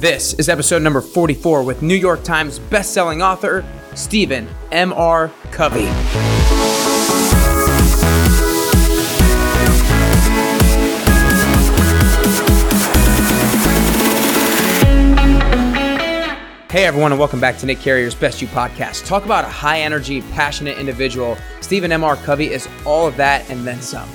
This 0.00 0.34
is 0.34 0.48
episode 0.48 0.82
number 0.82 1.00
44 1.00 1.64
with 1.64 1.82
New 1.82 1.96
York 1.96 2.22
Times 2.22 2.60
bestselling 2.60 3.20
author 3.20 3.64
Stephen 3.96 4.48
M.R. 4.70 5.28
Covey. 5.50 5.86
Hey 16.70 16.84
everyone, 16.84 17.10
and 17.10 17.18
welcome 17.18 17.40
back 17.40 17.58
to 17.58 17.66
Nick 17.66 17.80
Carrier's 17.80 18.14
Best 18.14 18.40
You 18.40 18.46
podcast. 18.46 19.04
Talk 19.04 19.24
about 19.24 19.44
a 19.44 19.48
high 19.48 19.80
energy, 19.80 20.22
passionate 20.22 20.78
individual. 20.78 21.36
Stephen 21.60 21.90
M.R. 21.90 22.14
Covey 22.14 22.52
is 22.52 22.68
all 22.86 23.08
of 23.08 23.16
that 23.16 23.50
and 23.50 23.66
then 23.66 23.82
some. 23.82 24.08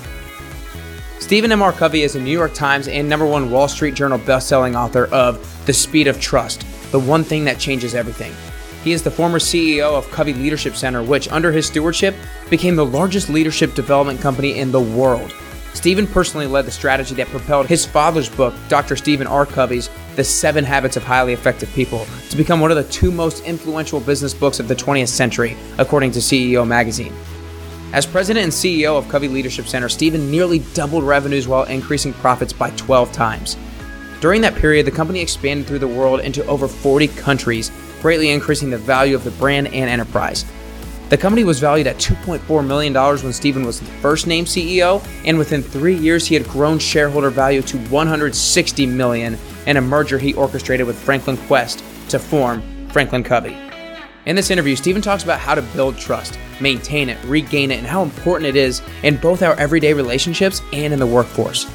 Stephen 1.24 1.54
M.R. 1.54 1.72
Covey 1.72 2.02
is 2.02 2.18
a 2.18 2.20
New 2.20 2.34
York 2.34 2.54
Times 2.54 2.90
and 2.90 3.08
number 3.08 3.26
one 3.26 3.50
Wall 3.50 3.70
Street 3.70 3.96
Journal 3.96 4.20
bestselling 4.20 4.76
author 4.76 5.06
of 5.06 5.66
The 5.66 5.72
Speed 5.72 6.08
of 6.08 6.20
Trust, 6.20 6.66
the 6.92 7.00
one 7.00 7.24
thing 7.24 7.46
that 7.46 7.58
changes 7.58 7.96
everything. 7.96 8.34
He 8.84 8.92
is 8.92 9.04
the 9.04 9.10
former 9.10 9.40
CEO 9.40 9.98
of 9.98 10.12
Covey 10.12 10.34
Leadership 10.34 10.76
Center, 10.76 11.02
which, 11.02 11.32
under 11.32 11.50
his 11.50 11.66
stewardship, 11.66 12.14
became 12.50 12.76
the 12.76 12.86
largest 12.86 13.30
leadership 13.30 13.74
development 13.74 14.20
company 14.20 14.60
in 14.60 14.74
the 14.74 14.82
world. 14.82 15.34
Stephen 15.74 16.08
personally 16.08 16.46
led 16.46 16.66
the 16.66 16.72
strategy 16.72 17.16
that 17.16 17.28
propelled 17.30 17.68
his 17.68 17.86
father's 17.86 18.28
book, 18.28 18.54
Dr. 18.68 18.98
Stephen 18.98 19.26
R. 19.26 19.46
Covey's 19.46 19.90
The 20.18 20.26
Seven 20.26 20.66
Habits 20.66 20.98
of 20.98 21.06
Highly 21.06 21.32
Effective 21.32 21.70
People, 21.70 22.06
to 22.32 22.36
become 22.36 22.60
one 22.60 22.70
of 22.70 22.76
the 22.76 22.92
two 22.92 23.12
most 23.12 23.46
influential 23.46 24.02
business 24.02 24.34
books 24.34 24.60
of 24.60 24.68
the 24.68 24.76
20th 24.76 25.08
century, 25.08 25.56
according 25.78 26.12
to 26.12 26.20
CEO 26.20 26.68
Magazine. 26.68 27.14
As 27.94 28.08
president 28.08 28.46
and 28.46 28.52
CEO 28.52 28.98
of 28.98 29.08
Covey 29.08 29.28
Leadership 29.28 29.68
Center, 29.68 29.88
Stephen 29.88 30.32
nearly 30.32 30.64
doubled 30.74 31.04
revenues 31.04 31.48
while 31.48 31.66
increasing 31.66 32.12
profits 32.12 32.52
by 32.52 32.72
12 32.72 33.12
times. 33.12 33.56
During 34.20 34.42
that 34.42 34.56
period, 34.56 34.88
the 34.88 34.92
company 34.92 35.22
expanded 35.22 35.68
through 35.68 35.78
the 35.78 35.88
world 35.88 36.20
into 36.22 36.44
over 36.48 36.68
40 36.68 37.08
countries, 37.10 37.72
greatly 38.02 38.32
increasing 38.32 38.72
the 38.72 38.80
value 38.80 39.16
of 39.16 39.24
the 39.24 39.30
brand 39.30 39.68
and 39.68 39.92
enterprise. 39.92 40.44
The 41.10 41.18
company 41.18 41.44
was 41.44 41.60
valued 41.60 41.86
at 41.86 41.98
$2.4 41.98 42.66
million 42.66 42.96
when 42.96 43.32
Stephen 43.32 43.64
was 43.64 43.80
the 43.80 43.86
first 43.86 44.26
named 44.26 44.48
CEO, 44.48 45.06
and 45.24 45.38
within 45.38 45.62
three 45.62 45.96
years, 45.96 46.26
he 46.26 46.34
had 46.34 46.48
grown 46.48 46.80
shareholder 46.80 47.30
value 47.30 47.62
to 47.62 47.78
160 47.90 48.86
million 48.88 49.38
in 49.68 49.78
a 49.78 49.82
merger 49.82 50.18
he 50.18 50.34
orchestrated 50.34 50.88
with 50.88 50.98
Franklin 50.98 51.38
Quest 51.46 51.84
to 52.10 52.18
form 52.18 52.64
Franklin 52.90 53.24
Covey. 53.24 53.63
In 54.26 54.38
this 54.38 54.52
interview, 54.52 54.78
Stephen 54.78 55.02
talks 55.02 55.24
about 55.24 55.40
how 55.40 55.54
to 55.54 55.62
build 55.62 55.98
trust, 55.98 56.40
maintain 56.62 57.10
it, 57.10 57.22
regain 57.26 57.72
it, 57.72 57.80
and 57.80 57.88
how 57.88 58.04
important 58.04 58.48
it 58.48 58.56
is 58.56 58.82
in 59.04 59.18
both 59.18 59.44
our 59.44 59.54
everyday 59.56 59.94
relationships 59.94 60.62
and 60.72 60.94
in 60.94 61.00
the 61.00 61.06
workforce. 61.08 61.70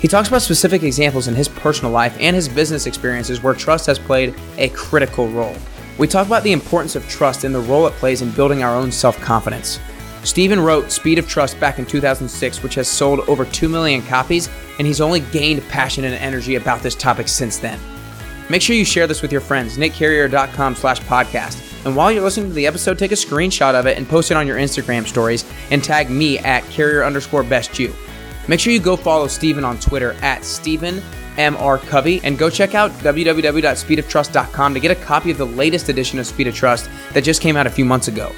He 0.00 0.08
talks 0.08 0.28
about 0.28 0.40
specific 0.40 0.82
examples 0.82 1.28
in 1.28 1.34
his 1.34 1.48
personal 1.48 1.92
life 1.92 2.16
and 2.18 2.34
his 2.34 2.48
business 2.48 2.86
experiences 2.86 3.42
where 3.42 3.52
trust 3.52 3.86
has 3.86 3.98
played 3.98 4.34
a 4.56 4.70
critical 4.70 5.28
role. 5.28 5.54
We 5.98 6.06
talk 6.06 6.26
about 6.26 6.44
the 6.44 6.52
importance 6.52 6.96
of 6.96 7.06
trust 7.08 7.44
and 7.44 7.54
the 7.54 7.60
role 7.60 7.86
it 7.86 7.94
plays 7.94 8.22
in 8.22 8.30
building 8.30 8.62
our 8.62 8.74
own 8.74 8.90
self 8.90 9.18
confidence. 9.20 9.78
Stephen 10.22 10.60
wrote 10.60 10.90
Speed 10.90 11.18
of 11.18 11.28
Trust 11.28 11.60
back 11.60 11.78
in 11.78 11.86
2006, 11.86 12.62
which 12.62 12.74
has 12.74 12.88
sold 12.88 13.20
over 13.28 13.44
2 13.44 13.68
million 13.68 14.02
copies, 14.02 14.48
and 14.78 14.86
he's 14.86 15.00
only 15.00 15.20
gained 15.20 15.62
passion 15.68 16.04
and 16.04 16.14
energy 16.14 16.54
about 16.56 16.82
this 16.82 16.94
topic 16.94 17.28
since 17.28 17.58
then. 17.58 17.78
Make 18.48 18.62
sure 18.62 18.76
you 18.76 18.84
share 18.84 19.06
this 19.06 19.22
with 19.22 19.32
your 19.32 19.40
friends, 19.40 19.76
nickcarrier.com 19.76 20.74
slash 20.74 21.00
podcast. 21.00 21.65
And 21.86 21.94
while 21.94 22.10
you're 22.10 22.24
listening 22.24 22.48
to 22.48 22.54
the 22.54 22.66
episode, 22.66 22.98
take 22.98 23.12
a 23.12 23.14
screenshot 23.14 23.74
of 23.74 23.86
it 23.86 23.96
and 23.96 24.08
post 24.08 24.32
it 24.32 24.36
on 24.36 24.44
your 24.44 24.56
Instagram 24.56 25.06
stories 25.06 25.44
and 25.70 25.84
tag 25.84 26.10
me 26.10 26.36
at 26.40 26.64
carrier 26.64 27.04
underscore 27.04 27.44
best 27.44 27.78
you. 27.78 27.94
Make 28.48 28.58
sure 28.58 28.72
you 28.72 28.80
go 28.80 28.96
follow 28.96 29.28
Stephen 29.28 29.64
on 29.64 29.78
Twitter 29.78 30.14
at 30.14 30.44
Stephen 30.44 31.00
M.R. 31.38 31.78
Covey 31.78 32.20
and 32.24 32.36
go 32.36 32.50
check 32.50 32.74
out 32.74 32.90
www.speedoftrust.com 32.90 34.74
to 34.74 34.80
get 34.80 34.90
a 34.90 34.96
copy 34.96 35.30
of 35.30 35.38
the 35.38 35.46
latest 35.46 35.88
edition 35.88 36.18
of 36.18 36.26
Speed 36.26 36.48
of 36.48 36.56
Trust 36.56 36.90
that 37.12 37.22
just 37.22 37.40
came 37.40 37.56
out 37.56 37.68
a 37.68 37.70
few 37.70 37.84
months 37.84 38.08
ago. 38.08 38.32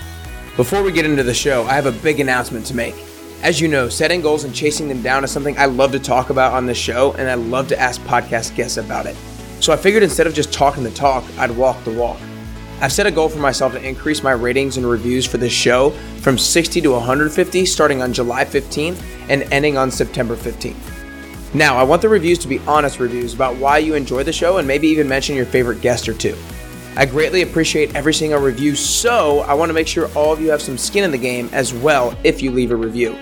Before 0.59 0.83
we 0.83 0.93
get 0.93 1.07
into 1.07 1.23
the 1.23 1.33
show, 1.33 1.65
I 1.65 1.73
have 1.73 1.87
a 1.87 1.93
big 1.93 2.21
announcement 2.21 2.67
to 2.67 2.77
make. 2.77 2.97
As 3.43 3.63
you 3.63 3.69
know, 3.69 3.89
setting 3.89 4.21
goals 4.21 4.45
and 4.45 4.55
chasing 4.55 4.89
them 4.89 5.01
down 5.01 5.25
is 5.25 5.31
something 5.31 5.57
I 5.57 5.65
love 5.65 5.93
to 5.93 5.99
talk 5.99 6.29
about 6.29 6.53
on 6.53 6.67
this 6.67 6.77
show, 6.77 7.13
and 7.15 7.31
I 7.31 7.35
love 7.35 7.69
to 7.69 7.81
ask 7.81 7.99
podcast 8.03 8.55
guests 8.57 8.77
about 8.77 9.07
it. 9.07 9.17
So 9.61 9.73
I 9.73 9.77
figured 9.79 10.03
instead 10.03 10.27
of 10.27 10.35
just 10.35 10.53
talking 10.53 10.85
the 10.85 10.91
talk, 10.91 11.25
I'd 11.39 11.51
walk 11.51 11.83
the 11.85 11.93
walk. 11.93 12.19
I've 12.81 12.93
set 12.93 13.09
a 13.09 13.11
goal 13.11 13.29
for 13.29 13.41
myself 13.41 13.73
to 13.73 13.83
increase 13.83 14.23
my 14.23 14.31
ratings 14.31 14.77
and 14.77 14.89
reviews 14.89 15.27
for 15.27 15.37
this 15.37 15.53
show 15.53 15.91
from 16.21 16.39
60 16.39 16.81
to 16.83 16.93
150 16.93 17.67
starting 17.67 18.03
on 18.03 18.13
July 18.13 18.45
15th 18.45 19.03
and 19.29 19.43
ending 19.53 19.77
on 19.77 19.91
September 19.91 20.37
15th. 20.37 20.77
Now, 21.55 21.77
I 21.77 21.83
want 21.83 22.03
the 22.03 22.09
reviews 22.09 22.39
to 22.39 22.49
be 22.49 22.61
honest 22.61 23.01
reviews 23.01 23.35
about 23.35 23.57
why 23.57 23.79
you 23.79 23.95
enjoy 23.95 24.23
the 24.23 24.33
show 24.33 24.59
and 24.59 24.69
maybe 24.69 24.87
even 24.87 25.09
mention 25.09 25.35
your 25.35 25.47
favorite 25.47 25.81
guest 25.81 26.09
or 26.09 26.15
two. 26.15 26.37
I 26.95 27.05
greatly 27.05 27.43
appreciate 27.43 27.97
every 27.97 28.15
single 28.15 28.39
review, 28.41 28.77
so 28.77 29.41
I 29.41 29.55
want 29.55 29.71
to 29.71 29.75
make 29.75 29.89
sure 29.89 30.09
all 30.15 30.33
of 30.33 30.41
you 30.41 30.51
have 30.51 30.63
some 30.63 30.79
skin 30.79 31.03
in 31.03 31.11
the 31.11 31.19
game 31.19 31.49
as 31.53 31.75
well 31.75 32.17
if 32.23 32.43
you 32.43 32.53
leave 32.53 32.71
a 32.71 32.77
review. 32.77 33.19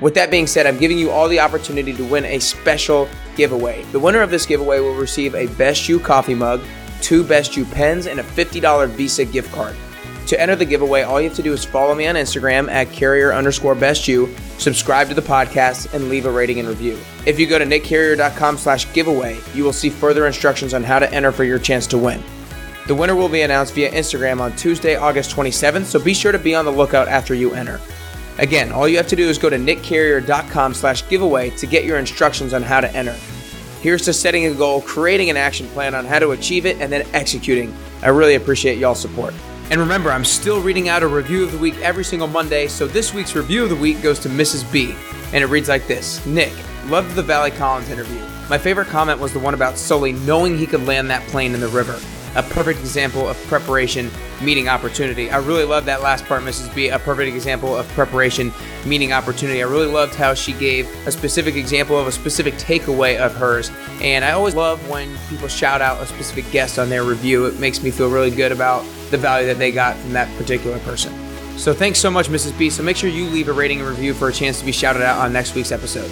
With 0.00 0.14
that 0.14 0.30
being 0.30 0.46
said, 0.46 0.66
I'm 0.66 0.78
giving 0.78 0.98
you 0.98 1.10
all 1.10 1.28
the 1.28 1.40
opportunity 1.40 1.92
to 1.94 2.04
win 2.04 2.24
a 2.24 2.38
special 2.38 3.08
giveaway. 3.36 3.84
The 3.92 3.98
winner 3.98 4.20
of 4.20 4.30
this 4.30 4.46
giveaway 4.46 4.80
will 4.80 4.94
receive 4.94 5.34
a 5.34 5.46
Best 5.48 5.88
You 5.88 5.98
coffee 5.98 6.34
mug 6.34 6.62
two 7.02 7.24
Best 7.24 7.56
You 7.56 7.64
pens, 7.64 8.06
and 8.06 8.20
a 8.20 8.22
$50 8.22 8.88
Visa 8.88 9.24
gift 9.24 9.52
card. 9.52 9.76
To 10.26 10.40
enter 10.40 10.54
the 10.54 10.64
giveaway, 10.64 11.02
all 11.02 11.20
you 11.20 11.28
have 11.28 11.36
to 11.38 11.42
do 11.42 11.52
is 11.52 11.64
follow 11.64 11.94
me 11.94 12.06
on 12.06 12.14
Instagram 12.14 12.70
at 12.70 12.92
carrier 12.92 13.32
underscore 13.32 13.74
best 13.74 14.06
you, 14.06 14.32
subscribe 14.58 15.08
to 15.08 15.14
the 15.14 15.20
podcast, 15.20 15.92
and 15.92 16.08
leave 16.08 16.24
a 16.24 16.30
rating 16.30 16.60
and 16.60 16.68
review. 16.68 16.98
If 17.26 17.40
you 17.40 17.48
go 17.48 17.58
to 17.58 17.64
nickcarrier.com 17.64 18.56
slash 18.58 18.92
giveaway, 18.92 19.40
you 19.54 19.64
will 19.64 19.72
see 19.72 19.90
further 19.90 20.28
instructions 20.28 20.72
on 20.72 20.84
how 20.84 21.00
to 21.00 21.12
enter 21.12 21.32
for 21.32 21.42
your 21.42 21.58
chance 21.58 21.86
to 21.88 21.98
win. 21.98 22.22
The 22.86 22.94
winner 22.94 23.16
will 23.16 23.28
be 23.28 23.42
announced 23.42 23.74
via 23.74 23.90
Instagram 23.90 24.40
on 24.40 24.54
Tuesday, 24.56 24.94
August 24.94 25.34
27th, 25.34 25.84
so 25.84 25.98
be 25.98 26.14
sure 26.14 26.32
to 26.32 26.38
be 26.38 26.54
on 26.54 26.64
the 26.64 26.70
lookout 26.70 27.08
after 27.08 27.34
you 27.34 27.52
enter. 27.54 27.80
Again, 28.38 28.72
all 28.72 28.88
you 28.88 28.96
have 28.96 29.08
to 29.08 29.16
do 29.16 29.28
is 29.28 29.36
go 29.36 29.50
to 29.50 29.56
nickcarrier.com 29.56 30.74
slash 30.74 31.08
giveaway 31.08 31.50
to 31.50 31.66
get 31.66 31.84
your 31.84 31.98
instructions 31.98 32.54
on 32.54 32.62
how 32.62 32.80
to 32.80 32.90
enter. 32.94 33.16
Here's 33.80 34.04
to 34.04 34.12
setting 34.12 34.46
a 34.46 34.54
goal, 34.54 34.82
creating 34.82 35.30
an 35.30 35.36
action 35.36 35.66
plan 35.68 35.94
on 35.94 36.04
how 36.04 36.18
to 36.18 36.32
achieve 36.32 36.66
it, 36.66 36.80
and 36.80 36.92
then 36.92 37.06
executing. 37.14 37.74
I 38.02 38.08
really 38.08 38.34
appreciate 38.34 38.78
y'all's 38.78 39.00
support. 39.00 39.32
And 39.70 39.80
remember, 39.80 40.10
I'm 40.10 40.24
still 40.24 40.60
reading 40.60 40.88
out 40.88 41.02
a 41.02 41.08
review 41.08 41.44
of 41.44 41.52
the 41.52 41.58
week 41.58 41.76
every 41.78 42.04
single 42.04 42.28
Monday, 42.28 42.66
so 42.66 42.86
this 42.86 43.14
week's 43.14 43.34
review 43.34 43.62
of 43.62 43.70
the 43.70 43.76
week 43.76 44.02
goes 44.02 44.18
to 44.20 44.28
Mrs. 44.28 44.70
B. 44.70 44.94
And 45.32 45.42
it 45.42 45.46
reads 45.46 45.68
like 45.68 45.86
this 45.86 46.24
Nick, 46.26 46.52
loved 46.86 47.14
the 47.14 47.22
Valley 47.22 47.52
Collins 47.52 47.88
interview. 47.88 48.20
My 48.50 48.58
favorite 48.58 48.88
comment 48.88 49.18
was 49.18 49.32
the 49.32 49.38
one 49.38 49.54
about 49.54 49.78
Sully 49.78 50.12
knowing 50.12 50.58
he 50.58 50.66
could 50.66 50.86
land 50.86 51.08
that 51.10 51.26
plane 51.28 51.54
in 51.54 51.60
the 51.60 51.68
river 51.68 51.98
a 52.36 52.42
perfect 52.42 52.80
example 52.80 53.28
of 53.28 53.36
preparation 53.46 54.10
meeting 54.40 54.68
opportunity. 54.68 55.30
I 55.30 55.38
really 55.38 55.64
love 55.64 55.84
that 55.86 56.02
last 56.02 56.24
part, 56.24 56.42
Mrs. 56.42 56.74
B, 56.74 56.88
a 56.88 56.98
perfect 56.98 57.34
example 57.34 57.76
of 57.76 57.86
preparation 57.88 58.52
meeting 58.86 59.12
opportunity. 59.12 59.62
I 59.62 59.66
really 59.66 59.86
loved 59.86 60.14
how 60.14 60.34
she 60.34 60.52
gave 60.52 60.88
a 61.06 61.12
specific 61.12 61.56
example 61.56 61.98
of 61.98 62.06
a 62.06 62.12
specific 62.12 62.54
takeaway 62.54 63.18
of 63.18 63.34
hers. 63.34 63.70
And 64.00 64.24
I 64.24 64.32
always 64.32 64.54
love 64.54 64.88
when 64.88 65.16
people 65.28 65.48
shout 65.48 65.80
out 65.80 66.02
a 66.02 66.06
specific 66.06 66.50
guest 66.50 66.78
on 66.78 66.88
their 66.88 67.04
review. 67.04 67.46
It 67.46 67.58
makes 67.58 67.82
me 67.82 67.90
feel 67.90 68.10
really 68.10 68.30
good 68.30 68.52
about 68.52 68.84
the 69.10 69.18
value 69.18 69.46
that 69.48 69.58
they 69.58 69.72
got 69.72 69.96
from 69.96 70.12
that 70.12 70.34
particular 70.38 70.78
person. 70.80 71.12
So 71.58 71.74
thanks 71.74 71.98
so 71.98 72.10
much, 72.10 72.28
Mrs. 72.28 72.56
B. 72.58 72.70
So 72.70 72.82
make 72.82 72.96
sure 72.96 73.10
you 73.10 73.26
leave 73.26 73.48
a 73.48 73.52
rating 73.52 73.80
and 73.80 73.88
review 73.88 74.14
for 74.14 74.28
a 74.28 74.32
chance 74.32 74.58
to 74.60 74.64
be 74.64 74.72
shouted 74.72 75.02
out 75.02 75.18
on 75.18 75.32
next 75.32 75.54
week's 75.54 75.72
episode. 75.72 76.10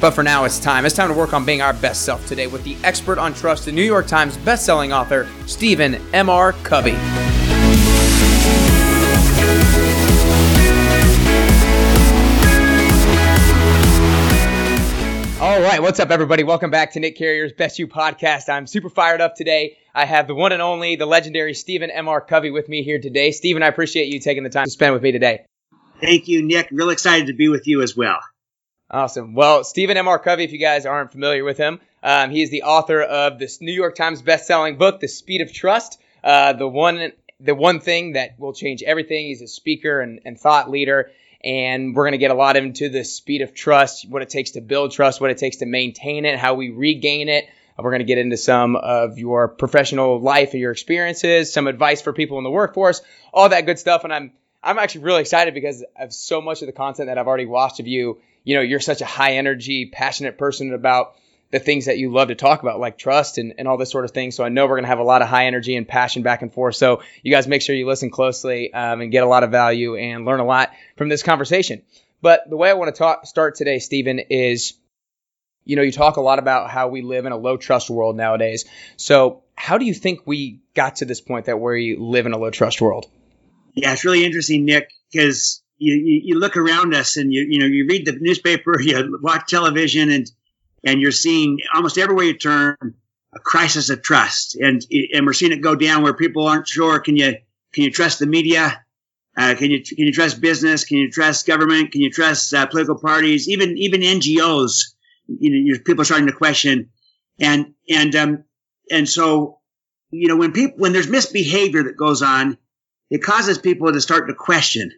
But 0.00 0.12
for 0.12 0.22
now, 0.22 0.44
it's 0.44 0.60
time. 0.60 0.86
It's 0.86 0.94
time 0.94 1.08
to 1.08 1.14
work 1.14 1.32
on 1.32 1.44
being 1.44 1.60
our 1.60 1.72
best 1.72 2.02
self 2.02 2.24
today 2.26 2.46
with 2.46 2.62
the 2.62 2.76
expert 2.84 3.18
on 3.18 3.34
trust, 3.34 3.64
the 3.64 3.72
New 3.72 3.82
York 3.82 4.06
Times 4.06 4.36
bestselling 4.38 4.94
author, 4.94 5.26
Stephen 5.46 5.96
M.R. 6.14 6.52
Covey. 6.62 6.96
All 15.40 15.60
right, 15.62 15.80
what's 15.80 15.98
up, 15.98 16.10
everybody? 16.10 16.44
Welcome 16.44 16.70
back 16.70 16.92
to 16.92 17.00
Nick 17.00 17.16
Carrier's 17.16 17.52
Best 17.52 17.78
You 17.80 17.88
podcast. 17.88 18.48
I'm 18.48 18.68
super 18.68 18.90
fired 18.90 19.20
up 19.20 19.34
today. 19.34 19.78
I 19.94 20.04
have 20.04 20.28
the 20.28 20.34
one 20.34 20.52
and 20.52 20.62
only, 20.62 20.94
the 20.94 21.06
legendary 21.06 21.54
Stephen 21.54 21.90
M.R. 21.90 22.20
Covey 22.20 22.50
with 22.52 22.68
me 22.68 22.84
here 22.84 23.00
today. 23.00 23.32
Stephen, 23.32 23.64
I 23.64 23.66
appreciate 23.66 24.12
you 24.12 24.20
taking 24.20 24.44
the 24.44 24.50
time 24.50 24.66
to 24.66 24.70
spend 24.70 24.94
with 24.94 25.02
me 25.02 25.10
today. 25.10 25.44
Thank 26.00 26.28
you, 26.28 26.44
Nick. 26.44 26.68
Real 26.70 26.90
excited 26.90 27.26
to 27.28 27.34
be 27.34 27.48
with 27.48 27.66
you 27.66 27.82
as 27.82 27.96
well. 27.96 28.18
Awesome. 28.90 29.34
Well, 29.34 29.64
Stephen 29.64 29.98
M.R. 29.98 30.18
Covey, 30.18 30.44
if 30.44 30.52
you 30.52 30.58
guys 30.58 30.86
aren't 30.86 31.12
familiar 31.12 31.44
with 31.44 31.58
him, 31.58 31.78
um, 32.02 32.30
he 32.30 32.40
is 32.40 32.50
the 32.50 32.62
author 32.62 33.02
of 33.02 33.38
this 33.38 33.60
New 33.60 33.72
York 33.72 33.94
Times 33.94 34.22
best-selling 34.22 34.78
book, 34.78 35.00
The 35.00 35.08
Speed 35.08 35.42
of 35.42 35.52
Trust. 35.52 36.00
Uh, 36.24 36.54
the 36.54 36.66
one, 36.66 37.12
the 37.38 37.54
one 37.54 37.80
thing 37.80 38.14
that 38.14 38.38
will 38.38 38.54
change 38.54 38.82
everything. 38.82 39.26
He's 39.26 39.42
a 39.42 39.46
speaker 39.46 40.00
and, 40.00 40.20
and 40.24 40.40
thought 40.40 40.70
leader, 40.70 41.10
and 41.44 41.94
we're 41.94 42.04
going 42.04 42.12
to 42.12 42.18
get 42.18 42.30
a 42.30 42.34
lot 42.34 42.56
into 42.56 42.88
the 42.88 43.04
speed 43.04 43.42
of 43.42 43.52
trust, 43.52 44.08
what 44.08 44.22
it 44.22 44.30
takes 44.30 44.52
to 44.52 44.62
build 44.62 44.92
trust, 44.92 45.20
what 45.20 45.30
it 45.30 45.36
takes 45.36 45.56
to 45.56 45.66
maintain 45.66 46.24
it, 46.24 46.38
how 46.38 46.54
we 46.54 46.70
regain 46.70 47.28
it. 47.28 47.46
We're 47.76 47.90
going 47.90 48.00
to 48.00 48.06
get 48.06 48.18
into 48.18 48.38
some 48.38 48.74
of 48.74 49.18
your 49.18 49.48
professional 49.48 50.18
life 50.18 50.52
and 50.52 50.60
your 50.60 50.72
experiences, 50.72 51.52
some 51.52 51.68
advice 51.68 52.02
for 52.02 52.12
people 52.12 52.38
in 52.38 52.44
the 52.44 52.50
workforce, 52.50 53.02
all 53.32 53.50
that 53.50 53.66
good 53.66 53.78
stuff. 53.78 54.02
And 54.02 54.12
I'm 54.12 54.32
I'm 54.62 54.78
actually 54.78 55.04
really 55.04 55.20
excited 55.20 55.54
because 55.54 55.84
of 55.96 56.12
so 56.12 56.40
much 56.40 56.62
of 56.62 56.66
the 56.66 56.72
content 56.72 57.06
that 57.06 57.18
I've 57.18 57.28
already 57.28 57.46
watched 57.46 57.78
of 57.78 57.86
you 57.86 58.20
you 58.44 58.56
know, 58.56 58.62
you're 58.62 58.80
such 58.80 59.00
a 59.00 59.06
high 59.06 59.34
energy, 59.34 59.90
passionate 59.92 60.38
person 60.38 60.72
about 60.72 61.14
the 61.50 61.58
things 61.58 61.86
that 61.86 61.98
you 61.98 62.12
love 62.12 62.28
to 62.28 62.34
talk 62.34 62.62
about, 62.62 62.78
like 62.78 62.98
trust 62.98 63.38
and, 63.38 63.54
and 63.58 63.66
all 63.66 63.78
this 63.78 63.90
sort 63.90 64.04
of 64.04 64.10
thing. 64.10 64.30
So 64.30 64.44
I 64.44 64.50
know 64.50 64.66
we're 64.66 64.76
going 64.76 64.82
to 64.82 64.88
have 64.88 64.98
a 64.98 65.04
lot 65.04 65.22
of 65.22 65.28
high 65.28 65.46
energy 65.46 65.76
and 65.76 65.88
passion 65.88 66.22
back 66.22 66.42
and 66.42 66.52
forth. 66.52 66.76
So 66.76 67.02
you 67.22 67.32
guys 67.32 67.48
make 67.48 67.62
sure 67.62 67.74
you 67.74 67.86
listen 67.86 68.10
closely 68.10 68.72
um, 68.72 69.00
and 69.00 69.10
get 69.10 69.24
a 69.24 69.28
lot 69.28 69.44
of 69.44 69.50
value 69.50 69.96
and 69.96 70.26
learn 70.26 70.40
a 70.40 70.44
lot 70.44 70.72
from 70.96 71.08
this 71.08 71.22
conversation. 71.22 71.82
But 72.20 72.42
the 72.50 72.56
way 72.56 72.68
I 72.68 72.74
want 72.74 72.94
to 72.94 72.98
talk, 72.98 73.26
start 73.26 73.54
today, 73.54 73.78
Stephen, 73.78 74.18
is 74.18 74.74
you 75.68 75.76
know, 75.76 75.82
you 75.82 75.92
talk 75.92 76.16
a 76.16 76.22
lot 76.22 76.38
about 76.38 76.70
how 76.70 76.88
we 76.88 77.02
live 77.02 77.26
in 77.26 77.32
a 77.32 77.36
low 77.36 77.58
trust 77.58 77.90
world 77.90 78.16
nowadays. 78.16 78.64
So 78.96 79.42
how 79.54 79.76
do 79.76 79.84
you 79.84 79.92
think 79.92 80.20
we 80.24 80.60
got 80.74 80.96
to 80.96 81.04
this 81.04 81.20
point 81.20 81.44
that 81.44 81.60
we 81.60 81.94
live 81.94 82.24
in 82.24 82.32
a 82.32 82.38
low 82.38 82.50
trust 82.50 82.80
world? 82.80 83.06
Yeah, 83.74 83.92
it's 83.92 84.04
really 84.04 84.24
interesting, 84.24 84.64
Nick, 84.64 84.90
because 85.12 85.62
you, 85.78 85.94
you, 85.94 86.20
you, 86.24 86.38
look 86.38 86.56
around 86.56 86.94
us 86.94 87.16
and 87.16 87.32
you 87.32 87.46
you 87.48 87.58
know 87.58 87.66
you 87.66 87.86
read 87.86 88.06
the 88.06 88.12
newspaper, 88.12 88.80
you 88.80 89.18
watch 89.22 89.48
television, 89.48 90.10
and 90.10 90.30
and 90.84 91.00
you're 91.00 91.12
seeing 91.12 91.58
almost 91.74 91.98
everywhere 91.98 92.24
you 92.24 92.36
turn 92.36 92.76
a 93.34 93.38
crisis 93.38 93.90
of 93.90 94.02
trust, 94.02 94.56
and 94.56 94.84
and 95.12 95.26
we're 95.26 95.32
seeing 95.32 95.52
it 95.52 95.62
go 95.62 95.74
down 95.74 96.02
where 96.02 96.14
people 96.14 96.46
aren't 96.46 96.68
sure. 96.68 96.98
Can 97.00 97.16
you 97.16 97.36
can 97.72 97.84
you 97.84 97.90
trust 97.90 98.18
the 98.18 98.26
media? 98.26 98.84
Uh, 99.36 99.54
can 99.56 99.70
you 99.70 99.82
can 99.82 100.06
you 100.06 100.12
trust 100.12 100.40
business? 100.40 100.84
Can 100.84 100.98
you 100.98 101.10
trust 101.10 101.46
government? 101.46 101.92
Can 101.92 102.00
you 102.00 102.10
trust 102.10 102.52
uh, 102.52 102.66
political 102.66 102.98
parties? 102.98 103.48
Even 103.48 103.76
even 103.78 104.00
NGOs. 104.00 104.94
You 105.26 105.74
know, 105.74 105.78
people 105.84 106.02
are 106.02 106.04
starting 106.06 106.26
to 106.26 106.32
question, 106.32 106.90
and 107.38 107.74
and 107.88 108.16
um 108.16 108.44
and 108.90 109.08
so 109.08 109.58
you 110.10 110.28
know 110.28 110.36
when 110.36 110.52
people 110.52 110.78
when 110.78 110.92
there's 110.92 111.08
misbehavior 111.08 111.84
that 111.84 111.96
goes 111.96 112.22
on, 112.22 112.56
it 113.10 113.22
causes 113.22 113.58
people 113.58 113.92
to 113.92 114.00
start 114.00 114.26
to 114.28 114.34
question 114.34 114.90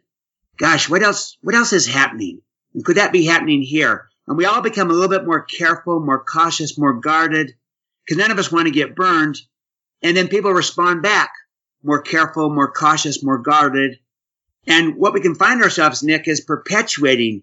gosh, 0.61 0.91
what 0.91 1.03
else, 1.03 1.39
what 1.41 1.55
else 1.55 1.73
is 1.73 1.87
happening? 1.87 2.43
And 2.75 2.85
could 2.85 2.99
that 2.99 3.13
be 3.13 3.25
happening 3.25 3.63
here? 3.63 4.09
And 4.29 4.37
we 4.37 4.45
all 4.45 4.61
become 4.61 4.91
a 4.91 4.93
little 4.93 5.09
bit 5.09 5.27
more 5.27 5.43
careful, 5.43 6.05
more 6.05 6.23
cautious, 6.23 6.79
more 6.79 7.01
guarded, 7.01 7.55
because 8.05 8.19
none 8.19 8.31
of 8.31 8.39
us 8.39 8.53
want 8.53 8.67
to 8.67 8.73
get 8.73 8.95
burned. 8.95 9.41
And 10.03 10.17
then 10.17 10.29
people 10.29 10.53
respond 10.53 11.03
back 11.03 11.31
more 11.83 12.03
careful, 12.03 12.55
more 12.55 12.71
cautious, 12.71 13.25
more 13.25 13.39
guarded. 13.39 13.99
And 14.67 14.97
what 14.97 15.15
we 15.15 15.23
can 15.23 15.35
find 15.35 15.63
ourselves, 15.63 16.03
Nick, 16.03 16.29
is 16.29 16.43
perpetuating 16.43 17.43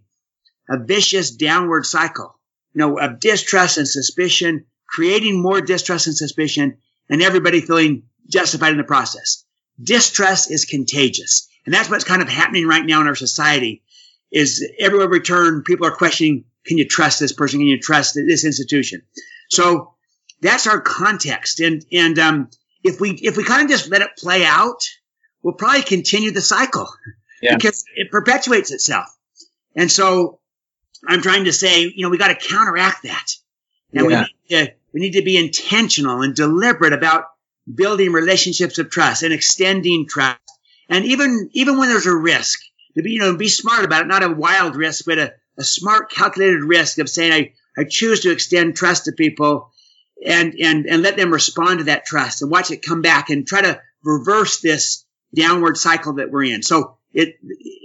a 0.70 0.78
vicious 0.78 1.32
downward 1.32 1.86
cycle, 1.88 2.40
you 2.74 2.80
know, 2.80 3.00
of 3.00 3.20
distrust 3.20 3.80
and 3.80 3.88
suspicion, 3.88 4.66
creating 4.88 5.42
more 5.42 5.60
distrust 5.60 6.06
and 6.06 6.16
suspicion, 6.16 6.78
and 7.10 7.24
everybody 7.24 7.62
feeling 7.62 8.04
justified 8.30 8.72
in 8.72 8.78
the 8.78 8.84
process. 8.84 9.44
Distrust 9.82 10.52
is 10.52 10.66
contagious. 10.66 11.48
And 11.68 11.74
that's 11.74 11.90
what's 11.90 12.06
kind 12.06 12.22
of 12.22 12.30
happening 12.30 12.66
right 12.66 12.86
now 12.86 13.02
in 13.02 13.08
our 13.08 13.16
society 13.16 13.84
is 14.32 14.66
everywhere 14.80 15.10
we 15.10 15.20
turn, 15.20 15.64
people 15.64 15.86
are 15.86 15.92
questioning, 15.92 16.46
can 16.66 16.78
you 16.78 16.88
trust 16.88 17.20
this 17.20 17.34
person? 17.34 17.60
Can 17.60 17.68
you 17.68 17.78
trust 17.78 18.16
this 18.16 18.46
institution? 18.46 19.02
So 19.50 19.94
that's 20.42 20.66
our 20.66 20.80
context. 20.80 21.60
And, 21.60 21.86
and, 21.92 22.18
um, 22.20 22.50
if 22.86 23.02
we, 23.02 23.12
if 23.12 23.36
we 23.36 23.44
kind 23.44 23.64
of 23.64 23.70
just 23.70 23.90
let 23.90 24.02
it 24.02 24.12
play 24.18 24.46
out, 24.46 24.82
we'll 25.44 25.56
probably 25.56 25.82
continue 25.82 26.32
the 26.32 26.40
cycle 26.40 26.88
yeah. 27.42 27.56
because 27.56 27.84
it 27.98 28.12
perpetuates 28.12 28.72
itself. 28.72 29.08
And 29.76 29.92
so 29.92 30.40
I'm 31.06 31.22
trying 31.22 31.46
to 31.46 31.54
say, 31.54 31.82
you 31.82 32.04
know, 32.04 32.10
we 32.10 32.18
got 32.18 32.30
to 32.30 32.48
counteract 32.48 33.04
that. 33.04 33.28
And 33.94 34.10
yeah. 34.10 34.24
we 34.50 34.56
need 34.56 34.66
to, 34.68 34.74
we 34.94 35.00
need 35.02 35.14
to 35.14 35.22
be 35.22 35.36
intentional 35.36 36.22
and 36.22 36.34
deliberate 36.34 36.94
about 36.94 37.26
building 37.76 38.14
relationships 38.14 38.78
of 38.78 38.90
trust 38.90 39.24
and 39.24 39.34
extending 39.34 40.08
trust 40.08 40.40
and 40.90 41.06
even, 41.06 41.50
even 41.54 41.78
when 41.78 41.90
there's 41.90 42.06
a 42.06 42.16
risk, 42.16 42.60
to 42.96 43.04
be, 43.04 43.12
you 43.12 43.20
know, 43.20 43.36
be 43.36 43.48
smart 43.48 43.86
about 43.86 44.02
it, 44.02 44.08
not 44.08 44.24
a 44.24 44.32
wild 44.32 44.76
risk, 44.76 45.06
but 45.06 45.20
a, 45.20 45.34
a 45.58 45.64
smart, 45.64 46.12
calculated 46.12 46.64
risk 46.64 46.98
of 46.98 47.10
saying, 47.10 47.32
I, 47.32 47.54
I 47.80 47.84
choose 47.84 48.22
to 48.22 48.32
extend 48.32 48.76
trust 48.76 49.06
to 49.06 49.12
people 49.12 49.72
and, 50.26 50.56
and, 50.60 50.86
and 50.86 51.04
let 51.04 51.18
them 51.18 51.32
respond 51.32 51.80
to 51.80 51.86
that 51.86 52.06
trust 52.06 52.42
and 52.42 52.50
watch 52.50 52.72
it 52.72 52.82
come 52.82 53.02
back 53.02 53.30
and 53.30 53.46
try 53.46 53.62
to 53.62 53.82
reverse 54.04 54.62
this 54.62 55.06
downward 55.36 55.78
cycle 55.78 56.14
that 56.14 56.32
we're 56.32 56.46
in. 56.46 56.64
So 56.64 56.98
it, 57.14 57.36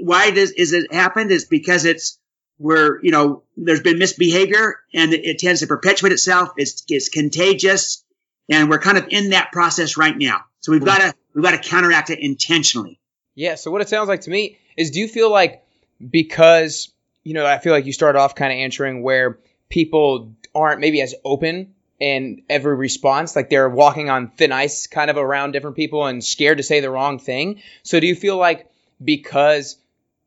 why 0.00 0.30
does, 0.30 0.52
is 0.52 0.72
it 0.72 0.92
happened 0.92 1.30
is 1.30 1.44
because 1.44 1.84
it's, 1.84 2.18
where, 2.58 3.02
you 3.02 3.10
know, 3.10 3.42
there's 3.56 3.80
been 3.80 3.98
misbehavior 3.98 4.78
and 4.94 5.12
it, 5.12 5.24
it 5.24 5.38
tends 5.40 5.60
to 5.60 5.66
perpetuate 5.66 6.12
itself. 6.12 6.50
It's, 6.56 6.84
it's 6.86 7.08
contagious 7.08 8.04
and 8.48 8.70
we're 8.70 8.78
kind 8.78 8.98
of 8.98 9.08
in 9.10 9.30
that 9.30 9.50
process 9.50 9.96
right 9.96 10.16
now. 10.16 10.42
So 10.60 10.70
we've 10.70 10.84
got 10.84 10.98
to 10.98 11.14
we've 11.34 11.44
got 11.44 11.52
to 11.52 11.68
counteract 11.68 12.10
it 12.10 12.18
intentionally. 12.18 12.98
Yeah. 13.34 13.54
So 13.54 13.70
what 13.70 13.80
it 13.80 13.88
sounds 13.88 14.08
like 14.08 14.22
to 14.22 14.30
me 14.30 14.58
is, 14.76 14.90
do 14.90 15.00
you 15.00 15.08
feel 15.08 15.30
like 15.30 15.64
because 16.10 16.92
you 17.22 17.34
know 17.34 17.46
I 17.46 17.58
feel 17.58 17.72
like 17.72 17.86
you 17.86 17.92
started 17.92 18.18
off 18.18 18.34
kind 18.34 18.52
of 18.52 18.58
answering 18.58 19.02
where 19.02 19.38
people 19.68 20.32
aren't 20.54 20.80
maybe 20.80 21.00
as 21.00 21.14
open 21.24 21.74
in 21.98 22.42
every 22.50 22.74
response, 22.74 23.36
like 23.36 23.48
they're 23.48 23.68
walking 23.68 24.10
on 24.10 24.28
thin 24.28 24.50
ice 24.50 24.88
kind 24.88 25.08
of 25.08 25.16
around 25.16 25.52
different 25.52 25.76
people 25.76 26.04
and 26.06 26.22
scared 26.22 26.58
to 26.58 26.64
say 26.64 26.80
the 26.80 26.90
wrong 26.90 27.20
thing. 27.20 27.62
So 27.84 28.00
do 28.00 28.06
you 28.08 28.16
feel 28.16 28.36
like 28.36 28.68
because 29.02 29.76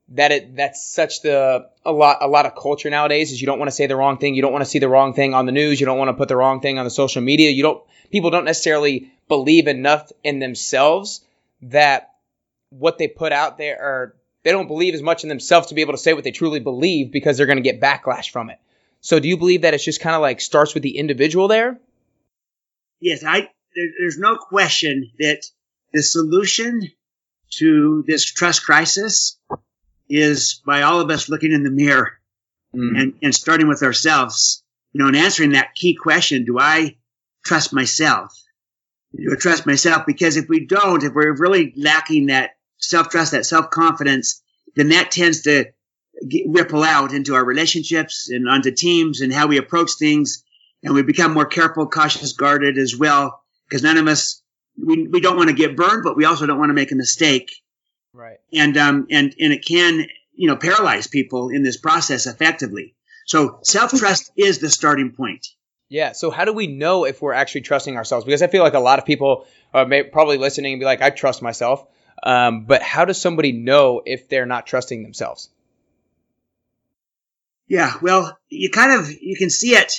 that 0.10 0.32
it 0.32 0.56
that's 0.56 0.88
such 0.88 1.22
the 1.22 1.68
a 1.84 1.92
lot 1.92 2.18
a 2.22 2.28
lot 2.28 2.46
of 2.46 2.56
culture 2.56 2.90
nowadays 2.90 3.32
is 3.32 3.42
you 3.42 3.48
don't 3.48 3.58
want 3.58 3.70
to 3.70 3.76
say 3.76 3.88
the 3.88 3.96
wrong 3.96 4.18
thing, 4.18 4.36
you 4.36 4.42
don't 4.42 4.52
want 4.52 4.64
to 4.64 4.70
see 4.70 4.80
the 4.80 4.90
wrong 4.90 5.14
thing 5.14 5.34
on 5.34 5.46
the 5.46 5.52
news, 5.52 5.80
you 5.80 5.86
don't 5.86 5.98
want 5.98 6.10
to 6.10 6.14
put 6.14 6.28
the 6.28 6.36
wrong 6.36 6.62
thing 6.62 6.78
on 6.78 6.86
the 6.86 6.92
social 6.92 7.22
media, 7.22 7.50
you 7.50 7.64
don't 7.64 7.84
people 8.12 8.30
don't 8.30 8.46
necessarily 8.46 9.12
believe 9.28 9.68
enough 9.68 10.12
in 10.24 10.40
themselves 10.40 11.22
that 11.64 12.12
what 12.70 12.98
they 12.98 13.08
put 13.08 13.32
out 13.32 13.58
there 13.58 13.78
or 13.80 14.16
they 14.44 14.52
don't 14.52 14.68
believe 14.68 14.94
as 14.94 15.02
much 15.02 15.24
in 15.24 15.30
themselves 15.30 15.68
to 15.68 15.76
be 15.76 15.82
able 15.82 15.94
to 15.94 15.98
say 15.98 16.14
what 16.14 16.24
they 16.24 16.32
truly 16.32 16.60
believe 16.60 17.12
because 17.12 17.38
they're 17.38 17.48
going 17.48 17.58
to 17.58 17.64
get 17.64 17.82
backlash 17.82 18.30
from 18.30 18.52
it. 18.52 18.60
So 19.02 19.20
do 19.20 19.28
you 19.28 19.38
believe 19.38 19.64
that 19.64 19.74
it's 19.74 19.84
just 19.84 20.02
kind 20.02 20.16
of 20.16 20.22
like 20.22 20.40
starts 20.40 20.76
with 20.76 20.84
the 20.84 20.98
individual 20.98 21.48
there? 21.48 21.80
Yes, 23.00 23.24
I 23.24 23.50
there, 23.76 23.88
there's 24.00 24.20
no 24.20 24.36
question 24.36 25.12
that 25.20 25.42
the 25.94 26.04
solution 26.04 26.92
to 27.54 28.04
this 28.08 28.26
trust 28.26 28.66
crisis 28.66 29.40
is 30.10 30.62
by 30.66 30.84
all 30.84 31.00
of 31.00 31.10
us 31.10 31.30
looking 31.30 31.52
in 31.52 31.64
the 31.64 31.72
mirror 31.72 32.14
mm. 32.74 33.00
and, 33.00 33.14
and 33.22 33.34
starting 33.34 33.68
with 33.68 33.84
ourselves, 33.84 34.64
you 34.94 35.02
know, 35.02 35.08
and 35.08 35.16
answering 35.16 35.52
that 35.52 35.76
key 35.76 35.96
question, 35.96 36.46
do 36.46 36.60
I 36.60 36.96
trust 37.46 37.72
myself. 37.72 38.34
Do 39.16 39.32
I 39.32 39.40
trust 39.40 39.66
myself 39.66 40.06
because 40.06 40.36
if 40.36 40.50
we 40.50 40.66
don't, 40.66 41.04
if 41.04 41.14
we're 41.14 41.36
really 41.36 41.74
lacking 41.78 42.26
that 42.26 42.52
self 42.78 43.10
trust, 43.10 43.32
that 43.32 43.46
self 43.46 43.70
confidence, 43.70 44.42
then 44.76 44.90
that 44.90 45.12
tends 45.12 45.44
to 45.44 45.66
get, 46.28 46.44
ripple 46.48 46.84
out 46.84 47.14
into 47.14 47.36
our 47.36 47.46
relationships 47.46 48.30
and 48.30 48.50
onto 48.50 48.72
teams 48.72 49.22
and 49.22 49.32
how 49.32 49.48
we 49.48 49.58
approach 49.58 49.92
things. 49.98 50.44
And 50.84 50.94
we 50.94 51.02
become 51.02 51.34
more 51.34 51.46
careful, 51.46 51.88
cautious, 51.88 52.34
guarded 52.34 52.78
as 52.78 52.96
well 52.96 53.42
because 53.68 53.82
none 53.82 53.98
of 53.98 54.08
us, 54.08 54.42
we, 54.78 55.08
we 55.08 55.22
don't 55.22 55.38
want 55.38 55.50
to 55.50 55.56
get 55.56 55.76
burned, 55.76 56.04
but 56.04 56.18
we 56.18 56.26
also 56.26 56.46
don't 56.46 56.60
want 56.60 56.70
to 56.70 56.76
make 56.76 56.92
a 56.92 56.96
mistake. 56.96 57.52
Right. 58.16 58.38
And, 58.54 58.78
um, 58.78 59.08
and, 59.12 59.36
and 59.40 59.52
it 59.52 59.66
can, 59.66 60.08
you 60.34 60.48
know, 60.48 60.56
paralyze 60.56 61.08
people 61.08 61.50
in 61.50 61.64
this 61.64 61.76
process 61.76 62.28
effectively. 62.28 62.96
So 63.26 63.60
self 63.64 63.92
trust 63.92 64.32
is 64.38 64.60
the 64.60 64.70
starting 64.70 65.12
point. 65.12 65.48
Yeah. 65.90 66.14
So 66.14 66.32
how 66.32 66.46
do 66.46 66.54
we 66.54 66.68
know 66.68 67.06
if 67.06 67.22
we're 67.22 67.34
actually 67.34 67.62
trusting 67.62 67.98
ourselves? 67.98 68.26
Because 68.26 68.42
I 68.42 68.48
feel 68.48 68.64
like 68.64 68.74
a 68.74 68.80
lot 68.80 69.00
of 69.00 69.06
people 69.06 69.46
are 69.74 69.86
may, 69.86 70.04
probably 70.04 70.38
listening 70.38 70.74
and 70.74 70.80
be 70.80 70.86
like, 70.86 71.02
I 71.02 71.10
trust 71.10 71.42
myself. 71.42 71.86
Um, 72.24 72.66
but 72.66 72.82
how 72.82 73.06
does 73.06 73.22
somebody 73.22 73.52
know 73.52 74.02
if 74.06 74.30
they're 74.30 74.46
not 74.46 74.66
trusting 74.66 75.04
themselves? 75.04 75.50
Yeah. 77.68 77.94
Well, 78.02 78.38
you 78.50 78.70
kind 78.70 79.00
of, 79.00 79.12
you 79.12 79.36
can 79.36 79.50
see 79.50 79.76
it 79.76 79.94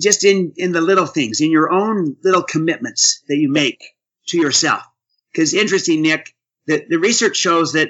just 0.00 0.24
in, 0.24 0.54
in 0.56 0.72
the 0.72 0.80
little 0.80 1.06
things, 1.06 1.40
in 1.40 1.50
your 1.50 1.70
own 1.70 2.16
little 2.24 2.42
commitments 2.42 3.22
that 3.28 3.36
you 3.36 3.50
make 3.50 3.84
to 4.28 4.38
yourself. 4.38 4.82
Because 5.32 5.54
interesting, 5.54 6.02
Nick, 6.02 6.34
the, 6.68 6.84
the 6.86 6.98
research 6.98 7.36
shows 7.36 7.72
that 7.72 7.88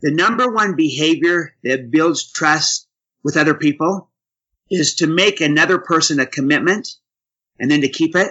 the 0.00 0.10
number 0.10 0.50
one 0.50 0.76
behavior 0.76 1.54
that 1.62 1.90
builds 1.90 2.32
trust 2.32 2.88
with 3.22 3.36
other 3.36 3.54
people 3.54 4.10
is 4.70 4.96
to 4.96 5.06
make 5.06 5.40
another 5.40 5.78
person 5.78 6.18
a 6.18 6.26
commitment 6.26 6.88
and 7.60 7.70
then 7.70 7.82
to 7.82 7.88
keep 7.88 8.16
it. 8.16 8.28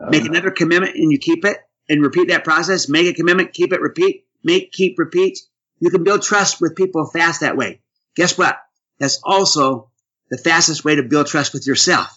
Uh-huh. 0.00 0.10
Make 0.10 0.24
another 0.24 0.50
commitment 0.50 0.96
and 0.96 1.12
you 1.12 1.18
keep 1.18 1.44
it 1.44 1.58
and 1.88 2.02
repeat 2.02 2.28
that 2.28 2.44
process. 2.44 2.88
Make 2.88 3.06
a 3.06 3.12
commitment, 3.12 3.52
keep 3.52 3.72
it, 3.74 3.82
repeat, 3.82 4.24
make, 4.42 4.72
keep, 4.72 4.98
repeat. 4.98 5.38
You 5.78 5.90
can 5.90 6.04
build 6.04 6.22
trust 6.22 6.60
with 6.60 6.74
people 6.74 7.04
fast 7.06 7.40
that 7.40 7.56
way. 7.56 7.80
Guess 8.16 8.38
what? 8.38 8.56
That's 8.98 9.20
also 9.22 9.90
the 10.30 10.38
fastest 10.38 10.84
way 10.84 10.94
to 10.94 11.02
build 11.02 11.26
trust 11.26 11.52
with 11.52 11.66
yourself. 11.66 12.08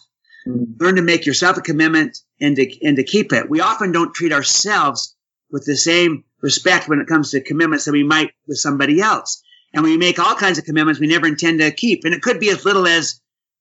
Mm-hmm. 0.48 0.82
Learn 0.82 0.96
to 0.96 1.02
make 1.02 1.26
yourself 1.26 1.58
a 1.58 1.62
commitment 1.62 2.20
and 2.40 2.56
to, 2.56 2.86
and 2.86 2.96
to 2.96 3.04
keep 3.04 3.34
it. 3.34 3.50
We 3.50 3.60
often 3.60 3.92
don't 3.92 4.14
treat 4.14 4.32
ourselves 4.32 5.15
with 5.52 5.66
the 5.66 5.78
same 5.78 6.24
respect 6.42 6.88
when 6.88 7.00
it 7.00 7.08
comes 7.08 7.32
to 7.32 7.42
commitments 7.42 7.86
that 7.86 7.92
we 7.92 8.04
might 8.04 8.34
with 8.48 8.58
somebody 8.58 9.02
else. 9.02 9.44
And 9.74 9.84
we 9.84 9.98
make 9.98 10.20
all 10.20 10.36
kinds 10.36 10.58
of 10.58 10.66
commitments 10.66 11.00
we 11.00 11.08
never 11.08 11.28
intend 11.28 11.60
to 11.60 11.72
keep. 11.72 12.06
And 12.06 12.14
it 12.14 12.22
could 12.22 12.40
be 12.40 12.50
as 12.50 12.66
little 12.66 12.88
as 12.88 13.20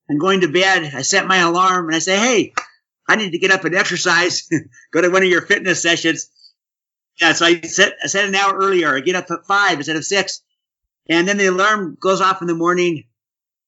I'm 0.08 0.18
going 0.18 0.42
to 0.42 0.48
bed. 0.48 0.92
I 0.94 1.02
set 1.02 1.26
my 1.26 1.38
alarm 1.38 1.86
and 1.86 1.96
I 1.96 1.98
say, 1.98 2.16
Hey, 2.16 2.52
I 3.08 3.16
need 3.16 3.32
to 3.32 3.38
get 3.38 3.50
up 3.50 3.64
and 3.64 3.74
exercise, 3.74 4.48
go 4.92 5.00
to 5.00 5.10
one 5.10 5.22
of 5.22 5.28
your 5.28 5.42
fitness 5.42 5.82
sessions. 5.82 6.30
Yeah. 7.20 7.32
So 7.32 7.46
I 7.46 7.60
set, 7.62 7.94
I 8.02 8.06
set 8.06 8.28
an 8.28 8.34
hour 8.34 8.54
earlier. 8.54 8.96
I 8.96 9.00
get 9.00 9.16
up 9.16 9.30
at 9.30 9.46
five 9.46 9.78
instead 9.78 9.96
of 9.96 10.04
six. 10.04 10.42
And 11.08 11.28
then 11.28 11.36
the 11.36 11.46
alarm 11.46 11.96
goes 12.00 12.20
off 12.20 12.40
in 12.40 12.48
the 12.48 12.54
morning, 12.54 13.04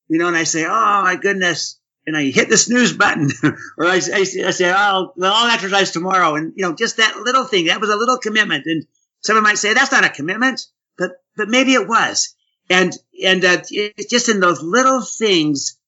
you 0.09 0.19
know, 0.19 0.29
and 0.29 0.37
I 0.37 0.45
say, 0.45 0.65
Oh 0.65 1.03
my 1.03 1.17
goodness. 1.17 1.79
And 2.07 2.17
I 2.17 2.25
hit 2.25 2.49
the 2.49 2.57
snooze 2.57 2.93
button, 2.93 3.31
or 3.79 3.87
I, 3.87 3.97
I, 3.97 4.21
I 4.21 4.25
say, 4.25 4.71
well, 4.71 5.13
I'll 5.21 5.51
exercise 5.51 5.91
tomorrow. 5.91 6.37
And, 6.37 6.53
you 6.57 6.63
know, 6.63 6.75
just 6.75 6.99
that 6.99 7.17
little 7.17 7.45
thing, 7.45 7.67
that 7.67 7.81
was 7.81 7.91
a 7.91 7.97
little 7.97 8.19
commitment. 8.19 8.67
And 8.67 8.87
someone 9.21 9.43
might 9.43 9.59
say, 9.59 9.75
that's 9.75 9.93
not 9.93 10.05
a 10.05 10.11
commitment, 10.11 10.67
but, 10.97 11.13
but 11.37 11.49
maybe 11.49 11.75
it 11.75 11.89
was. 11.89 12.35
And, 12.71 12.93
and, 13.25 13.45
uh, 13.45 13.59
it's 13.71 14.11
just 14.11 14.29
in 14.29 14.41
those 14.41 14.63
little 14.63 15.03
things, 15.03 15.79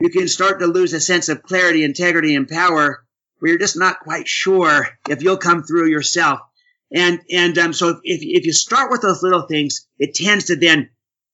you 0.00 0.10
can 0.10 0.28
start 0.28 0.60
to 0.60 0.66
lose 0.66 0.92
a 0.94 1.00
sense 1.00 1.28
of 1.28 1.42
clarity, 1.42 1.84
integrity, 1.84 2.34
and 2.34 2.48
power 2.48 3.04
where 3.38 3.50
you're 3.50 3.58
just 3.58 3.78
not 3.78 4.00
quite 4.00 4.26
sure 4.26 4.88
if 5.08 5.22
you'll 5.22 5.36
come 5.36 5.62
through 5.62 5.88
yourself. 5.88 6.40
And, 6.92 7.20
and, 7.30 7.58
um, 7.58 7.72
so 7.74 8.00
if, 8.02 8.20
if 8.22 8.46
you 8.46 8.52
start 8.52 8.90
with 8.90 9.02
those 9.02 9.22
little 9.22 9.42
things, 9.42 9.86
it 9.98 10.14
tends 10.14 10.46
to 10.46 10.56
then 10.56 10.90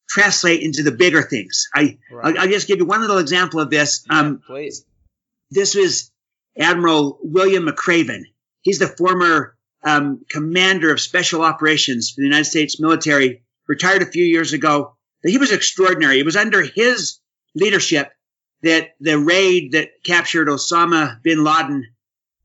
translate 0.09 0.63
into 0.63 0.83
the 0.83 0.93
bigger 0.93 1.23
things. 1.23 1.69
I, 1.75 1.99
right. 2.11 2.37
I'll, 2.37 2.43
I'll, 2.43 2.49
just 2.49 2.69
give 2.69 2.79
you 2.79 2.85
one 2.85 3.01
little 3.01 3.19
example 3.19 3.61
of 3.61 3.71
this. 3.71 4.05
Yeah, 4.11 4.19
um, 4.21 4.41
please. 4.47 4.85
This 5.51 5.75
was 5.75 6.11
Admiral 6.59 7.19
William 7.23 7.67
McRaven. 7.67 8.23
He's 8.63 8.79
the 8.79 8.89
former 8.89 9.57
um, 9.85 10.25
commander 10.31 10.93
of 10.93 11.01
special 11.01 11.43
operations 11.43 12.11
for 12.11 12.21
the 12.21 12.27
United 12.27 12.47
States 12.47 12.81
military, 12.81 13.43
retired 13.67 14.03
a 14.03 14.07
few 14.07 14.25
years 14.25 14.53
ago. 14.53 14.97
But 15.23 15.31
he 15.31 15.39
was 15.39 15.53
extraordinary. 15.53 16.19
It 16.19 16.25
was 16.25 16.37
under 16.37 16.63
his 16.63 17.19
leadership 17.55 18.11
that 18.63 18.95
the 19.01 19.19
raid 19.19 19.73
that 19.73 19.91
captured 20.05 20.49
Osama 20.49 21.23
bin 21.23 21.45
Laden 21.45 21.87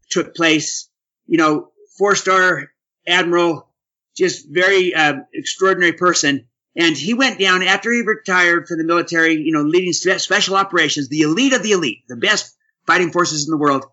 took 0.09 0.35
place. 0.35 0.89
You 1.27 1.37
know, 1.37 1.71
four 1.97 2.15
star 2.15 2.71
admiral, 3.07 3.69
just 4.17 4.47
very 4.49 4.93
uh, 4.93 5.19
extraordinary 5.33 5.93
person. 5.93 6.48
And 6.79 6.95
he 6.95 7.13
went 7.13 7.37
down 7.37 7.61
after 7.61 7.91
he 7.91 8.03
retired 8.03 8.65
from 8.65 8.77
the 8.77 8.85
military, 8.85 9.33
you 9.33 9.51
know, 9.51 9.63
leading 9.63 9.91
special 9.91 10.55
operations, 10.55 11.09
the 11.09 11.23
elite 11.23 11.51
of 11.51 11.61
the 11.61 11.73
elite, 11.73 12.05
the 12.07 12.15
best 12.15 12.55
fighting 12.87 13.11
forces 13.11 13.45
in 13.45 13.51
the 13.51 13.57
world. 13.57 13.83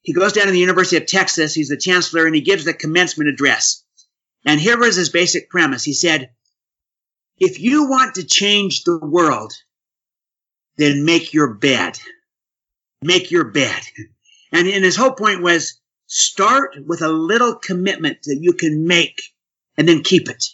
He 0.00 0.12
goes 0.12 0.32
down 0.32 0.46
to 0.46 0.50
the 0.50 0.58
University 0.58 0.96
of 0.96 1.06
Texas. 1.06 1.54
He's 1.54 1.68
the 1.68 1.76
chancellor 1.76 2.26
and 2.26 2.34
he 2.34 2.40
gives 2.40 2.64
the 2.64 2.74
commencement 2.74 3.30
address. 3.30 3.84
And 4.44 4.60
here 4.60 4.76
was 4.76 4.96
his 4.96 5.10
basic 5.10 5.48
premise. 5.48 5.84
He 5.84 5.92
said, 5.92 6.30
if 7.38 7.60
you 7.60 7.88
want 7.88 8.16
to 8.16 8.24
change 8.24 8.82
the 8.82 8.98
world, 8.98 9.52
then 10.78 11.04
make 11.04 11.32
your 11.32 11.54
bed. 11.54 12.00
Make 13.00 13.30
your 13.30 13.44
bed. 13.44 13.80
And, 14.54 14.68
and 14.68 14.84
his 14.84 14.96
whole 14.96 15.12
point 15.12 15.40
was 15.40 15.80
start 16.08 16.76
with 16.86 17.00
a 17.00 17.08
little 17.08 17.54
commitment 17.54 18.18
that 18.24 18.36
you 18.38 18.52
can 18.52 18.86
make 18.86 19.22
and 19.78 19.88
then 19.88 20.02
keep 20.02 20.28
it. 20.28 20.44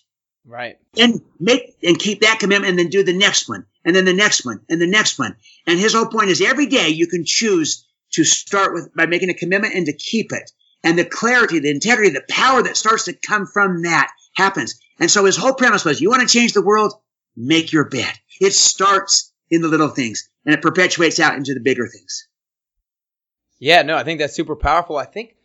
Right. 0.49 0.79
And 0.97 1.21
make 1.39 1.77
and 1.83 1.99
keep 1.99 2.23
that 2.23 2.39
commitment 2.41 2.71
and 2.71 2.79
then 2.79 2.89
do 2.89 3.05
the 3.05 3.13
next 3.13 3.51
one 3.51 3.67
and 3.85 3.95
then 3.95 4.07
the 4.07 4.15
next 4.15 4.47
one 4.47 4.61
and 4.71 4.81
the 4.81 4.87
next 4.87 5.19
one. 5.19 5.37
And 5.67 5.79
his 5.79 5.93
whole 5.93 6.07
point 6.07 6.31
is 6.31 6.41
every 6.41 6.67
day 6.67 6.89
you 6.89 7.07
can 7.07 7.27
choose 7.27 7.87
to 8.13 8.25
start 8.25 8.73
with 8.73 8.95
by 8.95 9.05
making 9.05 9.29
a 9.29 9.35
commitment 9.35 9.75
and 9.75 9.85
to 9.87 9.93
keep 9.93 10.33
it. 10.33 10.51
And 10.83 10.99
the 10.99 11.05
clarity, 11.05 11.59
the 11.59 11.71
integrity, 11.71 12.11
the 12.11 12.25
power 12.31 12.63
that 12.63 12.79
starts 12.79 13.05
to 13.05 13.13
come 13.13 13.47
from 13.47 13.83
that 13.83 14.11
happens. 14.33 14.81
And 14.99 15.11
so 15.11 15.27
his 15.27 15.37
whole 15.37 15.53
premise 15.53 15.85
was 15.85 16.01
you 16.01 16.09
want 16.09 16.27
to 16.27 16.33
change 16.33 16.55
the 16.55 16.65
world? 16.65 16.95
Make 17.37 17.73
your 17.73 17.85
bed. 17.85 18.13
It 18.41 18.55
starts 18.55 19.33
in 19.51 19.61
the 19.61 19.69
little 19.69 19.89
things 19.89 20.31
and 20.47 20.55
it 20.55 20.63
perpetuates 20.63 21.21
out 21.21 21.35
into 21.35 21.53
the 21.53 21.61
bigger 21.61 21.87
things. 21.87 22.27
Yeah, 23.59 23.83
no, 23.83 23.97
I 23.97 24.05
think 24.05 24.19
that's 24.21 24.35
super 24.35 24.57
powerful. 24.57 24.97
I 24.97 25.05
think 25.05 25.37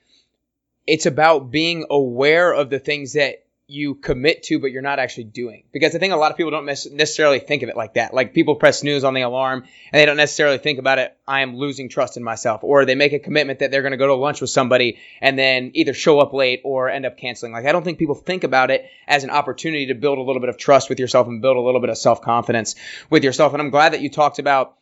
it's 0.88 1.06
about 1.06 1.52
being 1.52 1.88
aware 1.90 2.54
of 2.54 2.70
the 2.70 2.80
things 2.80 3.14
that 3.14 3.43
you 3.74 3.96
commit 3.96 4.44
to, 4.44 4.60
but 4.60 4.72
you're 4.72 4.84
not 4.84 5.00
actually 5.00 5.24
doing. 5.24 5.64
Because 5.72 5.96
I 5.96 6.00
think 6.00 6.14
a 6.14 6.18
lot 6.18 6.30
of 6.30 6.38
people 6.38 6.52
don't 6.52 6.66
necessarily 6.66 7.40
think 7.40 7.64
of 7.64 7.70
it 7.70 7.76
like 7.76 7.96
that. 7.96 8.14
Like 8.14 8.34
people 8.34 8.56
press 8.56 8.80
snooze 8.80 9.04
on 9.04 9.16
the 9.16 9.22
alarm 9.22 9.64
and 9.92 10.00
they 10.00 10.06
don't 10.06 10.18
necessarily 10.18 10.60
think 10.60 10.78
about 10.78 11.00
it. 11.00 11.18
I 11.28 11.42
am 11.42 11.58
losing 11.58 11.90
trust 11.90 12.16
in 12.16 12.24
myself. 12.24 12.64
Or 12.64 12.86
they 12.86 12.94
make 12.94 13.14
a 13.14 13.20
commitment 13.20 13.60
that 13.60 13.72
they're 13.72 13.82
going 13.82 13.92
to 13.92 13.98
go 13.98 14.08
to 14.08 14.14
lunch 14.14 14.42
with 14.42 14.52
somebody 14.52 15.00
and 15.22 15.40
then 15.40 15.72
either 15.74 15.94
show 15.94 16.20
up 16.20 16.34
late 16.34 16.62
or 16.64 16.90
end 16.90 17.06
up 17.06 17.18
canceling. 17.18 17.52
Like 17.52 17.66
I 17.66 17.72
don't 17.72 17.84
think 17.84 17.98
people 17.98 18.16
think 18.16 18.44
about 18.44 18.70
it 18.70 18.86
as 19.08 19.24
an 19.24 19.32
opportunity 19.32 19.88
to 19.88 19.96
build 19.96 20.20
a 20.20 20.22
little 20.22 20.40
bit 20.40 20.50
of 20.50 20.58
trust 20.58 20.90
with 20.90 21.00
yourself 21.00 21.28
and 21.28 21.42
build 21.42 21.58
a 21.58 21.62
little 21.62 21.82
bit 21.82 21.90
of 21.90 21.98
self 21.98 22.22
confidence 22.22 22.76
with 23.10 23.24
yourself. 23.24 23.54
And 23.54 23.62
I'm 23.62 23.72
glad 23.72 23.94
that 23.94 24.02
you 24.02 24.10
talked 24.12 24.38
about 24.38 24.78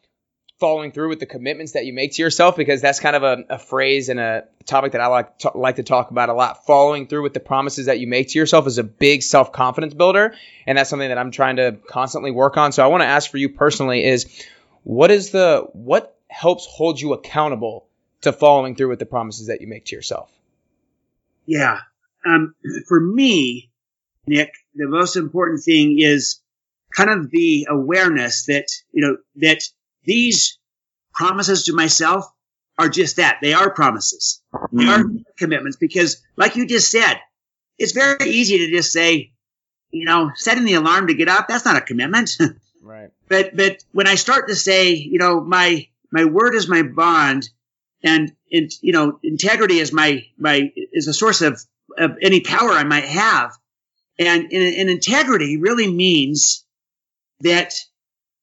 following 0.62 0.92
through 0.92 1.10
with 1.10 1.20
the 1.20 1.26
commitments 1.26 1.72
that 1.72 1.88
you 1.88 1.92
make 1.92 2.14
to 2.14 2.22
yourself 2.22 2.56
because 2.56 2.82
that's 2.82 3.00
kind 3.00 3.16
of 3.16 3.24
a, 3.24 3.44
a 3.50 3.58
phrase 3.58 4.10
and 4.10 4.20
a 4.20 4.44
topic 4.66 4.92
that 4.92 5.02
I 5.02 5.08
like 5.08 5.40
to, 5.40 5.52
like 5.56 5.78
to 5.78 5.84
talk 5.84 6.12
about 6.12 6.30
a 6.30 6.34
lot. 6.34 6.68
Following 6.68 7.08
through 7.08 7.24
with 7.24 7.34
the 7.34 7.40
promises 7.40 7.88
that 7.88 8.00
you 8.00 8.06
make 8.06 8.30
to 8.30 8.40
yourself 8.40 8.68
is 8.68 8.78
a 8.78 8.84
big 8.84 9.24
self 9.24 9.52
confidence 9.52 9.96
builder, 9.96 10.36
and 10.68 10.78
that's 10.78 10.90
something 10.90 11.10
that 11.10 11.18
I'm 11.18 11.32
trying 11.32 11.56
to 11.56 11.80
constantly 11.88 12.30
work 12.30 12.58
on. 12.58 12.72
So 12.72 12.84
I 12.84 12.88
want 12.88 13.02
to 13.02 13.08
ask 13.08 13.30
for 13.32 13.38
you 13.38 13.50
personally 13.50 14.06
is 14.06 14.46
what 14.84 15.10
is 15.10 15.32
the 15.32 15.68
what 15.74 16.16
helps 16.30 16.68
hold 16.68 17.02
you 17.02 17.14
accountable 17.14 17.88
to 18.22 18.32
following 18.32 18.76
through 18.76 18.90
with 18.90 19.00
the 19.00 19.08
promises 19.08 19.48
that 19.48 19.62
you 19.62 19.68
make 19.68 19.86
to 19.86 19.96
yourself? 19.96 20.32
Yeah, 21.48 21.80
um, 22.24 22.54
for 22.88 23.02
me, 23.02 23.72
Nick, 24.28 24.54
the 24.76 24.88
most 24.88 25.16
important 25.16 25.64
thing 25.64 25.98
is 26.00 26.40
kind 26.96 27.10
of 27.10 27.32
the 27.32 27.66
awareness 27.68 28.46
that 28.46 28.68
you 28.92 29.02
know 29.02 29.18
that 29.38 29.64
these 30.04 30.58
promises 31.14 31.66
to 31.66 31.74
myself 31.74 32.26
are 32.78 32.90
just 32.90 33.18
that. 33.18 33.38
They 33.42 33.54
are 33.54 33.70
promises. 33.70 34.42
They 34.72 34.86
are 34.86 35.00
mm-hmm. 35.00 35.18
commitments 35.38 35.78
because, 35.78 36.22
like 36.36 36.56
you 36.56 36.66
just 36.66 36.90
said, 36.90 37.16
it's 37.78 37.92
very 37.92 38.30
easy 38.30 38.60
to 38.60 38.72
just 38.72 38.92
say, 38.92 39.34
you 39.92 40.06
know, 40.06 40.32
setting 40.36 40.66
the 40.66 40.76
alarm 40.76 41.08
to 41.08 41.14
get 41.14 41.28
up, 41.28 41.48
that's 41.48 41.66
not 41.66 41.76
a 41.76 41.82
commitment. 41.82 42.38
right. 42.82 43.10
But, 43.28 43.56
but 43.56 43.84
when 43.92 44.08
I 44.08 44.16
start 44.16 44.48
to 44.48 44.56
say, 44.56 44.94
you 44.94 45.20
know, 45.20 45.42
my, 45.42 45.88
my 46.12 46.26
word 46.26 46.56
is 46.56 46.68
my 46.68 46.84
bond 46.84 47.50
and, 48.04 48.32
and, 48.52 48.72
you 48.82 48.94
know, 48.94 49.20
integrity 49.24 49.80
is 49.80 49.94
my, 49.94 50.26
my, 50.38 50.72
is 50.76 51.08
a 51.08 51.14
source 51.14 51.42
of, 51.42 51.62
of 51.98 52.18
any 52.22 52.42
power 52.42 52.72
I 52.72 52.84
might 52.84 53.06
have. 53.06 53.52
And, 54.18 54.52
and, 54.52 54.76
and 54.76 54.90
integrity 54.90 55.58
really 55.58 55.92
means 55.92 56.66
that 57.42 57.74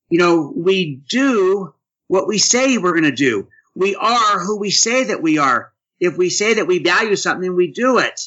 you 0.08 0.18
know, 0.18 0.52
we 0.54 1.00
do 1.08 1.74
what 2.06 2.26
we 2.26 2.38
say 2.38 2.78
we're 2.78 2.92
going 2.92 3.04
to 3.04 3.12
do. 3.12 3.48
We 3.74 3.94
are 3.94 4.40
who 4.40 4.58
we 4.58 4.70
say 4.70 5.04
that 5.04 5.22
we 5.22 5.38
are. 5.38 5.72
If 6.00 6.16
we 6.16 6.30
say 6.30 6.54
that 6.54 6.66
we 6.66 6.78
value 6.78 7.16
something, 7.16 7.54
we 7.54 7.72
do 7.72 7.98
it. 7.98 8.20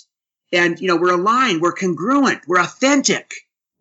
And, 0.53 0.79
you 0.79 0.87
know, 0.87 0.97
we're 0.97 1.13
aligned, 1.13 1.61
we're 1.61 1.73
congruent, 1.73 2.41
we're 2.47 2.59
authentic. 2.59 3.33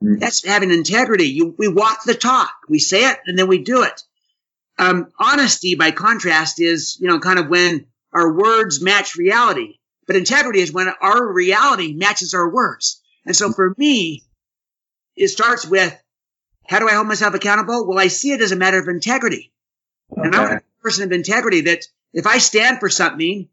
Mm. 0.02 0.20
That's 0.20 0.44
having 0.44 0.70
integrity. 0.70 1.26
You, 1.26 1.54
we 1.58 1.68
walk 1.68 2.04
the 2.04 2.14
talk. 2.14 2.52
We 2.68 2.78
say 2.78 3.10
it 3.10 3.18
and 3.26 3.38
then 3.38 3.48
we 3.48 3.58
do 3.58 3.82
it. 3.82 4.02
Um, 4.78 5.08
honesty, 5.18 5.74
by 5.74 5.90
contrast, 5.90 6.60
is, 6.60 6.98
you 7.00 7.08
know, 7.08 7.18
kind 7.18 7.38
of 7.38 7.48
when 7.48 7.86
our 8.14 8.32
words 8.32 8.80
match 8.80 9.16
reality. 9.16 9.74
But 10.06 10.16
integrity 10.16 10.60
is 10.60 10.72
when 10.72 10.88
our 11.00 11.30
reality 11.32 11.92
matches 11.92 12.34
our 12.34 12.48
words. 12.48 13.00
And 13.26 13.36
so 13.36 13.52
for 13.52 13.74
me, 13.76 14.22
it 15.16 15.28
starts 15.28 15.66
with 15.66 15.96
how 16.70 16.78
do 16.78 16.88
I 16.88 16.94
hold 16.94 17.08
myself 17.08 17.34
accountable? 17.34 17.84
Well, 17.84 17.98
I 17.98 18.06
see 18.06 18.30
it 18.30 18.40
as 18.40 18.52
a 18.52 18.56
matter 18.56 18.78
of 18.78 18.86
integrity. 18.86 19.50
Okay. 20.12 20.22
And 20.22 20.36
I'm 20.36 20.58
a 20.58 20.60
person 20.80 21.02
of 21.02 21.10
integrity 21.10 21.62
that 21.62 21.84
if 22.12 22.28
I 22.28 22.38
stand 22.38 22.78
for 22.78 22.88
something, 22.88 23.48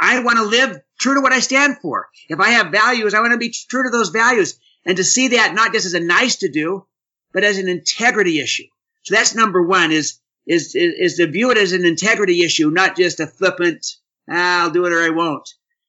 I 0.00 0.20
want 0.20 0.38
to 0.38 0.44
live 0.44 0.80
true 0.96 1.14
to 1.14 1.20
what 1.20 1.32
I 1.32 1.40
stand 1.40 1.78
for. 1.82 2.08
If 2.28 2.38
I 2.38 2.50
have 2.50 2.70
values, 2.70 3.12
I 3.12 3.20
want 3.22 3.32
to 3.32 3.38
be 3.38 3.50
true 3.50 3.82
to 3.82 3.90
those 3.90 4.10
values 4.10 4.60
and 4.86 4.96
to 4.98 5.02
see 5.02 5.28
that 5.28 5.52
not 5.52 5.72
just 5.72 5.84
as 5.84 5.94
a 5.94 6.00
nice 6.00 6.36
to 6.36 6.48
do, 6.48 6.86
but 7.32 7.42
as 7.42 7.58
an 7.58 7.68
integrity 7.68 8.38
issue. 8.38 8.68
So 9.02 9.16
that's 9.16 9.34
number 9.34 9.66
one 9.66 9.90
is, 9.90 10.20
is, 10.46 10.76
is, 10.76 10.94
is 10.94 11.14
to 11.16 11.26
view 11.26 11.50
it 11.50 11.58
as 11.58 11.72
an 11.72 11.84
integrity 11.84 12.44
issue, 12.44 12.70
not 12.70 12.96
just 12.96 13.18
a 13.18 13.26
flippant, 13.26 13.84
ah, 14.30 14.62
I'll 14.62 14.70
do 14.70 14.86
it 14.86 14.92
or 14.92 15.02
I 15.02 15.10
won't. 15.10 15.48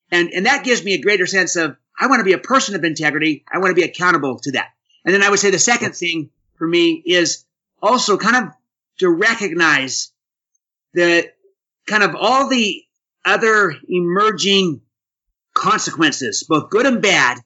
And, 0.09 0.31
and 0.33 0.47
that 0.47 0.65
gives 0.65 0.83
me 0.83 0.95
a 0.95 1.01
greater 1.01 1.27
sense 1.27 1.55
of, 1.57 1.77
I 1.99 2.07
want 2.07 2.21
to 2.21 2.25
be 2.25 2.33
a 2.33 2.39
person 2.39 2.73
of 2.73 2.83
integrity. 2.83 3.45
I 3.53 3.59
want 3.59 3.69
to 3.69 3.79
be 3.79 3.87
accountable 3.87 4.39
to 4.39 4.53
that. 4.53 4.69
And 5.05 5.13
then 5.13 5.21
I 5.21 5.29
would 5.29 5.39
say 5.39 5.51
the 5.51 5.59
second 5.59 5.95
thing 5.95 6.31
for 6.61 6.67
me 6.67 7.01
is 7.03 7.43
also 7.81 8.17
kind 8.17 8.35
of 8.35 8.53
to 8.99 9.09
recognize 9.09 10.11
that 10.93 11.33
kind 11.87 12.03
of 12.03 12.13
all 12.15 12.49
the 12.49 12.83
other 13.25 13.73
emerging 13.89 14.81
consequences, 15.55 16.45
both 16.47 16.69
good 16.69 16.85
and 16.85 17.01
bad, 17.01 17.39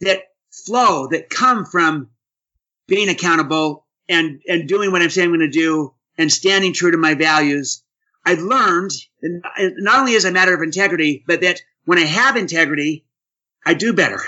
that 0.00 0.22
flow, 0.50 1.08
that 1.08 1.28
come 1.28 1.66
from 1.66 2.08
being 2.88 3.10
accountable 3.10 3.84
and, 4.08 4.40
and 4.48 4.66
doing 4.66 4.90
what 4.90 5.02
I'm 5.02 5.10
saying 5.10 5.28
I'm 5.28 5.36
going 5.36 5.50
to 5.50 5.58
do 5.58 5.92
and 6.16 6.32
standing 6.32 6.72
true 6.72 6.92
to 6.92 6.96
my 6.96 7.12
values. 7.12 7.82
I've 8.24 8.40
learned 8.40 8.92
not 9.20 10.00
only 10.00 10.16
as 10.16 10.24
a 10.24 10.32
matter 10.32 10.54
of 10.54 10.62
integrity, 10.62 11.22
but 11.26 11.42
that 11.42 11.60
when 11.84 11.98
I 11.98 12.06
have 12.06 12.36
integrity, 12.36 13.04
I 13.66 13.74
do 13.74 13.92
better. 13.92 14.22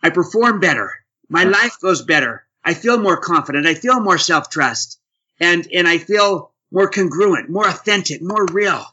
I 0.00 0.10
perform 0.10 0.60
better. 0.60 0.92
My 1.28 1.42
life 1.42 1.78
goes 1.82 2.02
better. 2.02 2.43
I 2.64 2.74
feel 2.74 2.98
more 2.98 3.18
confident. 3.18 3.66
I 3.66 3.74
feel 3.74 4.00
more 4.00 4.18
self 4.18 4.50
trust 4.50 4.98
and, 5.40 5.66
and 5.72 5.86
I 5.86 5.98
feel 5.98 6.52
more 6.70 6.88
congruent, 6.88 7.50
more 7.50 7.68
authentic, 7.68 8.22
more 8.22 8.46
real. 8.46 8.84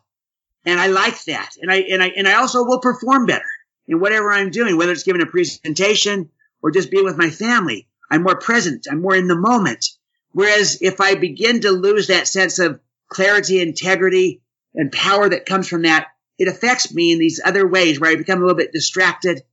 And 0.65 0.79
I 0.79 0.87
like 0.87 1.23
that. 1.25 1.51
And 1.61 1.71
I, 1.71 1.77
and 1.77 2.03
I, 2.03 2.07
and 2.09 2.27
I 2.27 2.33
also 2.33 2.63
will 2.63 2.79
perform 2.79 3.25
better 3.25 3.49
in 3.87 3.99
whatever 3.99 4.31
I'm 4.31 4.51
doing, 4.51 4.77
whether 4.77 4.91
it's 4.91 5.03
giving 5.03 5.21
a 5.21 5.25
presentation 5.25 6.29
or 6.61 6.71
just 6.71 6.91
being 6.91 7.05
with 7.05 7.17
my 7.17 7.29
family. 7.29 7.87
I'm 8.09 8.23
more 8.23 8.37
present. 8.37 8.87
I'm 8.89 9.01
more 9.01 9.15
in 9.15 9.27
the 9.27 9.35
moment. 9.35 9.85
Whereas 10.33 10.77
if 10.81 11.01
I 11.01 11.15
begin 11.15 11.61
to 11.61 11.71
lose 11.71 12.07
that 12.07 12.27
sense 12.27 12.59
of 12.59 12.79
clarity, 13.09 13.59
integrity, 13.59 14.41
and 14.75 14.91
power 14.91 15.27
that 15.27 15.45
comes 15.45 15.67
from 15.67 15.83
that, 15.83 16.07
it 16.37 16.47
affects 16.47 16.93
me 16.93 17.11
in 17.11 17.19
these 17.19 17.41
other 17.43 17.67
ways 17.67 17.99
where 17.99 18.11
I 18.11 18.15
become 18.15 18.39
a 18.39 18.41
little 18.41 18.57
bit 18.57 18.71
distracted 18.71 19.43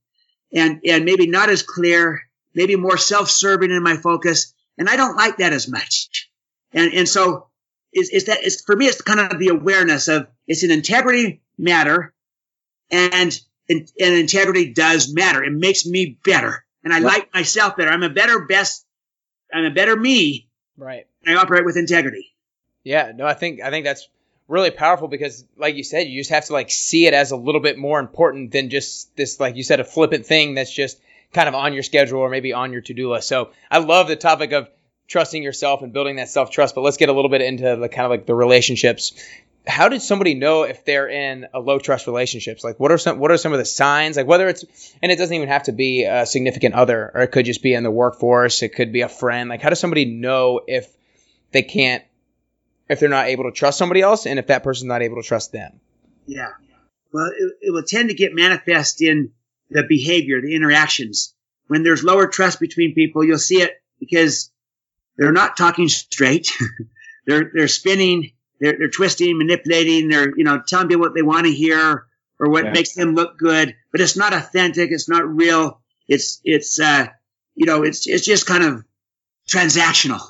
and, 0.53 0.79
and 0.85 1.05
maybe 1.05 1.27
not 1.27 1.49
as 1.49 1.63
clear, 1.63 2.21
maybe 2.53 2.75
more 2.75 2.97
self-serving 2.97 3.71
in 3.71 3.83
my 3.83 3.95
focus. 3.95 4.53
And 4.77 4.89
I 4.89 4.95
don't 4.95 5.15
like 5.15 5.37
that 5.37 5.53
as 5.53 5.67
much. 5.67 6.29
And, 6.73 6.93
and 6.93 7.07
so 7.07 7.47
is, 7.93 8.09
is 8.09 8.25
that, 8.25 8.43
is, 8.43 8.61
for 8.61 8.75
me, 8.75 8.85
it's 8.85 9.01
kind 9.01 9.19
of 9.19 9.39
the 9.39 9.49
awareness 9.49 10.07
of 10.07 10.27
it's 10.47 10.63
an 10.63 10.71
integrity 10.71 11.41
matter 11.57 12.13
and, 12.91 13.39
and, 13.69 13.91
and 13.99 14.13
integrity 14.15 14.73
does 14.73 15.13
matter. 15.13 15.43
It 15.43 15.53
makes 15.53 15.85
me 15.85 16.17
better 16.23 16.65
and 16.83 16.93
I 16.93 16.99
like 16.99 17.33
myself 17.33 17.77
better. 17.77 17.89
I'm 17.89 18.03
a 18.03 18.09
better 18.09 18.45
best, 18.45 18.85
I'm 19.53 19.65
a 19.65 19.71
better 19.71 19.95
me. 19.95 20.47
Right. 20.77 21.07
I 21.25 21.35
operate 21.35 21.65
with 21.65 21.77
integrity. 21.77 22.25
Yeah, 22.83 23.11
no, 23.13 23.25
I 23.25 23.33
think 23.33 23.61
I 23.61 23.69
think 23.69 23.85
that's 23.85 24.07
really 24.47 24.71
powerful 24.71 25.07
because 25.07 25.45
like 25.57 25.75
you 25.75 25.83
said, 25.83 26.07
you 26.07 26.19
just 26.19 26.31
have 26.31 26.45
to 26.45 26.53
like 26.53 26.71
see 26.71 27.05
it 27.05 27.13
as 27.13 27.31
a 27.31 27.35
little 27.37 27.61
bit 27.61 27.77
more 27.77 27.99
important 27.99 28.51
than 28.51 28.69
just 28.69 29.15
this 29.15 29.39
like 29.39 29.55
you 29.55 29.63
said 29.63 29.79
a 29.79 29.83
flippant 29.83 30.25
thing 30.25 30.55
that's 30.55 30.73
just 30.73 30.99
kind 31.33 31.47
of 31.47 31.55
on 31.55 31.73
your 31.73 31.83
schedule 31.83 32.19
or 32.19 32.29
maybe 32.29 32.53
on 32.53 32.71
your 32.71 32.81
to-do 32.81 33.11
list. 33.11 33.27
So, 33.27 33.51
I 33.69 33.79
love 33.79 34.07
the 34.07 34.15
topic 34.15 34.51
of 34.51 34.69
trusting 35.07 35.41
yourself 35.41 35.81
and 35.81 35.91
building 35.91 36.17
that 36.17 36.29
self-trust, 36.29 36.75
but 36.75 36.81
let's 36.81 36.97
get 36.97 37.09
a 37.09 37.13
little 37.13 37.29
bit 37.29 37.41
into 37.41 37.75
the 37.75 37.89
kind 37.89 38.05
of 38.05 38.11
like 38.11 38.25
the 38.25 38.35
relationships. 38.35 39.13
How 39.67 39.89
did 39.89 40.01
somebody 40.01 40.35
know 40.35 40.63
if 40.63 40.85
they're 40.85 41.09
in 41.09 41.47
a 41.53 41.59
low 41.59 41.79
trust 41.79 42.07
relationships? 42.07 42.63
Like 42.63 42.79
what 42.79 42.91
are 42.91 42.97
some 42.97 43.19
what 43.19 43.29
are 43.29 43.37
some 43.37 43.51
of 43.51 43.59
the 43.59 43.65
signs? 43.65 44.17
Like 44.17 44.25
whether 44.25 44.47
it's 44.47 44.63
and 45.01 45.11
it 45.11 45.17
doesn't 45.17 45.35
even 45.35 45.49
have 45.49 45.63
to 45.63 45.73
be 45.73 46.05
a 46.05 46.25
significant 46.25 46.75
other 46.75 47.11
or 47.13 47.21
it 47.21 47.27
could 47.27 47.45
just 47.45 47.61
be 47.61 47.73
in 47.73 47.83
the 47.83 47.91
workforce, 47.91 48.63
it 48.63 48.69
could 48.69 48.91
be 48.93 49.01
a 49.01 49.09
friend. 49.09 49.49
Like 49.49 49.61
how 49.61 49.69
does 49.69 49.79
somebody 49.79 50.05
know 50.05 50.61
if 50.65 50.89
they 51.51 51.61
can't 51.61 52.03
if 52.89 52.99
they're 52.99 53.09
not 53.09 53.27
able 53.27 53.43
to 53.45 53.51
trust 53.51 53.77
somebody 53.77 54.01
else 54.01 54.25
and 54.25 54.39
if 54.39 54.47
that 54.47 54.63
person's 54.63 54.87
not 54.87 55.03
able 55.03 55.21
to 55.21 55.27
trust 55.27 55.51
them. 55.51 55.79
Yeah. 56.25 56.49
Well, 57.13 57.27
it, 57.27 57.67
it 57.67 57.71
will 57.71 57.83
tend 57.83 58.09
to 58.09 58.15
get 58.15 58.33
manifest 58.33 59.01
in 59.01 59.31
the 59.69 59.83
behavior, 59.87 60.41
the 60.41 60.55
interactions. 60.55 61.33
When 61.67 61.83
there's 61.83 62.03
lower 62.03 62.27
trust 62.27 62.59
between 62.59 62.95
people, 62.95 63.23
you'll 63.23 63.37
see 63.37 63.61
it 63.61 63.81
because 63.99 64.51
they're 65.17 65.31
not 65.31 65.57
talking 65.57 65.87
straight. 65.87 66.51
they're, 67.25 67.51
they're 67.53 67.67
spinning, 67.67 68.31
they're, 68.59 68.77
they're 68.77 68.89
twisting, 68.89 69.37
manipulating, 69.37 70.09
they're, 70.09 70.35
you 70.35 70.43
know, 70.43 70.61
telling 70.65 70.87
people 70.87 71.01
what 71.01 71.13
they 71.13 71.21
want 71.21 71.45
to 71.45 71.53
hear 71.53 72.05
or 72.39 72.49
what 72.49 72.65
yeah. 72.65 72.71
makes 72.71 72.93
them 72.93 73.15
look 73.15 73.37
good, 73.37 73.75
but 73.91 74.01
it's 74.01 74.17
not 74.17 74.33
authentic. 74.33 74.91
It's 74.91 75.09
not 75.09 75.27
real. 75.27 75.81
It's, 76.07 76.41
it's, 76.43 76.79
uh, 76.79 77.07
you 77.55 77.65
know, 77.65 77.83
it's, 77.83 78.07
it's 78.07 78.25
just 78.25 78.45
kind 78.47 78.63
of 78.63 78.83
transactional 79.47 80.21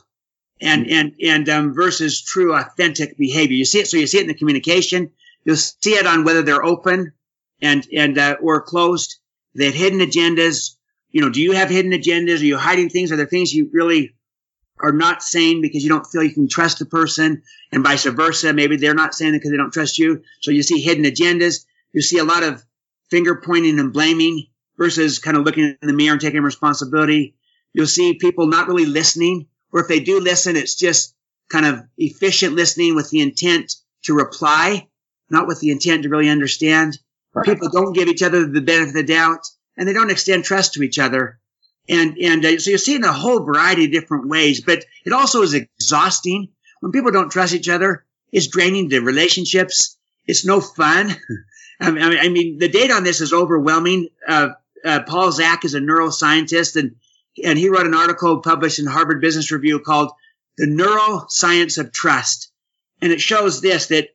and 0.61 0.87
and 0.89 1.15
and 1.23 1.49
um, 1.49 1.73
versus 1.73 2.21
true 2.21 2.53
authentic 2.53 3.17
behavior. 3.17 3.55
You 3.55 3.65
see 3.65 3.79
it, 3.79 3.87
so 3.87 3.97
you 3.97 4.07
see 4.07 4.17
it 4.17 4.21
in 4.21 4.27
the 4.27 4.33
communication. 4.33 5.11
You'll 5.45 5.55
see 5.55 5.91
it 5.91 6.05
on 6.05 6.23
whether 6.25 6.41
they're 6.41 6.63
open 6.63 7.13
and 7.61 7.85
and 7.93 8.17
uh, 8.17 8.37
or 8.41 8.61
closed. 8.61 9.17
They 9.59 9.65
have 9.65 9.75
hidden 9.75 9.99
agendas. 9.99 10.75
You 11.11 11.21
know, 11.21 11.29
do 11.29 11.41
you 11.41 11.53
have 11.53 11.69
hidden 11.69 11.91
agendas? 11.91 12.41
Are 12.41 12.45
you 12.45 12.57
hiding 12.57 12.89
things? 12.89 13.11
Are 13.11 13.15
there 13.15 13.25
things 13.25 13.53
you 13.53 13.69
really 13.71 14.15
are 14.79 14.91
not 14.91 15.21
saying 15.21 15.61
because 15.61 15.83
you 15.83 15.89
don't 15.89 16.05
feel 16.05 16.23
you 16.23 16.33
can 16.33 16.47
trust 16.47 16.79
the 16.79 16.85
person, 16.85 17.43
and 17.71 17.83
vice 17.83 18.05
versa? 18.05 18.53
Maybe 18.53 18.77
they're 18.77 18.93
not 18.93 19.13
saying 19.13 19.33
it 19.33 19.37
because 19.37 19.51
they 19.51 19.57
don't 19.57 19.73
trust 19.73 19.99
you. 19.99 20.23
So 20.41 20.51
you 20.51 20.63
see 20.63 20.81
hidden 20.81 21.03
agendas. 21.03 21.65
You 21.93 22.01
see 22.01 22.17
a 22.17 22.23
lot 22.23 22.43
of 22.43 22.63
finger 23.09 23.41
pointing 23.43 23.79
and 23.79 23.93
blaming 23.93 24.47
versus 24.77 25.19
kind 25.19 25.37
of 25.37 25.43
looking 25.43 25.75
in 25.81 25.87
the 25.87 25.93
mirror 25.93 26.13
and 26.13 26.21
taking 26.21 26.41
responsibility. 26.41 27.35
You'll 27.73 27.87
see 27.87 28.15
people 28.15 28.47
not 28.47 28.67
really 28.67 28.85
listening 28.85 29.47
or 29.71 29.81
if 29.81 29.87
they 29.87 29.99
do 29.99 30.19
listen, 30.19 30.55
it's 30.55 30.75
just 30.75 31.15
kind 31.49 31.65
of 31.65 31.83
efficient 31.97 32.55
listening 32.55 32.95
with 32.95 33.09
the 33.09 33.21
intent 33.21 33.75
to 34.03 34.13
reply, 34.13 34.87
not 35.29 35.47
with 35.47 35.59
the 35.59 35.71
intent 35.71 36.03
to 36.03 36.09
really 36.09 36.29
understand. 36.29 36.97
People 37.43 37.69
don't 37.69 37.93
give 37.93 38.07
each 38.07 38.23
other 38.23 38.45
the 38.45 38.61
benefit 38.61 38.89
of 38.89 38.93
the 38.93 39.03
doubt 39.03 39.41
and 39.77 39.87
they 39.87 39.93
don't 39.93 40.11
extend 40.11 40.43
trust 40.43 40.73
to 40.73 40.83
each 40.83 40.99
other. 40.99 41.39
And, 41.87 42.17
and 42.17 42.45
uh, 42.45 42.59
so 42.59 42.71
you 42.71 42.77
see 42.77 42.93
it 42.93 42.97
in 42.97 43.03
a 43.03 43.13
whole 43.13 43.43
variety 43.43 43.85
of 43.85 43.91
different 43.91 44.27
ways, 44.27 44.61
but 44.61 44.83
it 45.05 45.13
also 45.13 45.41
is 45.41 45.53
exhausting. 45.53 46.49
When 46.81 46.91
people 46.91 47.11
don't 47.11 47.31
trust 47.31 47.53
each 47.53 47.69
other, 47.69 48.05
it's 48.31 48.47
draining 48.47 48.89
the 48.89 48.99
relationships. 48.99 49.97
It's 50.27 50.45
no 50.45 50.61
fun. 50.61 51.15
I, 51.81 51.91
mean, 51.91 52.03
I 52.03 52.29
mean, 52.29 52.57
the 52.57 52.67
data 52.67 52.93
on 52.93 53.03
this 53.03 53.21
is 53.21 53.33
overwhelming. 53.33 54.09
Uh, 54.27 54.49
uh, 54.83 55.01
Paul 55.01 55.31
Zak 55.31 55.65
is 55.65 55.73
a 55.73 55.79
neuroscientist 55.79 56.75
and 56.75 56.95
and 57.43 57.57
he 57.57 57.69
wrote 57.69 57.85
an 57.85 57.93
article 57.93 58.41
published 58.41 58.79
in 58.79 58.85
Harvard 58.85 59.21
Business 59.21 59.51
Review 59.51 59.79
called 59.79 60.11
"The 60.57 60.65
Neuroscience 60.65 61.77
of 61.77 61.91
Trust," 61.91 62.51
and 63.01 63.11
it 63.11 63.21
shows 63.21 63.61
this 63.61 63.87
that 63.87 64.09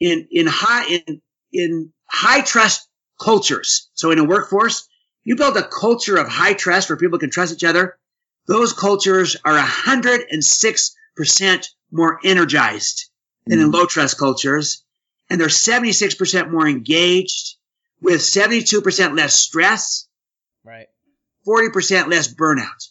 in 0.00 0.28
in 0.30 0.46
high 0.46 0.86
in 0.86 1.22
in 1.52 1.92
high 2.12 2.42
trust 2.42 2.86
cultures, 3.20 3.90
so 3.94 4.10
in 4.10 4.18
a 4.18 4.24
workforce, 4.24 4.88
you 5.24 5.36
build 5.36 5.56
a 5.56 5.66
culture 5.66 6.16
of 6.16 6.28
high 6.28 6.52
trust 6.52 6.90
where 6.90 6.98
people 6.98 7.18
can 7.18 7.30
trust 7.30 7.54
each 7.54 7.64
other. 7.64 7.98
Those 8.46 8.72
cultures 8.72 9.36
are 9.44 9.56
106% 9.56 11.66
more 11.90 12.20
energized 12.24 13.10
than 13.46 13.60
in 13.60 13.70
mm. 13.70 13.74
low 13.74 13.86
trust 13.86 14.18
cultures. 14.18 14.84
And 15.30 15.40
they're 15.40 15.48
76% 15.48 16.50
more 16.50 16.68
engaged 16.68 17.56
with 18.00 18.20
72% 18.20 19.16
less 19.16 19.34
stress. 19.34 20.06
Right. 20.64 20.88
40% 21.46 22.08
less 22.08 22.32
burnout. 22.32 22.88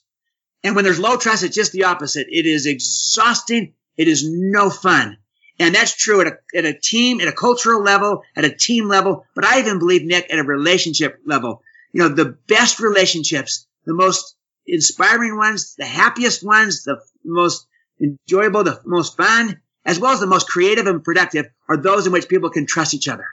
And 0.63 0.75
when 0.75 0.85
there's 0.85 0.99
low 0.99 1.17
trust, 1.17 1.43
it's 1.43 1.55
just 1.55 1.73
the 1.73 1.85
opposite. 1.85 2.27
It 2.29 2.45
is 2.45 2.65
exhausting. 2.65 3.73
It 3.97 4.07
is 4.07 4.23
no 4.25 4.69
fun. 4.69 5.17
And 5.61 5.75
that's 5.75 5.95
true 5.95 6.21
at 6.21 6.27
a, 6.27 6.57
at 6.57 6.65
a 6.65 6.73
team, 6.73 7.21
at 7.21 7.27
a 7.27 7.31
cultural 7.31 7.83
level, 7.83 8.23
at 8.35 8.43
a 8.43 8.49
team 8.49 8.87
level, 8.87 9.27
but 9.35 9.45
I 9.45 9.59
even 9.59 9.77
believe, 9.77 10.03
Nick, 10.03 10.33
at 10.33 10.39
a 10.39 10.43
relationship 10.43 11.19
level. 11.23 11.61
You 11.93 12.01
know, 12.01 12.09
the 12.09 12.35
best 12.47 12.79
relationships, 12.79 13.67
the 13.85 13.93
most 13.93 14.35
inspiring 14.65 15.37
ones, 15.37 15.75
the 15.75 15.85
happiest 15.85 16.43
ones, 16.43 16.83
the 16.83 16.99
most 17.23 17.67
enjoyable, 18.01 18.63
the 18.63 18.81
most 18.85 19.15
fun, 19.15 19.61
as 19.85 19.99
well 19.99 20.13
as 20.13 20.19
the 20.19 20.25
most 20.25 20.49
creative 20.49 20.87
and 20.87 21.03
productive 21.03 21.45
are 21.69 21.77
those 21.77 22.07
in 22.07 22.11
which 22.11 22.27
people 22.27 22.49
can 22.49 22.65
trust 22.65 22.95
each 22.95 23.07
other. 23.07 23.27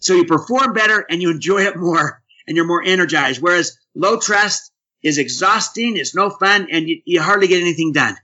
So 0.00 0.14
you 0.14 0.24
perform 0.24 0.72
better 0.72 1.06
and 1.08 1.22
you 1.22 1.30
enjoy 1.30 1.62
it 1.62 1.76
more 1.76 2.22
and 2.48 2.56
you're 2.56 2.66
more 2.66 2.82
energized. 2.82 3.40
Whereas 3.40 3.78
low 3.94 4.18
trust 4.18 4.72
is 5.00 5.18
exhausting, 5.18 5.96
it's 5.96 6.12
no 6.12 6.28
fun, 6.28 6.66
and 6.72 6.88
you, 6.88 7.02
you 7.04 7.22
hardly 7.22 7.46
get 7.46 7.60
anything 7.60 7.92
done. 7.92 8.16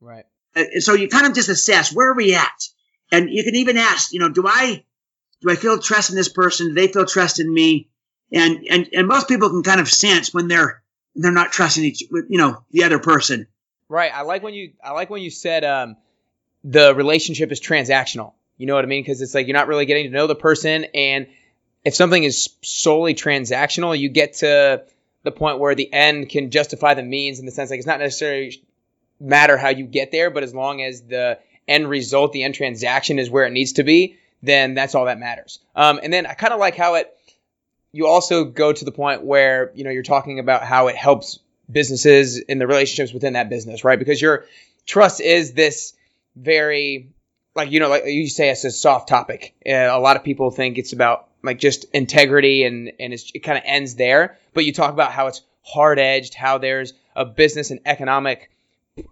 Right. 0.00 0.24
Uh, 0.54 0.80
so 0.80 0.94
you 0.94 1.08
kind 1.08 1.26
of 1.26 1.34
just 1.34 1.48
assess 1.48 1.92
where 1.92 2.10
are 2.10 2.16
we 2.16 2.34
at, 2.34 2.68
and 3.12 3.30
you 3.30 3.44
can 3.44 3.56
even 3.56 3.76
ask, 3.76 4.12
you 4.12 4.20
know, 4.20 4.28
do 4.28 4.46
I 4.46 4.84
do 5.40 5.50
I 5.50 5.56
feel 5.56 5.78
trust 5.78 6.10
in 6.10 6.16
this 6.16 6.28
person? 6.28 6.68
Do 6.68 6.74
they 6.74 6.88
feel 6.88 7.06
trust 7.06 7.40
in 7.40 7.52
me? 7.52 7.88
And 8.32 8.66
and 8.68 8.88
and 8.92 9.08
most 9.08 9.28
people 9.28 9.50
can 9.50 9.62
kind 9.62 9.80
of 9.80 9.88
sense 9.88 10.32
when 10.32 10.48
they're 10.48 10.82
they're 11.16 11.32
not 11.32 11.52
trusting 11.52 11.84
each, 11.84 12.02
you 12.02 12.38
know, 12.38 12.62
the 12.70 12.84
other 12.84 12.98
person. 12.98 13.46
Right. 13.88 14.12
I 14.14 14.22
like 14.22 14.42
when 14.42 14.54
you 14.54 14.72
I 14.82 14.92
like 14.92 15.10
when 15.10 15.22
you 15.22 15.30
said 15.30 15.64
um, 15.64 15.96
the 16.62 16.94
relationship 16.94 17.50
is 17.50 17.60
transactional. 17.60 18.32
You 18.56 18.66
know 18.66 18.74
what 18.74 18.84
I 18.84 18.88
mean? 18.88 19.02
Because 19.02 19.20
it's 19.20 19.34
like 19.34 19.46
you're 19.46 19.56
not 19.56 19.68
really 19.68 19.86
getting 19.86 20.04
to 20.04 20.10
know 20.10 20.26
the 20.26 20.34
person, 20.34 20.84
and 20.94 21.26
if 21.84 21.94
something 21.94 22.22
is 22.22 22.50
solely 22.62 23.14
transactional, 23.14 23.98
you 23.98 24.10
get 24.10 24.34
to 24.34 24.84
the 25.22 25.30
point 25.30 25.58
where 25.58 25.74
the 25.74 25.90
end 25.92 26.28
can 26.28 26.50
justify 26.50 26.94
the 26.94 27.02
means 27.02 27.38
in 27.38 27.46
the 27.46 27.52
sense 27.52 27.70
like 27.70 27.78
it's 27.78 27.86
not 27.86 28.00
necessarily 28.00 28.62
matter 29.18 29.56
how 29.56 29.68
you 29.68 29.86
get 29.86 30.12
there, 30.12 30.30
but 30.30 30.42
as 30.42 30.54
long 30.54 30.82
as 30.82 31.02
the 31.02 31.38
end 31.70 31.88
result, 31.88 32.32
the 32.32 32.42
end 32.42 32.54
transaction 32.54 33.18
is 33.18 33.30
where 33.30 33.46
it 33.46 33.52
needs 33.52 33.74
to 33.74 33.84
be, 33.84 34.18
then 34.42 34.74
that's 34.74 34.94
all 34.94 35.04
that 35.06 35.18
matters. 35.18 35.58
Um, 35.74 36.00
and 36.02 36.12
then 36.12 36.26
I 36.26 36.34
kind 36.34 36.52
of 36.52 36.60
like 36.60 36.76
how 36.76 36.94
it, 36.96 37.16
you 37.92 38.06
also 38.06 38.44
go 38.44 38.72
to 38.72 38.84
the 38.84 38.92
point 38.92 39.22
where, 39.22 39.70
you 39.74 39.84
know, 39.84 39.90
you're 39.90 40.02
talking 40.02 40.38
about 40.38 40.62
how 40.62 40.88
it 40.88 40.96
helps 40.96 41.38
businesses 41.70 42.38
in 42.38 42.58
the 42.58 42.66
relationships 42.66 43.12
within 43.12 43.34
that 43.34 43.48
business, 43.48 43.84
right? 43.84 43.98
Because 43.98 44.20
your 44.20 44.44
trust 44.86 45.20
is 45.20 45.52
this 45.52 45.94
very, 46.36 47.12
like, 47.54 47.70
you 47.70 47.80
know, 47.80 47.88
like 47.88 48.04
you 48.06 48.28
say, 48.28 48.50
it's 48.50 48.64
a 48.64 48.70
soft 48.70 49.08
topic. 49.08 49.54
Uh, 49.66 49.72
a 49.72 50.00
lot 50.00 50.16
of 50.16 50.24
people 50.24 50.50
think 50.50 50.78
it's 50.78 50.92
about 50.92 51.28
like 51.42 51.58
just 51.58 51.84
integrity 51.92 52.64
and 52.64 52.92
and 53.00 53.12
it 53.12 53.42
kind 53.42 53.58
of 53.58 53.64
ends 53.66 53.94
there. 53.94 54.38
But 54.54 54.64
you 54.64 54.72
talk 54.72 54.92
about 54.92 55.12
how 55.12 55.26
it's 55.28 55.42
hard 55.62 55.98
edged, 55.98 56.34
how 56.34 56.58
there's 56.58 56.92
a 57.16 57.24
business 57.24 57.70
and 57.70 57.80
economic 57.84 58.50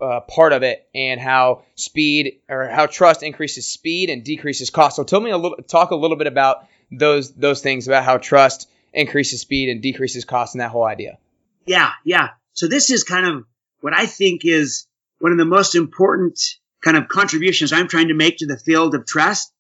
uh, 0.00 0.20
part 0.20 0.52
of 0.52 0.62
it, 0.62 0.86
and 0.94 1.20
how 1.20 1.62
speed 1.74 2.40
or 2.48 2.68
how 2.68 2.86
trust 2.86 3.22
increases 3.22 3.66
speed 3.66 4.10
and 4.10 4.24
decreases 4.24 4.70
cost. 4.70 4.96
So 4.96 5.04
tell 5.04 5.20
me 5.20 5.30
a 5.30 5.38
little, 5.38 5.58
talk 5.58 5.90
a 5.90 5.96
little 5.96 6.16
bit 6.16 6.26
about 6.26 6.66
those 6.90 7.32
those 7.32 7.60
things 7.60 7.86
about 7.86 8.04
how 8.04 8.18
trust 8.18 8.68
increases 8.92 9.40
speed 9.40 9.68
and 9.68 9.82
decreases 9.82 10.24
cost 10.24 10.54
and 10.54 10.60
that 10.60 10.70
whole 10.70 10.84
idea. 10.84 11.18
Yeah, 11.66 11.90
yeah. 12.04 12.30
So 12.54 12.66
this 12.66 12.90
is 12.90 13.04
kind 13.04 13.26
of 13.26 13.44
what 13.80 13.94
I 13.94 14.06
think 14.06 14.44
is 14.44 14.86
one 15.18 15.32
of 15.32 15.38
the 15.38 15.44
most 15.44 15.74
important 15.74 16.40
kind 16.82 16.96
of 16.96 17.08
contributions 17.08 17.72
I'm 17.72 17.88
trying 17.88 18.08
to 18.08 18.14
make 18.14 18.38
to 18.38 18.46
the 18.46 18.58
field 18.58 18.94
of 18.94 19.06
trust 19.06 19.52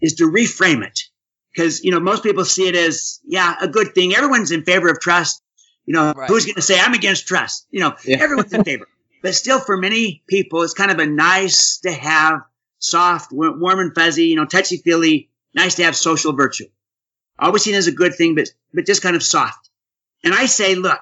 is 0.00 0.14
to 0.14 0.24
reframe 0.24 0.84
it 0.84 1.00
because 1.54 1.82
you 1.82 1.90
know 1.90 2.00
most 2.00 2.22
people 2.22 2.44
see 2.44 2.68
it 2.68 2.76
as 2.76 3.20
yeah 3.26 3.54
a 3.60 3.68
good 3.68 3.94
thing. 3.94 4.14
Everyone's 4.14 4.52
in 4.52 4.64
favor 4.64 4.88
of 4.88 5.00
trust. 5.00 5.42
You 5.86 5.94
know 5.94 6.12
right. 6.12 6.28
who's 6.28 6.44
going 6.44 6.56
to 6.56 6.62
say 6.62 6.78
I'm 6.78 6.94
against 6.94 7.26
trust? 7.26 7.66
You 7.70 7.80
know 7.80 7.94
yeah. 8.04 8.18
everyone's 8.20 8.52
in 8.52 8.64
favor, 8.64 8.86
but 9.26 9.34
still 9.34 9.58
for 9.58 9.76
many 9.76 10.22
people 10.28 10.62
it's 10.62 10.72
kind 10.72 10.92
of 10.92 11.00
a 11.00 11.06
nice 11.06 11.78
to 11.78 11.90
have 11.90 12.42
soft, 12.78 13.32
warm 13.32 13.80
and 13.80 13.92
fuzzy, 13.92 14.26
you 14.26 14.36
know, 14.36 14.44
touchy 14.44 14.76
feely, 14.76 15.30
nice 15.52 15.74
to 15.74 15.82
have 15.82 15.96
social 15.96 16.32
virtue. 16.32 16.66
Always 17.36 17.64
seen 17.64 17.74
as 17.74 17.88
a 17.88 17.92
good 17.92 18.14
thing, 18.14 18.36
but, 18.36 18.50
but 18.72 18.86
just 18.86 19.02
kind 19.02 19.16
of 19.16 19.24
soft. 19.24 19.68
And 20.22 20.32
I 20.32 20.46
say, 20.46 20.76
look, 20.76 21.00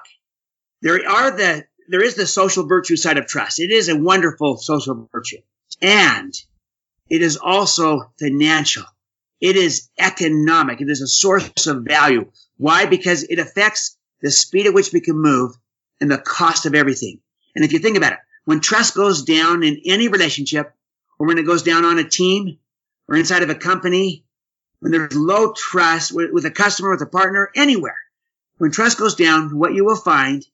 there 0.81 1.07
are 1.07 1.37
the, 1.37 1.65
there 1.87 2.03
is 2.03 2.15
the 2.15 2.25
social 2.25 2.65
virtue 2.65 2.95
side 2.95 3.19
of 3.19 3.27
trust. 3.27 3.59
It 3.59 3.69
is 3.69 3.89
a 3.89 3.95
wonderful 3.95 4.57
social 4.57 5.07
virtue. 5.11 5.41
And 5.79 6.33
it 7.07 7.21
is 7.21 7.37
also 7.37 8.11
financial. 8.19 8.85
It 9.39 9.55
is 9.55 9.89
economic. 9.99 10.81
It 10.81 10.89
is 10.89 11.01
a 11.01 11.07
source 11.07 11.67
of 11.67 11.83
value. 11.83 12.31
Why? 12.57 12.87
Because 12.87 13.21
it 13.21 13.37
affects 13.37 13.99
the 14.21 14.31
speed 14.31 14.65
at 14.65 14.73
which 14.73 14.91
we 14.91 15.01
can 15.01 15.15
move 15.15 15.51
and 16.01 16.09
the 16.09 16.17
cost 16.17 16.65
of 16.65 16.73
everything. 16.73 17.19
And 17.55 17.63
if 17.63 17.73
you 17.73 17.79
think 17.79 17.97
about 17.97 18.13
it, 18.13 18.19
when 18.45 18.59
trust 18.59 18.95
goes 18.95 19.23
down 19.23 19.63
in 19.63 19.81
any 19.85 20.07
relationship 20.07 20.73
or 21.17 21.27
when 21.27 21.37
it 21.37 21.45
goes 21.45 21.63
down 21.63 21.85
on 21.85 21.99
a 21.99 22.07
team 22.07 22.59
or 23.07 23.15
inside 23.15 23.43
of 23.43 23.49
a 23.49 23.55
company, 23.55 24.23
when 24.79 24.91
there's 24.91 25.15
low 25.15 25.53
trust 25.53 26.11
with, 26.13 26.31
with 26.31 26.45
a 26.45 26.51
customer, 26.51 26.91
with 26.91 27.01
a 27.01 27.07
partner, 27.07 27.49
anywhere, 27.55 27.97
when 28.57 28.71
trust 28.71 28.97
goes 28.97 29.15
down, 29.15 29.57
what 29.57 29.73
you 29.73 29.85
will 29.85 29.95
find 29.95 30.45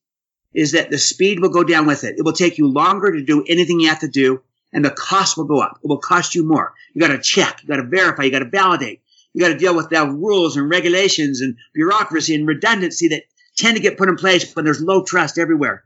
is 0.53 0.73
that 0.73 0.89
the 0.89 0.97
speed 0.97 1.39
will 1.39 1.49
go 1.49 1.63
down 1.63 1.85
with 1.85 2.03
it. 2.03 2.15
It 2.17 2.23
will 2.23 2.33
take 2.33 2.57
you 2.57 2.67
longer 2.67 3.11
to 3.11 3.23
do 3.23 3.43
anything 3.47 3.79
you 3.79 3.89
have 3.89 3.99
to 4.01 4.07
do 4.07 4.41
and 4.73 4.85
the 4.85 4.91
cost 4.91 5.37
will 5.37 5.45
go 5.45 5.59
up. 5.59 5.79
It 5.83 5.87
will 5.87 5.97
cost 5.97 6.35
you 6.35 6.45
more. 6.45 6.73
You 6.93 7.01
got 7.01 7.09
to 7.09 7.19
check, 7.19 7.61
you 7.61 7.67
got 7.67 7.77
to 7.77 7.87
verify, 7.87 8.23
you 8.23 8.31
got 8.31 8.39
to 8.39 8.49
validate. 8.49 9.01
You 9.33 9.41
got 9.41 9.49
to 9.49 9.57
deal 9.57 9.75
with 9.75 9.89
the 9.89 10.05
rules 10.05 10.57
and 10.57 10.69
regulations 10.69 11.41
and 11.41 11.57
bureaucracy 11.73 12.35
and 12.35 12.47
redundancy 12.47 13.09
that 13.09 13.23
tend 13.57 13.77
to 13.77 13.83
get 13.83 13.97
put 13.97 14.09
in 14.09 14.17
place 14.17 14.53
when 14.53 14.65
there's 14.65 14.81
low 14.81 15.03
trust 15.03 15.37
everywhere. 15.37 15.83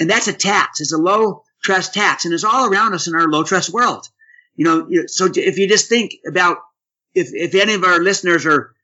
And 0.00 0.08
that's 0.08 0.26
a 0.26 0.32
tax. 0.32 0.80
It's 0.80 0.94
a 0.94 0.98
low 0.98 1.44
trust 1.62 1.92
tax 1.94 2.24
and 2.24 2.32
it's 2.32 2.42
all 2.42 2.66
around 2.66 2.94
us 2.94 3.06
in 3.06 3.14
our 3.14 3.28
low 3.28 3.44
trust 3.44 3.70
world. 3.70 4.08
You 4.56 4.64
know, 4.64 5.06
so 5.06 5.30
if 5.32 5.58
you 5.58 5.68
just 5.68 5.88
think 5.88 6.14
about 6.26 6.58
if, 7.14 7.28
if 7.34 7.54
any 7.54 7.74
of 7.74 7.84
our 7.84 8.00
listeners 8.00 8.46
are 8.46 8.74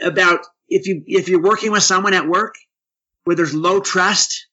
about 0.00 0.46
if 0.68 0.86
you, 0.86 1.02
if 1.06 1.28
you're 1.28 1.42
working 1.42 1.72
with 1.72 1.82
someone 1.82 2.14
at 2.14 2.28
work 2.28 2.54
where 3.24 3.36
there's 3.36 3.54
low 3.54 3.80
trust, 3.80 4.46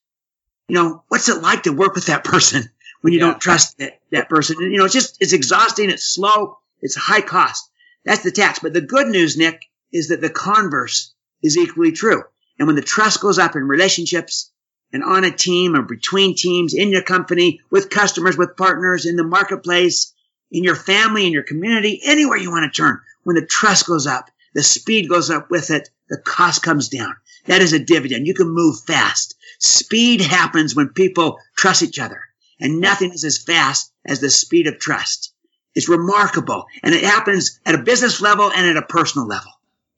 you 0.68 0.74
know, 0.74 1.04
what's 1.08 1.28
it 1.28 1.42
like 1.42 1.62
to 1.62 1.72
work 1.72 1.94
with 1.94 2.06
that 2.06 2.24
person 2.24 2.68
when 3.00 3.12
you 3.12 3.20
yeah. 3.20 3.26
don't 3.26 3.40
trust 3.40 3.78
that, 3.78 4.00
that 4.10 4.28
person? 4.28 4.56
And, 4.60 4.72
you 4.72 4.78
know, 4.78 4.84
it's 4.84 4.94
just, 4.94 5.18
it's 5.20 5.32
exhausting. 5.32 5.90
It's 5.90 6.04
slow. 6.04 6.58
It's 6.80 6.96
high 6.96 7.20
cost. 7.20 7.70
That's 8.04 8.22
the 8.22 8.30
tax. 8.32 8.58
But 8.58 8.72
the 8.72 8.80
good 8.80 9.08
news, 9.08 9.36
Nick, 9.36 9.64
is 9.92 10.08
that 10.08 10.20
the 10.20 10.30
converse 10.30 11.12
is 11.42 11.56
equally 11.56 11.92
true. 11.92 12.22
And 12.58 12.66
when 12.66 12.76
the 12.76 12.82
trust 12.82 13.20
goes 13.20 13.38
up 13.38 13.56
in 13.56 13.62
relationships 13.62 14.50
and 14.94 15.02
on 15.02 15.24
a 15.24 15.30
team 15.30 15.74
or 15.74 15.82
between 15.82 16.36
teams 16.36 16.72
in 16.72 16.90
your 16.90 17.02
company, 17.02 17.60
with 17.68 17.90
customers, 17.90 18.38
with 18.38 18.56
partners, 18.56 19.06
in 19.06 19.16
the 19.16 19.24
marketplace, 19.24 20.14
in 20.52 20.62
your 20.62 20.76
family, 20.76 21.26
in 21.26 21.32
your 21.32 21.42
community, 21.42 22.00
anywhere 22.04 22.38
you 22.38 22.52
want 22.52 22.72
to 22.72 22.82
turn, 22.82 23.00
when 23.24 23.34
the 23.34 23.44
trust 23.44 23.88
goes 23.88 24.06
up, 24.06 24.30
the 24.54 24.62
speed 24.62 25.08
goes 25.08 25.30
up 25.30 25.50
with 25.50 25.72
it, 25.72 25.90
the 26.08 26.16
cost 26.16 26.62
comes 26.62 26.88
down. 26.88 27.16
That 27.46 27.60
is 27.60 27.72
a 27.72 27.80
dividend. 27.80 28.28
You 28.28 28.34
can 28.34 28.48
move 28.48 28.78
fast. 28.86 29.34
Speed 29.58 30.20
happens 30.20 30.76
when 30.76 30.90
people 30.90 31.40
trust 31.56 31.82
each 31.82 31.98
other. 31.98 32.20
And 32.60 32.80
nothing 32.80 33.12
is 33.12 33.24
as 33.24 33.36
fast 33.36 33.92
as 34.06 34.20
the 34.20 34.30
speed 34.30 34.68
of 34.68 34.78
trust. 34.78 35.32
It's 35.74 35.88
remarkable. 35.88 36.66
And 36.84 36.94
it 36.94 37.02
happens 37.02 37.58
at 37.66 37.74
a 37.74 37.82
business 37.82 38.20
level 38.20 38.48
and 38.52 38.64
at 38.64 38.76
a 38.76 38.86
personal 38.86 39.26
level. 39.26 39.50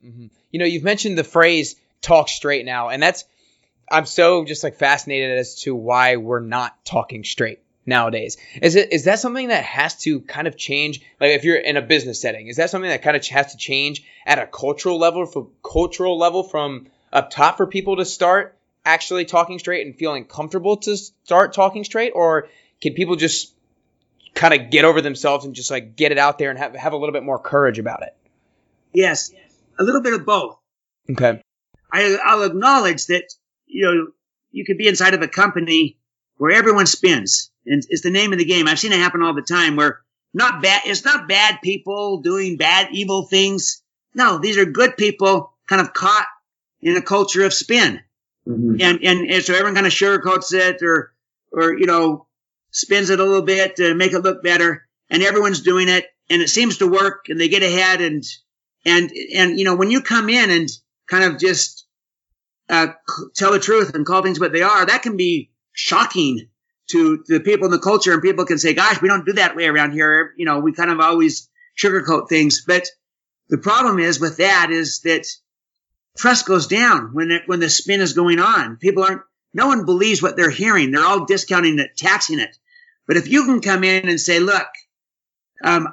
Mm-hmm. 0.02 0.28
You 0.52 0.58
know, 0.58 0.64
you've 0.64 0.84
mentioned 0.84 1.18
the 1.18 1.24
phrase 1.24 1.76
talk 2.00 2.30
straight 2.30 2.64
now. 2.64 2.88
And 2.88 3.02
that's, 3.02 3.24
I'm 3.90 4.06
so 4.06 4.44
just 4.44 4.64
like 4.64 4.76
fascinated 4.76 5.38
as 5.38 5.56
to 5.62 5.74
why 5.74 6.16
we're 6.16 6.40
not 6.40 6.84
talking 6.84 7.24
straight 7.24 7.60
nowadays. 7.86 8.36
Is 8.60 8.74
it 8.74 8.92
is 8.92 9.04
that 9.04 9.20
something 9.20 9.48
that 9.48 9.64
has 9.64 9.96
to 10.02 10.20
kind 10.20 10.48
of 10.48 10.56
change? 10.56 11.00
Like 11.20 11.30
if 11.30 11.44
you're 11.44 11.56
in 11.56 11.76
a 11.76 11.82
business 11.82 12.20
setting, 12.20 12.48
is 12.48 12.56
that 12.56 12.70
something 12.70 12.90
that 12.90 13.02
kind 13.02 13.16
of 13.16 13.24
has 13.26 13.52
to 13.52 13.56
change 13.56 14.04
at 14.26 14.38
a 14.38 14.46
cultural 14.46 14.98
level 14.98 15.24
for 15.26 15.48
cultural 15.62 16.18
level 16.18 16.42
from 16.42 16.88
up 17.12 17.30
top 17.30 17.56
for 17.56 17.66
people 17.66 17.96
to 17.96 18.04
start 18.04 18.58
actually 18.84 19.24
talking 19.24 19.58
straight 19.58 19.86
and 19.86 19.96
feeling 19.96 20.24
comfortable 20.24 20.76
to 20.78 20.96
start 20.96 21.52
talking 21.52 21.84
straight, 21.84 22.12
or 22.14 22.48
can 22.80 22.94
people 22.94 23.16
just 23.16 23.52
kind 24.34 24.52
of 24.52 24.70
get 24.70 24.84
over 24.84 25.00
themselves 25.00 25.44
and 25.44 25.54
just 25.54 25.70
like 25.70 25.96
get 25.96 26.12
it 26.12 26.18
out 26.18 26.38
there 26.38 26.50
and 26.50 26.58
have 26.58 26.74
have 26.74 26.92
a 26.92 26.96
little 26.96 27.12
bit 27.12 27.22
more 27.22 27.38
courage 27.38 27.78
about 27.78 28.02
it? 28.02 28.16
Yes, 28.92 29.32
a 29.78 29.84
little 29.84 30.02
bit 30.02 30.14
of 30.14 30.26
both. 30.26 30.58
Okay. 31.10 31.40
I, 31.92 32.18
I'll 32.24 32.42
acknowledge 32.42 33.06
that 33.06 33.32
you 33.66 33.84
know 33.84 34.06
you 34.50 34.64
could 34.64 34.78
be 34.78 34.88
inside 34.88 35.14
of 35.14 35.22
a 35.22 35.28
company 35.28 35.98
where 36.36 36.52
everyone 36.52 36.86
spins, 36.86 37.50
and 37.66 37.82
it's 37.88 38.02
the 38.02 38.10
name 38.10 38.32
of 38.32 38.38
the 38.38 38.44
game. 38.44 38.68
I've 38.68 38.78
seen 38.78 38.92
it 38.92 38.98
happen 38.98 39.22
all 39.22 39.34
the 39.34 39.42
time. 39.42 39.76
Where 39.76 40.02
not 40.34 40.62
bad, 40.62 40.82
it's 40.84 41.04
not 41.04 41.28
bad 41.28 41.60
people 41.62 42.18
doing 42.18 42.56
bad, 42.56 42.88
evil 42.92 43.26
things. 43.26 43.82
No, 44.14 44.38
these 44.38 44.58
are 44.58 44.64
good 44.64 44.96
people, 44.96 45.54
kind 45.66 45.80
of 45.80 45.92
caught 45.92 46.26
in 46.80 46.96
a 46.96 47.02
culture 47.02 47.44
of 47.44 47.54
spin, 47.54 48.00
mm-hmm. 48.46 48.76
and, 48.80 49.02
and 49.02 49.30
and 49.30 49.42
so 49.42 49.54
everyone 49.54 49.74
kind 49.74 49.86
of 49.86 49.92
sugarcoats 49.92 50.52
it, 50.52 50.82
or 50.82 51.12
or 51.52 51.76
you 51.76 51.86
know 51.86 52.26
spins 52.70 53.10
it 53.10 53.20
a 53.20 53.24
little 53.24 53.42
bit 53.42 53.76
to 53.76 53.94
make 53.94 54.12
it 54.12 54.20
look 54.20 54.42
better, 54.42 54.86
and 55.10 55.22
everyone's 55.22 55.62
doing 55.62 55.88
it, 55.88 56.06
and 56.28 56.42
it 56.42 56.48
seems 56.48 56.78
to 56.78 56.86
work, 56.86 57.26
and 57.28 57.40
they 57.40 57.48
get 57.48 57.62
ahead, 57.62 58.00
and 58.00 58.24
and 58.84 59.10
and 59.34 59.58
you 59.58 59.64
know 59.64 59.74
when 59.74 59.90
you 59.90 60.02
come 60.02 60.28
in 60.28 60.50
and 60.50 60.68
kind 61.06 61.24
of 61.24 61.38
just 61.38 61.85
uh, 62.68 62.88
tell 63.34 63.52
the 63.52 63.60
truth 63.60 63.94
and 63.94 64.06
call 64.06 64.22
things 64.22 64.40
what 64.40 64.52
they 64.52 64.62
are, 64.62 64.86
that 64.86 65.02
can 65.02 65.16
be 65.16 65.50
shocking 65.72 66.48
to 66.88 67.22
the 67.26 67.40
people 67.40 67.66
in 67.66 67.70
the 67.70 67.78
culture. 67.78 68.12
And 68.12 68.22
people 68.22 68.44
can 68.44 68.58
say, 68.58 68.74
gosh, 68.74 69.00
we 69.00 69.08
don't 69.08 69.26
do 69.26 69.34
that 69.34 69.56
way 69.56 69.66
around 69.66 69.92
here. 69.92 70.32
You 70.36 70.44
know, 70.44 70.60
we 70.60 70.72
kind 70.72 70.90
of 70.90 71.00
always 71.00 71.48
sugarcoat 71.80 72.28
things. 72.28 72.64
But 72.66 72.86
the 73.48 73.58
problem 73.58 73.98
is 73.98 74.20
with 74.20 74.38
that 74.38 74.70
is 74.70 75.00
that 75.00 75.26
trust 76.16 76.46
goes 76.46 76.66
down 76.66 77.10
when 77.12 77.30
it, 77.30 77.42
when 77.46 77.60
the 77.60 77.68
spin 77.68 78.00
is 78.00 78.12
going 78.12 78.40
on. 78.40 78.76
People 78.76 79.02
aren't, 79.02 79.22
no 79.52 79.68
one 79.68 79.84
believes 79.84 80.22
what 80.22 80.36
they're 80.36 80.50
hearing. 80.50 80.90
They're 80.90 81.04
all 81.04 81.24
discounting 81.24 81.78
it, 81.78 81.96
taxing 81.96 82.40
it. 82.40 82.56
But 83.06 83.16
if 83.16 83.28
you 83.28 83.44
can 83.44 83.60
come 83.60 83.84
in 83.84 84.08
and 84.08 84.20
say, 84.20 84.40
look, 84.40 84.66
um, 85.62 85.88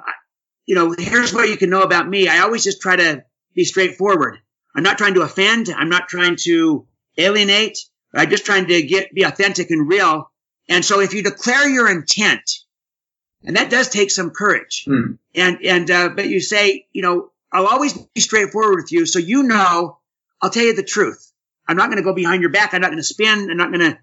you 0.66 0.74
know, 0.74 0.94
here's 0.96 1.32
what 1.32 1.48
you 1.48 1.56
can 1.56 1.70
know 1.70 1.82
about 1.82 2.08
me. 2.08 2.28
I 2.28 2.40
always 2.40 2.64
just 2.64 2.80
try 2.80 2.96
to 2.96 3.24
be 3.54 3.64
straightforward. 3.64 4.38
I'm 4.74 4.82
not 4.82 4.98
trying 4.98 5.14
to 5.14 5.22
offend. 5.22 5.68
I'm 5.68 5.88
not 5.88 6.08
trying 6.08 6.36
to 6.44 6.86
alienate. 7.16 7.78
I'm 8.14 8.30
just 8.30 8.44
trying 8.44 8.66
to 8.66 8.82
get, 8.82 9.14
be 9.14 9.22
authentic 9.22 9.70
and 9.70 9.88
real. 9.88 10.30
And 10.68 10.84
so 10.84 11.00
if 11.00 11.14
you 11.14 11.22
declare 11.22 11.68
your 11.68 11.90
intent, 11.90 12.60
and 13.44 13.56
that 13.56 13.70
does 13.70 13.88
take 13.88 14.10
some 14.10 14.30
courage, 14.30 14.84
mm. 14.88 15.18
and, 15.34 15.58
and, 15.64 15.90
uh, 15.90 16.08
but 16.08 16.26
you 16.26 16.40
say, 16.40 16.86
you 16.92 17.02
know, 17.02 17.30
I'll 17.52 17.66
always 17.66 17.92
be 17.92 18.20
straightforward 18.20 18.76
with 18.76 18.92
you. 18.92 19.06
So 19.06 19.18
you 19.18 19.44
know, 19.44 19.98
I'll 20.42 20.50
tell 20.50 20.64
you 20.64 20.74
the 20.74 20.82
truth. 20.82 21.30
I'm 21.66 21.76
not 21.76 21.86
going 21.86 21.98
to 21.98 22.02
go 22.02 22.14
behind 22.14 22.42
your 22.42 22.50
back. 22.50 22.74
I'm 22.74 22.80
not 22.80 22.88
going 22.88 22.98
to 22.98 23.04
spin. 23.04 23.48
I'm 23.50 23.56
not 23.56 23.72
going 23.72 23.92
to 23.92 23.98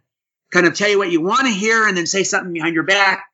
kind 0.51 0.65
of 0.65 0.75
tell 0.75 0.89
you 0.89 0.97
what 0.97 1.12
you 1.12 1.21
want 1.21 1.47
to 1.47 1.53
hear 1.53 1.88
and 1.88 1.97
then 1.97 2.05
say 2.05 2.23
something 2.23 2.53
behind 2.53 2.75
your 2.75 2.84
back. 2.84 3.25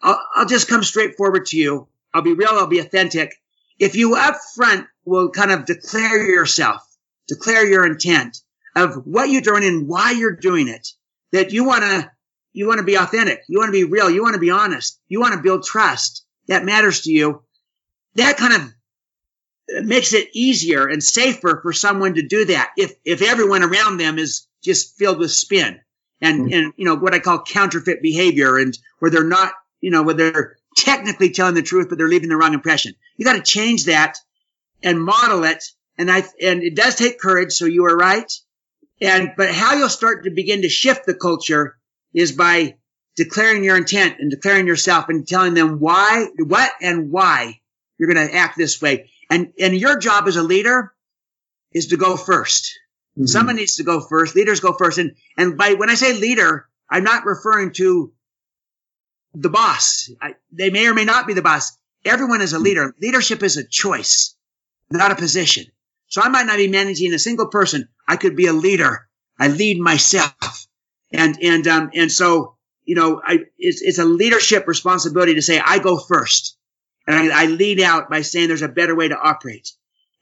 I'll, 0.00 0.20
I'll 0.34 0.46
just 0.46 0.68
come 0.68 0.82
straight 0.82 1.16
forward 1.16 1.46
to 1.46 1.56
you. 1.56 1.88
I'll 2.14 2.22
be 2.22 2.32
real. 2.32 2.50
I'll 2.50 2.66
be 2.66 2.78
authentic. 2.78 3.34
If 3.78 3.96
you 3.96 4.14
up 4.14 4.36
front 4.54 4.86
will 5.04 5.30
kind 5.30 5.50
of 5.50 5.66
declare 5.66 6.26
yourself, 6.26 6.85
declare 7.28 7.66
your 7.66 7.86
intent 7.86 8.38
of 8.74 9.06
what 9.06 9.30
you're 9.30 9.40
doing 9.40 9.64
and 9.64 9.88
why 9.88 10.12
you're 10.12 10.36
doing 10.36 10.68
it, 10.68 10.88
that 11.32 11.52
you 11.52 11.64
want 11.64 11.82
to, 11.82 12.10
you 12.52 12.66
want 12.66 12.78
to 12.78 12.84
be 12.84 12.96
authentic. 12.96 13.42
You 13.48 13.58
want 13.58 13.68
to 13.68 13.72
be 13.72 13.84
real. 13.84 14.10
You 14.10 14.22
want 14.22 14.34
to 14.34 14.40
be 14.40 14.50
honest. 14.50 15.00
You 15.08 15.20
want 15.20 15.34
to 15.34 15.42
build 15.42 15.64
trust 15.64 16.24
that 16.48 16.64
matters 16.64 17.02
to 17.02 17.10
you. 17.10 17.42
That 18.14 18.36
kind 18.36 18.54
of 18.54 19.84
makes 19.84 20.12
it 20.12 20.28
easier 20.32 20.86
and 20.86 21.02
safer 21.02 21.60
for 21.60 21.72
someone 21.72 22.14
to 22.14 22.26
do 22.26 22.44
that 22.46 22.70
if, 22.76 22.92
if 23.04 23.22
everyone 23.22 23.62
around 23.62 23.98
them 23.98 24.18
is 24.18 24.46
just 24.62 24.96
filled 24.96 25.18
with 25.18 25.32
spin 25.32 25.80
and, 26.20 26.42
mm-hmm. 26.42 26.52
and, 26.52 26.72
you 26.76 26.84
know, 26.84 26.96
what 26.96 27.14
I 27.14 27.18
call 27.18 27.42
counterfeit 27.42 28.00
behavior 28.00 28.58
and 28.58 28.76
where 29.00 29.10
they're 29.10 29.24
not, 29.24 29.52
you 29.80 29.90
know, 29.90 30.02
where 30.02 30.14
they're 30.14 30.56
technically 30.76 31.30
telling 31.30 31.54
the 31.54 31.62
truth, 31.62 31.88
but 31.88 31.98
they're 31.98 32.08
leaving 32.08 32.28
the 32.28 32.36
wrong 32.36 32.54
impression. 32.54 32.94
You 33.16 33.24
got 33.24 33.36
to 33.36 33.42
change 33.42 33.86
that 33.86 34.18
and 34.82 35.02
model 35.02 35.44
it. 35.44 35.64
And 35.98 36.10
I, 36.10 36.24
and 36.40 36.62
it 36.62 36.76
does 36.76 36.96
take 36.96 37.18
courage. 37.18 37.52
So 37.52 37.64
you 37.64 37.86
are 37.86 37.96
right. 37.96 38.30
And, 39.00 39.32
but 39.36 39.50
how 39.50 39.74
you'll 39.74 39.88
start 39.88 40.24
to 40.24 40.30
begin 40.30 40.62
to 40.62 40.68
shift 40.68 41.06
the 41.06 41.14
culture 41.14 41.76
is 42.14 42.32
by 42.32 42.76
declaring 43.14 43.64
your 43.64 43.76
intent 43.76 44.16
and 44.20 44.30
declaring 44.30 44.66
yourself 44.66 45.08
and 45.08 45.26
telling 45.26 45.54
them 45.54 45.80
why, 45.80 46.26
what 46.38 46.70
and 46.80 47.10
why 47.10 47.60
you're 47.98 48.12
going 48.12 48.28
to 48.28 48.34
act 48.34 48.56
this 48.56 48.80
way. 48.80 49.10
And, 49.30 49.52
and 49.58 49.74
your 49.74 49.98
job 49.98 50.28
as 50.28 50.36
a 50.36 50.42
leader 50.42 50.92
is 51.72 51.88
to 51.88 51.96
go 51.96 52.14
1st 52.14 52.70
mm-hmm. 53.18 53.26
Someone 53.26 53.56
needs 53.56 53.76
to 53.76 53.84
go 53.84 54.00
first. 54.00 54.34
Leaders 54.34 54.60
go 54.60 54.72
first. 54.72 54.98
And, 54.98 55.14
and 55.36 55.58
by, 55.58 55.74
when 55.74 55.90
I 55.90 55.94
say 55.94 56.12
leader, 56.14 56.68
I'm 56.88 57.04
not 57.04 57.24
referring 57.24 57.72
to 57.74 58.12
the 59.34 59.50
boss. 59.50 60.10
I, 60.20 60.34
they 60.52 60.70
may 60.70 60.86
or 60.86 60.94
may 60.94 61.04
not 61.04 61.26
be 61.26 61.34
the 61.34 61.42
boss. 61.42 61.76
Everyone 62.04 62.40
is 62.40 62.52
a 62.52 62.58
leader. 62.58 62.94
Leadership 63.00 63.42
is 63.42 63.56
a 63.56 63.66
choice, 63.66 64.34
not 64.90 65.10
a 65.10 65.16
position. 65.16 65.66
So 66.08 66.22
I 66.22 66.28
might 66.28 66.46
not 66.46 66.56
be 66.56 66.68
managing 66.68 67.12
a 67.14 67.18
single 67.18 67.48
person. 67.48 67.88
I 68.08 68.16
could 68.16 68.36
be 68.36 68.46
a 68.46 68.52
leader. 68.52 69.08
I 69.38 69.48
lead 69.48 69.80
myself. 69.80 70.66
And, 71.12 71.36
and, 71.42 71.66
um, 71.66 71.90
and 71.94 72.10
so, 72.10 72.56
you 72.84 72.94
know, 72.94 73.20
I, 73.24 73.40
it's, 73.58 73.82
it's 73.82 73.98
a 73.98 74.04
leadership 74.04 74.66
responsibility 74.68 75.34
to 75.34 75.42
say, 75.42 75.60
I 75.64 75.78
go 75.78 75.98
first. 75.98 76.56
And 77.06 77.16
I, 77.16 77.42
I 77.42 77.46
lead 77.46 77.80
out 77.80 78.10
by 78.10 78.22
saying 78.22 78.48
there's 78.48 78.62
a 78.62 78.68
better 78.68 78.94
way 78.94 79.08
to 79.08 79.16
operate. 79.16 79.70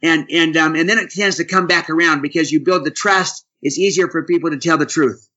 And, 0.03 0.29
and, 0.31 0.57
um, 0.57 0.75
and 0.75 0.89
then 0.89 0.99
it 0.99 1.11
tends 1.11 1.37
to 1.37 1.45
come 1.45 1.67
back 1.67 1.89
around 1.89 2.23
because 2.23 2.53
you 2.53 2.61
build 2.61 2.85
the 2.85 2.91
trust. 2.91 3.47
It's 3.63 3.79
easier 3.79 4.09
for 4.09 4.25
people 4.25 4.51
to 4.51 4.59
tell 4.59 4.77
the 4.77 4.87
truth. 4.87 5.29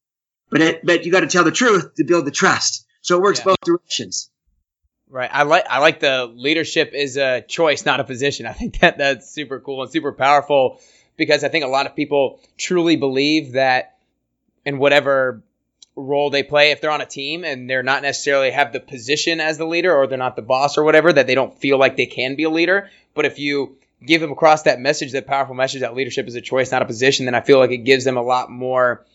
But 0.49 0.61
it, 0.61 0.85
but 0.85 1.05
you 1.05 1.11
got 1.11 1.21
to 1.21 1.27
tell 1.27 1.43
the 1.43 1.51
truth 1.51 1.95
to 1.95 2.03
build 2.03 2.25
the 2.25 2.31
trust. 2.31 2.85
So 3.01 3.17
it 3.17 3.21
works 3.21 3.39
yeah. 3.39 3.45
both 3.45 3.59
directions. 3.63 4.29
Right. 5.09 5.29
I 5.31 5.43
like 5.43 5.65
I 5.69 5.79
like 5.79 6.01
the 6.01 6.25
leadership 6.25 6.91
is 6.93 7.15
a 7.15 7.41
choice, 7.41 7.85
not 7.85 7.99
a 7.99 8.03
position. 8.03 8.45
I 8.45 8.51
think 8.51 8.79
that 8.79 8.97
that's 8.97 9.29
super 9.29 9.59
cool 9.59 9.81
and 9.81 9.91
super 9.91 10.11
powerful 10.11 10.81
because 11.15 11.43
I 11.43 11.49
think 11.49 11.63
a 11.63 11.69
lot 11.69 11.85
of 11.85 11.95
people 11.95 12.39
truly 12.57 12.97
believe 12.97 13.53
that 13.53 13.97
in 14.65 14.79
whatever 14.79 15.41
role 15.95 16.29
they 16.29 16.43
play, 16.43 16.71
if 16.71 16.81
they're 16.81 16.91
on 16.91 17.01
a 17.01 17.05
team 17.05 17.43
and 17.43 17.69
they're 17.69 17.83
not 17.83 18.03
necessarily 18.03 18.51
have 18.51 18.73
the 18.73 18.79
position 18.79 19.39
as 19.39 19.57
the 19.57 19.65
leader 19.65 19.95
or 19.95 20.07
they're 20.07 20.17
not 20.17 20.35
the 20.35 20.41
boss 20.41 20.77
or 20.77 20.83
whatever, 20.83 21.11
that 21.11 21.25
they 21.25 21.35
don't 21.35 21.57
feel 21.57 21.77
like 21.77 21.95
they 21.95 22.05
can 22.05 22.35
be 22.35 22.43
a 22.43 22.49
leader. 22.49 22.89
But 23.15 23.25
if 23.25 23.39
you 23.39 23.77
give 24.05 24.21
them 24.21 24.31
across 24.31 24.63
that 24.63 24.79
message, 24.79 25.13
that 25.13 25.25
powerful 25.25 25.55
message 25.55 25.81
that 25.81 25.95
leadership 25.95 26.27
is 26.27 26.35
a 26.35 26.41
choice, 26.41 26.71
not 26.71 26.83
a 26.83 26.85
position, 26.85 27.25
then 27.25 27.33
I 27.33 27.41
feel 27.41 27.57
like 27.57 27.71
it 27.71 27.77
gives 27.77 28.03
them 28.03 28.17
a 28.17 28.21
lot 28.21 28.51
more 28.51 29.05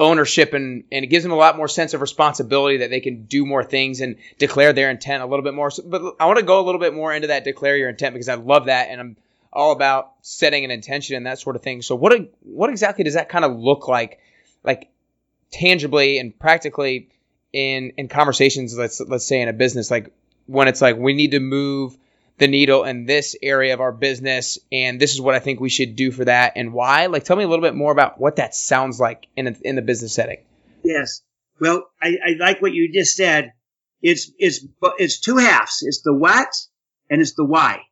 ownership 0.00 0.54
and, 0.54 0.84
and 0.90 1.04
it 1.04 1.08
gives 1.08 1.22
them 1.22 1.30
a 1.30 1.36
lot 1.36 1.58
more 1.58 1.68
sense 1.68 1.92
of 1.92 2.00
responsibility 2.00 2.78
that 2.78 2.90
they 2.90 3.00
can 3.00 3.26
do 3.26 3.44
more 3.44 3.62
things 3.62 4.00
and 4.00 4.16
declare 4.38 4.72
their 4.72 4.90
intent 4.90 5.22
a 5.22 5.26
little 5.26 5.44
bit 5.44 5.52
more. 5.52 5.70
So, 5.70 5.82
but 5.86 6.16
I 6.18 6.24
want 6.24 6.38
to 6.38 6.44
go 6.44 6.58
a 6.58 6.64
little 6.64 6.80
bit 6.80 6.94
more 6.94 7.12
into 7.12 7.28
that 7.28 7.44
declare 7.44 7.76
your 7.76 7.90
intent 7.90 8.14
because 8.14 8.30
I 8.30 8.34
love 8.34 8.64
that 8.66 8.88
and 8.88 8.98
I'm 8.98 9.16
all 9.52 9.72
about 9.72 10.12
setting 10.22 10.64
an 10.64 10.70
intention 10.70 11.16
and 11.16 11.26
that 11.26 11.38
sort 11.38 11.54
of 11.54 11.62
thing. 11.62 11.82
So 11.82 11.94
what 11.94 12.32
what 12.42 12.70
exactly 12.70 13.04
does 13.04 13.14
that 13.14 13.28
kind 13.28 13.44
of 13.44 13.58
look 13.58 13.88
like, 13.88 14.20
like 14.64 14.88
tangibly 15.52 16.18
and 16.18 16.36
practically 16.36 17.10
in 17.52 17.92
in 17.98 18.08
conversations? 18.08 18.76
Let's 18.76 19.00
let's 19.00 19.26
say 19.26 19.42
in 19.42 19.48
a 19.48 19.52
business, 19.52 19.90
like 19.90 20.12
when 20.46 20.66
it's 20.66 20.80
like 20.80 20.96
we 20.96 21.12
need 21.12 21.32
to 21.32 21.40
move 21.40 21.96
the 22.40 22.48
needle 22.48 22.84
in 22.84 23.04
this 23.04 23.36
area 23.42 23.74
of 23.74 23.80
our 23.82 23.92
business 23.92 24.58
and 24.72 24.98
this 24.98 25.12
is 25.12 25.20
what 25.20 25.34
I 25.34 25.40
think 25.40 25.60
we 25.60 25.68
should 25.68 25.94
do 25.94 26.10
for 26.10 26.24
that 26.24 26.54
and 26.56 26.72
why. 26.72 27.06
Like 27.06 27.24
tell 27.24 27.36
me 27.36 27.44
a 27.44 27.48
little 27.48 27.62
bit 27.62 27.74
more 27.74 27.92
about 27.92 28.18
what 28.18 28.36
that 28.36 28.54
sounds 28.54 28.98
like 28.98 29.26
in 29.36 29.46
a, 29.46 29.54
in 29.62 29.76
the 29.76 29.82
business 29.82 30.14
setting. 30.14 30.38
Yes. 30.82 31.20
Well 31.60 31.84
I, 32.02 32.16
I 32.24 32.36
like 32.38 32.62
what 32.62 32.72
you 32.72 32.90
just 32.92 33.14
said. 33.14 33.52
It's 34.00 34.32
it's 34.38 34.64
it's 34.98 35.20
two 35.20 35.36
halves. 35.36 35.80
It's 35.82 36.00
the 36.00 36.14
what 36.14 36.48
and 37.10 37.20
it's 37.20 37.34
the 37.34 37.44
why. 37.44 37.82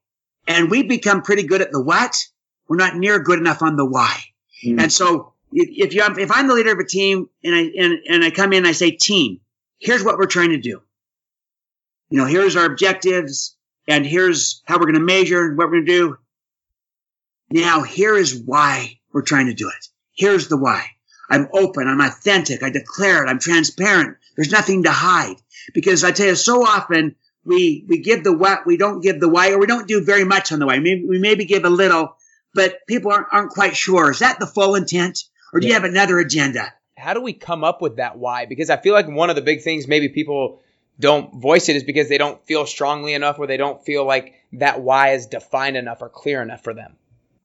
And 0.46 0.70
we 0.70 0.82
become 0.82 1.20
pretty 1.20 1.42
good 1.42 1.61
at 1.61 1.70
the 1.70 1.82
what. 1.82 2.16
We're 2.68 2.76
not 2.76 2.96
near 2.96 3.18
good 3.18 3.38
enough 3.38 3.61
on 3.61 3.76
the 3.76 3.84
why. 3.84 4.16
Mm-hmm. 4.64 4.80
and 4.80 4.90
so 4.92 5.34
if 5.52 5.94
you 5.94 6.02
if 6.02 6.30
I'm 6.32 6.48
the 6.48 6.54
leader 6.54 6.72
of 6.72 6.78
a 6.78 6.87
team 6.87 7.28
and 7.44 7.54
I 7.54 7.70
and, 7.78 7.98
and 8.08 8.24
I 8.24 8.30
come 8.30 8.54
in 8.54 8.58
and 8.58 8.66
I 8.66 8.72
say 8.72 8.92
team 8.92 9.40
here's 9.78 10.02
what 10.02 10.16
we're 10.16 10.24
trying 10.24 10.50
to 10.50 10.58
do. 10.58 10.80
You 12.08 12.18
know 12.18 12.24
here's 12.24 12.56
our 12.56 12.64
objectives 12.64 13.58
and 13.88 14.07
here's 14.07 14.62
how 14.66 14.77
we're 14.77 14.85
going 14.85 14.94
to 14.94 15.01
measure 15.01 15.46
and 15.46 15.57
what 15.57 15.66
we're 15.66 15.83
going 15.83 15.87
to 15.87 15.92
do. 15.92 16.18
Now, 17.51 17.83
here 17.83 18.14
is 18.14 18.38
why 18.38 19.01
we're 19.12 19.22
trying 19.22 19.46
to 19.46 19.55
do 19.55 19.68
it. 19.68 19.88
Here's 20.12 20.48
the 20.48 20.59
why. 20.59 20.85
I'm 21.31 21.48
open. 21.53 21.88
I'm 21.88 22.01
authentic. 22.01 22.62
I 22.62 22.70
declare 22.70 23.24
it. 23.24 23.29
I'm 23.29 23.38
transparent. 23.38 24.18
There's 24.37 24.53
nothing 24.53 24.83
to 24.83 24.90
hide. 24.90 25.37
Because 25.72 26.05
I 26.05 26.12
tell 26.12 26.27
you, 26.27 26.35
so 26.35 26.64
often 26.64 27.16
we, 27.44 27.85
we 27.88 27.98
give 27.98 28.24
the 28.24 28.37
what, 28.37 28.66
we 28.66 28.77
don't 28.77 29.01
give 29.01 29.20
the 29.20 29.29
why, 29.29 29.53
or 29.53 29.59
we 29.59 29.66
don't 29.66 29.88
do 29.88 30.05
very 30.05 30.24
much 30.24 30.53
on 30.53 30.59
the 30.59 30.66
why. 30.66 30.79
Maybe, 30.79 31.07
we 31.07 31.18
maybe 31.18 31.46
give 31.46 31.64
a 31.64 31.70
little, 31.70 32.16
but 32.55 32.87
people 32.87 33.11
aren't, 33.11 33.29
aren't 33.33 33.51
quite 33.51 33.74
sure. 33.74 34.11
Is 34.11 34.18
that 34.18 34.38
the 34.38 34.46
full 34.46 34.74
intent? 34.74 35.24
Or 35.53 35.61
do 35.61 35.66
yeah. 35.66 35.74
you 35.74 35.81
have 35.81 35.90
another 35.90 36.18
agenda? 36.18 36.72
How 36.96 37.14
do 37.14 37.22
we 37.22 37.33
come 37.33 37.64
up 37.64 37.81
with 37.81 37.96
that 37.96 38.18
why? 38.18 38.44
Because 38.44 38.68
I 38.68 38.77
feel 38.77 38.92
like 38.92 39.09
one 39.09 39.31
of 39.31 39.37
the 39.37 39.42
big 39.42 39.62
things 39.62 39.88
maybe 39.88 40.11
people 40.11 40.61
don't 41.00 41.40
voice 41.40 41.68
it 41.68 41.76
is 41.76 41.84
because 41.84 42.08
they 42.08 42.18
don't 42.18 42.44
feel 42.46 42.66
strongly 42.66 43.14
enough 43.14 43.38
or 43.38 43.46
they 43.46 43.56
don't 43.56 43.84
feel 43.84 44.04
like 44.04 44.34
that 44.54 44.80
why 44.80 45.11
is 45.12 45.26
defined 45.26 45.76
enough 45.76 46.02
or 46.02 46.08
clear 46.08 46.42
enough 46.42 46.64
for 46.64 46.74
them. 46.74 46.96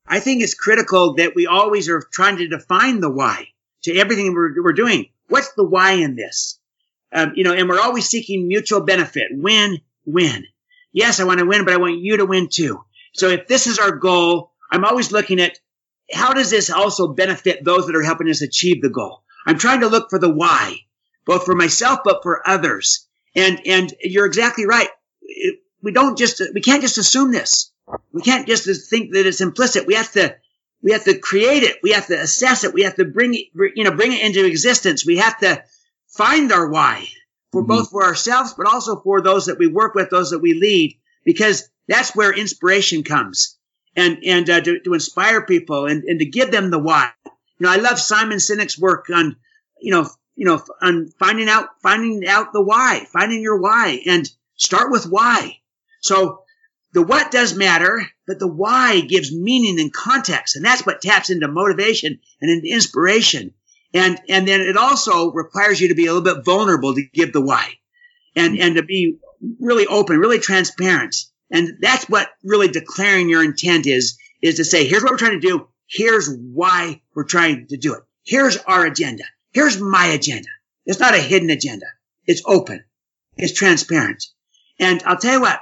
I 0.06 0.20
think 0.20 0.42
it's 0.42 0.54
critical 0.54 1.14
that 1.14 1.34
we 1.34 1.46
always 1.46 1.88
are 1.88 2.02
trying 2.12 2.38
to 2.38 2.48
define 2.48 3.00
the 3.00 3.10
why 3.10 3.48
to 3.82 3.96
everything 3.96 4.34
we're, 4.34 4.62
we're 4.62 4.72
doing. 4.72 5.06
What's 5.28 5.52
the 5.54 5.64
why 5.64 5.92
in 5.92 6.16
this? 6.16 6.58
Um, 7.12 7.32
you 7.36 7.44
know, 7.44 7.52
and 7.52 7.68
we're 7.68 7.80
always 7.80 8.06
seeking 8.06 8.48
mutual 8.48 8.80
benefit. 8.80 9.28
Win, 9.30 9.80
win. 10.04 10.44
Yes, 10.92 11.20
I 11.20 11.24
want 11.24 11.38
to 11.38 11.46
win, 11.46 11.64
but 11.64 11.74
I 11.74 11.78
want 11.78 11.98
you 11.98 12.18
to 12.18 12.26
win 12.26 12.48
too. 12.50 12.84
So 13.14 13.28
if 13.28 13.46
this 13.46 13.66
is 13.66 13.78
our 13.78 13.92
goal, 13.92 14.52
I'm 14.70 14.84
always 14.84 15.12
looking 15.12 15.40
at 15.40 15.58
how 16.12 16.34
does 16.34 16.50
this 16.50 16.70
also 16.70 17.08
benefit 17.14 17.64
those 17.64 17.86
that 17.86 17.96
are 17.96 18.02
helping 18.02 18.28
us 18.28 18.42
achieve 18.42 18.82
the 18.82 18.90
goal? 18.90 19.22
I'm 19.46 19.58
trying 19.58 19.80
to 19.80 19.88
look 19.88 20.10
for 20.10 20.18
the 20.18 20.32
why, 20.32 20.78
both 21.24 21.44
for 21.44 21.54
myself, 21.54 22.00
but 22.04 22.22
for 22.22 22.46
others. 22.46 23.06
And, 23.34 23.60
and 23.66 23.94
you're 24.00 24.26
exactly 24.26 24.66
right. 24.66 24.88
We 25.82 25.92
don't 25.92 26.16
just, 26.16 26.42
we 26.54 26.60
can't 26.60 26.82
just 26.82 26.98
assume 26.98 27.32
this. 27.32 27.72
We 28.12 28.22
can't 28.22 28.46
just 28.46 28.88
think 28.88 29.12
that 29.12 29.26
it's 29.26 29.40
implicit. 29.40 29.86
We 29.86 29.94
have 29.94 30.10
to, 30.12 30.36
we 30.82 30.92
have 30.92 31.04
to 31.04 31.18
create 31.18 31.62
it. 31.62 31.78
We 31.82 31.92
have 31.92 32.06
to 32.06 32.20
assess 32.20 32.64
it. 32.64 32.72
We 32.72 32.82
have 32.82 32.96
to 32.96 33.04
bring 33.04 33.34
it, 33.34 33.46
you 33.74 33.84
know, 33.84 33.94
bring 33.94 34.12
it 34.12 34.22
into 34.22 34.46
existence. 34.46 35.04
We 35.04 35.18
have 35.18 35.38
to 35.40 35.62
find 36.08 36.52
our 36.52 36.68
why 36.68 37.06
for 37.52 37.62
mm-hmm. 37.62 37.68
both 37.68 37.90
for 37.90 38.04
ourselves, 38.04 38.54
but 38.54 38.66
also 38.66 39.00
for 39.00 39.20
those 39.20 39.46
that 39.46 39.58
we 39.58 39.66
work 39.66 39.94
with, 39.94 40.10
those 40.10 40.30
that 40.30 40.40
we 40.40 40.54
lead, 40.54 40.98
because 41.24 41.68
that's 41.88 42.14
where 42.14 42.32
inspiration 42.32 43.02
comes 43.02 43.58
and, 43.96 44.18
and 44.24 44.48
uh, 44.48 44.60
to, 44.60 44.80
to 44.80 44.94
inspire 44.94 45.44
people 45.44 45.86
and, 45.86 46.04
and 46.04 46.20
to 46.20 46.26
give 46.26 46.50
them 46.50 46.70
the 46.70 46.78
why. 46.78 47.10
You 47.24 47.32
know, 47.66 47.70
I 47.70 47.76
love 47.76 47.98
Simon 47.98 48.38
Sinek's 48.38 48.78
work 48.78 49.06
on, 49.14 49.36
you 49.80 49.92
know, 49.92 50.08
you 50.36 50.46
know, 50.46 50.62
on 50.80 51.10
finding 51.18 51.48
out, 51.48 51.68
finding 51.82 52.26
out 52.26 52.52
the 52.52 52.62
why, 52.62 53.06
finding 53.12 53.42
your 53.42 53.60
why 53.60 54.00
and 54.06 54.28
start 54.56 54.90
with 54.90 55.04
why. 55.04 55.58
So 56.00 56.42
the 56.92 57.02
what 57.02 57.30
does 57.30 57.54
matter, 57.54 58.06
but 58.26 58.38
the 58.38 58.48
why 58.48 59.00
gives 59.00 59.34
meaning 59.34 59.80
and 59.80 59.92
context. 59.92 60.56
And 60.56 60.64
that's 60.64 60.84
what 60.84 61.02
taps 61.02 61.30
into 61.30 61.48
motivation 61.48 62.20
and 62.40 62.50
into 62.50 62.72
inspiration. 62.72 63.54
And, 63.92 64.20
and 64.28 64.46
then 64.46 64.60
it 64.60 64.76
also 64.76 65.30
requires 65.32 65.80
you 65.80 65.88
to 65.88 65.94
be 65.94 66.06
a 66.06 66.12
little 66.12 66.34
bit 66.34 66.44
vulnerable 66.44 66.94
to 66.94 67.06
give 67.12 67.32
the 67.32 67.40
why 67.40 67.74
and, 68.34 68.58
and 68.58 68.76
to 68.76 68.82
be 68.82 69.18
really 69.60 69.86
open, 69.86 70.18
really 70.18 70.40
transparent. 70.40 71.16
And 71.50 71.78
that's 71.80 72.08
what 72.08 72.28
really 72.42 72.68
declaring 72.68 73.28
your 73.28 73.44
intent 73.44 73.86
is, 73.86 74.18
is 74.42 74.56
to 74.56 74.64
say, 74.64 74.86
here's 74.86 75.02
what 75.02 75.12
we're 75.12 75.18
trying 75.18 75.40
to 75.40 75.46
do. 75.46 75.68
Here's 75.86 76.28
why 76.28 77.02
we're 77.14 77.24
trying 77.24 77.68
to 77.68 77.76
do 77.76 77.94
it. 77.94 78.02
Here's 78.24 78.56
our 78.56 78.86
agenda. 78.86 79.24
Here's 79.54 79.80
my 79.80 80.06
agenda. 80.06 80.48
It's 80.84 80.98
not 80.98 81.14
a 81.14 81.18
hidden 81.18 81.48
agenda. 81.48 81.86
It's 82.26 82.42
open. 82.44 82.84
It's 83.36 83.54
transparent. 83.54 84.26
And 84.78 85.02
I'll 85.04 85.16
tell 85.16 85.34
you 85.34 85.40
what, 85.40 85.60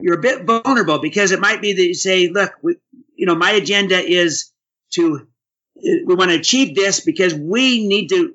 you're 0.00 0.18
a 0.18 0.20
bit 0.20 0.44
vulnerable 0.44 0.98
because 0.98 1.30
it 1.30 1.40
might 1.40 1.62
be 1.62 1.72
that 1.72 1.86
you 1.86 1.94
say, 1.94 2.28
look, 2.28 2.52
we, 2.62 2.76
you 3.14 3.26
know, 3.26 3.36
my 3.36 3.52
agenda 3.52 3.98
is 3.98 4.50
to, 4.94 5.26
we 5.74 6.14
want 6.14 6.30
to 6.32 6.38
achieve 6.38 6.74
this 6.74 7.00
because 7.00 7.32
we 7.32 7.86
need 7.86 8.08
to 8.08 8.34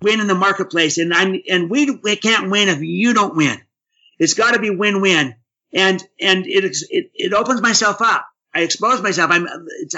win 0.00 0.20
in 0.20 0.28
the 0.28 0.34
marketplace. 0.34 0.96
And 0.98 1.12
I'm, 1.12 1.40
and 1.48 1.68
we, 1.68 1.90
we 1.90 2.16
can't 2.16 2.50
win 2.50 2.68
if 2.68 2.80
you 2.80 3.14
don't 3.14 3.36
win. 3.36 3.60
It's 4.18 4.34
got 4.34 4.52
to 4.52 4.60
be 4.60 4.70
win-win. 4.70 5.34
And, 5.72 6.02
and 6.20 6.46
it, 6.46 6.64
it, 6.88 7.10
it 7.14 7.32
opens 7.32 7.60
myself 7.60 8.00
up. 8.00 8.26
I 8.54 8.60
expose 8.60 9.02
myself. 9.02 9.32
I'm, 9.32 9.48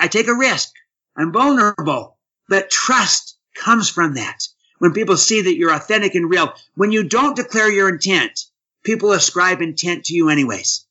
I 0.01 0.09
take 0.09 0.29
a 0.29 0.35
risk. 0.35 0.73
I'm 1.15 1.33
vulnerable, 1.33 2.17
but 2.49 2.71
trust 2.71 3.36
comes 3.57 3.89
from 3.89 4.15
that. 4.15 4.39
When 4.79 4.93
people 4.93 5.17
see 5.17 5.43
that 5.43 5.57
you're 5.57 5.75
authentic 5.75 6.15
and 6.15 6.31
real, 6.31 6.53
when 6.75 6.93
you 6.93 7.09
don't 7.09 7.37
declare 7.37 7.71
your 7.71 7.89
intent, 7.89 8.39
people 8.85 9.13
ascribe 9.13 9.63
intent 9.63 10.05
to 10.07 10.15
you 10.15 10.29
anyways. 10.29 10.87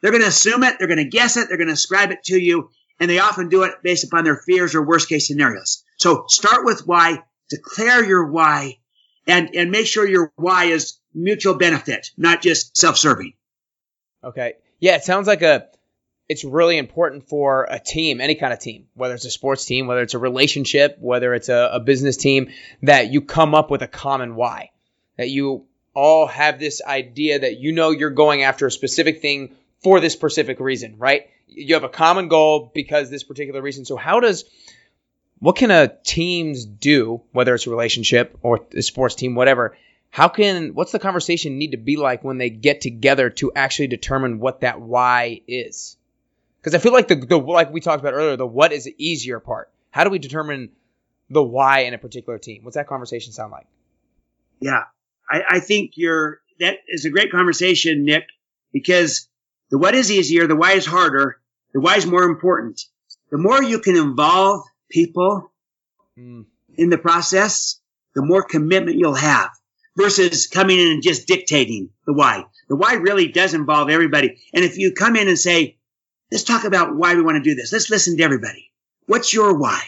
They're 0.00 0.12
going 0.12 0.22
to 0.22 0.28
assume 0.28 0.62
it. 0.62 0.76
They're 0.78 0.88
going 0.88 0.98
to 0.98 1.04
guess 1.04 1.36
it. 1.36 1.48
They're 1.48 1.56
going 1.56 1.68
to 1.68 1.74
ascribe 1.74 2.10
it 2.10 2.22
to 2.24 2.38
you. 2.38 2.70
And 2.98 3.10
they 3.10 3.18
often 3.18 3.48
do 3.48 3.62
it 3.62 3.82
based 3.82 4.04
upon 4.04 4.24
their 4.24 4.36
fears 4.36 4.74
or 4.74 4.82
worst 4.82 5.08
case 5.08 5.26
scenarios. 5.26 5.82
So 5.98 6.24
start 6.28 6.64
with 6.64 6.86
why, 6.86 7.22
declare 7.48 8.04
your 8.04 8.26
why, 8.26 8.78
and, 9.26 9.54
and 9.54 9.70
make 9.70 9.86
sure 9.86 10.06
your 10.06 10.32
why 10.36 10.66
is 10.66 10.98
mutual 11.14 11.54
benefit, 11.54 12.10
not 12.16 12.42
just 12.42 12.76
self-serving. 12.76 13.32
Okay. 14.22 14.54
Yeah. 14.80 14.96
It 14.96 15.04
sounds 15.04 15.26
like 15.26 15.42
a, 15.42 15.66
it's 16.30 16.44
really 16.44 16.78
important 16.78 17.28
for 17.28 17.66
a 17.68 17.80
team, 17.80 18.20
any 18.20 18.36
kind 18.36 18.52
of 18.52 18.60
team, 18.60 18.86
whether 18.94 19.14
it's 19.14 19.24
a 19.24 19.32
sports 19.32 19.64
team, 19.64 19.88
whether 19.88 20.02
it's 20.02 20.14
a 20.14 20.18
relationship, 20.18 20.96
whether 21.00 21.34
it's 21.34 21.48
a, 21.48 21.70
a, 21.72 21.80
business 21.80 22.16
team, 22.16 22.52
that 22.84 23.10
you 23.10 23.20
come 23.20 23.52
up 23.52 23.68
with 23.68 23.82
a 23.82 23.88
common 23.88 24.36
why. 24.36 24.70
That 25.16 25.28
you 25.28 25.66
all 25.92 26.28
have 26.28 26.60
this 26.60 26.82
idea 26.86 27.40
that 27.40 27.58
you 27.58 27.72
know 27.72 27.90
you're 27.90 28.10
going 28.10 28.44
after 28.44 28.68
a 28.68 28.70
specific 28.70 29.20
thing 29.20 29.56
for 29.82 29.98
this 29.98 30.12
specific 30.12 30.60
reason, 30.60 30.98
right? 30.98 31.26
You 31.48 31.74
have 31.74 31.82
a 31.82 31.88
common 31.88 32.28
goal 32.28 32.70
because 32.72 33.10
this 33.10 33.24
particular 33.24 33.60
reason. 33.60 33.84
So 33.84 33.96
how 33.96 34.20
does 34.20 34.44
what 35.40 35.56
can 35.56 35.72
a 35.72 35.88
teams 36.04 36.64
do, 36.64 37.22
whether 37.32 37.56
it's 37.56 37.66
a 37.66 37.70
relationship 37.70 38.38
or 38.42 38.60
a 38.72 38.82
sports 38.82 39.16
team, 39.16 39.34
whatever? 39.34 39.76
How 40.10 40.28
can 40.28 40.74
what's 40.74 40.92
the 40.92 41.00
conversation 41.00 41.58
need 41.58 41.72
to 41.72 41.76
be 41.76 41.96
like 41.96 42.22
when 42.22 42.38
they 42.38 42.50
get 42.50 42.82
together 42.82 43.30
to 43.30 43.50
actually 43.56 43.88
determine 43.88 44.38
what 44.38 44.60
that 44.60 44.80
why 44.80 45.40
is? 45.48 45.96
Because 46.60 46.74
I 46.74 46.78
feel 46.78 46.92
like 46.92 47.08
the, 47.08 47.16
the 47.16 47.38
like 47.38 47.72
we 47.72 47.80
talked 47.80 48.00
about 48.00 48.12
earlier, 48.14 48.36
the 48.36 48.46
what 48.46 48.72
is 48.72 48.84
the 48.84 48.94
easier 48.98 49.40
part. 49.40 49.70
How 49.90 50.04
do 50.04 50.10
we 50.10 50.18
determine 50.18 50.70
the 51.30 51.42
why 51.42 51.80
in 51.80 51.94
a 51.94 51.98
particular 51.98 52.38
team? 52.38 52.64
What's 52.64 52.76
that 52.76 52.86
conversation 52.86 53.32
sound 53.32 53.52
like? 53.52 53.66
Yeah, 54.60 54.84
I, 55.30 55.42
I 55.48 55.60
think 55.60 55.92
you're 55.94 56.40
that 56.58 56.76
is 56.86 57.06
a 57.06 57.10
great 57.10 57.30
conversation, 57.32 58.04
Nick, 58.04 58.24
because 58.72 59.28
The 59.70 59.78
what 59.78 59.94
is 59.94 60.10
easier, 60.10 60.46
the 60.46 60.56
why 60.56 60.72
is 60.72 60.84
harder, 60.84 61.40
the 61.72 61.80
why 61.80 61.96
is 61.96 62.06
more 62.06 62.24
important. 62.24 62.82
The 63.30 63.38
more 63.38 63.62
you 63.62 63.78
can 63.78 63.96
involve 63.96 64.64
people 64.90 65.52
mm. 66.18 66.44
in 66.74 66.90
the 66.90 66.98
process, 66.98 67.80
the 68.14 68.22
more 68.22 68.42
commitment 68.42 68.98
you'll 68.98 69.14
have 69.14 69.50
versus 69.96 70.48
coming 70.48 70.78
in 70.78 70.88
and 70.88 71.02
just 71.02 71.28
dictating 71.28 71.90
the 72.06 72.12
why. 72.12 72.44
The 72.68 72.76
why 72.76 72.94
really 72.94 73.28
does 73.28 73.54
involve 73.54 73.90
everybody. 73.90 74.38
And 74.52 74.64
if 74.64 74.78
you 74.78 74.92
come 74.92 75.14
in 75.16 75.28
and 75.28 75.38
say, 75.38 75.78
let's 76.30 76.44
talk 76.44 76.64
about 76.64 76.94
why 76.94 77.14
we 77.14 77.22
want 77.22 77.36
to 77.36 77.48
do 77.50 77.54
this. 77.54 77.72
Let's 77.72 77.90
listen 77.90 78.16
to 78.16 78.22
everybody. 78.22 78.70
What's 79.06 79.32
your 79.32 79.58
why? 79.58 79.82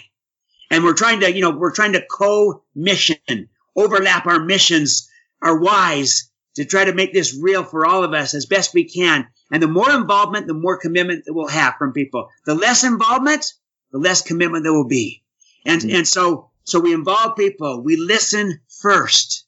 And 0.70 0.84
we're 0.84 0.94
trying 0.94 1.20
to, 1.20 1.32
you 1.32 1.42
know, 1.42 1.50
we're 1.50 1.74
trying 1.74 1.92
to 1.92 2.04
co-mission, 2.10 3.48
overlap 3.76 4.26
our 4.26 4.40
missions, 4.40 5.08
our 5.42 5.60
whys 5.60 6.30
to 6.56 6.64
try 6.64 6.84
to 6.84 6.94
make 6.94 7.12
this 7.12 7.36
real 7.40 7.64
for 7.64 7.86
all 7.86 8.04
of 8.04 8.12
us 8.12 8.34
as 8.34 8.46
best 8.46 8.74
we 8.74 8.84
can. 8.84 9.26
And 9.50 9.62
the 9.62 9.68
more 9.68 9.90
involvement, 9.90 10.46
the 10.46 10.54
more 10.54 10.78
commitment 10.78 11.24
that 11.26 11.34
we'll 11.34 11.48
have 11.48 11.74
from 11.78 11.92
people. 11.92 12.28
The 12.46 12.54
less 12.54 12.84
involvement, 12.84 13.52
the 13.90 13.98
less 13.98 14.22
commitment 14.22 14.64
there 14.64 14.72
will 14.72 14.88
be. 14.88 15.22
And, 15.64 15.80
mm-hmm. 15.80 15.96
and 15.96 16.08
so, 16.08 16.50
so 16.64 16.80
we 16.80 16.94
involve 16.94 17.36
people. 17.36 17.82
We 17.82 17.96
listen 17.96 18.60
first 18.80 19.46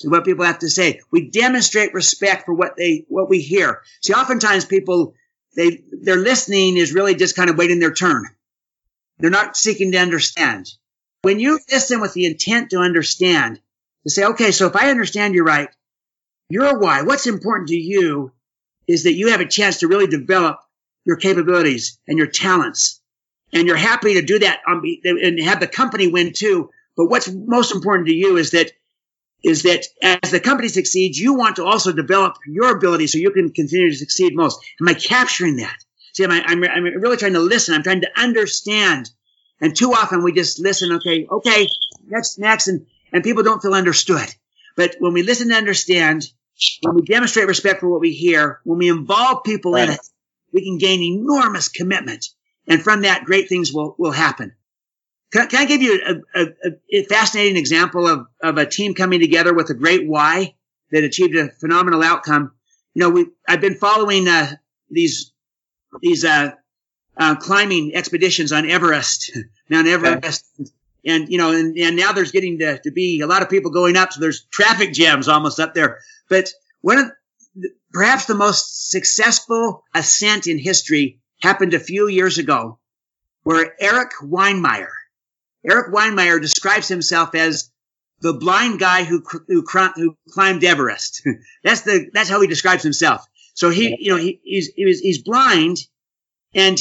to 0.00 0.08
what 0.08 0.24
people 0.24 0.44
have 0.44 0.58
to 0.60 0.68
say. 0.68 1.00
We 1.10 1.30
demonstrate 1.30 1.94
respect 1.94 2.44
for 2.44 2.54
what 2.54 2.76
they, 2.76 3.04
what 3.08 3.28
we 3.28 3.40
hear. 3.40 3.82
See, 4.02 4.12
oftentimes 4.12 4.64
people, 4.64 5.14
they, 5.56 5.82
their 5.90 6.16
listening 6.16 6.76
is 6.76 6.94
really 6.94 7.14
just 7.14 7.36
kind 7.36 7.50
of 7.50 7.56
waiting 7.56 7.80
their 7.80 7.94
turn. 7.94 8.26
They're 9.18 9.30
not 9.30 9.56
seeking 9.56 9.92
to 9.92 9.98
understand. 9.98 10.70
When 11.22 11.40
you 11.40 11.58
listen 11.70 12.00
with 12.00 12.12
the 12.12 12.26
intent 12.26 12.70
to 12.70 12.78
understand, 12.78 13.60
to 14.04 14.10
say, 14.10 14.24
okay, 14.26 14.52
so 14.52 14.66
if 14.66 14.76
I 14.76 14.90
understand 14.90 15.34
you 15.34 15.42
right, 15.42 15.70
your 16.48 16.78
why, 16.78 17.02
what's 17.02 17.26
important 17.26 17.70
to 17.70 17.76
you 17.76 18.32
is 18.86 19.04
that 19.04 19.14
you 19.14 19.28
have 19.30 19.40
a 19.40 19.48
chance 19.48 19.78
to 19.78 19.88
really 19.88 20.06
develop 20.06 20.60
your 21.04 21.16
capabilities 21.16 21.98
and 22.06 22.18
your 22.18 22.28
talents. 22.28 23.00
And 23.52 23.66
you're 23.66 23.76
happy 23.76 24.14
to 24.14 24.22
do 24.22 24.38
that 24.40 24.60
on, 24.66 24.82
and 25.04 25.40
have 25.40 25.60
the 25.60 25.66
company 25.66 26.08
win 26.08 26.32
too. 26.32 26.70
But 26.96 27.06
what's 27.06 27.30
most 27.30 27.74
important 27.74 28.08
to 28.08 28.14
you 28.14 28.36
is 28.36 28.50
that 28.50 28.72
is 29.46 29.62
that 29.62 29.86
as 30.02 30.32
the 30.32 30.40
company 30.40 30.68
succeeds, 30.68 31.18
you 31.18 31.34
want 31.34 31.56
to 31.56 31.64
also 31.64 31.92
develop 31.92 32.36
your 32.48 32.76
ability 32.76 33.06
so 33.06 33.18
you 33.18 33.30
can 33.30 33.52
continue 33.52 33.90
to 33.90 33.96
succeed 33.96 34.34
most. 34.34 34.58
Am 34.80 34.88
I 34.88 34.94
capturing 34.94 35.56
that? 35.58 35.76
See, 36.14 36.24
I'm, 36.24 36.32
I'm, 36.32 36.64
I'm 36.64 36.84
really 37.00 37.16
trying 37.16 37.34
to 37.34 37.40
listen. 37.40 37.72
I'm 37.74 37.84
trying 37.84 38.00
to 38.00 38.10
understand. 38.20 39.08
And 39.60 39.76
too 39.76 39.92
often 39.92 40.24
we 40.24 40.32
just 40.32 40.58
listen. 40.58 40.92
Okay, 40.94 41.28
okay, 41.30 41.68
next, 42.08 42.40
next, 42.40 42.66
and 42.66 42.86
and 43.12 43.22
people 43.22 43.44
don't 43.44 43.62
feel 43.62 43.72
understood. 43.72 44.28
But 44.76 44.96
when 44.98 45.12
we 45.12 45.22
listen 45.22 45.48
to 45.50 45.54
understand, 45.54 46.26
when 46.82 46.96
we 46.96 47.02
demonstrate 47.02 47.46
respect 47.46 47.80
for 47.80 47.88
what 47.88 48.00
we 48.00 48.12
hear, 48.12 48.60
when 48.64 48.78
we 48.78 48.88
involve 48.88 49.44
people 49.44 49.74
right. 49.74 49.88
in 49.88 49.94
it, 49.94 50.00
we 50.52 50.64
can 50.64 50.78
gain 50.78 51.00
enormous 51.02 51.68
commitment. 51.68 52.26
And 52.66 52.82
from 52.82 53.02
that, 53.02 53.24
great 53.24 53.48
things 53.48 53.72
will, 53.72 53.94
will 53.96 54.10
happen. 54.10 54.54
Can, 55.32 55.48
can 55.48 55.60
I 55.60 55.64
give 55.66 55.82
you 55.82 56.22
a, 56.34 56.40
a, 56.40 56.72
a, 56.92 57.04
fascinating 57.04 57.56
example 57.56 58.06
of, 58.06 58.26
of 58.42 58.58
a 58.58 58.66
team 58.66 58.94
coming 58.94 59.20
together 59.20 59.52
with 59.52 59.70
a 59.70 59.74
great 59.74 60.06
why 60.06 60.54
that 60.92 61.04
achieved 61.04 61.36
a 61.36 61.48
phenomenal 61.50 62.02
outcome? 62.02 62.52
You 62.94 63.00
know, 63.00 63.10
we, 63.10 63.26
I've 63.48 63.60
been 63.60 63.74
following, 63.74 64.28
uh, 64.28 64.52
these, 64.90 65.32
these, 66.00 66.24
uh, 66.24 66.52
uh, 67.16 67.34
climbing 67.36 67.94
expeditions 67.94 68.52
on 68.52 68.70
Everest, 68.70 69.36
Mount 69.70 69.88
Everest. 69.88 70.44
Okay 70.60 70.70
and 71.06 71.28
you 71.28 71.38
know, 71.38 71.52
and, 71.52 71.78
and 71.78 71.96
now 71.96 72.12
there's 72.12 72.32
getting 72.32 72.58
to, 72.58 72.78
to 72.80 72.90
be 72.90 73.20
a 73.20 73.26
lot 73.26 73.42
of 73.42 73.48
people 73.48 73.70
going 73.70 73.96
up, 73.96 74.12
so 74.12 74.20
there's 74.20 74.42
traffic 74.50 74.92
jams 74.92 75.28
almost 75.28 75.60
up 75.60 75.72
there. 75.72 76.00
But 76.28 76.52
one 76.80 76.98
of 76.98 77.12
perhaps 77.92 78.26
the 78.26 78.34
most 78.34 78.90
successful 78.90 79.84
ascent 79.94 80.48
in 80.48 80.58
history 80.58 81.20
happened 81.40 81.74
a 81.74 81.80
few 81.80 82.08
years 82.08 82.38
ago, 82.38 82.78
where 83.44 83.74
Erik 83.80 84.10
Weihenmayer, 84.20 84.90
Erik 85.68 85.92
Weihenmayer 85.92 86.40
describes 86.40 86.88
himself 86.88 87.34
as 87.34 87.70
the 88.20 88.34
blind 88.34 88.78
guy 88.78 89.04
who 89.04 89.22
who, 89.48 89.64
who 89.94 90.16
climbed 90.30 90.64
Everest. 90.64 91.26
that's 91.64 91.82
the 91.82 92.10
that's 92.12 92.28
how 92.28 92.40
he 92.40 92.46
describes 92.46 92.82
himself. 92.82 93.26
So 93.54 93.70
he, 93.70 93.96
you 93.98 94.12
know, 94.12 94.18
he, 94.18 94.40
he's 94.44 94.70
he's 94.76 95.22
blind, 95.22 95.78
and 96.54 96.78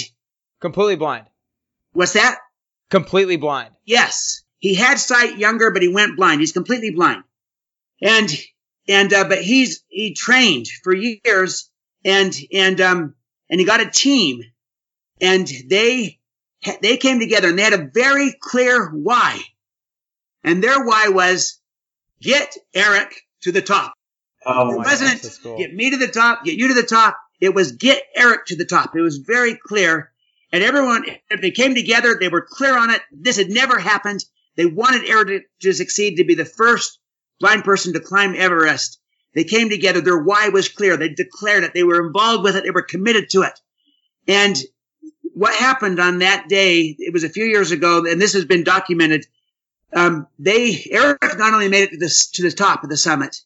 completely 0.59 0.95
blind. 0.95 1.25
What's 1.93 2.13
that? 2.13 2.39
Completely 2.89 3.37
blind. 3.37 3.73
Yes. 3.85 4.43
He 4.59 4.75
had 4.75 4.99
sight 4.99 5.37
younger, 5.37 5.71
but 5.71 5.81
he 5.81 5.87
went 5.87 6.17
blind. 6.17 6.41
He's 6.41 6.51
completely 6.51 6.91
blind. 6.91 7.23
And, 8.01 8.29
and, 8.87 9.13
uh, 9.13 9.27
but 9.27 9.41
he's, 9.41 9.83
he 9.87 10.13
trained 10.13 10.67
for 10.83 10.93
years 10.93 11.69
and, 12.03 12.35
and, 12.53 12.81
um, 12.81 13.15
and 13.49 13.59
he 13.59 13.65
got 13.65 13.81
a 13.81 13.89
team 13.89 14.41
and 15.21 15.47
they, 15.69 16.19
they 16.81 16.97
came 16.97 17.19
together 17.19 17.49
and 17.49 17.57
they 17.57 17.63
had 17.63 17.73
a 17.73 17.89
very 17.93 18.35
clear 18.39 18.89
why. 18.89 19.39
And 20.43 20.63
their 20.63 20.83
why 20.83 21.09
was 21.09 21.59
get 22.21 22.55
Eric 22.73 23.13
to 23.41 23.51
the 23.51 23.61
top. 23.61 23.93
Oh, 24.45 24.73
it 24.73 24.77
wasn't 24.77 25.39
cool. 25.41 25.57
get 25.57 25.73
me 25.73 25.89
to 25.91 25.97
the 25.97 26.07
top, 26.07 26.43
get 26.45 26.57
you 26.57 26.67
to 26.69 26.73
the 26.75 26.83
top. 26.83 27.17
It 27.41 27.53
was 27.53 27.73
get 27.73 28.03
Eric 28.15 28.45
to 28.47 28.55
the 28.55 28.65
top. 28.65 28.95
It 28.95 29.01
was 29.01 29.17
very 29.17 29.55
clear. 29.55 30.11
And 30.51 30.63
everyone, 30.63 31.05
if 31.29 31.41
they 31.41 31.51
came 31.51 31.75
together, 31.75 32.17
they 32.19 32.29
were 32.29 32.45
clear 32.47 32.77
on 32.77 32.91
it. 32.91 33.01
This 33.11 33.37
had 33.37 33.49
never 33.49 33.79
happened. 33.79 34.23
They 34.55 34.65
wanted 34.65 35.09
Eric 35.09 35.27
to, 35.27 35.41
to 35.61 35.73
succeed, 35.73 36.17
to 36.17 36.23
be 36.23 36.35
the 36.35 36.45
first 36.45 36.99
blind 37.39 37.63
person 37.63 37.93
to 37.93 37.99
climb 37.99 38.35
Everest. 38.35 38.99
They 39.33 39.43
came 39.43 39.69
together. 39.69 39.99
Their 39.99 40.17
why 40.17 40.49
was 40.49 40.69
clear. 40.69 40.95
They 40.95 41.09
declared 41.09 41.65
it. 41.65 41.73
They 41.73 41.83
were 41.83 42.07
involved 42.07 42.43
with 42.43 42.55
it. 42.55 42.63
They 42.63 42.71
were 42.71 42.83
committed 42.83 43.29
to 43.31 43.41
it. 43.41 43.59
And 44.27 44.55
what 45.35 45.53
happened 45.53 45.99
on 45.99 46.19
that 46.19 46.47
day, 46.47 46.95
it 46.97 47.11
was 47.11 47.25
a 47.25 47.29
few 47.29 47.43
years 47.43 47.71
ago, 47.71 48.05
and 48.05 48.21
this 48.21 48.33
has 48.33 48.45
been 48.45 48.63
documented. 48.63 49.27
Um, 49.93 50.27
they, 50.39 50.87
Eric 50.89 51.19
not 51.37 51.53
only 51.53 51.67
made 51.67 51.83
it 51.83 51.91
to 51.91 51.97
the, 51.97 52.27
to 52.33 52.41
the 52.43 52.51
top 52.51 52.83
of 52.83 52.89
the 52.89 52.95
summit, 52.95 53.41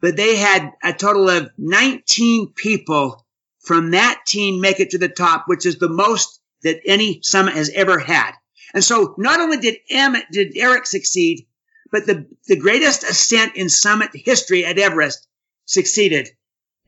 but 0.00 0.16
they 0.16 0.36
had 0.36 0.70
a 0.82 0.92
total 0.92 1.28
of 1.28 1.50
19 1.58 2.52
people 2.54 3.26
from 3.58 3.90
that 3.90 4.22
team 4.26 4.60
make 4.60 4.78
it 4.78 4.90
to 4.90 4.98
the 4.98 5.08
top, 5.08 5.44
which 5.48 5.66
is 5.66 5.78
the 5.78 5.88
most 5.88 6.40
that 6.62 6.80
any 6.86 7.20
summit 7.22 7.54
has 7.54 7.70
ever 7.74 7.98
had. 7.98 8.32
And 8.72 8.84
so 8.84 9.16
not 9.18 9.40
only 9.40 9.56
did 9.56 9.78
Emmett, 9.90 10.26
did 10.30 10.56
Erik 10.56 10.86
succeed, 10.86 11.46
but 11.90 12.06
the, 12.06 12.26
the 12.46 12.56
greatest 12.56 13.02
ascent 13.02 13.56
in 13.56 13.68
summit 13.68 14.10
history 14.14 14.64
at 14.64 14.78
Everest 14.78 15.26
succeeded 15.64 16.28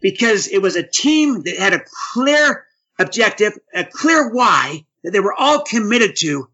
because 0.01 0.47
it 0.47 0.63
was 0.63 0.77
a 0.77 0.87
team 0.87 1.43
that 1.43 1.57
had 1.57 1.75
a 1.75 1.85
clear 2.13 2.65
objective, 2.99 3.53
a 3.75 3.85
clear 3.85 4.33
why 4.33 4.85
that 5.05 5.13
they 5.13 5.21
were 5.21 5.35
all 5.35 5.63
committed 5.63 6.17
to. 6.17 6.49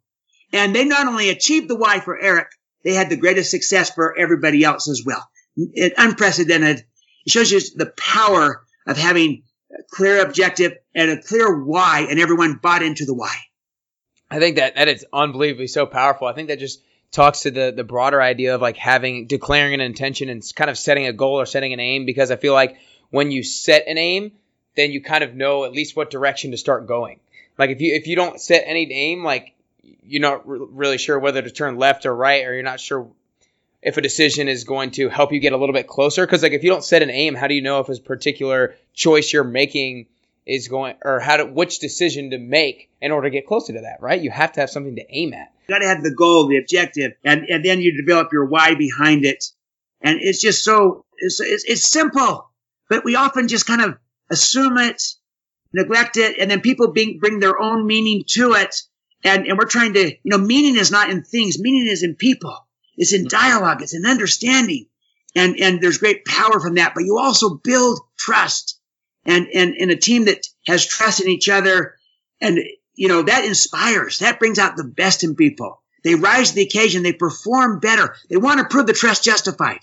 And 0.53 0.75
they 0.75 0.85
not 0.85 1.07
only 1.07 1.31
achieved 1.31 1.69
the 1.69 1.77
why 1.77 2.01
for 2.01 2.21
Eric, 2.21 2.49
they 2.85 2.95
had 2.95 3.09
the 3.09 3.17
greatest 3.17 3.51
success 3.51 3.91
for 3.91 4.19
everybody 4.19 4.65
else 4.65 4.89
as 4.89 5.03
well. 5.05 5.27
It, 5.57 5.95
unprecedented. 5.97 6.79
It 7.27 7.31
shows 7.31 7.51
you 7.51 7.61
the 7.77 7.93
power 7.97 8.63
of 8.87 8.97
having 8.97 9.45
a 9.73 9.83
clear 9.91 10.25
objective 10.25 10.73
and 10.95 11.11
a 11.11 11.23
clear 11.23 11.65
why, 11.65 12.07
and 12.11 12.19
everyone 12.19 12.59
bought 12.63 12.83
into 12.83 13.07
the 13.07 13.15
why. 13.15 13.35
I 14.31 14.39
think 14.39 14.57
that 14.57 14.77
that 14.77 14.89
is 14.89 15.07
unbelievably 15.13 15.69
so 15.69 15.87
powerful. 15.87 16.27
I 16.27 16.33
think 16.33 16.49
that 16.49 16.59
just 16.59 16.83
talks 17.11 17.41
to 17.41 17.51
the 17.51 17.73
the 17.75 17.85
broader 17.85 18.21
idea 18.21 18.55
of 18.55 18.63
like 18.63 18.79
having 18.79 19.27
declaring 19.27 19.75
an 19.75 19.81
intention 19.81 20.31
and 20.31 20.43
kind 20.57 20.71
of 20.71 20.79
setting 20.79 21.07
a 21.07 21.13
goal 21.13 21.39
or 21.39 21.47
setting 21.47 21.75
an 21.75 21.81
aim 21.81 22.07
because 22.07 22.31
I 22.31 22.37
feel 22.37 22.55
like 22.55 22.79
when 23.11 23.31
you 23.31 23.43
set 23.43 23.87
an 23.87 23.99
aim, 23.99 24.33
then 24.77 24.93
you 24.93 25.03
kind 25.03 25.25
of 25.25 25.35
know 25.35 25.65
at 25.65 25.73
least 25.73 25.97
what 25.97 26.11
direction 26.11 26.51
to 26.53 26.57
start 26.57 26.87
going. 26.87 27.21
Like 27.59 27.71
if 27.71 27.81
you 27.81 27.95
if 27.95 28.07
you 28.07 28.17
don't 28.17 28.41
set 28.41 28.65
any 28.67 28.91
aim, 28.93 29.25
like 29.25 29.55
you're 29.83 30.23
not 30.23 30.49
re- 30.49 30.67
really 30.71 30.99
sure 30.99 31.19
whether 31.19 31.43
to 31.43 31.51
turn 31.51 31.77
left 31.77 32.07
or 32.07 32.15
right, 32.15 32.47
or 32.47 32.55
you're 32.55 32.63
not 32.63 32.81
sure 32.81 33.09
if 33.83 33.97
a 33.97 34.01
decision 34.01 34.49
is 34.49 34.65
going 34.65 34.93
to 34.93 35.09
help 35.09 35.33
you 35.33 35.41
get 35.41 35.53
a 35.53 35.57
little 35.57 35.75
bit 35.75 35.87
closer. 35.87 36.25
Because 36.25 36.43
like 36.43 36.53
if 36.53 36.63
you 36.63 36.71
don't 36.71 36.85
set 36.85 37.03
an 37.03 37.11
aim, 37.11 37.35
how 37.35 37.49
do 37.49 37.55
you 37.55 37.63
know 37.63 37.81
if 37.81 37.89
a 37.89 38.01
particular 38.01 38.77
choice 38.95 39.33
you're 39.33 39.45
making 39.45 40.07
is 40.47 40.69
going 40.69 40.95
or 41.05 41.21
how 41.21 41.37
to 41.37 41.45
which 41.45 41.79
decision 41.79 42.31
to 42.31 42.39
make 42.39 42.91
in 43.01 43.13
order 43.13 43.29
to 43.29 43.31
get 43.31 43.47
closer 43.47 43.73
to 43.75 43.83
that, 43.83 43.99
right? 44.01 44.21
You 44.21 44.31
have 44.31 44.53
to 44.53 44.61
have 44.61 44.71
something 44.71 44.97
to 44.97 45.05
aim 45.09 45.35
at. 45.35 45.53
You 45.69 45.75
got 45.75 45.81
to 45.81 45.89
have 45.89 46.03
the 46.03 46.15
goal, 46.15 46.49
the 46.49 46.59
objective, 46.59 47.13
and 47.25 47.45
and 47.49 47.65
then 47.65 47.81
you 47.81 47.97
develop 47.97 48.33
your 48.33 48.47
why 48.47 48.75
behind 48.75 49.25
it. 49.25 49.45
And 50.01 50.19
it's 50.21 50.41
just 50.41 50.65
so 50.65 51.05
it's, 51.17 51.41
it's, 51.41 51.65
it's 51.65 51.83
simple, 51.83 52.51
but 52.89 53.05
we 53.05 53.15
often 53.15 53.47
just 53.47 53.67
kind 53.67 53.83
of 53.83 53.99
assume 54.33 54.79
it, 54.79 55.01
neglect 55.73 56.17
it, 56.17 56.39
and 56.39 56.51
then 56.51 56.61
people 56.61 56.93
bring 56.93 57.39
their 57.39 57.61
own 57.61 57.87
meaning 57.87 58.25
to 58.29 58.55
it. 58.55 58.75
And, 59.25 59.47
and 59.47 59.57
we're 59.57 59.67
trying 59.67 59.95
to, 59.95 60.07
you 60.09 60.19
know, 60.25 60.39
meaning 60.39 60.77
is 60.77 60.91
not 60.91 61.11
in 61.11 61.23
things, 61.23 61.61
meaning 61.61 61.87
is 61.87 62.03
in 62.03 62.17
people. 62.17 62.57
It's 62.97 63.13
in 63.13 63.29
dialogue, 63.29 63.83
it's 63.83 63.95
in 63.95 64.05
understanding. 64.05 64.87
And, 65.35 65.57
and 65.59 65.81
there's 65.81 65.99
great 65.99 66.25
power 66.25 66.59
from 66.61 66.75
that, 66.75 66.95
but 66.95 67.05
you 67.05 67.19
also 67.19 67.55
build 67.55 68.01
trust 68.19 68.79
and, 69.25 69.47
and, 69.55 69.75
and 69.75 69.91
a 69.91 69.97
team 69.97 70.25
that 70.25 70.47
has 70.67 70.85
trust 70.85 71.23
in 71.23 71.29
each 71.29 71.49
other. 71.49 71.95
And, 72.41 72.59
you 72.95 73.09
know, 73.09 73.23
that 73.23 73.45
inspires, 73.45 74.19
that 74.19 74.39
brings 74.41 74.59
out 74.59 74.77
the 74.77 74.85
best 74.85 75.25
in 75.25 75.37
people. 75.37 75.83
They 76.05 76.17
rise 76.17 76.51
to 76.51 76.57
the 76.57 76.63
occasion. 76.63 77.03
They 77.03 77.13
perform 77.13 77.79
better. 77.81 78.17
They 78.29 78.37
want 78.37 78.59
to 78.59 78.67
prove 78.67 78.87
the 78.87 78.93
trust 78.93 79.25
justified. 79.25 79.79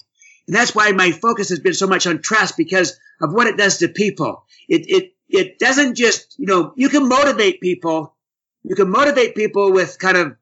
And 0.49 0.55
that's 0.55 0.73
why 0.73 0.91
my 0.93 1.11
focus 1.11 1.49
has 1.49 1.59
been 1.59 1.75
so 1.75 1.85
much 1.85 2.07
on 2.07 2.23
trust 2.23 2.57
because 2.57 2.99
of 3.21 3.31
what 3.31 3.45
it 3.45 3.55
does 3.55 3.77
to 3.77 3.87
people. 3.87 4.47
It, 4.67 4.81
it, 4.87 5.13
it 5.27 5.59
doesn't 5.59 5.93
just, 5.93 6.33
you 6.39 6.47
know, 6.47 6.73
you 6.75 6.89
can 6.89 7.07
motivate 7.07 7.61
people. 7.61 8.15
You 8.63 8.73
can 8.73 8.89
motivate 8.89 9.35
people 9.35 9.71
with 9.71 9.99
kind 9.99 10.17
of 10.17 10.37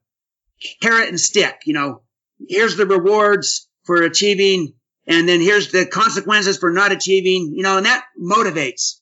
carrot 0.80 1.10
and 1.10 1.20
stick, 1.20 1.60
you 1.66 1.74
know, 1.74 2.00
here's 2.48 2.74
the 2.76 2.86
rewards 2.86 3.68
for 3.84 4.00
achieving 4.02 4.72
and 5.06 5.28
then 5.28 5.42
here's 5.42 5.72
the 5.72 5.84
consequences 5.84 6.56
for 6.56 6.72
not 6.72 6.90
achieving, 6.90 7.52
you 7.54 7.62
know, 7.62 7.76
and 7.76 7.84
that 7.84 8.04
motivates. 8.18 9.00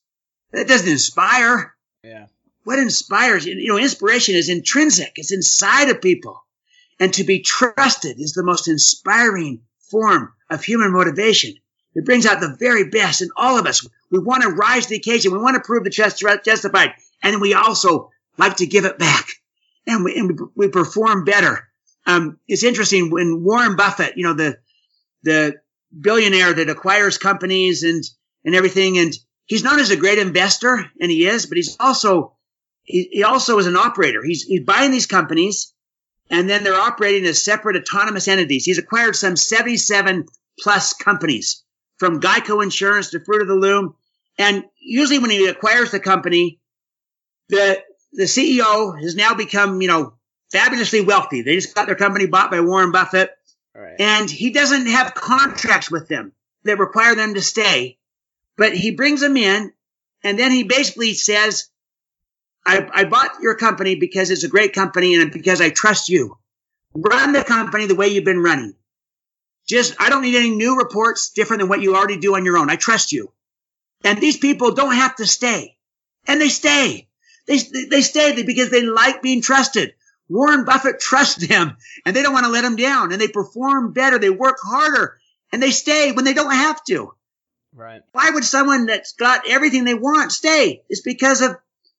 That 0.50 0.66
doesn't 0.66 0.90
inspire. 0.90 1.72
Yeah. 2.02 2.26
What 2.64 2.80
inspires, 2.80 3.46
you 3.46 3.68
know, 3.68 3.78
inspiration 3.78 4.34
is 4.34 4.48
intrinsic. 4.48 5.12
It's 5.14 5.32
inside 5.32 5.88
of 5.88 6.02
people. 6.02 6.44
And 6.98 7.14
to 7.14 7.22
be 7.22 7.42
trusted 7.42 8.18
is 8.18 8.32
the 8.32 8.42
most 8.42 8.66
inspiring 8.66 9.62
form 9.90 10.32
of 10.50 10.62
human 10.62 10.92
motivation. 10.92 11.54
It 11.94 12.04
brings 12.04 12.26
out 12.26 12.40
the 12.40 12.56
very 12.58 12.90
best 12.90 13.22
in 13.22 13.30
all 13.36 13.58
of 13.58 13.66
us. 13.66 13.86
We 14.10 14.18
want 14.18 14.42
to 14.42 14.50
rise 14.50 14.84
to 14.84 14.90
the 14.90 14.96
occasion. 14.96 15.32
We 15.32 15.38
want 15.38 15.56
to 15.56 15.66
prove 15.66 15.84
the 15.84 15.90
trust 15.90 16.22
justified. 16.44 16.90
And 17.22 17.40
we 17.40 17.54
also 17.54 18.10
like 18.36 18.56
to 18.56 18.66
give 18.66 18.84
it 18.84 18.98
back. 18.98 19.26
And 19.86 20.04
we, 20.04 20.16
and 20.18 20.38
we 20.54 20.68
perform 20.68 21.24
better. 21.24 21.68
Um, 22.06 22.38
it's 22.46 22.64
interesting 22.64 23.10
when 23.10 23.42
Warren 23.42 23.76
Buffett, 23.76 24.16
you 24.16 24.24
know, 24.24 24.34
the, 24.34 24.58
the 25.22 25.54
billionaire 25.98 26.52
that 26.52 26.68
acquires 26.68 27.18
companies 27.18 27.82
and, 27.82 28.04
and 28.44 28.54
everything. 28.54 28.98
And 28.98 29.12
he's 29.46 29.64
known 29.64 29.78
as 29.78 29.90
a 29.90 29.96
great 29.96 30.18
investor 30.18 30.84
and 31.00 31.10
he 31.10 31.26
is, 31.26 31.46
but 31.46 31.56
he's 31.56 31.76
also, 31.80 32.36
he, 32.82 33.08
he 33.10 33.22
also 33.24 33.58
is 33.58 33.66
an 33.66 33.76
operator. 33.76 34.22
He's, 34.22 34.42
he's 34.42 34.64
buying 34.64 34.90
these 34.90 35.06
companies 35.06 35.72
and 36.30 36.48
then 36.48 36.64
they're 36.64 36.74
operating 36.74 37.24
as 37.26 37.42
separate 37.42 37.76
autonomous 37.76 38.28
entities. 38.28 38.64
He's 38.64 38.78
acquired 38.78 39.16
some 39.16 39.36
77 39.36 40.26
plus 40.58 40.92
companies 40.92 41.62
from 41.98 42.20
Geico 42.20 42.62
Insurance 42.62 43.10
to 43.10 43.20
Fruit 43.20 43.42
of 43.42 43.48
the 43.48 43.54
Loom. 43.54 43.94
And 44.38 44.64
usually 44.78 45.18
when 45.18 45.30
he 45.30 45.46
acquires 45.46 45.90
the 45.90 46.00
company, 46.00 46.60
the, 47.48 47.82
the 48.12 48.24
CEO 48.24 49.00
has 49.00 49.14
now 49.14 49.34
become, 49.34 49.80
you 49.80 49.88
know, 49.88 50.14
fabulously 50.50 51.00
wealthy. 51.00 51.42
They 51.42 51.54
just 51.54 51.74
got 51.74 51.86
their 51.86 51.94
company 51.94 52.26
bought 52.26 52.50
by 52.50 52.60
Warren 52.60 52.92
Buffett. 52.92 53.30
Right. 53.74 53.96
And 53.98 54.30
he 54.30 54.50
doesn't 54.50 54.86
have 54.86 55.14
contracts 55.14 55.90
with 55.90 56.08
them 56.08 56.32
that 56.64 56.78
require 56.78 57.14
them 57.14 57.34
to 57.34 57.42
stay, 57.42 57.98
but 58.56 58.74
he 58.74 58.90
brings 58.90 59.20
them 59.20 59.36
in 59.36 59.72
and 60.22 60.38
then 60.38 60.50
he 60.50 60.64
basically 60.64 61.14
says, 61.14 61.68
I, 62.66 62.88
I 62.92 63.04
bought 63.04 63.40
your 63.40 63.54
company 63.54 63.94
because 63.94 64.30
it's 64.30 64.44
a 64.44 64.48
great 64.48 64.72
company 64.72 65.14
and 65.14 65.30
because 65.30 65.60
I 65.60 65.70
trust 65.70 66.08
you. 66.08 66.36
Run 66.94 67.32
the 67.32 67.44
company 67.44 67.86
the 67.86 67.94
way 67.94 68.08
you've 68.08 68.24
been 68.24 68.42
running. 68.42 68.74
Just, 69.68 69.94
I 70.00 70.10
don't 70.10 70.22
need 70.22 70.36
any 70.36 70.50
new 70.50 70.78
reports 70.78 71.30
different 71.30 71.60
than 71.60 71.68
what 71.68 71.80
you 71.80 71.94
already 71.94 72.18
do 72.18 72.34
on 72.34 72.44
your 72.44 72.56
own. 72.56 72.70
I 72.70 72.76
trust 72.76 73.12
you. 73.12 73.32
And 74.04 74.20
these 74.20 74.36
people 74.36 74.72
don't 74.72 74.94
have 74.94 75.16
to 75.16 75.26
stay. 75.26 75.76
And 76.26 76.40
they 76.40 76.48
stay. 76.48 77.08
They, 77.46 77.58
they 77.90 78.02
stay 78.02 78.42
because 78.42 78.70
they 78.70 78.82
like 78.82 79.22
being 79.22 79.42
trusted. 79.42 79.94
Warren 80.28 80.64
Buffett 80.64 80.98
trusts 80.98 81.46
them 81.46 81.76
and 82.04 82.16
they 82.16 82.22
don't 82.22 82.32
want 82.32 82.46
to 82.46 82.52
let 82.52 82.62
them 82.62 82.76
down 82.76 83.12
and 83.12 83.20
they 83.20 83.28
perform 83.28 83.92
better. 83.92 84.18
They 84.18 84.30
work 84.30 84.56
harder 84.60 85.18
and 85.52 85.62
they 85.62 85.70
stay 85.70 86.12
when 86.12 86.24
they 86.24 86.34
don't 86.34 86.50
have 86.50 86.82
to. 86.84 87.12
Right. 87.72 88.02
Why 88.12 88.30
would 88.30 88.44
someone 88.44 88.86
that's 88.86 89.12
got 89.12 89.48
everything 89.48 89.84
they 89.84 89.94
want 89.94 90.32
stay? 90.32 90.82
It's 90.88 91.02
because 91.02 91.42
of 91.42 91.56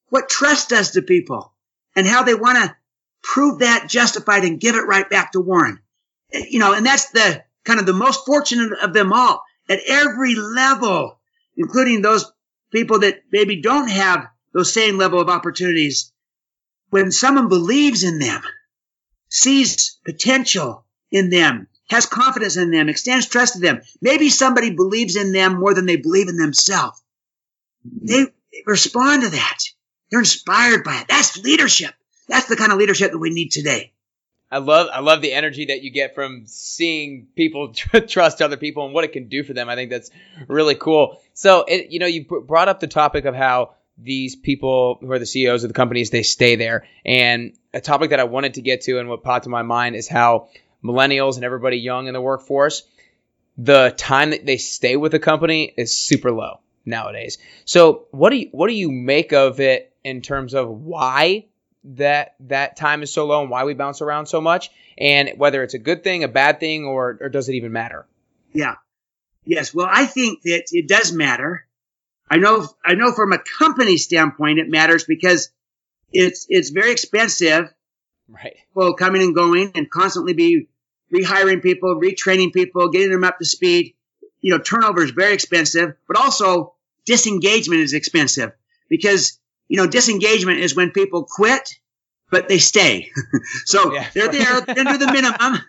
what 0.10 0.30
trust 0.30 0.70
does 0.70 0.92
to 0.92 1.02
people 1.02 1.54
and 1.96 2.08
how 2.08 2.24
they 2.24 2.36
want 2.36 2.58
to 2.58 2.76
prove 3.22 3.60
that 3.60 3.90
justified 3.90 4.44
and 4.44 4.60
give 4.60 4.76
it 4.76 4.88
right 4.88 5.10
back 5.10 5.32
to 5.32 5.42
Warren. 5.42 5.80
Eh, 6.32 6.46
you 6.50 6.60
know, 6.60 6.74
and 6.74 6.86
that's 6.86 7.10
the 7.12 7.44
kind 7.66 7.80
of 7.80 7.86
the 7.86 7.94
most 7.94 8.26
fortunate 8.26 8.72
of 8.80 8.94
them 8.94 9.12
all 9.12 9.44
at 9.70 9.80
every 9.88 10.36
level, 10.36 11.20
including 11.58 12.02
those 12.02 12.32
people 12.72 13.00
that 13.00 13.24
maybe 13.32 13.62
don't 13.62 13.90
have 13.90 14.28
those 14.54 14.74
same 14.74 14.98
level 14.98 15.20
of 15.20 15.30
opportunities. 15.30 16.12
When 16.90 17.12
someone 17.12 17.50
believes 17.50 18.04
in 18.04 18.20
them, 18.20 18.42
sees 19.30 19.98
potential 20.06 20.86
in 21.12 21.30
them, 21.30 21.68
has 21.90 22.06
confidence 22.06 22.56
in 22.56 22.72
them, 22.72 22.88
extends 22.88 23.28
trust 23.28 23.54
to 23.54 23.60
them, 23.60 23.82
maybe 24.02 24.30
somebody 24.30 24.72
believes 24.72 25.16
in 25.16 25.34
them 25.34 25.60
more 25.60 25.74
than 25.74 25.86
they 25.86 25.98
believe 25.98 26.30
in 26.30 26.38
themselves. 26.38 27.02
They 27.84 28.28
respond 28.66 29.24
to 29.24 29.30
that. 29.30 29.60
They're 30.10 30.20
inspired 30.20 30.84
by 30.84 31.02
it. 31.02 31.08
That's 31.08 31.38
leadership. 31.38 31.94
That's 32.28 32.48
the 32.48 32.56
kind 32.56 32.72
of 32.72 32.78
leadership 32.78 33.12
that 33.12 33.18
we 33.18 33.30
need 33.30 33.52
today. 33.52 33.94
I 34.50 34.60
love 34.60 34.88
I 34.94 35.02
love 35.02 35.22
the 35.22 35.34
energy 35.34 35.66
that 35.66 35.82
you 35.82 35.92
get 35.92 36.16
from 36.16 36.44
seeing 36.46 37.28
people 37.36 37.74
tr- 37.74 38.00
trust 38.00 38.42
other 38.42 38.58
people 38.58 38.86
and 38.86 38.94
what 38.94 39.04
it 39.04 39.12
can 39.12 39.28
do 39.28 39.44
for 39.44 39.54
them. 39.54 39.70
I 39.70 39.76
think 39.76 39.90
that's 39.90 40.10
really 40.48 40.76
cool. 40.76 41.22
So, 41.34 41.66
it, 41.68 41.90
you 41.90 42.00
know, 42.00 42.06
you 42.06 42.26
brought 42.26 42.70
up 42.70 42.80
the 42.80 42.88
topic 42.88 43.26
of 43.26 43.36
how 43.36 43.76
these 43.98 44.36
people 44.36 45.00
who 45.02 45.12
are 45.12 45.20
the 45.20 45.26
CEOs 45.26 45.64
of 45.64 45.70
the 45.70 45.74
companies 45.74 46.12
they 46.12 46.24
stay 46.24 46.56
there, 46.56 46.88
and 47.06 47.54
a 47.74 47.82
topic 47.82 48.12
that 48.12 48.20
I 48.20 48.26
wanted 48.26 48.56
to 48.56 48.62
get 48.62 48.82
to 48.82 49.00
and 49.00 49.10
what 49.10 49.24
popped 49.24 49.46
in 49.46 49.52
my 49.52 49.64
mind 49.64 49.96
is 49.96 50.08
how 50.08 50.50
millennials 50.84 51.36
and 51.36 51.44
everybody 51.44 51.78
young 51.78 52.08
in 52.08 52.14
the 52.14 52.22
workforce, 52.22 52.84
the 53.58 53.94
time 53.98 54.30
that 54.30 54.46
they 54.46 54.58
stay 54.58 54.96
with 54.96 55.14
a 55.14 55.20
company 55.20 55.74
is 55.76 55.96
super 55.96 56.32
low 56.32 56.60
nowadays. 56.86 57.38
So, 57.66 58.06
what 58.12 58.30
do 58.30 58.38
you 58.38 58.50
what 58.52 58.68
do 58.68 58.74
you 58.74 58.92
make 58.92 59.34
of 59.34 59.60
it 59.60 59.94
in 60.04 60.22
terms 60.22 60.54
of 60.54 60.70
why 60.70 61.46
that 61.84 62.36
that 62.42 62.76
time 62.76 63.04
is 63.04 63.14
so 63.14 63.26
low 63.26 63.42
and 63.42 63.50
why 63.50 63.64
we 63.64 63.74
bounce 63.74 64.02
around 64.02 64.26
so 64.26 64.42
much 64.42 64.70
and 64.98 65.32
whether 65.38 65.64
it's 65.64 65.74
a 65.74 65.80
good 65.80 66.04
thing, 66.04 66.24
a 66.24 66.28
bad 66.28 66.60
thing, 66.60 66.86
or, 66.86 67.18
or 67.22 67.30
does 67.30 67.50
it 67.50 67.56
even 67.56 67.72
matter? 67.72 68.06
Yeah. 68.54 68.76
Yes. 69.46 69.74
Well, 69.74 69.88
I 69.90 70.06
think 70.06 70.42
that 70.44 70.66
it 70.72 70.88
does 70.88 71.12
matter. 71.12 71.66
I 72.30 72.38
know, 72.38 72.68
I 72.84 72.96
know 72.96 73.14
from 73.14 73.32
a 73.32 73.40
company 73.40 73.98
standpoint, 73.98 74.60
it 74.60 74.70
matters 74.70 75.06
because 75.06 75.50
it's, 76.12 76.46
it's 76.50 76.72
very 76.72 76.92
expensive. 76.92 77.72
Right. 78.28 78.58
Well, 78.74 78.94
coming 78.94 79.22
and 79.22 79.36
going 79.36 79.72
and 79.76 79.90
constantly 79.90 80.34
be 80.34 80.68
rehiring 81.14 81.62
people, 81.62 81.96
retraining 81.96 82.52
people, 82.52 82.90
getting 82.90 83.12
them 83.12 83.24
up 83.24 83.40
to 83.40 83.46
speed. 83.46 83.94
You 84.42 84.52
know, 84.52 84.60
turnover 84.60 85.04
is 85.04 85.12
very 85.12 85.34
expensive, 85.34 85.94
but 86.08 86.18
also 86.18 86.74
disengagement 87.06 87.82
is 87.82 87.94
expensive 87.94 88.52
because 88.90 89.40
you 89.68 89.78
know, 89.78 89.88
disengagement 89.88 90.60
is 90.60 90.76
when 90.76 90.92
people 90.92 91.24
quit, 91.30 91.76
but 92.32 92.48
they 92.48 92.60
stay. 92.60 93.10
so 93.66 93.94
yeah. 93.94 94.08
they're 94.14 94.32
there, 94.32 94.62
they're 94.62 94.76
going 94.76 94.88
to 94.88 94.94
do 94.94 95.06
the 95.06 95.12
minimum. 95.12 95.60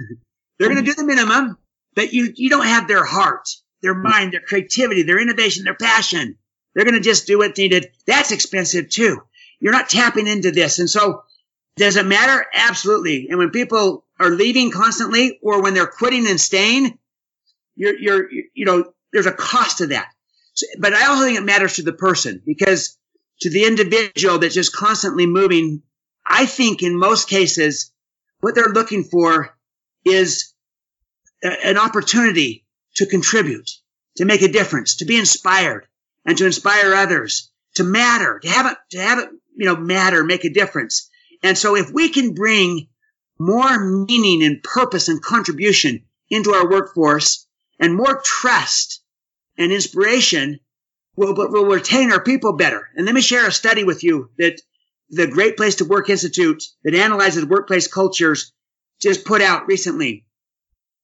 They're 0.58 0.68
going 0.68 0.84
to 0.84 0.90
do 0.90 0.94
the 0.94 1.04
minimum, 1.04 1.56
but 1.94 2.12
you, 2.12 2.32
you 2.34 2.50
don't 2.50 2.66
have 2.66 2.88
their 2.88 3.04
heart, 3.04 3.48
their 3.82 3.94
mind, 3.94 4.32
their 4.32 4.40
creativity, 4.40 5.02
their 5.02 5.20
innovation, 5.20 5.64
their 5.64 5.74
passion. 5.74 6.36
They're 6.74 6.84
going 6.84 6.94
to 6.94 7.00
just 7.00 7.26
do 7.26 7.38
what 7.38 7.54
they 7.54 7.68
did. 7.68 7.92
That's 8.06 8.32
expensive 8.32 8.88
too. 8.88 9.22
You're 9.60 9.72
not 9.72 9.88
tapping 9.88 10.26
into 10.26 10.50
this. 10.50 10.78
And 10.78 10.90
so 10.90 11.22
does 11.76 11.96
it 11.96 12.06
matter? 12.06 12.44
Absolutely. 12.52 13.28
And 13.30 13.38
when 13.38 13.50
people 13.50 14.04
are 14.18 14.30
leaving 14.30 14.70
constantly 14.70 15.38
or 15.42 15.62
when 15.62 15.74
they're 15.74 15.86
quitting 15.86 16.26
and 16.26 16.40
staying, 16.40 16.98
you're, 17.76 17.98
you're, 17.98 18.30
you 18.54 18.64
know, 18.64 18.92
there's 19.12 19.26
a 19.26 19.32
cost 19.32 19.78
to 19.78 19.86
that. 19.88 20.08
So, 20.54 20.66
but 20.80 20.92
I 20.92 21.06
also 21.06 21.24
think 21.24 21.38
it 21.38 21.44
matters 21.44 21.76
to 21.76 21.82
the 21.82 21.92
person 21.92 22.42
because 22.44 22.97
to 23.40 23.50
the 23.50 23.64
individual 23.64 24.38
that's 24.38 24.54
just 24.54 24.74
constantly 24.74 25.26
moving, 25.26 25.82
I 26.26 26.46
think 26.46 26.82
in 26.82 26.98
most 26.98 27.28
cases, 27.28 27.92
what 28.40 28.54
they're 28.54 28.72
looking 28.72 29.04
for 29.04 29.56
is 30.04 30.52
a, 31.42 31.66
an 31.66 31.78
opportunity 31.78 32.64
to 32.96 33.06
contribute, 33.06 33.70
to 34.16 34.24
make 34.24 34.42
a 34.42 34.48
difference, 34.48 34.96
to 34.96 35.04
be 35.04 35.16
inspired 35.16 35.86
and 36.24 36.36
to 36.38 36.46
inspire 36.46 36.94
others, 36.94 37.50
to 37.76 37.84
matter, 37.84 38.40
to 38.40 38.48
have 38.48 38.66
it, 38.66 38.78
to 38.90 39.00
have 39.00 39.18
it, 39.18 39.28
you 39.56 39.66
know, 39.66 39.76
matter, 39.76 40.24
make 40.24 40.44
a 40.44 40.52
difference. 40.52 41.08
And 41.42 41.56
so 41.56 41.76
if 41.76 41.90
we 41.90 42.08
can 42.08 42.34
bring 42.34 42.88
more 43.38 43.78
meaning 43.78 44.42
and 44.42 44.62
purpose 44.62 45.08
and 45.08 45.22
contribution 45.22 46.04
into 46.28 46.52
our 46.52 46.68
workforce 46.68 47.46
and 47.78 47.94
more 47.94 48.20
trust 48.24 49.02
and 49.56 49.72
inspiration, 49.72 50.60
will, 51.18 51.34
will 51.34 51.66
retain 51.66 52.12
our 52.12 52.22
people 52.22 52.52
better. 52.52 52.88
And 52.94 53.04
let 53.04 53.14
me 53.14 53.20
share 53.20 53.46
a 53.46 53.52
study 53.52 53.84
with 53.84 54.04
you 54.04 54.30
that 54.38 54.60
the 55.10 55.26
Great 55.26 55.56
Place 55.56 55.76
to 55.76 55.84
Work 55.84 56.10
Institute 56.10 56.62
that 56.84 56.94
analyzes 56.94 57.44
workplace 57.44 57.88
cultures 57.88 58.52
just 59.00 59.24
put 59.24 59.42
out 59.42 59.66
recently. 59.66 60.24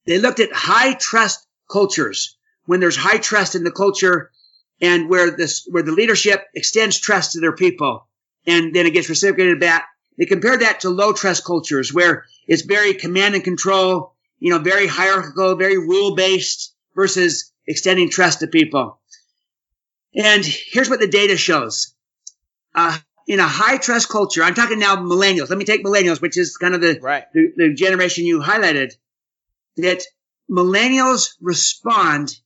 They 0.07 0.19
looked 0.19 0.41
at 0.41 0.53
high 0.53 0.95
trust 0.95 1.47
cultures 1.71 2.37
when 2.67 2.81
there's 2.81 2.97
high 2.97 3.19
trust 3.19 3.55
in 3.55 3.65
the 3.65 3.73
culture 3.73 4.31
and 4.81 5.09
where 5.09 5.37
this, 5.37 5.67
where 5.69 5.83
the 5.83 5.93
leadership 5.93 6.45
extends 6.55 6.99
trust 6.99 7.33
to 7.33 7.41
their 7.41 7.55
people 7.55 8.07
and 8.47 8.75
then 8.75 8.87
it 8.87 8.93
gets 8.93 9.09
reciprocated 9.09 9.59
back. 9.59 9.89
They 10.17 10.27
compared 10.27 10.61
that 10.61 10.81
to 10.81 10.91
low 10.91 11.13
trust 11.13 11.45
cultures 11.45 11.93
where 11.93 12.25
it's 12.47 12.63
very 12.63 12.95
command 12.95 13.35
and 13.35 13.43
control, 13.43 14.15
you 14.39 14.51
know, 14.51 14.59
very 14.61 14.87
hierarchical, 14.87 15.57
very 15.57 15.79
rule 15.79 16.15
based 16.15 16.75
versus 16.95 17.53
extending 17.67 18.11
trust 18.11 18.41
to 18.41 18.47
people. 18.47 19.01
And 20.15 20.45
here's 20.45 20.89
what 20.89 21.01
the 21.01 21.09
data 21.09 21.37
shows. 21.37 21.95
Uh, 22.75 22.97
in 23.27 23.41
a 23.41 23.49
high 23.49 23.79
trust 23.79 24.09
culture, 24.09 24.43
I'm 24.43 24.55
talking 24.55 24.79
now 24.79 24.97
millennials. 24.97 25.49
Let 25.49 25.59
me 25.59 25.65
take 25.65 25.85
millennials, 25.85 26.21
which 26.21 26.37
is 26.37 26.57
kind 26.57 26.75
of 26.75 26.81
the, 26.81 26.99
right. 27.01 27.25
the, 27.33 27.53
the 27.57 27.75
generation 27.75 28.27
you 28.27 28.41
highlighted, 28.41 28.95
that 29.77 30.03
millennials 30.51 31.35
respond 31.41 32.37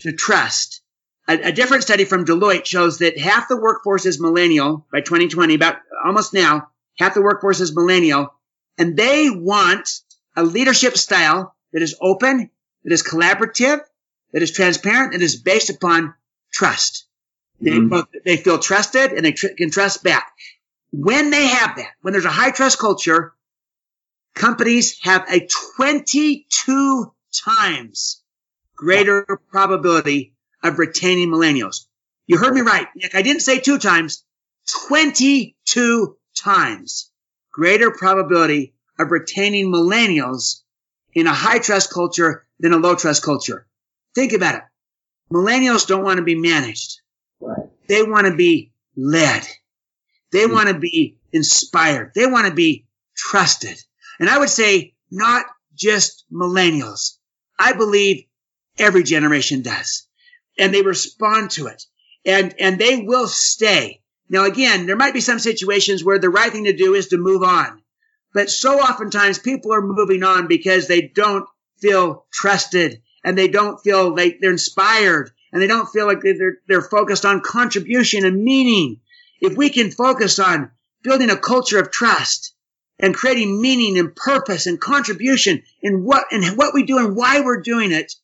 to 0.00 0.12
trust 0.12 0.82
a, 1.28 1.48
a, 1.48 1.52
different 1.52 1.84
study 1.84 2.04
from 2.04 2.24
Deloitte 2.24 2.66
shows 2.66 2.98
that 2.98 3.18
half 3.18 3.48
the 3.48 3.56
workforce 3.56 4.06
is 4.06 4.20
millennial 4.20 4.86
by 4.92 5.00
2020, 5.00 5.54
about 5.54 5.76
almost 6.04 6.34
now, 6.34 6.68
half 6.98 7.14
the 7.14 7.22
workforce 7.22 7.60
is 7.60 7.74
millennial, 7.74 8.34
and 8.78 8.96
they 8.96 9.30
want 9.30 9.88
a 10.36 10.42
leadership 10.42 10.96
style 10.96 11.54
that 11.72 11.82
is 11.82 11.96
open, 12.00 12.50
that 12.84 12.92
is 12.92 13.02
collaborative, 13.02 13.80
that 14.32 14.42
is 14.42 14.50
transparent, 14.50 15.12
that 15.12 15.22
is 15.22 15.36
based 15.36 15.70
upon 15.70 16.14
trust. 16.52 17.06
Mm-hmm. 17.62 17.94
They, 18.24 18.36
they 18.36 18.42
feel 18.42 18.58
trusted 18.58 19.12
and 19.12 19.24
they 19.24 19.32
tr- 19.32 19.54
can 19.56 19.70
trust 19.70 20.02
back. 20.02 20.32
When 20.90 21.30
they 21.30 21.46
have 21.46 21.76
that, 21.76 21.92
when 22.02 22.12
there's 22.12 22.24
a 22.24 22.30
high 22.30 22.50
trust 22.50 22.78
culture, 22.78 23.34
companies 24.34 24.98
have 25.02 25.24
a 25.30 25.48
22 25.76 27.14
times 27.44 28.22
greater 28.76 29.24
probability 29.50 30.34
of 30.62 30.78
retaining 30.78 31.30
millennials. 31.30 31.86
You 32.26 32.38
heard 32.38 32.54
me 32.54 32.60
right, 32.60 32.86
Nick. 32.94 33.14
I 33.14 33.22
didn't 33.22 33.42
say 33.42 33.58
two 33.58 33.78
times, 33.78 34.24
22 34.88 36.16
times 36.36 37.10
greater 37.52 37.90
probability 37.90 38.74
of 38.98 39.10
retaining 39.10 39.72
millennials 39.72 40.62
in 41.14 41.26
a 41.26 41.34
high 41.34 41.58
trust 41.58 41.92
culture 41.92 42.46
than 42.58 42.72
a 42.72 42.78
low 42.78 42.94
trust 42.94 43.22
culture. 43.22 43.66
Think 44.14 44.32
about 44.32 44.56
it. 44.56 44.62
Millennials 45.32 45.86
don't 45.86 46.04
want 46.04 46.18
to 46.18 46.24
be 46.24 46.34
managed. 46.34 47.00
Right. 47.40 47.68
They 47.88 48.02
want 48.02 48.26
to 48.26 48.36
be 48.36 48.72
led. 48.96 49.46
They 50.30 50.40
mm-hmm. 50.40 50.52
want 50.52 50.68
to 50.68 50.78
be 50.78 51.18
inspired. 51.32 52.12
They 52.14 52.26
want 52.26 52.46
to 52.46 52.54
be 52.54 52.86
trusted. 53.16 53.78
And 54.20 54.28
I 54.28 54.38
would 54.38 54.50
say 54.50 54.94
not 55.10 55.46
just 55.74 56.24
millennials. 56.32 57.16
I 57.58 57.72
believe 57.72 58.24
every 58.78 59.02
generation 59.02 59.62
does. 59.62 60.06
And 60.58 60.72
they 60.72 60.82
respond 60.82 61.52
to 61.52 61.66
it. 61.66 61.82
And, 62.26 62.54
and 62.58 62.78
they 62.78 62.98
will 62.98 63.26
stay. 63.26 64.02
Now 64.28 64.44
again, 64.44 64.86
there 64.86 64.96
might 64.96 65.14
be 65.14 65.20
some 65.20 65.38
situations 65.38 66.04
where 66.04 66.18
the 66.18 66.30
right 66.30 66.52
thing 66.52 66.64
to 66.64 66.76
do 66.76 66.94
is 66.94 67.08
to 67.08 67.16
move 67.16 67.42
on. 67.42 67.82
But 68.34 68.50
so 68.50 68.80
oftentimes 68.80 69.38
people 69.38 69.72
are 69.72 69.82
moving 69.82 70.22
on 70.22 70.46
because 70.46 70.88
they 70.88 71.02
don't 71.02 71.46
feel 71.78 72.26
trusted 72.32 73.02
and 73.24 73.36
they 73.36 73.48
don't 73.48 73.80
feel 73.80 74.14
like 74.14 74.38
they're 74.40 74.50
inspired 74.50 75.30
and 75.52 75.60
they 75.60 75.66
don't 75.66 75.88
feel 75.88 76.06
like 76.06 76.20
they're, 76.22 76.58
they're 76.66 76.82
focused 76.82 77.24
on 77.24 77.40
contribution 77.40 78.24
and 78.24 78.42
meaning. 78.42 79.00
If 79.40 79.56
we 79.56 79.70
can 79.70 79.90
focus 79.90 80.38
on 80.38 80.70
building 81.02 81.30
a 81.30 81.36
culture 81.36 81.78
of 81.78 81.90
trust 81.90 82.54
and 82.98 83.14
creating 83.14 83.60
meaning 83.60 83.98
and 83.98 84.14
purpose 84.14 84.66
and 84.66 84.80
contribution 84.80 85.62
in 85.82 86.04
what 86.04 86.26
and 86.30 86.56
what 86.56 86.74
we 86.74 86.84
do 86.84 86.98
and 86.98 87.16
why 87.16 87.40
we're 87.40 87.60
doing 87.60 87.92
it, 87.92 88.14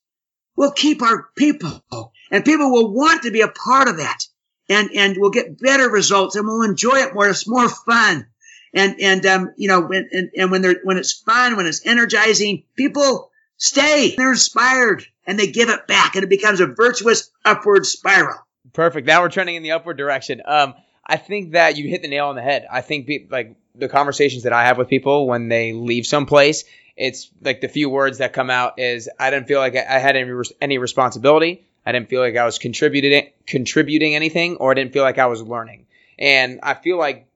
we'll 0.56 0.72
keep 0.72 1.02
our 1.02 1.28
people 1.36 2.12
and 2.30 2.44
people 2.44 2.70
will 2.70 2.92
want 2.92 3.22
to 3.22 3.30
be 3.30 3.40
a 3.40 3.48
part 3.48 3.88
of 3.88 3.98
that 3.98 4.20
and, 4.68 4.90
and 4.94 5.16
we'll 5.18 5.30
get 5.30 5.58
better 5.58 5.88
results 5.88 6.36
and 6.36 6.46
we'll 6.46 6.62
enjoy 6.62 6.96
it 6.98 7.14
more. 7.14 7.28
It's 7.28 7.48
more 7.48 7.68
fun. 7.68 8.26
And, 8.74 9.00
and, 9.00 9.24
um, 9.26 9.52
you 9.56 9.68
know, 9.68 9.80
when, 9.80 10.08
and, 10.12 10.30
and 10.36 10.50
when 10.50 10.62
they're, 10.62 10.80
when 10.84 10.98
it's 10.98 11.12
fun, 11.12 11.56
when 11.56 11.66
it's 11.66 11.86
energizing, 11.86 12.64
people 12.76 13.27
stay. 13.58 14.14
They're 14.16 14.30
inspired 14.30 15.04
and 15.26 15.38
they 15.38 15.48
give 15.48 15.68
it 15.68 15.86
back 15.86 16.14
and 16.14 16.24
it 16.24 16.30
becomes 16.30 16.60
a 16.60 16.66
virtuous 16.66 17.30
upward 17.44 17.84
spiral. 17.84 18.38
Perfect. 18.72 19.06
Now 19.06 19.22
we're 19.22 19.28
trending 19.28 19.56
in 19.56 19.62
the 19.62 19.72
upward 19.72 19.98
direction. 19.98 20.42
Um, 20.44 20.74
I 21.04 21.16
think 21.16 21.52
that 21.52 21.76
you 21.76 21.88
hit 21.88 22.02
the 22.02 22.08
nail 22.08 22.28
on 22.28 22.36
the 22.36 22.42
head. 22.42 22.66
I 22.70 22.80
think 22.80 23.06
be, 23.06 23.26
like 23.30 23.56
the 23.74 23.88
conversations 23.88 24.44
that 24.44 24.52
I 24.52 24.64
have 24.64 24.78
with 24.78 24.88
people 24.88 25.26
when 25.26 25.48
they 25.48 25.72
leave 25.72 26.06
someplace, 26.06 26.64
it's 26.96 27.30
like 27.40 27.60
the 27.60 27.68
few 27.68 27.88
words 27.88 28.18
that 28.18 28.32
come 28.32 28.50
out 28.50 28.78
is 28.78 29.08
I 29.18 29.30
didn't 29.30 29.48
feel 29.48 29.60
like 29.60 29.76
I 29.76 29.98
had 29.98 30.16
any 30.16 30.32
any 30.60 30.78
responsibility. 30.78 31.64
I 31.86 31.92
didn't 31.92 32.08
feel 32.08 32.20
like 32.20 32.36
I 32.36 32.44
was 32.44 32.58
contributing 32.58 33.30
contributing 33.46 34.14
anything, 34.14 34.56
or 34.56 34.72
I 34.72 34.74
didn't 34.74 34.92
feel 34.92 35.04
like 35.04 35.18
I 35.18 35.26
was 35.26 35.40
learning. 35.40 35.86
And 36.18 36.60
I 36.62 36.74
feel 36.74 36.98
like 36.98 37.26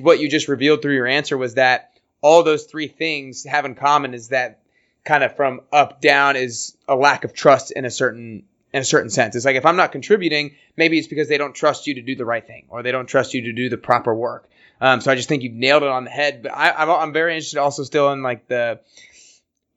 what 0.00 0.20
you 0.20 0.28
just 0.28 0.48
revealed 0.48 0.82
through 0.82 0.94
your 0.94 1.06
answer 1.06 1.36
was 1.36 1.54
that 1.54 1.90
all 2.20 2.42
those 2.42 2.64
three 2.64 2.88
things 2.88 3.44
have 3.44 3.64
in 3.64 3.74
common 3.74 4.14
is 4.14 4.28
that 4.28 4.60
kind 5.04 5.22
of 5.22 5.36
from 5.36 5.60
up 5.72 6.00
down 6.00 6.36
is 6.36 6.76
a 6.88 6.96
lack 6.96 7.24
of 7.24 7.34
trust 7.34 7.70
in 7.70 7.84
a 7.84 7.90
certain 7.90 8.44
in 8.72 8.80
a 8.80 8.84
certain 8.84 9.10
sense. 9.10 9.36
It's 9.36 9.44
like 9.44 9.56
if 9.56 9.66
I'm 9.66 9.76
not 9.76 9.92
contributing, 9.92 10.56
maybe 10.76 10.98
it's 10.98 11.06
because 11.06 11.28
they 11.28 11.38
don't 11.38 11.54
trust 11.54 11.86
you 11.86 11.94
to 11.94 12.02
do 12.02 12.16
the 12.16 12.24
right 12.24 12.44
thing 12.44 12.66
or 12.68 12.82
they 12.82 12.90
don't 12.90 13.06
trust 13.06 13.32
you 13.32 13.42
to 13.42 13.52
do 13.52 13.68
the 13.68 13.76
proper 13.76 14.12
work. 14.12 14.48
Um, 14.80 15.00
so 15.00 15.12
I 15.12 15.14
just 15.14 15.28
think 15.28 15.44
you've 15.44 15.52
nailed 15.52 15.84
it 15.84 15.88
on 15.88 16.04
the 16.04 16.10
head. 16.10 16.42
But 16.42 16.52
I, 16.52 16.72
I'm, 16.72 16.90
I'm 16.90 17.12
very 17.12 17.34
interested 17.34 17.58
also 17.58 17.84
still 17.84 18.12
in 18.12 18.22
like 18.22 18.48
the 18.48 18.80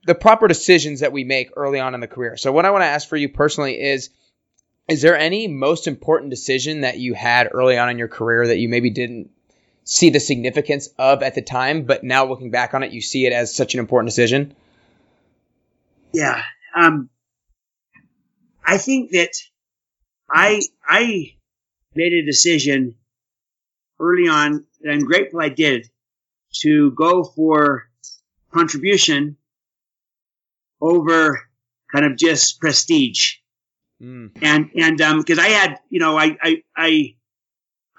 the 0.05 0.15
proper 0.15 0.47
decisions 0.47 1.01
that 1.01 1.11
we 1.11 1.25
make 1.25 1.51
early 1.55 1.80
on 1.80 1.93
in 1.93 1.99
the 1.99 2.07
career. 2.07 2.38
So 2.38 2.51
what 2.51 2.65
I 2.65 2.71
want 2.71 2.82
to 2.84 2.88
ask 2.88 3.07
for 3.07 3.17
you 3.17 3.30
personally 3.30 3.80
is 3.80 4.09
is 4.88 5.01
there 5.01 5.17
any 5.17 5.47
most 5.47 5.88
important 5.88 6.30
decision 6.30 6.82
that 6.82 6.97
you 6.97 7.13
had 7.13 7.49
early 7.51 7.78
on 7.78 7.89
in 7.89 7.97
your 7.97 8.07
career 8.07 8.47
that 8.47 8.57
you 8.57 8.69
maybe 8.69 8.89
didn't 8.89 9.30
see 9.84 10.09
the 10.09 10.19
significance 10.19 10.89
of 10.97 11.23
at 11.23 11.36
the 11.36 11.41
time, 11.41 11.84
but 11.84 12.03
now 12.03 12.25
looking 12.25 12.51
back 12.51 12.73
on 12.73 12.84
it, 12.84 12.91
you 12.91 13.01
see 13.01 13.25
it 13.25 13.34
as 13.34 13.53
such 13.53 13.73
an 13.73 13.80
important 13.80 14.09
decision? 14.09 14.55
Yeah. 16.13 16.41
Um, 16.75 17.09
I 18.65 18.77
think 18.77 19.11
that 19.11 19.31
I, 20.29 20.61
I 20.85 21.33
made 21.95 22.13
a 22.13 22.25
decision 22.25 22.95
early 23.99 24.27
on 24.27 24.65
that 24.81 24.91
I'm 24.91 25.05
grateful 25.05 25.41
I 25.41 25.49
did 25.49 25.89
to 26.61 26.91
go 26.91 27.23
for 27.23 27.89
contribution 28.51 29.37
over 30.81 31.41
kind 31.91 32.05
of 32.05 32.17
just 32.17 32.59
prestige. 32.59 33.35
Mm. 34.01 34.31
And, 34.41 34.69
and, 34.75 35.01
um, 35.01 35.23
cause 35.23 35.39
I 35.39 35.47
had, 35.47 35.79
you 35.89 35.99
know, 35.99 36.17
I, 36.17 36.37
I, 36.41 36.63
I, 36.75 37.15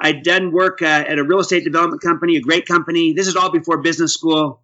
I'd 0.00 0.22
done 0.22 0.52
work 0.52 0.80
uh, 0.80 0.84
at 0.84 1.18
a 1.18 1.24
real 1.24 1.40
estate 1.40 1.64
development 1.64 2.02
company, 2.02 2.36
a 2.36 2.40
great 2.40 2.66
company. 2.66 3.14
This 3.14 3.26
is 3.26 3.36
all 3.36 3.50
before 3.50 3.78
business 3.78 4.14
school. 4.14 4.62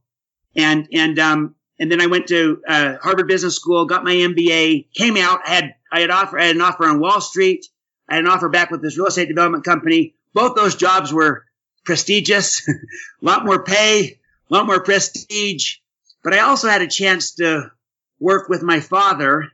And, 0.55 0.87
and, 0.93 1.19
um, 1.19 1.55
and 1.79 1.91
then 1.91 2.01
I 2.01 2.07
went 2.07 2.29
to 2.29 2.63
uh, 2.67 2.97
Harvard 3.03 3.29
Business 3.29 3.57
School, 3.57 3.87
got 3.87 4.05
my 4.05 4.15
MBA, 4.15 4.93
came 4.95 5.17
out, 5.17 5.41
I 5.47 5.55
had 5.55 5.75
I 5.91 6.01
had 6.01 6.11
offer 6.11 6.39
I 6.39 6.45
had 6.47 6.57
an 6.57 6.63
offer 6.63 6.87
on 6.87 7.01
Wall 7.01 7.21
Street, 7.21 7.67
I 8.09 8.17
had 8.17 8.25
an 8.25 8.31
offer 8.31 8.49
back 8.49 8.71
with 8.71 8.83
this 8.83 8.97
real 8.97 9.07
estate 9.07 9.29
development 9.29 9.65
company. 9.65 10.15
Both 10.33 10.57
those 10.57 10.77
jobs 10.77 11.13
were 11.13 11.45
prestigious, 11.85 12.67
a 12.69 12.73
lot 13.21 13.45
more 13.45 13.63
pay, 13.65 14.19
a 14.51 14.55
lot 14.55 14.67
more 14.67 14.83
prestige. 14.83 15.77
But 16.23 16.35
I 16.35 16.41
also 16.41 16.69
had 16.69 16.83
a 16.83 16.89
chance 16.89 17.35
to 17.37 17.71
work 18.19 18.49
with 18.49 18.63
my 18.63 18.81
father 18.81 19.51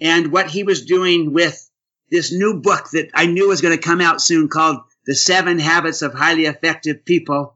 and 0.00 0.30
what 0.30 0.50
he 0.50 0.62
was 0.62 0.84
doing 0.84 1.32
with 1.32 1.68
this 2.10 2.32
new 2.32 2.60
book 2.60 2.90
that 2.90 3.10
I 3.14 3.26
knew 3.26 3.48
was 3.48 3.60
going 3.60 3.76
to 3.76 3.82
come 3.82 4.00
out 4.00 4.20
soon 4.20 4.48
called 4.48 4.80
The 5.06 5.14
Seven 5.14 5.58
Habits 5.58 6.02
of 6.02 6.14
Highly 6.14 6.44
Effective 6.44 7.04
People. 7.04 7.55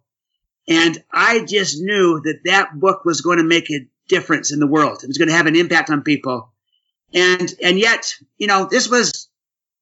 And 0.70 1.02
I 1.12 1.44
just 1.44 1.82
knew 1.82 2.20
that 2.20 2.42
that 2.44 2.78
book 2.78 3.04
was 3.04 3.22
going 3.22 3.38
to 3.38 3.44
make 3.44 3.70
a 3.70 3.88
difference 4.08 4.52
in 4.52 4.60
the 4.60 4.68
world. 4.68 5.02
It 5.02 5.08
was 5.08 5.18
going 5.18 5.28
to 5.28 5.34
have 5.34 5.46
an 5.46 5.56
impact 5.56 5.90
on 5.90 6.02
people. 6.02 6.52
And, 7.12 7.52
and 7.60 7.76
yet, 7.76 8.14
you 8.38 8.46
know, 8.46 8.68
this 8.70 8.88
was 8.88 9.28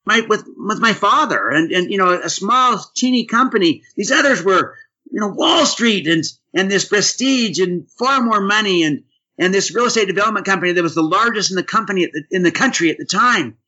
my, 0.07 0.23
with, 0.27 0.45
with 0.57 0.81
my 0.81 0.95
father 0.95 1.51
and, 1.51 1.71
and, 1.73 1.91
you 1.93 1.99
know, 1.99 2.11
a 2.13 2.31
small, 2.31 2.83
teeny 2.95 3.27
company. 3.27 3.83
These 3.97 4.11
others 4.11 4.43
were, 4.43 4.77
you 5.11 5.21
know, 5.21 5.29
Wall 5.29 5.67
Street 5.67 6.07
and, 6.07 6.25
and 6.55 6.71
this 6.71 6.87
prestige 6.87 7.61
and 7.61 7.91
far 7.91 8.23
more 8.23 8.41
money 8.41 8.83
and, 8.83 9.05
and 9.39 9.53
this 9.53 9.75
real 9.75 9.87
estate 9.87 10.07
development 10.07 10.47
company 10.47 10.73
that 10.73 10.83
was 10.83 10.95
the 10.95 11.03
largest 11.03 11.51
in 11.51 11.57
the 11.57 11.63
company 11.63 12.07
the, 12.07 12.25
in 12.31 12.43
the 12.43 12.51
country 12.51 12.91
at 12.91 12.97
the 12.97 13.05
time. 13.05 13.59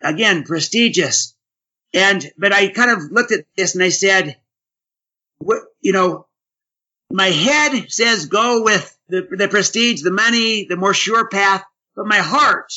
Again, 0.00 0.44
prestigious. 0.44 1.36
And, 1.92 2.24
but 2.38 2.54
I 2.54 2.68
kind 2.68 2.90
of 2.90 3.12
looked 3.12 3.32
at 3.32 3.44
this 3.54 3.74
and 3.74 3.84
I 3.84 3.90
said, 3.90 4.38
what, 5.36 5.58
you 5.82 5.92
know, 5.92 6.26
my 7.10 7.26
head 7.26 7.90
says 7.90 8.26
go 8.26 8.62
with 8.62 8.96
the, 9.08 9.26
the 9.30 9.48
prestige, 9.48 10.02
the 10.02 10.12
money, 10.12 10.66
the 10.68 10.76
more 10.76 10.94
sure 10.94 11.28
path, 11.28 11.64
but 11.96 12.06
my 12.06 12.18
heart, 12.18 12.72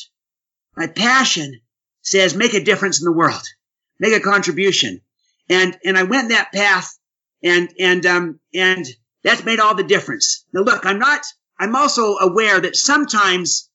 my 0.75 0.88
passion 0.88 1.61
says 2.01 2.36
make 2.36 2.53
a 2.53 2.63
difference 2.63 2.99
in 2.99 3.05
the 3.05 3.11
world, 3.11 3.43
make 3.99 4.13
a 4.13 4.19
contribution. 4.19 5.01
And, 5.49 5.77
and 5.86 5.97
I 5.97 6.03
went 6.03 6.29
that 6.29 6.51
path 6.51 6.97
and, 7.43 7.69
and, 7.79 8.05
um, 8.05 8.39
and 8.53 8.86
that's 9.23 9.45
made 9.45 9.59
all 9.59 9.75
the 9.75 9.84
difference. 9.84 10.45
Now 10.51 10.61
look, 10.61 10.86
I'm 10.86 10.99
not, 10.99 11.21
I'm 11.59 11.75
also 11.75 12.17
aware 12.17 12.59
that 12.59 12.75
sometimes 12.75 13.69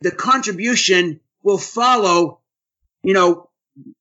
the 0.00 0.12
contribution 0.12 1.20
will 1.42 1.58
follow, 1.58 2.40
you 3.02 3.14
know, 3.14 3.50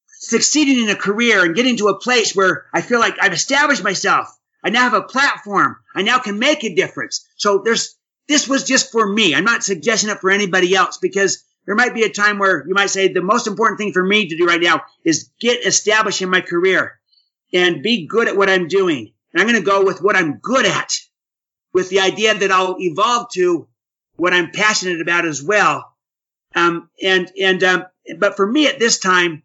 succeeding 0.08 0.84
in 0.84 0.89
a 0.89 0.95
career 0.95 1.43
and 1.43 1.56
getting 1.56 1.78
to 1.78 1.88
a 1.88 2.00
place 2.00 2.36
where 2.36 2.68
I 2.74 2.82
feel 2.82 3.00
like 3.00 3.16
I've 3.20 3.34
established 3.34 3.84
myself 3.84 4.39
I 4.64 4.70
now 4.70 4.82
have 4.82 4.93
a 4.93 5.01
platform. 5.01 5.78
I 5.95 6.01
now 6.01 6.20
can 6.20 6.39
make 6.39 6.64
a 6.64 6.76
difference. 6.76 7.26
So 7.38 7.62
there's, 7.64 7.95
this 8.28 8.47
was 8.47 8.66
just 8.66 8.91
for 8.91 9.07
me. 9.07 9.34
I'm 9.34 9.45
not 9.45 9.64
suggesting 9.64 10.10
it 10.10 10.20
for 10.20 10.30
anybody 10.30 10.76
else 10.76 10.97
because 10.97 11.43
there 11.66 11.76
might 11.76 11.93
be 11.93 12.03
a 12.03 12.10
time 12.12 12.39
where 12.39 12.66
you 12.68 12.74
might 12.74 12.89
say 12.89 13.07
the 13.07 13.22
most 13.22 13.47
important 13.47 13.80
thing 13.80 13.93
for 13.93 14.03
me 14.03 14.28
to 14.28 14.38
do 14.38 14.45
right 14.45 14.62
now 14.62 14.84
is 15.03 15.30
get 15.39 15.66
established 15.66 16.22
in 16.22 16.30
my 16.30 16.41
career 16.41 16.99
and 17.53 17.84
be 17.84 18.07
good 18.07 18.28
at 18.28 18.38
what 18.38 18.49
I'm 18.49 18.68
doing. 18.68 19.14
And 19.34 19.41
I'm 19.41 19.47
going 19.47 19.60
to 19.60 19.66
go 19.66 19.86
with 19.86 20.01
what 20.01 20.16
I'm 20.16 20.39
good 20.39 20.66
at 20.66 20.93
with 21.74 21.89
the 21.89 22.01
idea 22.01 22.34
that 22.34 22.51
I'll 22.51 22.78
evolve 22.80 23.30
to 23.34 23.68
what 24.16 24.34
I'm 24.34 24.51
passionate 24.51 25.01
about 25.01 25.26
as 25.26 25.41
well. 25.41 25.95
Um, 26.55 26.89
and, 27.01 27.32
and, 27.39 27.64
um, 27.64 27.86
but 28.18 28.36
for 28.36 28.45
me 28.45 28.68
at 28.68 28.80
this 28.80 28.99
time, 28.99 29.43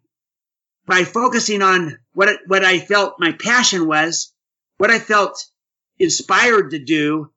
by 0.85 1.03
focusing 1.03 1.61
on 1.61 1.97
what 2.13 2.29
what 2.47 2.63
I 2.63 2.79
felt 2.79 3.19
my 3.19 3.31
passion 3.31 3.87
was, 3.87 4.31
what 4.77 4.91
I 4.91 4.99
felt 4.99 5.45
inspired 5.99 6.71
to 6.71 6.79
do, 6.79 7.31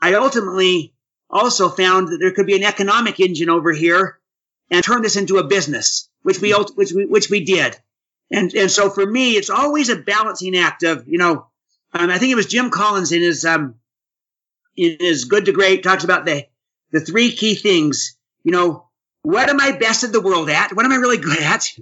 I 0.00 0.14
ultimately 0.14 0.94
also 1.28 1.68
found 1.68 2.08
that 2.08 2.18
there 2.18 2.32
could 2.32 2.46
be 2.46 2.56
an 2.56 2.64
economic 2.64 3.18
engine 3.20 3.50
over 3.50 3.72
here 3.72 4.18
and 4.70 4.84
turn 4.84 5.02
this 5.02 5.16
into 5.16 5.38
a 5.38 5.46
business, 5.46 6.08
which 6.22 6.40
we 6.40 6.52
which 6.52 6.92
we 6.92 7.06
which 7.06 7.30
we 7.30 7.44
did. 7.44 7.76
And 8.30 8.52
and 8.54 8.70
so 8.70 8.90
for 8.90 9.04
me, 9.04 9.32
it's 9.32 9.50
always 9.50 9.88
a 9.88 9.96
balancing 9.96 10.56
act 10.56 10.82
of 10.82 11.08
you 11.08 11.18
know, 11.18 11.46
um, 11.92 12.10
I 12.10 12.18
think 12.18 12.32
it 12.32 12.36
was 12.36 12.46
Jim 12.46 12.70
Collins 12.70 13.12
in 13.12 13.22
his 13.22 13.44
um 13.44 13.76
in 14.76 14.96
his 15.00 15.24
Good 15.24 15.46
to 15.46 15.52
Great 15.52 15.82
talks 15.82 16.04
about 16.04 16.24
the 16.24 16.46
the 16.92 17.00
three 17.00 17.32
key 17.32 17.54
things. 17.54 18.16
You 18.44 18.52
know, 18.52 18.86
what 19.22 19.48
am 19.48 19.60
I 19.60 19.72
best 19.72 20.04
in 20.04 20.12
the 20.12 20.20
world 20.20 20.50
at? 20.50 20.72
What 20.72 20.84
am 20.84 20.92
I 20.92 20.96
really 20.96 21.18
good 21.18 21.40
at? 21.40 21.76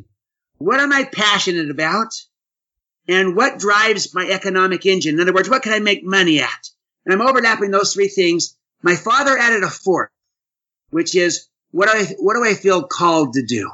What 0.58 0.80
am 0.80 0.92
I 0.92 1.04
passionate 1.04 1.70
about? 1.70 2.14
And 3.06 3.36
what 3.36 3.58
drives 3.58 4.14
my 4.14 4.26
economic 4.26 4.86
engine? 4.86 5.14
In 5.14 5.20
other 5.20 5.32
words, 5.32 5.50
what 5.50 5.62
can 5.62 5.72
I 5.72 5.80
make 5.80 6.04
money 6.04 6.40
at? 6.40 6.70
And 7.04 7.12
I'm 7.12 7.26
overlapping 7.26 7.70
those 7.70 7.92
three 7.92 8.08
things. 8.08 8.56
My 8.82 8.96
father 8.96 9.36
added 9.36 9.62
a 9.62 9.70
fourth, 9.70 10.10
which 10.90 11.14
is 11.14 11.48
what 11.70 11.90
do 11.90 11.98
I 11.98 12.04
what 12.18 12.34
do 12.34 12.44
I 12.44 12.54
feel 12.54 12.84
called 12.84 13.34
to 13.34 13.44
do? 13.44 13.70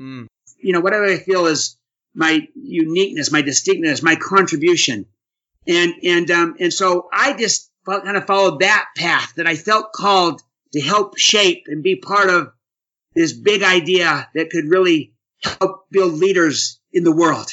Mm. 0.00 0.26
You 0.60 0.72
know, 0.72 0.80
what 0.80 0.92
do 0.92 1.04
I 1.04 1.18
feel 1.18 1.46
is 1.46 1.76
my 2.14 2.48
uniqueness, 2.54 3.30
my 3.30 3.42
distinctness, 3.42 4.02
my 4.02 4.16
contribution, 4.16 5.06
and 5.66 5.94
and 6.02 6.30
um, 6.30 6.56
and 6.58 6.72
so 6.72 7.08
I 7.12 7.34
just 7.34 7.70
kind 7.86 8.16
of 8.16 8.26
followed 8.26 8.60
that 8.60 8.86
path 8.96 9.34
that 9.36 9.46
I 9.46 9.56
felt 9.56 9.92
called 9.92 10.42
to 10.72 10.80
help 10.80 11.18
shape 11.18 11.64
and 11.68 11.82
be 11.82 11.96
part 11.96 12.28
of 12.30 12.52
this 13.14 13.32
big 13.32 13.62
idea 13.62 14.28
that 14.34 14.50
could 14.50 14.68
really 14.68 15.14
help 15.42 15.86
build 15.90 16.14
leaders 16.14 16.80
in 16.92 17.04
the 17.04 17.14
world. 17.14 17.50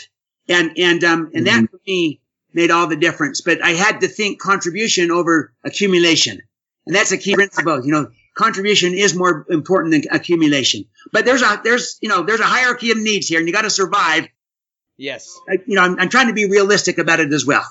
And, 0.47 0.77
and, 0.77 1.03
um, 1.03 1.31
and 1.33 1.45
mm-hmm. 1.45 1.61
that 1.61 1.71
for 1.71 1.79
me 1.87 2.21
made 2.53 2.71
all 2.71 2.87
the 2.87 2.95
difference. 2.95 3.41
But 3.41 3.63
I 3.63 3.71
had 3.71 4.01
to 4.01 4.07
think 4.07 4.39
contribution 4.39 5.11
over 5.11 5.53
accumulation. 5.63 6.41
And 6.85 6.95
that's 6.95 7.11
a 7.11 7.17
key 7.17 7.33
principle. 7.33 7.85
You 7.85 7.91
know, 7.91 8.11
contribution 8.35 8.93
is 8.93 9.15
more 9.15 9.45
important 9.49 9.91
than 9.93 10.03
accumulation. 10.15 10.85
But 11.11 11.25
there's 11.25 11.41
a, 11.41 11.61
there's, 11.63 11.97
you 12.01 12.09
know, 12.09 12.23
there's 12.23 12.39
a 12.39 12.45
hierarchy 12.45 12.91
of 12.91 12.97
needs 12.97 13.27
here 13.27 13.39
and 13.39 13.47
you 13.47 13.53
got 13.53 13.63
to 13.63 13.69
survive. 13.69 14.27
Yes. 14.97 15.37
I, 15.49 15.57
you 15.65 15.75
know, 15.75 15.81
I'm, 15.81 15.99
I'm 15.99 16.09
trying 16.09 16.27
to 16.27 16.33
be 16.33 16.45
realistic 16.45 16.97
about 16.97 17.19
it 17.19 17.33
as 17.33 17.45
well. 17.45 17.65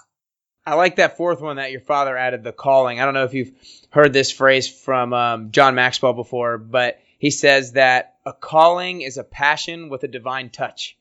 I 0.66 0.75
like 0.75 0.97
that 0.97 1.16
fourth 1.16 1.41
one 1.41 1.57
that 1.57 1.72
your 1.72 1.81
father 1.81 2.16
added, 2.16 2.43
the 2.43 2.53
calling. 2.53 2.99
I 2.99 3.05
don't 3.05 3.14
know 3.14 3.25
if 3.25 3.35
you've 3.35 3.53
heard 3.91 4.12
this 4.12 4.31
phrase 4.31 4.68
from 4.68 5.12
um, 5.12 5.51
John 5.51 5.75
Maxwell 5.75 6.14
before, 6.14 6.57
but 6.57 7.01
he 7.18 7.31
says 7.31 7.72
that 7.72 8.16
a 8.25 8.33
calling 8.33 9.03
is 9.03 9.18
a 9.18 9.25
passion 9.25 9.91
with 9.91 10.05
a 10.05 10.09
divine 10.09 10.49
touch. 10.49 10.97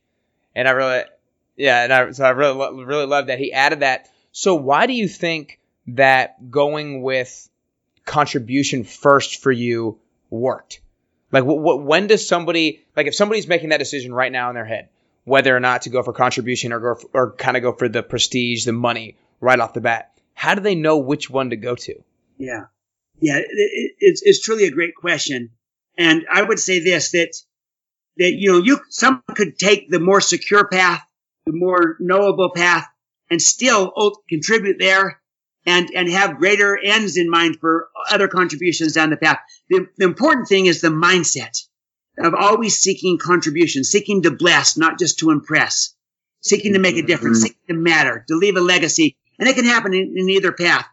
And 0.54 0.68
I 0.68 0.72
really, 0.72 1.04
yeah, 1.56 1.84
and 1.84 1.93
I, 1.93 2.12
so 2.12 2.26
I 2.26 2.30
really, 2.30 2.84
really 2.84 3.06
love 3.06 3.28
that 3.28 3.39
he 3.39 3.54
added 3.54 3.82
that. 3.82 4.10
So 4.32 4.56
why 4.56 4.88
do 4.88 4.93
you 4.93 5.08
think 5.08 5.60
that 5.88 6.49
going 6.49 7.01
with 7.01 7.49
contribution 8.06 8.84
first 8.84 9.41
for 9.41 9.51
you 9.51 9.99
worked? 10.30 10.82
Like, 11.32 11.45
what, 11.45 11.82
when 11.82 12.08
does 12.08 12.28
somebody, 12.28 12.84
like, 12.95 13.08
if 13.08 13.16
somebody's 13.16 13.47
making 13.47 13.70
that 13.70 13.80
decision 13.80 14.14
right 14.14 14.32
now 14.32 14.49
in 14.49 14.56
their 14.56 14.66
head, 14.66 14.89
whether 15.24 15.56
or 15.56 15.60
not 15.60 15.84
to 15.84 15.89
go 15.89 16.04
for 16.04 16.14
contribution 16.14 16.74
or 16.74 16.80
go 16.80 17.10
or 17.14 17.32
kind 17.32 17.58
of 17.58 17.64
go 17.64 17.72
for 17.72 17.89
the 17.89 18.04
prestige, 18.04 18.66
the 18.66 18.74
money 18.74 19.18
right 19.39 19.60
off 19.60 19.74
the 19.74 19.82
bat, 19.82 20.12
how 20.34 20.54
do 20.54 20.62
they 20.62 20.76
know 20.76 20.97
which 20.97 21.30
one 21.30 21.51
to 21.51 21.56
go 21.56 21.76
to? 21.76 22.04
Yeah, 22.38 22.66
yeah, 23.20 23.38
it, 23.38 23.47
it, 23.49 23.91
it's 23.99 24.22
it's 24.24 24.41
truly 24.41 24.66
a 24.66 24.72
great 24.72 24.95
question. 24.95 25.51
And 25.97 26.26
I 26.30 26.41
would 26.41 26.60
say 26.60 26.80
this, 26.80 27.12
that, 27.12 27.36
that, 28.18 28.34
you 28.34 28.51
know, 28.51 28.58
you, 28.58 28.80
someone 28.89 29.22
could 29.30 29.58
take 29.58 29.89
the 29.89 29.99
more 29.99 30.22
secure 30.22 30.68
path, 30.68 31.04
the 31.46 31.54
more 31.54 31.98
knowable 32.00 32.52
path 32.56 32.88
and 33.30 33.41
still 33.41 33.94
contribute 34.30 34.78
there 34.80 35.22
and, 35.66 35.89
and 35.96 36.10
have 36.10 36.38
greater 36.38 36.78
ends 36.78 37.18
in 37.18 37.30
mind 37.30 37.58
for 37.60 37.89
other 38.10 38.28
contributions 38.28 38.94
down 38.94 39.10
the 39.10 39.18
path. 39.18 39.39
The, 39.70 39.88
the 39.98 40.06
important 40.06 40.48
thing 40.48 40.66
is 40.66 40.82
the 40.82 40.89
mindset 40.89 41.58
of 42.18 42.34
always 42.34 42.80
seeking 42.80 43.18
contribution, 43.18 43.84
seeking 43.84 44.24
to 44.24 44.32
bless, 44.32 44.78
not 44.78 45.00
just 45.00 45.20
to 45.20 45.32
impress, 45.32 45.96
seeking 46.41 46.74
to 46.74 46.80
make 46.80 46.98
a 46.98 47.02
difference, 47.02 47.39
mm-hmm. 47.39 47.48
seeking 47.48 47.68
to 47.70 47.74
matter, 47.74 48.24
to 48.28 48.36
leave 48.36 48.56
a 48.56 48.62
legacy. 48.62 49.18
And 49.39 49.48
it 49.48 49.56
can 49.56 49.66
happen 49.66 49.94
in, 49.94 50.14
in 50.18 50.30
either 50.30 50.52
path. 50.52 50.86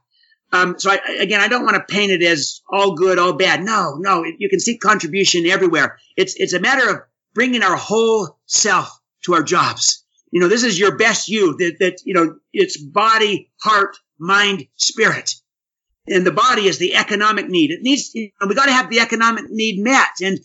Um, 0.52 0.78
so 0.78 0.90
I, 0.90 0.98
again, 1.20 1.40
I 1.40 1.48
don't 1.48 1.64
want 1.64 1.76
to 1.76 1.94
paint 1.94 2.10
it 2.10 2.22
as 2.22 2.60
all 2.68 2.94
good, 2.94 3.18
all 3.18 3.34
bad. 3.34 3.62
No, 3.62 3.96
no, 3.98 4.24
you 4.24 4.48
can 4.48 4.58
seek 4.58 4.80
contribution 4.80 5.46
everywhere. 5.46 5.98
It's, 6.16 6.34
it's 6.36 6.54
a 6.54 6.60
matter 6.60 6.88
of 6.90 6.96
bringing 7.34 7.62
our 7.62 7.76
whole 7.76 8.38
self 8.46 8.98
to 9.24 9.34
our 9.34 9.42
jobs. 9.42 10.04
You 10.30 10.40
know, 10.40 10.48
this 10.48 10.62
is 10.62 10.78
your 10.78 10.96
best 10.96 11.28
you 11.28 11.56
that, 11.58 11.76
that, 11.80 11.98
you 12.04 12.14
know, 12.14 12.36
it's 12.52 12.76
body, 12.76 13.50
heart, 13.60 13.96
mind, 14.18 14.66
spirit. 14.76 15.34
And 16.06 16.26
the 16.26 16.32
body 16.32 16.66
is 16.66 16.78
the 16.78 16.94
economic 16.94 17.48
need. 17.48 17.70
It 17.70 17.82
needs, 17.82 18.14
you 18.14 18.30
know, 18.40 18.46
we 18.46 18.54
got 18.54 18.66
to 18.66 18.72
have 18.72 18.90
the 18.90 19.00
economic 19.00 19.50
need 19.50 19.82
met. 19.82 20.08
And 20.22 20.38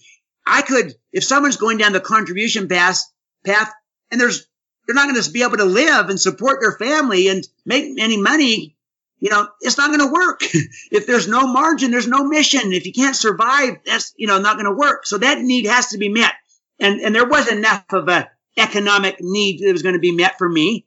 I 0.46 0.62
could, 0.62 0.94
if 1.12 1.24
someone's 1.24 1.58
going 1.58 1.78
down 1.78 1.94
the 1.94 2.00
contribution 2.00 2.68
path, 2.68 3.00
path, 3.46 3.72
and 4.12 4.20
there's, 4.20 4.48
they're 4.86 4.96
not 4.96 5.10
going 5.10 5.22
to 5.22 5.32
be 5.32 5.44
able 5.44 5.58
to 5.58 5.66
live 5.66 6.10
and 6.10 6.20
support 6.20 6.60
their 6.62 6.74
family 6.74 7.28
and 7.28 7.48
make 7.66 8.00
any 8.00 8.18
money 8.18 8.76
you 9.20 9.30
know, 9.32 9.48
it's 9.62 9.78
not 9.78 9.88
going 9.88 10.08
to 10.08 10.14
work. 10.14 10.42
if 10.92 11.08
there's 11.08 11.28
no 11.28 11.48
margin, 11.48 11.92
there's 11.92 12.08
no 12.08 12.26
mission. 12.26 12.74
If 12.74 12.86
you 12.86 12.94
can't 12.94 13.16
survive, 13.16 13.78
that's, 13.86 14.14
you 14.18 14.28
know, 14.28 14.40
not 14.40 14.56
going 14.56 14.66
to 14.66 14.72
work. 14.72 15.06
So 15.06 15.18
that 15.18 15.40
need 15.40 15.66
has 15.66 15.90
to 15.90 15.98
be 15.98 16.10
met. 16.10 16.34
And, 16.80 17.00
and 17.00 17.16
there 17.16 17.28
was 17.28 17.52
enough 17.52 17.86
of 17.92 18.10
a 18.10 18.30
economic 18.58 19.18
need 19.20 19.60
that 19.62 19.72
was 19.72 19.84
going 19.84 19.96
to 19.96 20.00
be 20.00 20.12
met 20.12 20.38
for 20.38 20.48
me. 20.48 20.86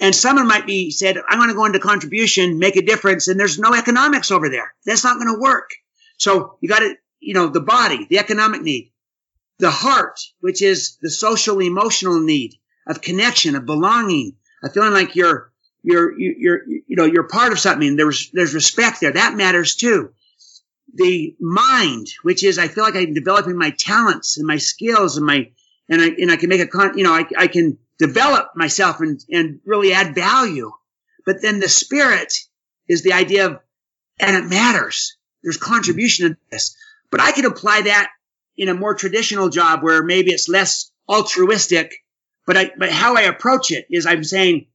And 0.00 0.14
someone 0.14 0.48
might 0.48 0.66
be 0.66 0.90
said, 0.90 1.16
I'm 1.28 1.38
going 1.38 1.50
to 1.50 1.54
go 1.54 1.64
into 1.64 1.78
contribution, 1.78 2.58
make 2.58 2.76
a 2.76 2.82
difference. 2.82 3.28
And 3.28 3.38
there's 3.38 3.58
no 3.58 3.74
economics 3.74 4.30
over 4.30 4.48
there. 4.48 4.74
That's 4.84 5.04
not 5.04 5.18
going 5.18 5.32
to 5.32 5.40
work. 5.40 5.70
So 6.16 6.56
you 6.60 6.68
got 6.68 6.80
to, 6.80 6.94
you 7.20 7.34
know, 7.34 7.48
the 7.48 7.60
body, 7.60 8.06
the 8.08 8.18
economic 8.18 8.62
need, 8.62 8.92
the 9.58 9.70
heart, 9.70 10.18
which 10.40 10.62
is 10.62 10.96
the 11.00 11.10
social 11.10 11.60
emotional 11.60 12.20
need 12.20 12.54
of 12.86 13.00
connection, 13.00 13.54
of 13.54 13.66
belonging, 13.66 14.36
of 14.62 14.72
feeling 14.72 14.92
like 14.92 15.14
you're 15.14 15.52
you're 15.82 16.18
you're 16.18 16.64
you 16.66 16.96
know 16.96 17.04
you're 17.04 17.28
part 17.28 17.52
of 17.52 17.58
something. 17.58 17.96
There's 17.96 18.30
there's 18.30 18.54
respect 18.54 19.00
there. 19.00 19.12
That 19.12 19.34
matters 19.34 19.76
too. 19.76 20.12
The 20.94 21.36
mind, 21.40 22.08
which 22.22 22.44
is 22.44 22.58
I 22.58 22.68
feel 22.68 22.84
like 22.84 22.96
I'm 22.96 23.14
developing 23.14 23.56
my 23.56 23.70
talents 23.70 24.38
and 24.38 24.46
my 24.46 24.58
skills 24.58 25.16
and 25.16 25.26
my 25.26 25.50
and 25.92 26.00
I 26.00 26.06
and 26.06 26.32
I 26.32 26.36
can 26.36 26.48
make 26.48 26.60
a 26.60 26.66
con 26.66 26.96
you 26.96 27.04
know 27.04 27.12
I 27.12 27.26
I 27.36 27.46
can 27.46 27.78
develop 27.98 28.52
myself 28.56 29.00
and 29.00 29.20
and 29.30 29.60
really 29.64 29.92
add 29.92 30.14
value. 30.14 30.72
But 31.24 31.42
then 31.42 31.60
the 31.60 31.68
spirit 31.68 32.34
is 32.88 33.02
the 33.02 33.12
idea 33.12 33.46
of 33.46 33.60
and 34.18 34.36
it 34.36 34.48
matters. 34.48 35.16
There's 35.42 35.58
contribution 35.58 36.26
in 36.26 36.36
this. 36.50 36.76
But 37.10 37.20
I 37.20 37.32
can 37.32 37.44
apply 37.44 37.82
that 37.82 38.10
in 38.56 38.68
a 38.68 38.74
more 38.74 38.94
traditional 38.94 39.50
job 39.50 39.82
where 39.82 40.02
maybe 40.02 40.30
it's 40.32 40.48
less 40.48 40.90
altruistic. 41.08 41.92
But 42.46 42.56
I 42.56 42.70
but 42.76 42.90
how 42.90 43.16
I 43.16 43.22
approach 43.22 43.70
it 43.70 43.86
is 43.90 44.06
I'm 44.06 44.24
saying 44.24 44.66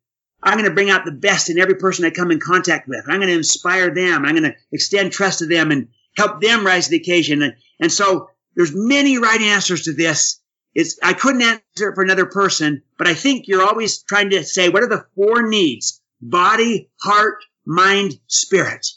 I'm 0.43 0.53
going 0.53 0.69
to 0.69 0.75
bring 0.75 0.91
out 0.91 1.03
the 1.03 1.11
best 1.11 1.49
in 1.49 1.57
every 1.57 1.75
person 1.75 2.05
I 2.05 2.11
come 2.11 2.29
in 2.29 2.39
contact 2.39 2.87
with. 2.87 3.05
I'm 3.07 3.19
going 3.19 3.29
to 3.29 3.37
inspire 3.37 3.93
them. 3.93 4.23
I'm 4.23 4.35
going 4.35 4.51
to 4.51 4.55
extend 4.71 5.11
trust 5.11 5.39
to 5.39 5.47
them 5.47 5.71
and 5.71 5.87
help 6.15 6.41
them 6.41 6.65
rise 6.65 6.85
to 6.85 6.91
the 6.91 6.97
occasion. 6.97 7.41
And, 7.41 7.55
and 7.79 7.91
so 7.91 8.29
there's 8.55 8.73
many 8.75 9.17
right 9.17 9.41
answers 9.41 9.83
to 9.83 9.93
this. 9.93 10.39
It's, 10.77 10.97
I 11.03 11.13
couldn't 11.13 11.41
answer 11.41 11.89
it 11.89 11.95
for 11.95 12.03
another 12.03 12.27
person, 12.27 12.83
but 12.97 13.07
I 13.07 13.15
think 13.15 13.47
you're 13.47 13.67
always 13.67 14.03
trying 14.03 14.29
to 14.29 14.43
say, 14.43 14.69
what 14.69 14.83
are 14.83 14.89
the 14.89 15.05
four 15.15 15.41
needs? 15.41 16.01
Body, 16.21 16.89
heart, 17.01 17.43
mind, 17.65 18.19
spirit. 18.27 18.87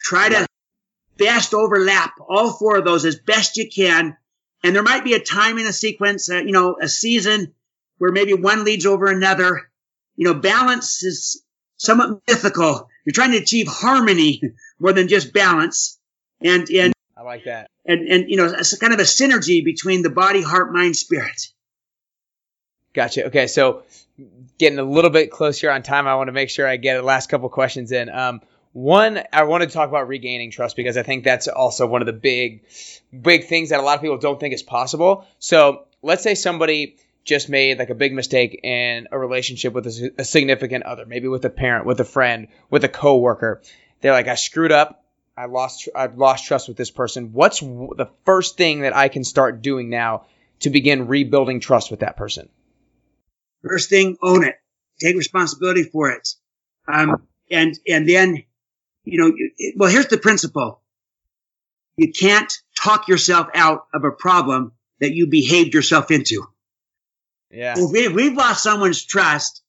Try 0.00 0.30
to 0.30 0.46
best 1.18 1.52
overlap 1.52 2.14
all 2.26 2.52
four 2.52 2.78
of 2.78 2.84
those 2.84 3.04
as 3.04 3.18
best 3.18 3.56
you 3.56 3.68
can. 3.68 4.16
And 4.62 4.74
there 4.74 4.82
might 4.82 5.04
be 5.04 5.14
a 5.14 5.20
time 5.20 5.58
in 5.58 5.66
a 5.66 5.72
sequence, 5.72 6.30
uh, 6.30 6.38
you 6.38 6.52
know, 6.52 6.76
a 6.80 6.88
season 6.88 7.52
where 7.98 8.12
maybe 8.12 8.34
one 8.34 8.64
leads 8.64 8.86
over 8.86 9.06
another 9.06 9.70
you 10.16 10.24
know, 10.26 10.34
balance 10.34 11.02
is 11.02 11.42
somewhat 11.76 12.20
mythical. 12.28 12.88
You're 13.04 13.12
trying 13.12 13.32
to 13.32 13.38
achieve 13.38 13.66
harmony 13.68 14.40
more 14.78 14.92
than 14.92 15.08
just 15.08 15.32
balance. 15.32 15.98
And, 16.40 16.68
and, 16.70 16.93
I 17.24 17.26
like 17.26 17.44
that. 17.44 17.70
And, 17.86 18.06
and, 18.08 18.30
you 18.30 18.36
know, 18.36 18.46
it's 18.46 18.76
kind 18.78 18.92
of 18.92 19.00
a 19.00 19.04
synergy 19.04 19.64
between 19.64 20.02
the 20.02 20.10
body, 20.10 20.42
heart, 20.42 20.72
mind, 20.72 20.96
spirit. 20.96 21.48
Gotcha. 22.92 23.26
Okay. 23.26 23.46
So 23.46 23.82
getting 24.58 24.78
a 24.78 24.84
little 24.84 25.10
bit 25.10 25.30
closer 25.30 25.70
on 25.70 25.82
time, 25.82 26.06
I 26.06 26.14
want 26.16 26.28
to 26.28 26.32
make 26.32 26.50
sure 26.50 26.68
I 26.68 26.76
get 26.76 26.96
the 26.96 27.02
last 27.02 27.28
couple 27.28 27.48
questions 27.48 27.92
in. 27.92 28.08
Um, 28.08 28.42
one, 28.72 29.22
I 29.32 29.44
want 29.44 29.62
to 29.62 29.70
talk 29.70 29.88
about 29.88 30.08
regaining 30.08 30.50
trust 30.50 30.76
because 30.76 30.96
I 30.96 31.02
think 31.02 31.24
that's 31.24 31.48
also 31.48 31.86
one 31.86 32.02
of 32.02 32.06
the 32.06 32.12
big, 32.12 32.64
big 33.18 33.46
things 33.46 33.70
that 33.70 33.80
a 33.80 33.82
lot 33.82 33.96
of 33.96 34.02
people 34.02 34.18
don't 34.18 34.38
think 34.38 34.52
is 34.52 34.62
possible. 34.62 35.26
So 35.38 35.86
let's 36.02 36.22
say 36.22 36.34
somebody 36.34 36.96
just 37.24 37.48
made 37.48 37.78
like 37.78 37.90
a 37.90 37.94
big 37.94 38.12
mistake 38.12 38.60
in 38.62 39.08
a 39.10 39.18
relationship 39.18 39.72
with 39.72 39.86
a, 39.86 40.12
a 40.18 40.24
significant 40.24 40.84
other, 40.84 41.06
maybe 41.06 41.28
with 41.28 41.44
a 41.44 41.50
parent, 41.50 41.86
with 41.86 42.00
a 42.00 42.04
friend, 42.04 42.48
with 42.68 42.84
a 42.84 42.88
coworker. 42.88 43.62
They're 44.00 44.12
like, 44.12 44.28
I 44.28 44.34
screwed 44.34 44.72
up. 44.72 45.03
I 45.36 45.46
lost, 45.46 45.88
I've 45.94 46.16
lost 46.16 46.46
trust 46.46 46.68
with 46.68 46.76
this 46.76 46.90
person. 46.90 47.32
What's 47.32 47.60
the 47.60 48.08
first 48.24 48.56
thing 48.56 48.82
that 48.82 48.94
I 48.94 49.08
can 49.08 49.24
start 49.24 49.62
doing 49.62 49.90
now 49.90 50.26
to 50.60 50.70
begin 50.70 51.08
rebuilding 51.08 51.60
trust 51.60 51.90
with 51.90 52.00
that 52.00 52.16
person? 52.16 52.48
First 53.62 53.90
thing, 53.90 54.16
own 54.22 54.44
it. 54.44 54.56
Take 55.00 55.16
responsibility 55.16 55.82
for 55.82 56.10
it. 56.10 56.28
Um, 56.86 57.26
and, 57.50 57.76
and 57.88 58.08
then, 58.08 58.44
you 59.04 59.18
know, 59.18 59.32
well, 59.76 59.90
here's 59.90 60.06
the 60.06 60.18
principle. 60.18 60.82
You 61.96 62.12
can't 62.12 62.52
talk 62.76 63.08
yourself 63.08 63.48
out 63.54 63.86
of 63.92 64.04
a 64.04 64.10
problem 64.10 64.72
that 65.00 65.12
you 65.12 65.26
behaved 65.26 65.74
yourself 65.74 66.10
into. 66.10 66.44
Yeah. 67.50 67.74
If, 67.76 67.90
we, 67.90 68.00
if 68.00 68.12
we've 68.12 68.36
lost 68.36 68.62
someone's 68.62 69.04
trust, 69.04 69.62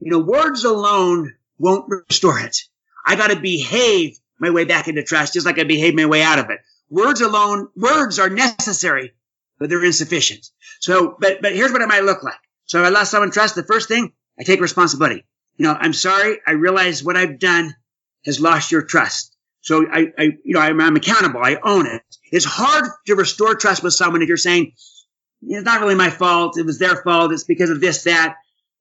you 0.00 0.10
know, 0.10 0.18
words 0.18 0.64
alone 0.64 1.34
won't 1.58 1.86
restore 1.88 2.38
it. 2.38 2.56
I 3.04 3.16
got 3.16 3.30
to 3.30 3.40
behave 3.40 4.18
my 4.42 4.50
way 4.50 4.64
back 4.64 4.88
into 4.88 5.02
trust 5.04 5.34
just 5.34 5.46
like 5.46 5.58
I 5.58 5.64
behaved 5.64 5.96
my 5.96 6.06
way 6.06 6.22
out 6.22 6.40
of 6.40 6.50
it. 6.50 6.58
Words 6.90 7.20
alone, 7.22 7.68
words 7.76 8.18
are 8.18 8.28
necessary, 8.28 9.12
but 9.58 9.70
they're 9.70 9.84
insufficient. 9.84 10.50
So, 10.80 11.16
but, 11.18 11.40
but 11.40 11.54
here's 11.54 11.72
what 11.72 11.80
it 11.80 11.88
might 11.88 12.02
look 12.02 12.22
like. 12.22 12.34
So 12.66 12.80
if 12.80 12.86
I 12.86 12.90
lost 12.90 13.12
someone 13.12 13.30
trust, 13.30 13.54
the 13.54 13.62
first 13.62 13.88
thing, 13.88 14.12
I 14.38 14.42
take 14.42 14.60
responsibility. 14.60 15.24
You 15.56 15.66
know, 15.66 15.76
I'm 15.78 15.92
sorry. 15.92 16.38
I 16.46 16.52
realize 16.52 17.04
what 17.04 17.16
I've 17.16 17.38
done 17.38 17.74
has 18.26 18.40
lost 18.40 18.72
your 18.72 18.82
trust. 18.82 19.34
So 19.60 19.86
I, 19.90 20.12
I 20.18 20.22
you 20.44 20.54
know, 20.54 20.60
I'm, 20.60 20.80
I'm 20.80 20.96
accountable. 20.96 21.40
I 21.42 21.58
own 21.62 21.86
it. 21.86 22.02
It's 22.32 22.44
hard 22.44 22.84
to 23.06 23.14
restore 23.14 23.54
trust 23.54 23.82
with 23.82 23.94
someone 23.94 24.22
if 24.22 24.28
you're 24.28 24.36
saying, 24.36 24.72
it's 25.42 25.64
not 25.64 25.80
really 25.80 25.94
my 25.94 26.10
fault. 26.10 26.58
It 26.58 26.66
was 26.66 26.78
their 26.78 26.96
fault. 26.96 27.32
It's 27.32 27.44
because 27.44 27.70
of 27.70 27.80
this, 27.80 28.04
that. 28.04 28.36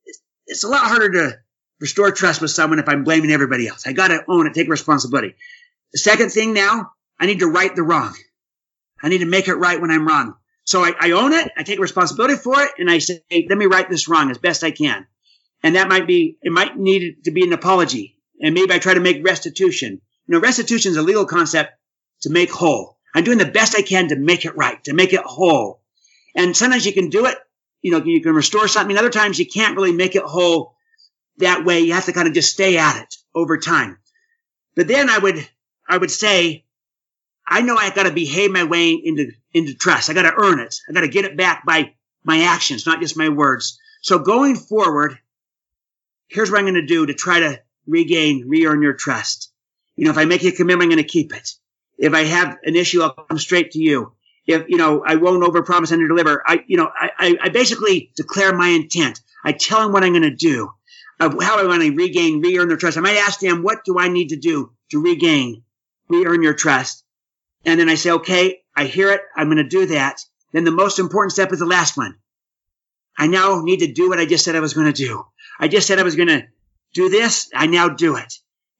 It's, 0.05 0.20
it's 0.47 0.64
a 0.64 0.68
lot 0.68 0.88
harder 0.88 1.12
to 1.12 1.38
restore 1.82 2.12
trust 2.12 2.42
with 2.42 2.52
someone 2.52 2.80
if 2.80 2.88
I'm 2.88 3.04
blaming 3.04 3.32
everybody 3.32 3.68
else. 3.68 3.86
I 3.86 3.92
got 3.92 4.10
to 4.10 4.24
own 4.30 4.48
it, 4.48 4.54
take 4.54 4.70
responsibility. 4.70 5.36
The 5.92 6.00
second 6.00 6.30
thing 6.30 6.54
now, 6.54 6.92
I 7.20 7.26
need 7.26 7.40
to 7.40 7.48
right 7.48 7.76
the 7.76 7.84
wrong. 7.84 8.16
I 9.04 9.10
need 9.10 9.18
to 9.18 9.26
make 9.26 9.48
it 9.48 9.56
right 9.56 9.82
when 9.82 9.92
I'm 9.92 10.08
wrong. 10.08 10.36
So 10.64 10.84
I, 10.84 10.94
I 10.98 11.12
own 11.12 11.34
it, 11.34 11.52
I 11.58 11.64
take 11.64 11.80
responsibility 11.80 12.36
for 12.36 12.62
it, 12.62 12.70
and 12.78 12.90
I 12.90 13.00
say, 13.00 13.24
let 13.32 13.58
me 13.58 13.66
right 13.66 13.90
this 13.90 14.08
wrong 14.08 14.30
as 14.30 14.38
best 14.38 14.64
I 14.64 14.70
can. 14.70 15.08
And 15.64 15.76
that 15.76 15.90
might 15.90 16.08
be, 16.08 16.38
it 16.42 16.52
might 16.52 16.78
need 16.78 17.24
to 17.26 17.32
be 17.32 17.44
an 17.44 17.52
apology. 17.52 18.16
And 18.40 18.54
maybe 18.54 18.72
I 18.72 18.80
try 18.80 18.94
to 18.94 19.00
make 19.00 19.26
restitution. 19.26 20.02
You 20.28 20.36
know, 20.36 20.40
restitution 20.40 20.92
is 20.92 20.98
a 20.98 21.02
legal 21.02 21.26
concept 21.26 21.74
to 22.22 22.30
make 22.30 22.52
whole. 22.52 22.98
I'm 23.14 23.24
doing 23.24 23.40
the 23.40 23.46
best 23.46 23.76
I 23.76 23.82
can 23.82 24.10
to 24.10 24.16
make 24.16 24.46
it 24.46 24.56
right, 24.56 24.82
to 24.84 24.94
make 24.94 25.14
it 25.14 25.22
whole. 25.22 25.82
And 26.36 26.56
sometimes 26.56 26.86
you 26.86 26.94
can 26.94 27.10
do 27.10 27.26
it, 27.26 27.38
you 27.82 27.92
know, 27.92 28.04
you 28.04 28.22
can 28.22 28.34
restore 28.34 28.68
something. 28.68 28.96
Other 28.96 29.10
times 29.10 29.40
you 29.40 29.48
can't 29.48 29.76
really 29.76 29.92
make 29.92 30.16
it 30.16 30.24
whole 30.24 30.76
that 31.42 31.66
way. 31.66 31.82
You 31.82 31.94
have 31.94 32.06
to 32.06 32.14
kind 32.14 32.28
of 32.28 32.34
just 32.34 32.54
stay 32.54 32.78
at 32.78 33.02
it 33.02 33.16
over 33.36 33.58
time. 33.58 33.98
But 34.76 34.88
then 34.88 35.10
I 35.10 35.18
would, 35.18 35.48
I 35.88 35.98
would 35.98 36.12
say, 36.12 36.66
I 37.46 37.62
know 37.62 37.76
I 37.76 37.89
got 37.89 38.04
to 38.04 38.12
behave 38.12 38.52
my 38.52 38.64
way 38.64 38.92
into, 38.92 39.32
into 39.54 39.74
trust. 39.74 40.10
I 40.10 40.14
got 40.14 40.24
to 40.24 40.34
earn 40.38 40.60
it. 40.60 40.76
I 40.89 40.94
got 40.94 41.02
to 41.02 41.08
get 41.08 41.26
it 41.26 41.36
back 41.38 41.66
by 41.66 41.94
my 42.24 42.44
actions, 42.44 42.86
not 42.86 43.02
just 43.02 43.18
my 43.18 43.30
words. 43.30 43.80
So 44.02 44.20
going 44.20 44.56
forward, 44.56 45.20
here's 46.28 46.50
what 46.50 46.60
I'm 46.60 46.66
going 46.66 46.76
to 46.76 46.86
do 46.86 47.06
to 47.06 47.14
try 47.14 47.42
to 47.42 47.60
regain, 47.88 48.48
re-earn 48.48 48.82
your 48.82 48.94
trust. 48.94 49.52
You 49.96 50.06
know, 50.06 50.12
if 50.12 50.18
I 50.18 50.26
make 50.26 50.44
a 50.44 50.52
commitment, 50.52 50.84
I'm 50.84 50.96
going 50.96 51.04
to 51.04 51.10
keep 51.10 51.36
it. 51.36 51.50
If 51.98 52.14
I 52.14 52.24
have 52.24 52.58
an 52.64 52.76
issue, 52.76 53.02
I'll 53.02 53.12
come 53.12 53.38
straight 53.38 53.72
to 53.72 53.80
you. 53.80 54.14
If, 54.48 54.70
you 54.70 54.78
know, 54.78 55.04
I 55.06 55.16
won't 55.16 55.44
overpromise 55.44 55.92
and 55.92 56.08
deliver. 56.08 56.42
I, 56.46 56.64
you 56.68 56.78
know, 56.78 56.89
I, 56.96 57.38
I 57.42 57.50
basically 57.50 58.12
declare 58.16 58.56
my 58.56 58.70
intent. 58.70 59.20
I 59.44 59.52
tell 59.52 59.82
them 59.82 59.92
what 59.92 60.04
I'm 60.04 60.14
going 60.14 60.24
to 60.24 60.36
do, 60.36 60.72
of 61.22 61.42
how 61.42 61.60
I 61.60 61.68
want 61.68 61.84
to 61.84 61.96
regain, 61.96 62.42
re-earn 62.42 62.68
their 62.68 62.78
trust. 62.78 62.98
I 62.98 63.02
might 63.02 63.18
ask 63.18 63.40
them, 63.40 63.62
what 63.62 63.86
do 63.86 64.00
I 64.00 64.08
need 64.08 64.30
to 64.30 64.38
do 64.38 64.74
to 64.90 65.02
regain, 65.02 65.64
re-earn 66.10 66.42
your 66.42 66.56
trust? 66.56 67.06
And 67.64 67.80
then 67.80 67.90
I 67.90 67.96
say, 67.96 68.10
okay, 68.12 68.62
I 68.76 68.86
hear 68.86 69.12
it. 69.12 69.22
I'm 69.36 69.48
going 69.48 69.58
to 69.58 69.64
do 69.64 69.86
that. 69.88 70.20
Then 70.52 70.64
the 70.64 70.72
most 70.72 70.98
important 70.98 71.34
step 71.34 71.52
is 71.52 71.60
the 71.60 71.66
last 71.66 71.96
one. 71.96 72.18
I 73.16 73.28
now 73.28 73.62
need 73.62 73.82
to 73.82 73.94
do 73.94 74.10
what 74.10 74.20
I 74.20 74.26
just 74.26 74.44
said 74.44 74.56
I 74.56 74.62
was 74.62 74.74
going 74.74 74.92
to 74.92 74.94
do. 74.94 75.24
I 75.60 75.68
just 75.68 75.86
said 75.88 76.00
I 76.00 76.04
was 76.04 76.16
going 76.16 76.30
to 76.30 76.48
do 76.94 77.10
this. 77.10 77.52
I 77.54 77.68
now 77.68 77.90
do 77.90 78.16
it. 78.16 78.34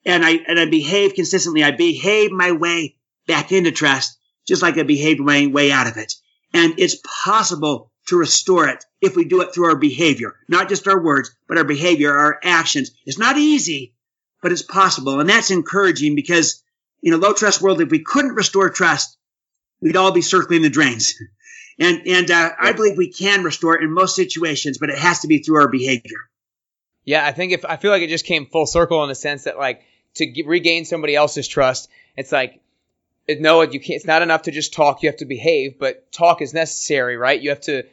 And 0.04 0.26
I, 0.26 0.32
and 0.48 0.60
I 0.60 0.66
behave 0.66 1.14
consistently. 1.14 1.64
I 1.64 1.72
behave 1.72 2.32
my 2.32 2.54
way 2.54 2.96
back 3.28 3.52
into 3.52 3.72
trust, 3.72 4.18
just 4.48 4.64
like 4.64 4.80
I 4.80 4.84
behaved 4.84 5.20
my 5.20 5.46
way 5.46 5.72
out 5.72 5.86
of 5.86 5.98
it. 5.98 6.16
And 6.54 6.76
it's 6.78 6.98
possible 7.24 7.92
to 8.08 8.18
restore 8.18 8.68
it 8.68 8.84
if 9.00 9.16
we 9.16 9.26
do 9.26 9.42
it 9.42 9.54
through 9.54 9.68
our 9.68 9.78
behavior, 9.78 10.36
not 10.48 10.70
just 10.70 10.88
our 10.88 11.02
words, 11.02 11.34
but 11.48 11.58
our 11.58 11.64
behavior, 11.64 12.16
our 12.16 12.40
actions. 12.44 12.92
It's 13.06 13.18
not 13.18 13.38
easy, 13.38 13.94
but 14.42 14.52
it's 14.52 14.62
possible. 14.62 15.20
And 15.20 15.30
that's 15.30 15.52
encouraging 15.52 16.16
because 16.16 16.64
in 17.04 17.14
a 17.14 17.18
low 17.18 17.34
trust 17.34 17.62
world, 17.62 17.82
if 17.82 17.90
we 17.90 18.04
couldn't 18.04 18.36
restore 18.36 18.70
trust, 18.70 19.18
we'd 19.82 19.96
all 19.96 20.12
be 20.12 20.22
circling 20.22 20.62
the 20.62 20.70
drains. 20.70 21.16
And, 21.80 22.06
and 22.06 22.30
uh, 22.30 22.52
I 22.60 22.74
believe 22.74 22.96
we 22.96 23.12
can 23.12 23.44
restore 23.44 23.76
it 23.76 23.84
in 23.84 23.92
most 23.92 24.16
situations, 24.16 24.78
but 24.78 24.92
it 24.92 25.00
has 25.00 25.22
to 25.22 25.28
be 25.28 25.40
through 25.40 25.62
our 25.62 25.68
behavior. 25.68 26.20
Yeah, 27.06 27.26
I 27.26 27.32
think 27.32 27.54
if 27.54 27.66
I 27.66 27.78
feel 27.78 27.90
like 27.90 28.04
it 28.04 28.10
just 28.10 28.26
came 28.26 28.46
full 28.46 28.68
circle 28.68 29.02
in 29.02 29.10
the 29.10 29.16
sense 29.16 29.46
that 29.46 29.58
like 29.58 29.82
to 30.16 30.28
get, 30.28 30.46
regain 30.46 30.86
somebody 30.86 31.16
else's 31.16 31.48
trust, 31.48 31.90
it's 32.16 32.32
like 32.32 32.60
no, 33.30 33.62
you 33.62 33.80
can't. 33.80 33.98
It's 33.98 34.06
not 34.06 34.22
enough 34.22 34.44
to 34.44 34.52
just 34.52 34.74
talk. 34.74 35.04
You 35.04 35.10
have 35.10 35.18
to 35.18 35.26
behave, 35.26 35.80
but 35.80 36.12
talk 36.12 36.42
is 36.42 36.54
necessary, 36.54 37.18
right? 37.18 37.40
You 37.40 37.50
have 37.50 37.62
to 37.62 37.84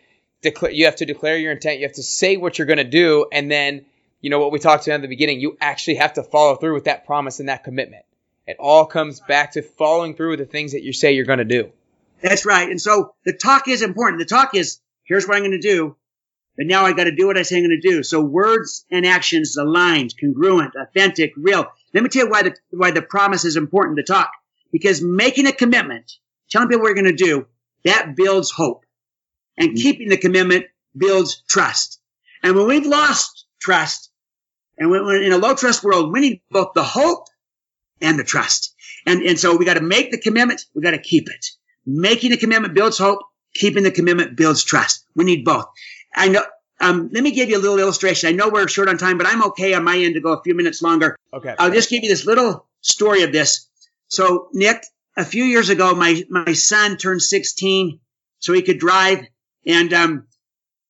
declare. 0.42 0.72
You 0.72 0.86
have 0.86 0.96
to 0.96 1.06
declare 1.06 1.36
your 1.36 1.52
intent. 1.52 1.78
You 1.80 1.86
have 1.86 1.96
to 1.96 2.02
say 2.02 2.36
what 2.36 2.58
you're 2.58 2.66
going 2.66 2.78
to 2.78 2.84
do, 2.84 3.26
and 3.32 3.50
then 3.50 3.84
you 4.20 4.30
know 4.30 4.40
what 4.40 4.52
we 4.52 4.58
talked 4.58 4.86
about 4.86 4.96
in 4.96 5.02
the 5.02 5.08
beginning. 5.08 5.40
You 5.40 5.56
actually 5.60 5.96
have 5.96 6.14
to 6.14 6.22
follow 6.22 6.56
through 6.56 6.74
with 6.74 6.84
that 6.84 7.06
promise 7.06 7.40
and 7.40 7.48
that 7.48 7.64
commitment. 7.64 8.04
It 8.46 8.56
all 8.58 8.86
comes 8.86 9.20
back 9.20 9.52
to 9.52 9.62
following 9.62 10.14
through 10.14 10.30
with 10.30 10.38
the 10.38 10.46
things 10.46 10.72
that 10.72 10.82
you 10.82 10.94
say 10.94 11.12
you're 11.12 11.26
going 11.26 11.38
to 11.38 11.44
do. 11.44 11.70
That's 12.22 12.46
right. 12.46 12.68
And 12.68 12.80
so 12.80 13.14
the 13.24 13.34
talk 13.34 13.68
is 13.68 13.82
important. 13.82 14.20
The 14.20 14.24
talk 14.24 14.54
is, 14.54 14.80
here's 15.04 15.28
what 15.28 15.36
I'm 15.36 15.42
going 15.42 15.52
to 15.52 15.58
do. 15.58 15.96
But 16.56 16.66
now 16.66 16.84
I 16.84 16.92
got 16.92 17.04
to 17.04 17.14
do 17.14 17.26
what 17.26 17.38
I 17.38 17.42
say 17.42 17.58
I'm 17.58 17.62
going 17.62 17.78
to 17.80 17.88
do. 17.88 18.02
So 18.02 18.20
words 18.20 18.86
and 18.90 19.06
actions 19.06 19.56
aligned, 19.56 20.14
congruent, 20.18 20.74
authentic, 20.76 21.34
real. 21.36 21.66
Let 21.94 22.02
me 22.02 22.08
tell 22.08 22.24
you 22.24 22.30
why 22.30 22.42
the, 22.42 22.56
why 22.70 22.90
the 22.90 23.02
promise 23.02 23.44
is 23.44 23.56
important 23.56 23.98
to 23.98 24.02
talk. 24.02 24.32
Because 24.72 25.02
making 25.02 25.46
a 25.46 25.52
commitment, 25.52 26.12
telling 26.50 26.68
people 26.68 26.82
what 26.82 26.88
you're 26.88 27.02
going 27.02 27.16
to 27.16 27.24
do, 27.24 27.46
that 27.84 28.14
builds 28.16 28.50
hope. 28.50 28.84
And 29.56 29.70
mm-hmm. 29.70 29.76
keeping 29.76 30.08
the 30.08 30.16
commitment 30.16 30.66
builds 30.96 31.42
trust. 31.48 32.00
And 32.42 32.56
when 32.56 32.66
we've 32.66 32.86
lost 32.86 33.46
trust, 33.60 34.10
and 34.76 34.90
when 34.90 35.04
we're 35.04 35.22
in 35.22 35.32
a 35.32 35.38
low 35.38 35.54
trust 35.54 35.82
world, 35.82 36.12
we 36.12 36.20
need 36.20 36.42
both 36.50 36.72
the 36.74 36.84
hope 36.84 37.26
and 38.00 38.18
the 38.18 38.24
trust. 38.24 38.74
And, 39.06 39.22
and 39.22 39.38
so 39.38 39.56
we 39.56 39.64
got 39.64 39.74
to 39.74 39.82
make 39.82 40.10
the 40.10 40.18
commitment. 40.18 40.64
We 40.74 40.82
got 40.82 40.92
to 40.92 41.00
keep 41.00 41.28
it. 41.28 41.46
Making 41.84 42.32
a 42.32 42.36
commitment 42.36 42.74
builds 42.74 42.98
hope. 42.98 43.20
Keeping 43.54 43.82
the 43.82 43.90
commitment 43.90 44.36
builds 44.36 44.62
trust. 44.62 45.04
We 45.16 45.24
need 45.24 45.44
both. 45.44 45.66
I 46.14 46.28
know. 46.28 46.42
Um, 46.80 47.10
let 47.12 47.24
me 47.24 47.32
give 47.32 47.48
you 47.48 47.58
a 47.58 47.60
little 47.60 47.78
illustration. 47.78 48.28
I 48.28 48.32
know 48.32 48.50
we're 48.50 48.68
short 48.68 48.88
on 48.88 48.98
time, 48.98 49.18
but 49.18 49.26
I'm 49.26 49.42
okay 49.46 49.74
on 49.74 49.82
my 49.82 49.98
end 49.98 50.14
to 50.14 50.20
go 50.20 50.32
a 50.32 50.42
few 50.42 50.54
minutes 50.54 50.80
longer. 50.80 51.16
Okay. 51.32 51.54
I'll 51.58 51.72
just 51.72 51.90
give 51.90 52.04
you 52.04 52.08
this 52.08 52.24
little 52.24 52.66
story 52.82 53.22
of 53.22 53.32
this. 53.32 53.67
So, 54.08 54.48
Nick, 54.52 54.82
a 55.16 55.24
few 55.24 55.44
years 55.44 55.68
ago, 55.68 55.94
my 55.94 56.22
my 56.28 56.52
son 56.52 56.96
turned 56.96 57.22
16, 57.22 58.00
so 58.38 58.52
he 58.52 58.62
could 58.62 58.78
drive, 58.78 59.26
and 59.66 59.92
um, 59.92 60.26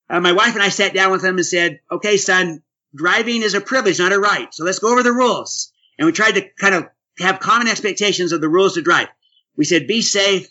uh, 0.08 0.20
my 0.20 0.32
wife 0.32 0.54
and 0.54 0.62
I 0.62 0.68
sat 0.68 0.94
down 0.94 1.12
with 1.12 1.24
him 1.24 1.36
and 1.36 1.46
said, 1.46 1.80
"Okay, 1.90 2.16
son, 2.16 2.62
driving 2.94 3.42
is 3.42 3.54
a 3.54 3.60
privilege, 3.60 3.98
not 3.98 4.12
a 4.12 4.18
right. 4.18 4.52
So 4.52 4.64
let's 4.64 4.78
go 4.78 4.92
over 4.92 5.02
the 5.02 5.12
rules." 5.12 5.72
And 5.98 6.06
we 6.06 6.12
tried 6.12 6.36
to 6.36 6.48
kind 6.60 6.74
of 6.74 6.86
have 7.18 7.40
common 7.40 7.68
expectations 7.68 8.32
of 8.32 8.40
the 8.40 8.48
rules 8.48 8.74
to 8.74 8.82
drive. 8.82 9.08
We 9.56 9.64
said, 9.64 9.88
"Be 9.88 10.02
safe, 10.02 10.48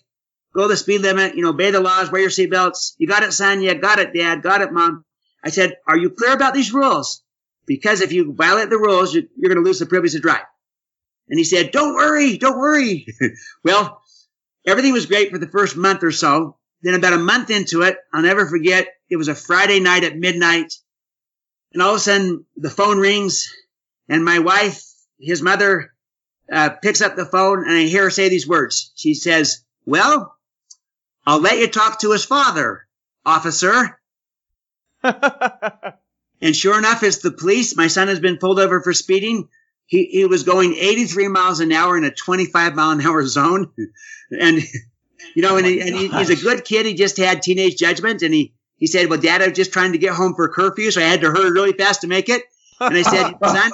go 0.58 0.68
the 0.68 0.76
speed 0.76 1.02
limit, 1.02 1.36
you 1.36 1.44
know, 1.44 1.50
obey 1.50 1.72
the 1.72 1.80
laws, 1.80 2.12
wear 2.12 2.22
your 2.22 2.32
seatbelts. 2.32 2.96
You 2.98 3.08
got 3.08 3.24
it, 3.24 3.32
son? 3.32 3.62
Yeah, 3.62 3.76
got 3.76 4.00
it, 4.00 4.14
dad. 4.14 4.42
Got 4.42 4.62
it, 4.62 4.74
mom. 4.74 5.06
I 5.44 5.50
said, 5.50 5.76
are 5.88 5.98
you 5.98 6.10
clear 6.10 6.34
about 6.34 6.56
these 6.56 6.74
rules? 6.74 7.22
Because 7.66 8.02
if 8.02 8.12
you 8.12 8.34
violate 8.34 8.70
the 8.70 8.78
rules, 8.78 9.14
you're, 9.14 9.26
you're 9.38 9.54
going 9.54 9.64
to 9.64 9.68
lose 9.68 9.80
the 9.80 9.86
privilege 9.86 10.14
to 10.14 10.20
drive. 10.20 10.44
And 11.30 11.38
he 11.38 11.44
said, 11.44 11.72
don't 11.72 11.96
worry, 11.96 12.38
don't 12.38 12.58
worry. 12.58 13.06
well, 13.64 14.02
everything 14.66 14.94
was 14.94 15.06
great 15.06 15.32
for 15.32 15.38
the 15.38 15.48
first 15.48 15.76
month 15.76 16.04
or 16.04 16.12
so. 16.12 16.58
Then 16.82 16.94
about 16.94 17.14
a 17.14 17.18
month 17.18 17.50
into 17.50 17.82
it, 17.82 17.98
I'll 18.14 18.22
never 18.22 18.46
forget, 18.46 18.88
it 19.10 19.18
was 19.18 19.28
a 19.28 19.36
Friday 19.36 19.80
night 19.80 20.04
at 20.04 20.18
midnight. 20.18 20.74
And 21.74 21.82
all 21.82 21.92
of 21.92 21.98
a 21.98 22.00
sudden 22.00 22.46
the 22.56 22.70
phone 22.70 23.00
rings 23.00 23.54
and 24.08 24.24
my 24.24 24.40
wife, 24.40 24.84
his 25.20 25.42
mother, 25.42 25.94
uh, 26.52 26.70
picks 26.70 27.02
up 27.02 27.16
the 27.16 27.26
phone 27.26 27.64
and 27.68 27.78
I 27.78 27.84
hear 27.84 28.04
her 28.04 28.10
say 28.10 28.30
these 28.30 28.48
words. 28.48 28.92
She 28.96 29.14
says, 29.14 29.64
well, 29.86 30.36
I'll 31.26 31.42
let 31.42 31.58
you 31.58 31.68
talk 31.68 32.00
to 32.00 32.12
his 32.12 32.24
father, 32.24 32.88
officer. 33.26 34.00
and 35.04 36.56
sure 36.56 36.78
enough, 36.78 37.04
it's 37.04 37.18
the 37.18 37.32
police. 37.32 37.76
My 37.76 37.88
son 37.88 38.08
has 38.08 38.20
been 38.20 38.38
pulled 38.38 38.60
over 38.60 38.82
for 38.82 38.94
speeding. 38.94 39.50
He, 39.88 40.06
he 40.06 40.26
was 40.26 40.44
going 40.44 40.76
83 40.76 41.30
miles 41.30 41.60
an 41.60 41.72
hour 41.72 41.98
in 41.98 42.04
a 42.04 42.12
25 42.12 42.76
mile 42.76 42.92
an 42.92 43.02
hour 43.02 43.26
zone. 43.26 43.72
and, 44.32 44.62
you 45.34 45.42
know, 45.42 45.56
oh 45.56 45.58
and, 45.58 45.66
he, 45.66 45.82
and 45.82 45.96
he, 45.96 46.10
oh 46.12 46.18
he's 46.20 46.30
a 46.30 46.36
good 46.36 46.64
kid. 46.64 46.86
He 46.86 46.94
just 46.94 47.18
had 47.18 47.42
teenage 47.42 47.78
judgment. 47.78 48.22
And 48.22 48.34
he, 48.34 48.54
he 48.76 48.88
said, 48.88 49.10
well, 49.10 49.20
dad, 49.20 49.42
I 49.42 49.48
was 49.48 49.56
just 49.56 49.74
trying 49.74 49.94
to 49.94 49.98
get 49.98 50.14
home 50.14 50.36
for 50.36 50.50
curfew. 50.50 50.92
So 50.92 51.02
I 51.02 51.06
had 51.06 51.22
to 51.22 51.32
hurry 51.32 51.52
really 51.52 51.74
fast 51.74 52.02
to 52.02 52.08
make 52.08 52.30
it. 52.30 52.44
And 52.80 52.96
I 52.96 53.02
said, 53.02 53.34
son, 53.44 53.72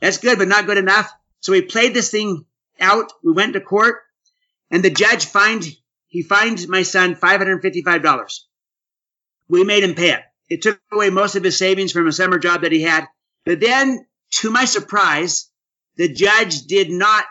that's 0.00 0.18
good, 0.18 0.38
but 0.38 0.48
not 0.48 0.66
good 0.66 0.78
enough. 0.78 1.12
So 1.40 1.52
we 1.52 1.62
played 1.62 1.94
this 1.94 2.10
thing 2.10 2.44
out. 2.80 3.12
We 3.22 3.32
went 3.32 3.52
to 3.52 3.60
court 3.60 4.00
and 4.70 4.82
the 4.82 4.90
judge 4.90 5.26
fined 5.26 5.66
he 6.10 6.22
fined 6.22 6.68
my 6.68 6.82
son 6.82 7.14
$555. 7.14 8.40
we 9.48 9.64
made 9.64 9.84
him 9.84 9.94
pay 9.94 10.10
it. 10.10 10.22
It 10.48 10.62
took 10.62 10.80
away 10.92 11.10
most 11.10 11.36
of 11.36 11.44
his 11.44 11.56
savings 11.56 11.92
from 11.92 12.08
a 12.08 12.12
summer 12.12 12.38
job 12.38 12.62
that 12.62 12.72
he 12.72 12.82
had. 12.82 13.06
But 13.44 13.60
then, 13.60 14.04
to 14.32 14.50
my 14.50 14.64
surprise, 14.64 15.48
the 15.96 16.12
judge 16.12 16.62
did 16.62 16.90
not 16.90 17.24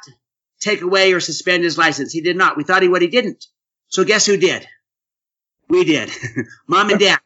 take 0.60 0.82
away 0.82 1.14
or 1.14 1.20
suspend 1.20 1.64
his 1.64 1.78
license. 1.78 2.12
He 2.12 2.22
did 2.22 2.36
not. 2.36 2.57
We 2.57 2.64
thought 2.64 2.82
he 2.82 2.89
would. 2.89 3.01
He 3.01 3.07
didn't. 3.07 3.45
So 3.88 4.03
guess 4.03 4.26
who 4.26 4.38
did? 4.38 4.68
We 5.68 5.86
did. 5.86 6.12
Mom 6.68 6.89
and 6.89 6.99
dad. 6.99 7.20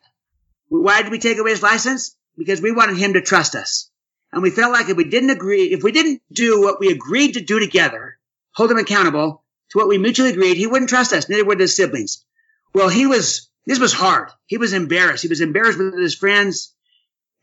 Why 0.70 1.02
did 1.02 1.12
we 1.12 1.20
take 1.20 1.38
away 1.38 1.52
his 1.52 1.64
license? 1.64 2.16
Because 2.38 2.62
we 2.62 2.72
wanted 2.72 2.98
him 2.98 3.14
to 3.14 3.22
trust 3.22 3.56
us. 3.56 3.90
And 4.32 4.42
we 4.42 4.50
felt 4.50 4.74
like 4.74 4.90
if 4.90 4.98
we 4.98 5.04
didn't 5.04 5.30
agree, 5.30 5.66
if 5.66 5.84
we 5.84 5.92
didn't 5.92 6.22
do 6.32 6.62
what 6.62 6.80
we 6.80 6.90
agreed 6.90 7.34
to 7.34 7.42
do 7.42 7.60
together, 7.60 8.18
hold 8.52 8.72
him 8.72 8.78
accountable 8.78 9.44
to 9.70 9.78
what 9.78 9.88
we 9.88 9.98
mutually 9.98 10.32
agreed, 10.32 10.58
he 10.58 10.68
wouldn't 10.68 10.90
trust 10.90 11.14
us. 11.14 11.30
Neither 11.30 11.46
would 11.46 11.60
his 11.60 11.76
siblings. 11.76 12.26
Well, 12.74 12.90
he 12.90 13.06
was, 13.06 13.50
this 13.66 13.80
was 13.80 13.94
hard. 13.94 14.30
He 14.48 14.58
was 14.58 14.74
embarrassed. 14.74 15.22
He 15.22 15.30
was 15.30 15.42
embarrassed 15.42 15.78
with 15.78 15.98
his 15.98 16.16
friends. 16.16 16.74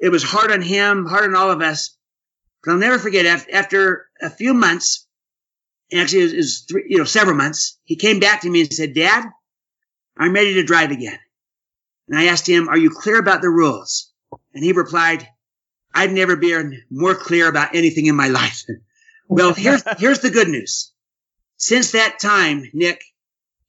It 0.00 0.08
was 0.08 0.22
hard 0.24 0.50
on 0.50 0.62
him, 0.62 1.06
hard 1.06 1.24
on 1.24 1.36
all 1.36 1.50
of 1.50 1.60
us. 1.60 1.96
But 2.62 2.72
I'll 2.72 2.78
never 2.78 2.98
forget 2.98 3.26
after 3.52 4.06
a 4.20 4.30
few 4.30 4.54
months, 4.54 5.06
actually 5.92 6.24
it 6.24 6.36
was, 6.36 6.64
three, 6.68 6.84
you 6.88 6.98
know, 6.98 7.04
several 7.04 7.36
months, 7.36 7.78
he 7.84 7.96
came 7.96 8.20
back 8.20 8.42
to 8.42 8.50
me 8.50 8.62
and 8.62 8.72
said, 8.72 8.94
Dad, 8.94 9.24
I'm 10.16 10.34
ready 10.34 10.54
to 10.54 10.62
drive 10.62 10.90
again. 10.90 11.18
And 12.08 12.18
I 12.18 12.26
asked 12.26 12.48
him, 12.48 12.68
are 12.68 12.76
you 12.76 12.90
clear 12.90 13.18
about 13.18 13.40
the 13.40 13.48
rules? 13.48 14.12
And 14.52 14.62
he 14.62 14.72
replied, 14.72 15.26
I've 15.94 16.12
never 16.12 16.36
been 16.36 16.82
more 16.90 17.14
clear 17.14 17.48
about 17.48 17.74
anything 17.74 18.06
in 18.06 18.16
my 18.16 18.28
life. 18.28 18.64
well, 19.28 19.54
here's, 19.54 19.82
here's 19.98 20.20
the 20.20 20.30
good 20.30 20.48
news. 20.48 20.92
Since 21.56 21.92
that 21.92 22.18
time, 22.18 22.64
Nick, 22.72 23.02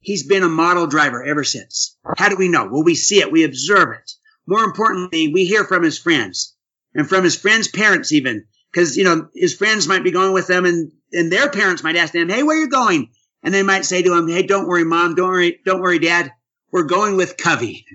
he's 0.00 0.26
been 0.26 0.42
a 0.42 0.48
model 0.48 0.86
driver 0.86 1.22
ever 1.22 1.44
since. 1.44 1.96
How 2.16 2.28
do 2.28 2.36
we 2.36 2.48
know? 2.48 2.68
Well, 2.70 2.84
we 2.84 2.94
see 2.94 3.20
it. 3.20 3.32
We 3.32 3.44
observe 3.44 3.90
it. 3.92 4.12
More 4.46 4.64
importantly, 4.64 5.32
we 5.32 5.46
hear 5.46 5.64
from 5.64 5.82
his 5.82 5.98
friends 5.98 6.54
and 6.94 7.08
from 7.08 7.24
his 7.24 7.36
friends' 7.36 7.68
parents 7.68 8.12
even. 8.12 8.46
Cause, 8.72 8.96
you 8.96 9.04
know, 9.04 9.28
his 9.34 9.54
friends 9.54 9.86
might 9.86 10.04
be 10.04 10.10
going 10.10 10.32
with 10.32 10.46
them 10.46 10.64
and, 10.64 10.92
and 11.12 11.30
their 11.30 11.50
parents 11.50 11.82
might 11.82 11.96
ask 11.96 12.12
them, 12.12 12.28
Hey, 12.28 12.42
where 12.42 12.56
are 12.56 12.60
you 12.60 12.68
going? 12.68 13.10
And 13.42 13.52
they 13.52 13.62
might 13.62 13.84
say 13.84 14.02
to 14.02 14.16
him, 14.16 14.28
Hey, 14.28 14.42
don't 14.44 14.66
worry, 14.66 14.84
mom. 14.84 15.14
Don't 15.14 15.28
worry. 15.28 15.60
Don't 15.64 15.80
worry, 15.80 15.98
dad. 15.98 16.32
We're 16.70 16.84
going 16.84 17.16
with 17.16 17.36
Covey. 17.36 17.86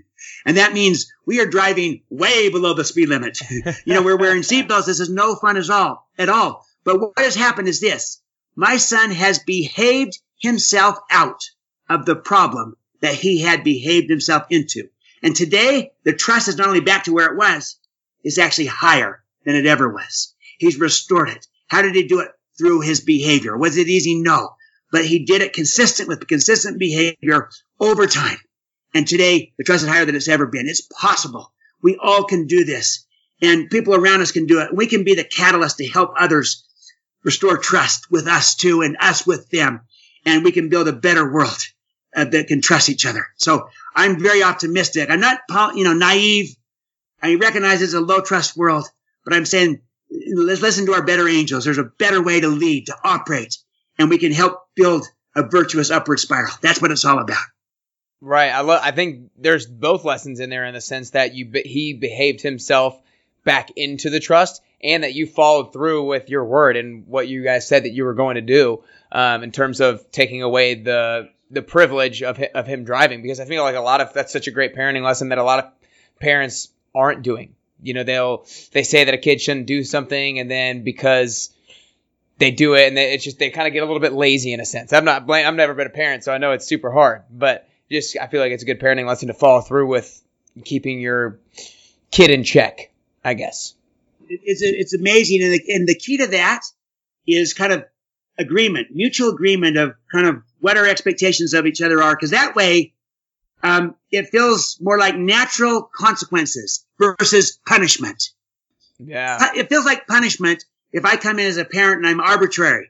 And 0.45 0.57
that 0.57 0.73
means 0.73 1.11
we 1.25 1.41
are 1.41 1.45
driving 1.45 2.03
way 2.09 2.49
below 2.49 2.73
the 2.73 2.85
speed 2.85 3.09
limit. 3.09 3.39
you 3.85 3.93
know, 3.93 4.03
we're 4.03 4.17
wearing 4.17 4.43
seatbelts. 4.43 4.85
This 4.85 4.99
is 4.99 5.09
no 5.09 5.35
fun 5.35 5.57
at 5.57 5.69
all, 5.69 6.07
at 6.17 6.29
all. 6.29 6.65
But 6.83 6.99
what 6.99 7.17
has 7.17 7.35
happened 7.35 7.67
is 7.67 7.79
this. 7.79 8.21
My 8.55 8.77
son 8.77 9.11
has 9.11 9.39
behaved 9.39 10.17
himself 10.39 10.97
out 11.11 11.43
of 11.89 12.05
the 12.05 12.15
problem 12.15 12.77
that 13.01 13.13
he 13.13 13.41
had 13.41 13.63
behaved 13.63 14.09
himself 14.09 14.43
into. 14.49 14.89
And 15.21 15.35
today, 15.35 15.91
the 16.03 16.13
trust 16.13 16.47
is 16.47 16.57
not 16.57 16.67
only 16.67 16.79
back 16.79 17.03
to 17.05 17.13
where 17.13 17.31
it 17.31 17.37
was, 17.37 17.77
it's 18.23 18.37
actually 18.37 18.67
higher 18.67 19.23
than 19.45 19.55
it 19.55 19.65
ever 19.65 19.89
was. 19.89 20.33
He's 20.57 20.79
restored 20.79 21.29
it. 21.29 21.45
How 21.67 21.81
did 21.81 21.95
he 21.95 22.07
do 22.07 22.19
it? 22.19 22.29
Through 22.57 22.81
his 22.81 23.01
behavior. 23.01 23.55
Was 23.55 23.77
it 23.77 23.87
easy? 23.87 24.19
No. 24.19 24.55
But 24.91 25.05
he 25.05 25.25
did 25.25 25.41
it 25.41 25.53
consistent 25.53 26.09
with 26.09 26.27
consistent 26.27 26.79
behavior 26.79 27.49
over 27.79 28.07
time. 28.07 28.37
And 28.93 29.07
today, 29.07 29.53
the 29.57 29.63
trust 29.63 29.83
is 29.83 29.89
higher 29.89 30.05
than 30.05 30.15
it's 30.15 30.27
ever 30.27 30.47
been. 30.47 30.67
It's 30.67 30.81
possible. 30.81 31.51
We 31.81 31.97
all 32.01 32.23
can 32.23 32.47
do 32.47 32.63
this. 32.63 33.05
And 33.41 33.69
people 33.69 33.93
around 33.93 34.21
us 34.21 34.31
can 34.31 34.47
do 34.47 34.61
it. 34.61 34.75
We 34.75 34.87
can 34.87 35.03
be 35.03 35.13
the 35.13 35.23
catalyst 35.23 35.77
to 35.77 35.87
help 35.87 36.13
others 36.17 36.63
restore 37.23 37.57
trust 37.57 38.09
with 38.09 38.27
us 38.27 38.55
too 38.55 38.81
and 38.81 38.97
us 38.99 39.27
with 39.27 39.49
them. 39.49 39.81
And 40.25 40.43
we 40.43 40.51
can 40.51 40.69
build 40.69 40.87
a 40.87 40.93
better 40.93 41.31
world 41.31 41.59
uh, 42.15 42.25
that 42.25 42.47
can 42.47 42.61
trust 42.61 42.89
each 42.89 43.05
other. 43.05 43.27
So 43.35 43.69
I'm 43.95 44.19
very 44.19 44.41
optimistic. 44.41 45.09
I'm 45.09 45.19
not, 45.19 45.39
you 45.75 45.83
know, 45.83 45.93
naive. 45.93 46.55
I 47.21 47.35
recognize 47.35 47.81
it's 47.81 47.93
a 47.93 48.01
low 48.01 48.21
trust 48.21 48.57
world, 48.57 48.87
but 49.23 49.33
I'm 49.33 49.45
saying 49.45 49.81
let's 50.33 50.61
listen 50.61 50.85
to 50.87 50.93
our 50.93 51.03
better 51.03 51.27
angels. 51.27 51.65
There's 51.65 51.77
a 51.77 51.83
better 51.83 52.21
way 52.21 52.39
to 52.39 52.47
lead, 52.47 52.87
to 52.87 52.95
operate, 53.03 53.57
and 53.97 54.09
we 54.09 54.17
can 54.17 54.31
help 54.31 54.67
build 54.75 55.05
a 55.35 55.43
virtuous 55.43 55.91
upward 55.91 56.19
spiral. 56.19 56.53
That's 56.61 56.81
what 56.81 56.91
it's 56.91 57.05
all 57.05 57.19
about. 57.19 57.43
Right. 58.19 58.49
I. 58.49 58.87
I 58.87 58.91
think 58.91 59.29
there's 59.37 59.67
both 59.67 60.03
lessons 60.03 60.39
in 60.39 60.49
there 60.49 60.65
in 60.65 60.73
the 60.73 60.81
sense 60.81 61.11
that 61.11 61.35
you 61.35 61.51
he 61.65 61.93
behaved 61.93 62.41
himself 62.41 62.99
back 63.43 63.71
into 63.75 64.09
the 64.09 64.19
trust, 64.19 64.61
and 64.83 65.03
that 65.03 65.13
you 65.13 65.25
followed 65.25 65.71
through 65.73 66.05
with 66.05 66.29
your 66.29 66.45
word 66.45 66.75
and 66.77 67.07
what 67.07 67.27
you 67.27 67.43
guys 67.43 67.67
said 67.67 67.83
that 67.83 67.93
you 67.93 68.03
were 68.03 68.13
going 68.13 68.35
to 68.35 68.41
do 68.41 68.83
um, 69.11 69.43
in 69.43 69.51
terms 69.51 69.79
of 69.79 70.11
taking 70.11 70.41
away 70.43 70.75
the 70.75 71.29
the 71.49 71.61
privilege 71.61 72.23
of 72.23 72.39
of 72.55 72.67
him 72.67 72.83
driving. 72.83 73.21
Because 73.21 73.39
I 73.39 73.45
feel 73.45 73.63
like 73.63 73.75
a 73.75 73.81
lot 73.81 74.01
of 74.01 74.13
that's 74.13 74.33
such 74.33 74.47
a 74.47 74.51
great 74.51 74.75
parenting 74.75 75.03
lesson 75.03 75.29
that 75.29 75.37
a 75.37 75.43
lot 75.43 75.59
of 75.59 75.71
parents 76.19 76.69
aren't 76.93 77.21
doing. 77.21 77.55
You 77.81 77.93
know, 77.93 78.03
they'll 78.03 78.45
they 78.71 78.83
say 78.83 79.03
that 79.03 79.13
a 79.13 79.17
kid 79.17 79.41
shouldn't 79.41 79.67
do 79.67 79.83
something, 79.83 80.39
and 80.39 80.49
then 80.49 80.83
because 80.83 81.51
they 82.37 82.51
do 82.51 82.75
it, 82.75 82.87
and 82.87 82.97
they, 82.97 83.13
it's 83.13 83.23
just 83.23 83.39
they 83.39 83.49
kind 83.49 83.67
of 83.67 83.73
get 83.73 83.83
a 83.83 83.85
little 83.85 83.99
bit 83.99 84.13
lazy 84.13 84.53
in 84.53 84.59
a 84.59 84.65
sense. 84.65 84.93
I'm 84.93 85.05
not 85.05 85.27
blame. 85.27 85.47
I've 85.47 85.55
never 85.55 85.73
been 85.73 85.87
a 85.87 85.91
parent, 85.91 86.23
so 86.23 86.31
I 86.31 86.37
know 86.37 86.51
it's 86.51 86.67
super 86.67 86.91
hard, 86.91 87.23
but 87.31 87.67
just 87.91 88.17
I 88.17 88.27
feel 88.27 88.41
like 88.41 88.51
it's 88.51 88.63
a 88.63 88.65
good 88.65 88.79
parenting 88.79 89.07
lesson 89.07 89.27
to 89.27 89.33
follow 89.33 89.61
through 89.61 89.87
with 89.87 90.21
keeping 90.63 90.99
your 90.99 91.39
kid 92.11 92.31
in 92.31 92.43
check. 92.43 92.91
I 93.23 93.33
guess 93.33 93.73
it's 94.29 94.61
it's 94.61 94.93
amazing, 94.93 95.43
and 95.43 95.53
the, 95.53 95.61
and 95.73 95.87
the 95.87 95.95
key 95.95 96.17
to 96.17 96.27
that 96.27 96.61
is 97.27 97.53
kind 97.53 97.73
of 97.73 97.85
agreement, 98.37 98.87
mutual 98.91 99.29
agreement 99.29 99.77
of 99.77 99.95
kind 100.11 100.27
of 100.27 100.43
what 100.59 100.77
our 100.77 100.85
expectations 100.85 101.53
of 101.53 101.65
each 101.65 101.81
other 101.81 102.01
are, 102.01 102.15
because 102.15 102.31
that 102.31 102.55
way 102.55 102.93
um, 103.63 103.95
it 104.11 104.29
feels 104.29 104.77
more 104.79 104.97
like 104.97 105.15
natural 105.15 105.81
consequences 105.83 106.85
versus 106.99 107.59
punishment. 107.65 108.29
Yeah, 108.99 109.51
it 109.55 109.69
feels 109.69 109.85
like 109.85 110.07
punishment 110.07 110.63
if 110.91 111.05
I 111.05 111.17
come 111.17 111.39
in 111.39 111.45
as 111.45 111.57
a 111.57 111.65
parent 111.65 111.99
and 111.99 112.07
I'm 112.07 112.19
arbitrary. 112.19 112.89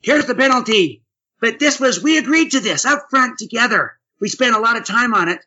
Here's 0.00 0.26
the 0.26 0.34
penalty, 0.34 1.02
but 1.40 1.58
this 1.58 1.80
was 1.80 2.02
we 2.02 2.18
agreed 2.18 2.52
to 2.52 2.60
this 2.60 2.84
up 2.84 3.06
front 3.10 3.38
together. 3.38 3.98
We 4.20 4.28
spent 4.28 4.54
a 4.54 4.60
lot 4.60 4.76
of 4.76 4.84
time 4.84 5.14
on 5.14 5.28
it. 5.28 5.44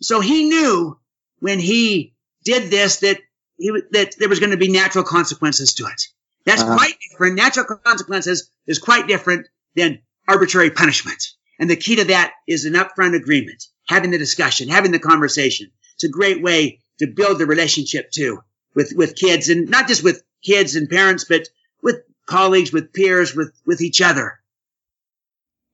So 0.00 0.20
he 0.20 0.48
knew 0.48 0.98
when 1.40 1.58
he 1.58 2.14
did 2.44 2.70
this 2.70 3.00
that 3.00 3.18
he, 3.56 3.70
that 3.92 4.16
there 4.18 4.28
was 4.28 4.40
going 4.40 4.50
to 4.50 4.56
be 4.56 4.70
natural 4.70 5.04
consequences 5.04 5.74
to 5.74 5.84
it. 5.84 6.02
That's 6.44 6.62
uh-huh. 6.62 6.76
quite 6.76 6.94
different. 7.08 7.36
Natural 7.36 7.64
consequences 7.64 8.50
is 8.66 8.78
quite 8.78 9.06
different 9.06 9.46
than 9.76 10.00
arbitrary 10.26 10.70
punishment. 10.70 11.22
And 11.58 11.70
the 11.70 11.76
key 11.76 11.96
to 11.96 12.04
that 12.04 12.32
is 12.48 12.64
an 12.64 12.74
upfront 12.74 13.14
agreement, 13.14 13.64
having 13.86 14.10
the 14.10 14.18
discussion, 14.18 14.68
having 14.68 14.92
the 14.92 14.98
conversation. 14.98 15.70
It's 15.94 16.04
a 16.04 16.08
great 16.08 16.42
way 16.42 16.80
to 16.98 17.06
build 17.06 17.38
the 17.38 17.46
relationship 17.46 18.10
too 18.10 18.42
with, 18.74 18.92
with 18.96 19.16
kids 19.16 19.48
and 19.48 19.68
not 19.68 19.88
just 19.88 20.04
with 20.04 20.22
kids 20.42 20.76
and 20.76 20.88
parents, 20.88 21.24
but 21.28 21.48
with 21.82 22.02
colleagues, 22.26 22.72
with 22.72 22.92
peers, 22.92 23.34
with, 23.34 23.52
with 23.66 23.80
each 23.80 24.00
other. 24.00 24.40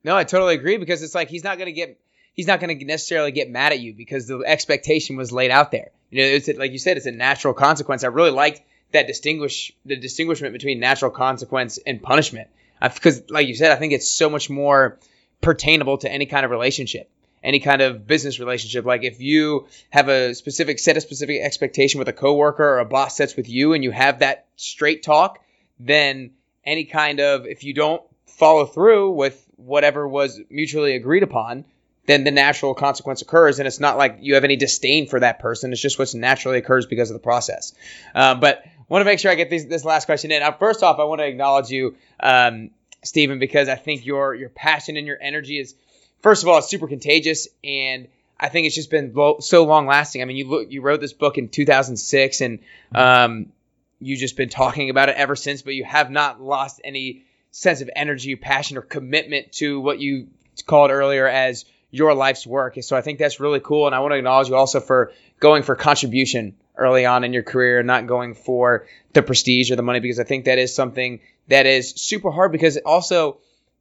No, 0.04 0.16
I 0.16 0.24
totally 0.24 0.54
agree 0.54 0.76
because 0.76 1.02
it's 1.02 1.14
like 1.14 1.28
he's 1.28 1.44
not 1.44 1.58
going 1.58 1.66
to 1.66 1.72
get 1.72 1.98
he's 2.34 2.46
not 2.46 2.60
going 2.60 2.78
to 2.78 2.84
necessarily 2.84 3.32
get 3.32 3.50
mad 3.50 3.72
at 3.72 3.80
you 3.80 3.92
because 3.92 4.28
the 4.28 4.38
expectation 4.46 5.16
was 5.16 5.32
laid 5.32 5.50
out 5.50 5.72
there. 5.72 5.90
You 6.10 6.22
know, 6.22 6.28
it's 6.28 6.48
like 6.48 6.72
you 6.72 6.78
said, 6.78 6.96
it's 6.96 7.06
a 7.06 7.10
natural 7.10 7.52
consequence. 7.52 8.04
I 8.04 8.08
really 8.08 8.30
liked 8.30 8.62
that 8.92 9.06
distinguish 9.06 9.72
the 9.84 9.96
distinguishment 9.96 10.52
between 10.52 10.80
natural 10.80 11.10
consequence 11.10 11.78
and 11.84 12.00
punishment 12.00 12.48
because, 12.80 13.28
like 13.28 13.48
you 13.48 13.54
said, 13.54 13.72
I 13.72 13.76
think 13.76 13.92
it's 13.92 14.08
so 14.08 14.30
much 14.30 14.48
more 14.48 14.98
pertainable 15.42 16.00
to 16.00 16.10
any 16.10 16.26
kind 16.26 16.44
of 16.44 16.50
relationship 16.50 17.10
any 17.48 17.60
kind 17.60 17.80
of 17.80 18.06
business 18.06 18.38
relationship. 18.38 18.84
Like 18.84 19.04
if 19.04 19.20
you 19.20 19.68
have 19.88 20.08
a 20.08 20.34
specific 20.34 20.78
set 20.78 20.98
of 20.98 21.02
specific 21.02 21.40
expectation 21.40 21.98
with 21.98 22.08
a 22.08 22.12
coworker 22.12 22.62
or 22.62 22.78
a 22.80 22.84
boss 22.84 23.16
sets 23.16 23.36
with 23.36 23.48
you 23.48 23.72
and 23.72 23.82
you 23.82 23.90
have 23.90 24.18
that 24.18 24.46
straight 24.56 25.02
talk, 25.02 25.40
then 25.80 26.32
any 26.62 26.84
kind 26.84 27.20
of 27.20 27.46
if 27.46 27.64
you 27.64 27.72
don't 27.72 28.02
follow 28.26 28.66
through 28.66 29.12
with 29.12 29.42
whatever 29.56 30.06
was 30.06 30.38
mutually 30.50 30.94
agreed 30.94 31.22
upon, 31.22 31.64
then 32.04 32.22
the 32.22 32.30
natural 32.30 32.74
consequence 32.74 33.22
occurs. 33.22 33.58
And 33.58 33.66
it's 33.66 33.80
not 33.80 33.96
like 33.96 34.18
you 34.20 34.34
have 34.34 34.44
any 34.44 34.56
disdain 34.56 35.06
for 35.06 35.18
that 35.18 35.38
person. 35.38 35.72
It's 35.72 35.80
just 35.80 35.98
what 35.98 36.14
naturally 36.14 36.58
occurs 36.58 36.84
because 36.84 37.10
of 37.10 37.14
the 37.14 37.22
process. 37.22 37.72
Uh, 38.14 38.34
but 38.34 38.62
want 38.90 39.00
to 39.00 39.06
make 39.06 39.20
sure 39.20 39.30
I 39.30 39.36
get 39.36 39.50
this 39.50 39.84
last 39.84 40.04
question 40.04 40.32
in. 40.32 40.42
Uh, 40.42 40.52
first 40.52 40.82
off, 40.82 40.98
I 40.98 41.04
want 41.04 41.20
to 41.20 41.26
acknowledge 41.26 41.70
you, 41.70 41.96
um, 42.20 42.70
Stephen, 43.02 43.38
because 43.38 43.68
I 43.68 43.76
think 43.76 44.04
your 44.04 44.34
your 44.34 44.48
passion 44.48 44.96
and 44.96 45.06
your 45.06 45.18
energy 45.20 45.58
is, 45.58 45.74
first 46.22 46.42
of 46.42 46.48
all, 46.48 46.58
it's 46.58 46.68
super 46.68 46.88
contagious, 46.88 47.48
and 47.64 48.08
I 48.38 48.48
think 48.48 48.66
it's 48.66 48.74
just 48.74 48.90
been 48.90 49.12
lo- 49.14 49.38
so 49.40 49.64
long 49.64 49.86
lasting. 49.86 50.22
I 50.22 50.24
mean, 50.24 50.36
you 50.36 50.66
you 50.68 50.82
wrote 50.82 51.00
this 51.00 51.12
book 51.12 51.38
in 51.38 51.48
2006, 51.48 52.40
and 52.40 52.58
um, 52.94 53.52
you've 54.00 54.20
just 54.20 54.36
been 54.36 54.48
talking 54.48 54.90
about 54.90 55.08
it 55.08 55.16
ever 55.16 55.36
since. 55.36 55.62
But 55.62 55.74
you 55.74 55.84
have 55.84 56.10
not 56.10 56.40
lost 56.40 56.80
any 56.84 57.24
sense 57.50 57.80
of 57.80 57.90
energy, 57.94 58.36
passion, 58.36 58.76
or 58.76 58.82
commitment 58.82 59.52
to 59.52 59.80
what 59.80 59.98
you 59.98 60.28
called 60.66 60.90
earlier 60.90 61.26
as 61.26 61.64
your 61.90 62.14
life's 62.14 62.46
work. 62.46 62.76
So 62.82 62.96
I 62.96 63.00
think 63.00 63.18
that's 63.18 63.40
really 63.40 63.60
cool. 63.60 63.86
And 63.86 63.94
I 63.94 64.00
want 64.00 64.12
to 64.12 64.18
acknowledge 64.18 64.48
you 64.48 64.56
also 64.56 64.80
for 64.80 65.12
going 65.40 65.62
for 65.62 65.74
contribution 65.74 66.56
early 66.76 67.06
on 67.06 67.24
in 67.24 67.32
your 67.32 67.42
career, 67.42 67.82
not 67.82 68.06
going 68.06 68.34
for 68.34 68.86
the 69.12 69.22
prestige 69.22 69.70
or 69.70 69.76
the 69.76 69.82
money, 69.82 70.00
because 70.00 70.20
I 70.20 70.24
think 70.24 70.44
that 70.44 70.58
is 70.58 70.74
something 70.74 71.20
that 71.48 71.66
is 71.66 71.90
super 71.90 72.30
hard 72.30 72.52
because 72.52 72.76
also, 72.76 73.38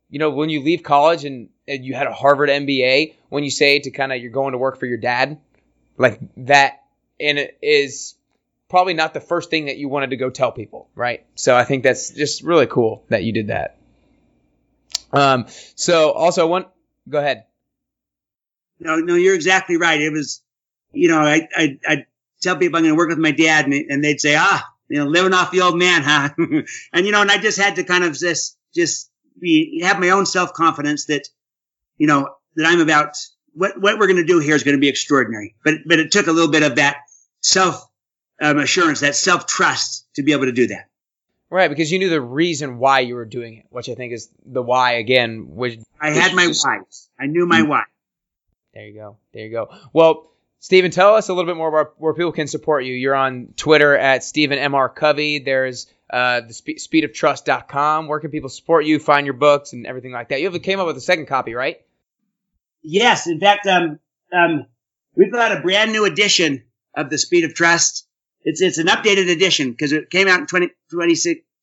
you 0.09 0.19
know, 0.19 0.29
when 0.29 0.49
you 0.49 0.63
leave 0.63 0.83
college 0.83 1.25
and, 1.25 1.49
and 1.49 1.49
you 1.67 1.93
had 1.93 2.07
a 2.07 2.13
Harvard 2.13 2.49
MBA, 2.49 3.15
when 3.29 3.43
you 3.43 3.51
say 3.51 3.79
to 3.79 3.91
kind 3.91 4.11
of 4.11 4.21
you're 4.21 4.31
going 4.31 4.53
to 4.53 4.57
work 4.57 4.79
for 4.79 4.85
your 4.85 4.97
dad, 4.97 5.39
like 5.97 6.19
that 6.37 6.83
and 7.19 7.37
it 7.37 7.57
is 7.61 8.15
probably 8.69 8.93
not 8.93 9.13
the 9.13 9.19
first 9.19 9.49
thing 9.49 9.65
that 9.65 9.77
you 9.77 9.89
wanted 9.89 10.11
to 10.11 10.17
go 10.17 10.29
tell 10.29 10.51
people, 10.51 10.89
right? 10.95 11.25
So 11.35 11.55
I 11.55 11.63
think 11.63 11.83
that's 11.83 12.11
just 12.11 12.43
really 12.43 12.67
cool 12.67 13.03
that 13.09 13.23
you 13.23 13.31
did 13.31 13.47
that. 13.47 13.77
Um, 15.11 15.45
so 15.75 16.11
also 16.11 16.47
one, 16.47 16.65
go 17.07 17.19
ahead. 17.19 17.45
No, 18.79 18.97
no, 18.97 19.15
you're 19.15 19.35
exactly 19.35 19.77
right. 19.77 19.99
It 19.99 20.11
was, 20.11 20.41
you 20.91 21.07
know, 21.07 21.19
I, 21.19 21.47
I, 21.55 21.79
I 21.87 22.05
tell 22.41 22.57
people 22.57 22.77
I'm 22.77 22.83
going 22.83 22.93
to 22.93 22.97
work 22.97 23.09
with 23.09 23.17
my 23.17 23.31
dad 23.31 23.65
and, 23.65 23.73
and 23.73 24.03
they'd 24.03 24.21
say, 24.21 24.35
ah, 24.37 24.63
you 24.89 24.99
know, 24.99 25.05
living 25.05 25.33
off 25.33 25.51
the 25.51 25.61
old 25.61 25.77
man, 25.77 26.03
huh? 26.03 26.29
and, 26.93 27.05
you 27.05 27.11
know, 27.11 27.21
and 27.21 27.31
I 27.31 27.37
just 27.37 27.59
had 27.59 27.77
to 27.77 27.83
kind 27.83 28.03
of 28.03 28.13
just, 28.13 28.57
just 28.75 29.09
be, 29.39 29.81
have 29.83 29.99
my 29.99 30.09
own 30.09 30.25
self 30.25 30.53
confidence 30.53 31.05
that, 31.05 31.27
you 31.97 32.07
know, 32.07 32.35
that 32.55 32.65
I'm 32.65 32.79
about 32.79 33.17
what, 33.53 33.79
what 33.79 33.97
we're 33.97 34.07
going 34.07 34.17
to 34.17 34.25
do 34.25 34.39
here 34.39 34.55
is 34.55 34.63
going 34.63 34.77
to 34.77 34.81
be 34.81 34.89
extraordinary. 34.89 35.55
But, 35.63 35.75
but 35.85 35.99
it 35.99 36.11
took 36.11 36.27
a 36.27 36.31
little 36.31 36.51
bit 36.51 36.63
of 36.63 36.75
that 36.75 36.97
self 37.41 37.87
um, 38.41 38.59
assurance, 38.59 39.01
that 39.01 39.15
self 39.15 39.45
trust 39.47 40.07
to 40.15 40.23
be 40.23 40.33
able 40.33 40.45
to 40.45 40.51
do 40.51 40.67
that. 40.67 40.89
Right, 41.49 41.69
because 41.69 41.89
you 41.91 41.99
knew 41.99 42.09
the 42.09 42.19
reason 42.19 42.77
why 42.77 42.99
you 42.99 43.15
were 43.15 43.25
doing 43.25 43.57
it, 43.57 43.65
which 43.69 43.87
I 43.87 43.95
think 43.95 44.11
is 44.11 44.29
the 44.45 44.61
why 44.61 44.93
again. 44.93 45.55
Which 45.55 45.79
I 45.99 46.09
had 46.09 46.35
my 46.35 46.47
why. 46.47 46.79
I 47.17 47.27
knew 47.27 47.45
my 47.45 47.61
why. 47.61 47.83
There 48.73 48.85
you 48.85 48.93
go. 48.93 49.17
There 49.33 49.45
you 49.45 49.51
go. 49.51 49.69
Well, 49.93 50.29
Stephen, 50.59 50.91
tell 50.91 51.15
us 51.15 51.29
a 51.29 51.33
little 51.33 51.49
bit 51.49 51.57
more 51.57 51.69
about 51.69 51.93
where 51.97 52.13
people 52.13 52.33
can 52.33 52.47
support 52.47 52.83
you. 52.83 52.93
You're 52.93 53.15
on 53.15 53.53
Twitter 53.55 53.97
at 53.97 54.25
Stephen 54.25 54.59
MR 54.59 54.93
Covey. 54.93 55.39
There's 55.39 55.87
uh, 56.09 56.41
the 56.41 56.53
spe- 56.53 56.79
speedoftrust.com. 56.79 58.07
Where 58.07 58.19
can 58.19 58.29
people 58.29 58.49
support 58.49 58.85
you, 58.85 58.99
find 58.99 59.25
your 59.25 59.33
books, 59.33 59.71
and 59.71 59.87
everything 59.87 60.11
like 60.11 60.29
that? 60.29 60.41
You 60.41 60.51
have 60.51 60.61
came 60.61 60.81
up 60.81 60.87
with 60.87 60.97
a 60.97 61.01
second 61.01 61.27
copy, 61.27 61.53
right? 61.53 61.79
Yes. 62.83 63.27
In 63.27 63.39
fact, 63.39 63.67
um, 63.67 63.99
um, 64.33 64.65
we've 65.15 65.31
got 65.31 65.57
a 65.57 65.61
brand 65.61 65.91
new 65.91 66.05
edition 66.05 66.63
of 66.95 67.09
the 67.09 67.17
Speed 67.17 67.43
of 67.43 67.53
Trust 67.53 68.07
it's 68.47 68.61
it's 68.61 68.77
an 68.77 68.87
updated 68.87 69.29
edition 69.29 69.71
because 69.71 69.91
it 69.91 70.09
came 70.09 70.29
out 70.29 70.39
in 70.39 70.47
20, 70.47 70.69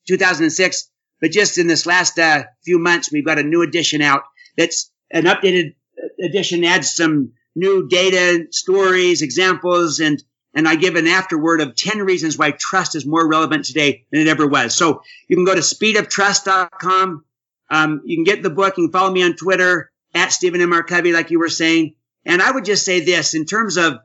2006. 0.06 0.90
But 1.18 1.30
just 1.30 1.56
in 1.56 1.66
this 1.66 1.86
last 1.86 2.18
uh, 2.18 2.44
few 2.62 2.78
months, 2.78 3.10
we've 3.10 3.24
got 3.24 3.38
a 3.38 3.42
new 3.42 3.62
edition 3.62 4.02
out. 4.02 4.22
That's 4.58 4.92
an 5.10 5.24
updated 5.24 5.76
edition. 6.22 6.62
Adds 6.62 6.92
some 6.92 7.32
new 7.56 7.88
data, 7.88 8.48
stories, 8.50 9.22
examples, 9.22 10.00
and 10.00 10.22
and 10.54 10.68
I 10.68 10.76
give 10.76 10.96
an 10.96 11.06
afterword 11.06 11.62
of 11.62 11.74
10 11.74 12.00
reasons 12.00 12.36
why 12.36 12.50
trust 12.50 12.94
is 12.94 13.06
more 13.06 13.26
relevant 13.26 13.64
today 13.64 14.04
than 14.12 14.20
it 14.20 14.28
ever 14.28 14.46
was. 14.46 14.74
So 14.74 15.02
you 15.26 15.36
can 15.36 15.46
go 15.46 15.54
to 15.54 15.62
speedoftrust.com. 15.62 17.24
Um, 17.70 18.02
you 18.04 18.18
can 18.18 18.24
get 18.24 18.42
the 18.42 18.50
book. 18.50 18.76
You 18.76 18.84
can 18.84 18.92
follow 18.92 19.10
me 19.10 19.24
on 19.24 19.36
Twitter 19.36 19.90
at 20.14 20.32
Stephen 20.32 20.60
M. 20.60 20.72
R. 20.72 20.82
Covey, 20.82 21.12
like 21.12 21.30
you 21.30 21.38
were 21.38 21.48
saying. 21.48 21.94
And 22.24 22.40
I 22.40 22.50
would 22.50 22.64
just 22.64 22.84
say 22.84 23.00
this 23.00 23.34
in 23.34 23.44
terms 23.44 23.76
of 23.76 23.98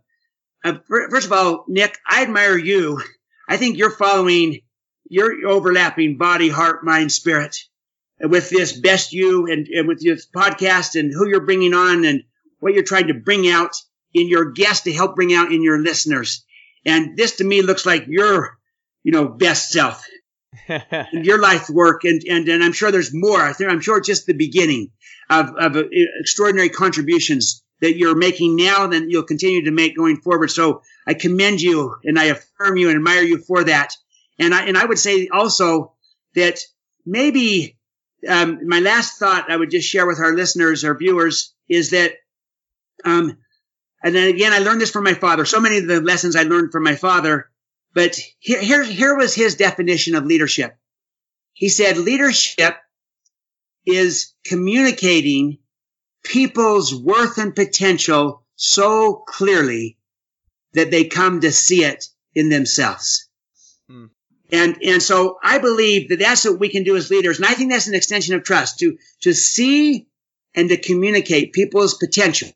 uh, 0.63 0.73
first 0.87 1.25
of 1.25 1.31
all, 1.31 1.63
Nick, 1.67 1.97
I 2.07 2.23
admire 2.23 2.57
you. 2.57 3.01
I 3.47 3.57
think 3.57 3.77
you're 3.77 3.91
following, 3.91 4.59
you're 5.09 5.47
overlapping 5.47 6.17
body, 6.17 6.49
heart, 6.49 6.83
mind, 6.83 7.11
spirit 7.11 7.57
with 8.21 8.49
this 8.49 8.77
best 8.77 9.13
you 9.13 9.47
and, 9.47 9.67
and 9.67 9.87
with 9.87 10.01
this 10.03 10.27
podcast 10.27 10.99
and 10.99 11.13
who 11.13 11.27
you're 11.27 11.45
bringing 11.45 11.73
on 11.73 12.03
and 12.03 12.23
what 12.59 12.73
you're 12.73 12.83
trying 12.83 13.07
to 13.07 13.13
bring 13.13 13.49
out 13.49 13.71
in 14.13 14.27
your 14.27 14.51
guests 14.51 14.83
to 14.83 14.93
help 14.93 15.15
bring 15.15 15.33
out 15.33 15.51
in 15.51 15.63
your 15.63 15.79
listeners. 15.79 16.45
And 16.85 17.15
this 17.15 17.37
to 17.37 17.43
me 17.43 17.61
looks 17.61 17.85
like 17.85 18.05
your, 18.07 18.57
you 19.03 19.11
know, 19.11 19.27
best 19.27 19.71
self. 19.71 20.05
your 21.11 21.37
life 21.39 21.69
work 21.69 22.03
and, 22.05 22.23
and 22.27 22.49
and 22.49 22.63
I'm 22.63 22.73
sure 22.73 22.91
there's 22.91 23.13
more. 23.13 23.39
I 23.39 23.53
think 23.53 23.71
I'm 23.71 23.81
sure 23.81 23.99
it's 23.99 24.07
just 24.07 24.25
the 24.25 24.33
beginning 24.33 24.89
of, 25.29 25.55
of 25.55 25.75
uh, 25.75 25.83
extraordinary 26.19 26.69
contributions 26.69 27.63
that 27.81 27.95
you're 27.95 28.15
making 28.15 28.55
now 28.55 28.83
and 28.83 28.93
then 28.93 29.09
you'll 29.09 29.23
continue 29.23 29.65
to 29.65 29.71
make 29.71 29.95
going 29.95 30.17
forward. 30.17 30.51
So 30.51 30.81
I 31.07 31.13
commend 31.13 31.61
you 31.61 31.95
and 32.03 32.19
I 32.19 32.25
affirm 32.25 32.77
you 32.77 32.89
and 32.89 32.97
admire 32.97 33.21
you 33.21 33.37
for 33.37 33.63
that. 33.63 33.93
And 34.37 34.53
I, 34.53 34.65
and 34.65 34.77
I 34.77 34.85
would 34.85 34.99
say 34.99 35.29
also 35.31 35.93
that 36.35 36.59
maybe, 37.05 37.77
um, 38.27 38.67
my 38.67 38.79
last 38.79 39.17
thought 39.17 39.49
I 39.49 39.55
would 39.55 39.71
just 39.71 39.87
share 39.87 40.05
with 40.05 40.19
our 40.19 40.33
listeners 40.33 40.83
or 40.83 40.97
viewers 40.97 41.53
is 41.69 41.91
that, 41.91 42.13
um, 43.05 43.37
and 44.03 44.15
then 44.15 44.29
again, 44.29 44.53
I 44.53 44.59
learned 44.59 44.81
this 44.81 44.91
from 44.91 45.03
my 45.03 45.13
father. 45.13 45.45
So 45.45 45.59
many 45.59 45.77
of 45.77 45.87
the 45.87 46.01
lessons 46.01 46.35
I 46.35 46.43
learned 46.43 46.71
from 46.71 46.83
my 46.83 46.95
father, 46.95 47.49
but 47.93 48.17
here, 48.39 48.61
here, 48.61 48.83
here 48.83 49.15
was 49.15 49.33
his 49.33 49.55
definition 49.55 50.15
of 50.15 50.25
leadership. 50.25 50.75
He 51.53 51.69
said 51.69 51.97
leadership 51.97 52.77
is 53.85 54.33
communicating 54.45 55.59
people's 56.23 56.93
worth 56.93 57.37
and 57.37 57.55
potential 57.55 58.43
so 58.55 59.15
clearly 59.27 59.97
that 60.73 60.91
they 60.91 61.05
come 61.05 61.41
to 61.41 61.51
see 61.51 61.83
it 61.83 62.05
in 62.35 62.49
themselves. 62.49 63.27
Hmm. 63.87 64.07
And, 64.51 64.77
and 64.83 65.01
so 65.01 65.37
I 65.43 65.59
believe 65.59 66.09
that 66.09 66.19
that's 66.19 66.45
what 66.45 66.59
we 66.59 66.69
can 66.69 66.83
do 66.83 66.97
as 66.97 67.09
leaders. 67.09 67.37
And 67.37 67.45
I 67.45 67.53
think 67.53 67.71
that's 67.71 67.87
an 67.87 67.95
extension 67.95 68.35
of 68.35 68.43
trust 68.43 68.79
to, 68.79 68.97
to 69.21 69.33
see 69.33 70.07
and 70.55 70.69
to 70.69 70.77
communicate 70.77 71.53
people's 71.53 71.93
potential 71.93 72.49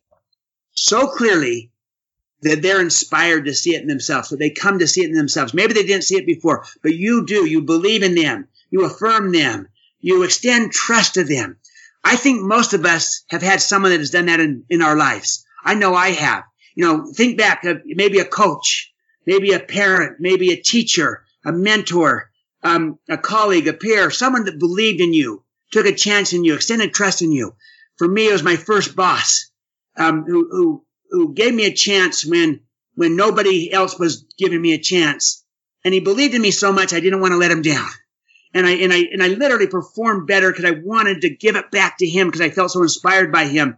so 0.73 1.07
clearly 1.07 1.71
that 2.41 2.61
they're 2.61 2.81
inspired 2.81 3.45
to 3.45 3.53
see 3.53 3.75
it 3.75 3.81
in 3.81 3.87
themselves. 3.87 4.29
So 4.29 4.35
they 4.35 4.49
come 4.49 4.79
to 4.79 4.87
see 4.87 5.01
it 5.01 5.09
in 5.09 5.15
themselves. 5.15 5.53
Maybe 5.53 5.73
they 5.73 5.85
didn't 5.85 6.03
see 6.03 6.17
it 6.17 6.25
before, 6.25 6.65
but 6.81 6.93
you 6.93 7.25
do. 7.25 7.45
You 7.45 7.61
believe 7.61 8.03
in 8.03 8.15
them. 8.15 8.47
You 8.69 8.85
affirm 8.85 9.31
them. 9.31 9.67
You 10.03 10.23
extend 10.23 10.73
trust 10.73 11.13
to 11.13 11.23
them. 11.23 11.55
I 12.03 12.17
think 12.17 12.41
most 12.41 12.73
of 12.73 12.85
us 12.85 13.23
have 13.29 13.41
had 13.41 13.61
someone 13.61 13.91
that 13.91 14.01
has 14.01 14.09
done 14.09 14.25
that 14.25 14.41
in, 14.41 14.65
in 14.69 14.81
our 14.81 14.97
lives. 14.97 15.45
I 15.63 15.75
know 15.75 15.95
I 15.95 16.09
have. 16.09 16.43
You 16.75 16.83
know, 16.83 17.13
think 17.13 17.37
back, 17.37 17.65
maybe 17.85 18.19
a 18.19 18.25
coach, 18.25 18.91
maybe 19.25 19.53
a 19.53 19.61
parent, 19.61 20.17
maybe 20.19 20.51
a 20.51 20.61
teacher, 20.61 21.23
a 21.45 21.53
mentor, 21.53 22.31
um, 22.63 22.99
a 23.07 23.17
colleague, 23.17 23.69
a 23.69 23.73
peer, 23.73 24.11
someone 24.11 24.43
that 24.43 24.59
believed 24.59 24.99
in 24.99 25.13
you, 25.13 25.45
took 25.71 25.85
a 25.85 25.95
chance 25.95 26.33
in 26.33 26.43
you, 26.43 26.55
extended 26.55 26.93
trust 26.93 27.21
in 27.21 27.31
you. 27.31 27.55
For 27.97 28.07
me, 28.07 28.27
it 28.27 28.33
was 28.33 28.43
my 28.43 28.57
first 28.57 28.97
boss, 28.97 29.51
um, 29.95 30.25
who, 30.25 30.49
who, 30.51 30.85
who 31.11 31.33
gave 31.33 31.53
me 31.53 31.65
a 31.65 31.73
chance 31.73 32.25
when, 32.25 32.59
when 32.95 33.15
nobody 33.15 33.71
else 33.71 33.97
was 33.97 34.25
giving 34.37 34.61
me 34.61 34.73
a 34.73 34.81
chance. 34.81 35.45
And 35.85 35.93
he 35.93 36.01
believed 36.01 36.33
in 36.33 36.41
me 36.41 36.51
so 36.51 36.73
much, 36.73 36.93
I 36.93 36.99
didn't 36.99 37.21
want 37.21 37.31
to 37.31 37.37
let 37.37 37.51
him 37.51 37.61
down 37.61 37.87
and 38.53 38.65
I 38.65 38.71
and 38.71 38.93
I 38.93 38.99
and 39.11 39.23
I 39.23 39.27
literally 39.29 39.67
performed 39.67 40.27
better 40.27 40.51
because 40.51 40.65
I 40.65 40.71
wanted 40.71 41.21
to 41.21 41.29
give 41.29 41.55
it 41.55 41.71
back 41.71 41.97
to 41.97 42.07
him 42.07 42.27
because 42.27 42.41
I 42.41 42.49
felt 42.49 42.71
so 42.71 42.83
inspired 42.83 43.31
by 43.31 43.45
him. 43.45 43.77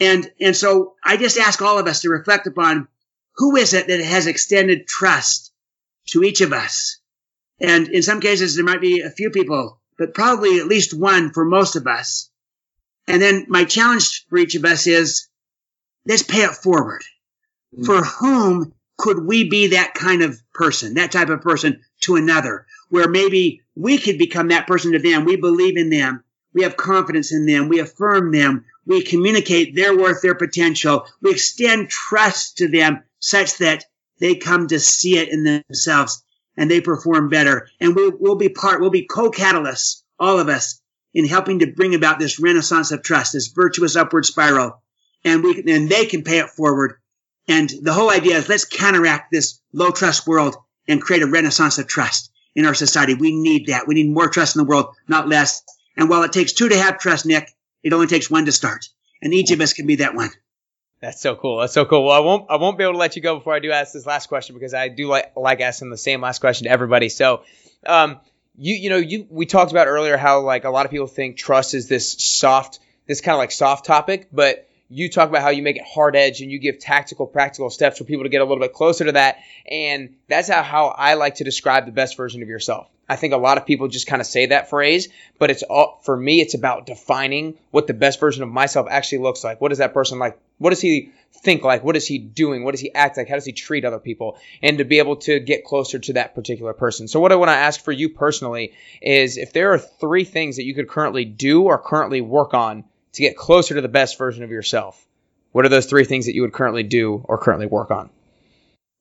And 0.00 0.30
and 0.40 0.56
so 0.56 0.94
I 1.04 1.16
just 1.16 1.38
ask 1.38 1.60
all 1.60 1.78
of 1.78 1.86
us 1.86 2.02
to 2.02 2.08
reflect 2.08 2.46
upon 2.46 2.88
who 3.36 3.56
is 3.56 3.74
it 3.74 3.86
that 3.88 4.00
has 4.00 4.26
extended 4.26 4.86
trust 4.86 5.52
to 6.08 6.22
each 6.24 6.40
of 6.40 6.52
us. 6.52 6.98
And 7.60 7.88
in 7.88 8.02
some 8.02 8.20
cases 8.20 8.54
there 8.54 8.64
might 8.64 8.80
be 8.80 9.00
a 9.00 9.10
few 9.10 9.30
people, 9.30 9.80
but 9.98 10.14
probably 10.14 10.58
at 10.58 10.66
least 10.66 10.98
one 10.98 11.32
for 11.32 11.44
most 11.44 11.76
of 11.76 11.86
us. 11.86 12.30
And 13.06 13.20
then 13.20 13.46
my 13.48 13.64
challenge 13.64 14.26
for 14.28 14.38
each 14.38 14.54
of 14.54 14.64
us 14.64 14.86
is 14.86 15.28
let's 16.06 16.22
pay 16.22 16.42
it 16.42 16.54
forward. 16.54 17.02
Mm-hmm. 17.74 17.84
For 17.84 18.02
whom 18.02 18.74
could 18.96 19.24
we 19.24 19.48
be 19.48 19.68
that 19.68 19.94
kind 19.94 20.22
of 20.22 20.40
person, 20.52 20.94
that 20.94 21.12
type 21.12 21.28
of 21.28 21.40
person 21.40 21.82
to 22.00 22.16
another, 22.16 22.66
where 22.88 23.08
maybe 23.08 23.62
we 23.78 23.96
could 23.96 24.18
become 24.18 24.48
that 24.48 24.66
person 24.66 24.92
to 24.92 24.98
them. 24.98 25.24
We 25.24 25.36
believe 25.36 25.76
in 25.76 25.88
them. 25.88 26.24
We 26.52 26.64
have 26.64 26.76
confidence 26.76 27.32
in 27.32 27.46
them. 27.46 27.68
We 27.68 27.78
affirm 27.78 28.32
them. 28.32 28.64
We 28.84 29.02
communicate 29.02 29.76
their 29.76 29.96
worth, 29.96 30.20
their 30.20 30.34
potential. 30.34 31.06
We 31.22 31.30
extend 31.30 31.88
trust 31.88 32.58
to 32.58 32.66
them 32.66 33.04
such 33.20 33.58
that 33.58 33.84
they 34.18 34.34
come 34.34 34.66
to 34.68 34.80
see 34.80 35.16
it 35.16 35.28
in 35.28 35.44
themselves 35.44 36.24
and 36.56 36.68
they 36.68 36.80
perform 36.80 37.28
better. 37.28 37.68
And 37.78 37.94
we'll, 37.94 38.12
we'll 38.18 38.34
be 38.34 38.48
part, 38.48 38.80
we'll 38.80 38.90
be 38.90 39.06
co-catalysts, 39.06 40.02
all 40.18 40.40
of 40.40 40.48
us, 40.48 40.80
in 41.14 41.28
helping 41.28 41.60
to 41.60 41.72
bring 41.72 41.94
about 41.94 42.18
this 42.18 42.40
renaissance 42.40 42.90
of 42.90 43.04
trust, 43.04 43.34
this 43.34 43.48
virtuous 43.48 43.94
upward 43.94 44.26
spiral. 44.26 44.82
And 45.24 45.44
we, 45.44 45.62
and 45.72 45.88
they 45.88 46.06
can 46.06 46.24
pay 46.24 46.38
it 46.38 46.50
forward. 46.50 46.94
And 47.46 47.70
the 47.82 47.92
whole 47.92 48.10
idea 48.10 48.38
is 48.38 48.48
let's 48.48 48.64
counteract 48.64 49.30
this 49.30 49.60
low 49.72 49.92
trust 49.92 50.26
world 50.26 50.56
and 50.88 51.00
create 51.00 51.22
a 51.22 51.28
renaissance 51.28 51.78
of 51.78 51.86
trust 51.86 52.32
in 52.54 52.66
our 52.66 52.74
society. 52.74 53.14
We 53.14 53.32
need 53.32 53.66
that. 53.66 53.86
We 53.86 53.94
need 53.94 54.10
more 54.10 54.28
trust 54.28 54.56
in 54.56 54.60
the 54.60 54.68
world, 54.68 54.94
not 55.06 55.28
less. 55.28 55.62
And 55.96 56.08
while 56.08 56.22
it 56.22 56.32
takes 56.32 56.52
two 56.52 56.68
to 56.68 56.76
have 56.76 56.98
trust, 56.98 57.26
Nick, 57.26 57.52
it 57.82 57.92
only 57.92 58.06
takes 58.06 58.30
one 58.30 58.46
to 58.46 58.52
start. 58.52 58.88
And 59.22 59.34
each 59.34 59.50
of 59.50 59.60
us 59.60 59.72
can 59.72 59.86
be 59.86 59.96
that 59.96 60.14
one. 60.14 60.30
That's 61.00 61.20
so 61.20 61.36
cool. 61.36 61.60
That's 61.60 61.72
so 61.72 61.84
cool. 61.84 62.06
Well, 62.06 62.16
I 62.16 62.20
won't 62.20 62.50
I 62.50 62.56
won't 62.56 62.76
be 62.76 62.84
able 62.84 62.94
to 62.94 62.98
let 62.98 63.14
you 63.14 63.22
go 63.22 63.36
before 63.36 63.54
I 63.54 63.60
do 63.60 63.70
ask 63.70 63.92
this 63.92 64.06
last 64.06 64.26
question 64.26 64.54
because 64.54 64.74
I 64.74 64.88
do 64.88 65.06
like 65.06 65.32
like 65.36 65.60
asking 65.60 65.90
the 65.90 65.96
same 65.96 66.20
last 66.20 66.40
question 66.40 66.64
to 66.64 66.70
everybody. 66.70 67.08
So, 67.08 67.42
um, 67.86 68.18
you 68.56 68.74
you 68.74 68.90
know 68.90 68.96
you 68.96 69.26
we 69.30 69.46
talked 69.46 69.70
about 69.70 69.86
earlier 69.86 70.16
how 70.16 70.40
like 70.40 70.64
a 70.64 70.70
lot 70.70 70.86
of 70.86 70.90
people 70.90 71.06
think 71.06 71.36
trust 71.36 71.74
is 71.74 71.88
this 71.88 72.12
soft 72.12 72.80
this 73.06 73.20
kind 73.20 73.34
of 73.34 73.38
like 73.38 73.52
soft 73.52 73.86
topic, 73.86 74.28
but 74.32 74.67
you 74.90 75.10
talk 75.10 75.28
about 75.28 75.42
how 75.42 75.50
you 75.50 75.62
make 75.62 75.76
it 75.76 75.84
hard 75.86 76.16
edge 76.16 76.40
and 76.40 76.50
you 76.50 76.58
give 76.58 76.78
tactical, 76.78 77.26
practical 77.26 77.68
steps 77.70 77.98
for 77.98 78.04
people 78.04 78.24
to 78.24 78.30
get 78.30 78.40
a 78.40 78.44
little 78.44 78.62
bit 78.62 78.72
closer 78.72 79.04
to 79.04 79.12
that. 79.12 79.38
And 79.70 80.16
that's 80.28 80.48
how, 80.48 80.62
how 80.62 80.86
I 80.88 81.14
like 81.14 81.36
to 81.36 81.44
describe 81.44 81.86
the 81.86 81.92
best 81.92 82.16
version 82.16 82.42
of 82.42 82.48
yourself. 82.48 82.88
I 83.08 83.16
think 83.16 83.32
a 83.32 83.38
lot 83.38 83.56
of 83.56 83.64
people 83.64 83.88
just 83.88 84.06
kind 84.06 84.20
of 84.20 84.26
say 84.26 84.46
that 84.46 84.68
phrase, 84.68 85.08
but 85.38 85.50
it's 85.50 85.62
all, 85.62 86.00
for 86.02 86.14
me, 86.14 86.40
it's 86.40 86.54
about 86.54 86.84
defining 86.84 87.56
what 87.70 87.86
the 87.86 87.94
best 87.94 88.20
version 88.20 88.42
of 88.42 88.50
myself 88.50 88.86
actually 88.90 89.18
looks 89.18 89.42
like. 89.42 89.60
What 89.60 89.72
is 89.72 89.78
that 89.78 89.94
person 89.94 90.18
like? 90.18 90.38
What 90.58 90.70
does 90.70 90.80
he 90.80 91.12
think 91.42 91.64
like? 91.64 91.82
What 91.82 91.96
is 91.96 92.06
he 92.06 92.18
doing? 92.18 92.64
What 92.64 92.72
does 92.72 92.80
he 92.80 92.92
act 92.92 93.16
like? 93.16 93.28
How 93.28 93.34
does 93.34 93.46
he 93.46 93.52
treat 93.52 93.86
other 93.86 93.98
people? 93.98 94.38
And 94.62 94.78
to 94.78 94.84
be 94.84 94.98
able 94.98 95.16
to 95.16 95.40
get 95.40 95.64
closer 95.64 95.98
to 95.98 96.14
that 96.14 96.34
particular 96.34 96.74
person. 96.74 97.08
So 97.08 97.18
what 97.18 97.32
I 97.32 97.36
want 97.36 97.48
to 97.48 97.54
ask 97.54 97.82
for 97.82 97.92
you 97.92 98.10
personally 98.10 98.74
is 99.00 99.38
if 99.38 99.54
there 99.54 99.72
are 99.72 99.78
three 99.78 100.24
things 100.24 100.56
that 100.56 100.64
you 100.64 100.74
could 100.74 100.88
currently 100.88 101.24
do 101.24 101.62
or 101.62 101.78
currently 101.78 102.20
work 102.20 102.52
on 102.52 102.84
to 103.12 103.22
get 103.22 103.36
closer 103.36 103.74
to 103.74 103.80
the 103.80 103.88
best 103.88 104.18
version 104.18 104.44
of 104.44 104.50
yourself, 104.50 105.04
what 105.52 105.64
are 105.64 105.70
those 105.70 105.86
three 105.86 106.04
things 106.04 106.26
that 106.26 106.34
you 106.34 106.42
would 106.42 106.52
currently 106.52 106.82
do 106.82 107.22
or 107.24 107.38
currently 107.38 107.66
work 107.66 107.90
on? 107.90 108.10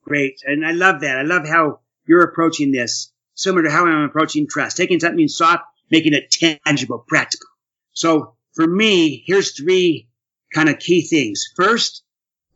Great. 0.04 0.42
And 0.46 0.66
I 0.66 0.72
love 0.72 1.02
that. 1.02 1.18
I 1.18 1.24
love 1.24 1.48
how 1.48 1.80
you're 2.06 2.24
approaching 2.24 2.72
this 2.72 3.12
similar 3.36 3.64
to 3.64 3.72
how 3.72 3.86
I'm 3.86 4.04
approaching 4.04 4.48
trust, 4.48 4.78
taking 4.78 5.00
something 5.00 5.28
soft, 5.28 5.64
making 5.92 6.14
it 6.14 6.32
tangible, 6.32 7.04
practical. 7.08 7.50
So 7.94 8.36
for 8.54 8.66
me, 8.66 9.24
here's 9.26 9.52
three 9.52 10.08
kind 10.54 10.70
of 10.70 10.80
key 10.80 11.02
things. 11.02 11.46
First, 11.56 12.04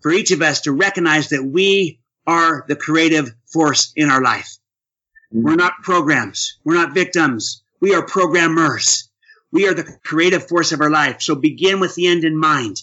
for 0.02 0.12
each 0.12 0.32
of 0.32 0.42
us 0.42 0.62
to 0.62 0.72
recognize 0.72 1.30
that 1.30 1.44
we 1.44 2.00
are 2.26 2.66
the 2.68 2.76
creative 2.76 3.34
force 3.52 3.94
in 3.96 4.10
our 4.10 4.22
life. 4.22 4.58
Mm-hmm. 5.34 5.44
We're 5.44 5.56
not 5.56 5.74
programs. 5.84 6.58
We're 6.64 6.76
not 6.76 6.94
victims. 6.94 7.64
We 7.80 7.94
are 7.94 8.06
programmers. 8.06 9.10
We 9.52 9.68
are 9.68 9.74
the 9.74 9.98
creative 10.04 10.48
force 10.48 10.72
of 10.72 10.82
our 10.82 10.90
life. 10.90 11.22
So 11.22 11.36
begin 11.36 11.80
with 11.80 11.96
the 11.96 12.08
end 12.08 12.24
in 12.24 12.38
mind. 12.38 12.82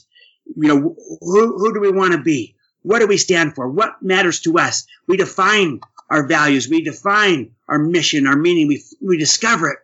You 0.57 0.69
know, 0.69 0.97
who, 1.21 1.59
who 1.59 1.75
do 1.75 1.81
we 1.81 1.91
want 1.91 2.13
to 2.13 2.21
be? 2.21 2.57
What 2.83 3.01
do 3.01 3.07
we 3.07 3.17
stand 3.17 3.55
for? 3.55 3.69
What 3.69 4.03
matters 4.03 4.41
to 4.41 4.59
us? 4.59 4.87
We 5.07 5.17
define 5.17 5.81
our 6.11 6.27
values. 6.27 6.69
We 6.69 6.83
define 6.83 7.53
our 7.69 7.79
mission, 7.79 8.27
our 8.27 8.37
meaning. 8.37 8.69
We, 8.69 8.83
we 9.01 9.19
discover 9.19 9.71
it. 9.71 9.79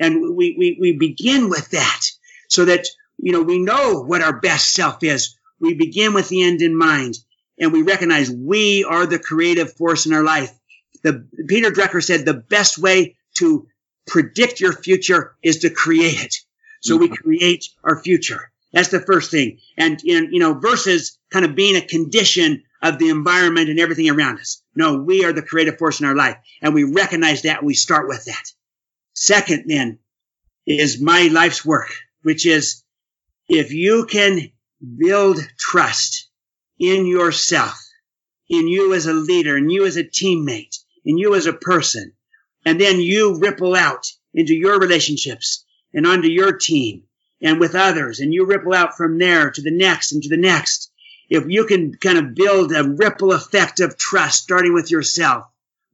And 0.00 0.36
we, 0.36 0.54
we, 0.56 0.76
we 0.80 0.96
begin 0.96 1.50
with 1.50 1.70
that 1.70 2.02
so 2.48 2.64
that, 2.64 2.86
you 3.18 3.32
know, 3.32 3.42
we 3.42 3.58
know 3.58 4.02
what 4.02 4.22
our 4.22 4.40
best 4.40 4.72
self 4.72 5.02
is. 5.02 5.36
We 5.60 5.74
begin 5.74 6.14
with 6.14 6.28
the 6.28 6.42
end 6.42 6.62
in 6.62 6.76
mind 6.76 7.18
and 7.58 7.72
we 7.72 7.82
recognize 7.82 8.30
we 8.30 8.84
are 8.84 9.06
the 9.06 9.18
creative 9.18 9.72
force 9.74 10.06
in 10.06 10.12
our 10.12 10.22
life. 10.22 10.52
The 11.02 11.26
Peter 11.46 11.70
Drucker 11.70 12.02
said 12.02 12.24
the 12.24 12.34
best 12.34 12.78
way 12.78 13.16
to 13.38 13.66
predict 14.08 14.60
your 14.60 14.72
future 14.72 15.36
is 15.42 15.58
to 15.58 15.70
create 15.70 16.24
it. 16.24 16.34
So 16.80 16.96
we 16.96 17.06
mm-hmm. 17.06 17.14
create 17.14 17.68
our 17.84 18.02
future. 18.02 18.50
That's 18.72 18.88
the 18.88 19.00
first 19.00 19.30
thing. 19.30 19.58
And, 19.76 20.00
you 20.02 20.38
know, 20.38 20.54
versus 20.54 21.18
kind 21.30 21.44
of 21.44 21.54
being 21.54 21.76
a 21.76 21.86
condition 21.86 22.64
of 22.82 22.98
the 22.98 23.08
environment 23.08 23.70
and 23.70 23.80
everything 23.80 24.10
around 24.10 24.38
us. 24.38 24.62
No, 24.74 24.98
we 24.98 25.24
are 25.24 25.32
the 25.32 25.42
creative 25.42 25.78
force 25.78 26.00
in 26.00 26.06
our 26.06 26.14
life 26.14 26.36
and 26.62 26.74
we 26.74 26.84
recognize 26.84 27.42
that 27.42 27.58
and 27.58 27.66
we 27.66 27.74
start 27.74 28.08
with 28.08 28.24
that. 28.26 28.44
Second 29.14 29.64
then 29.66 29.98
is 30.66 31.00
my 31.00 31.28
life's 31.32 31.64
work, 31.64 31.92
which 32.22 32.46
is 32.46 32.84
if 33.48 33.72
you 33.72 34.06
can 34.06 34.52
build 34.96 35.38
trust 35.58 36.28
in 36.78 37.06
yourself, 37.06 37.78
in 38.48 38.68
you 38.68 38.94
as 38.94 39.06
a 39.06 39.12
leader, 39.12 39.56
in 39.56 39.70
you 39.70 39.86
as 39.86 39.96
a 39.96 40.04
teammate, 40.04 40.78
in 41.04 41.18
you 41.18 41.34
as 41.34 41.46
a 41.46 41.52
person, 41.52 42.12
and 42.68 42.80
then 42.80 43.00
you 43.00 43.38
ripple 43.38 43.74
out 43.74 44.06
into 44.34 44.54
your 44.54 44.78
relationships 44.78 45.64
and 45.92 46.06
onto 46.06 46.28
your 46.28 46.52
team 46.52 47.04
and 47.40 47.60
with 47.60 47.74
others, 47.74 48.20
and 48.20 48.34
you 48.34 48.46
ripple 48.46 48.74
out 48.74 48.96
from 48.96 49.18
there 49.18 49.50
to 49.50 49.62
the 49.62 49.70
next 49.70 50.12
and 50.12 50.22
to 50.22 50.28
the 50.28 50.36
next 50.36 50.90
if 51.28 51.44
you 51.46 51.66
can 51.66 51.94
kind 51.94 52.18
of 52.18 52.34
build 52.34 52.72
a 52.72 52.84
ripple 52.84 53.32
effect 53.32 53.80
of 53.80 53.98
trust, 53.98 54.42
starting 54.42 54.72
with 54.72 54.90
yourself, 54.90 55.46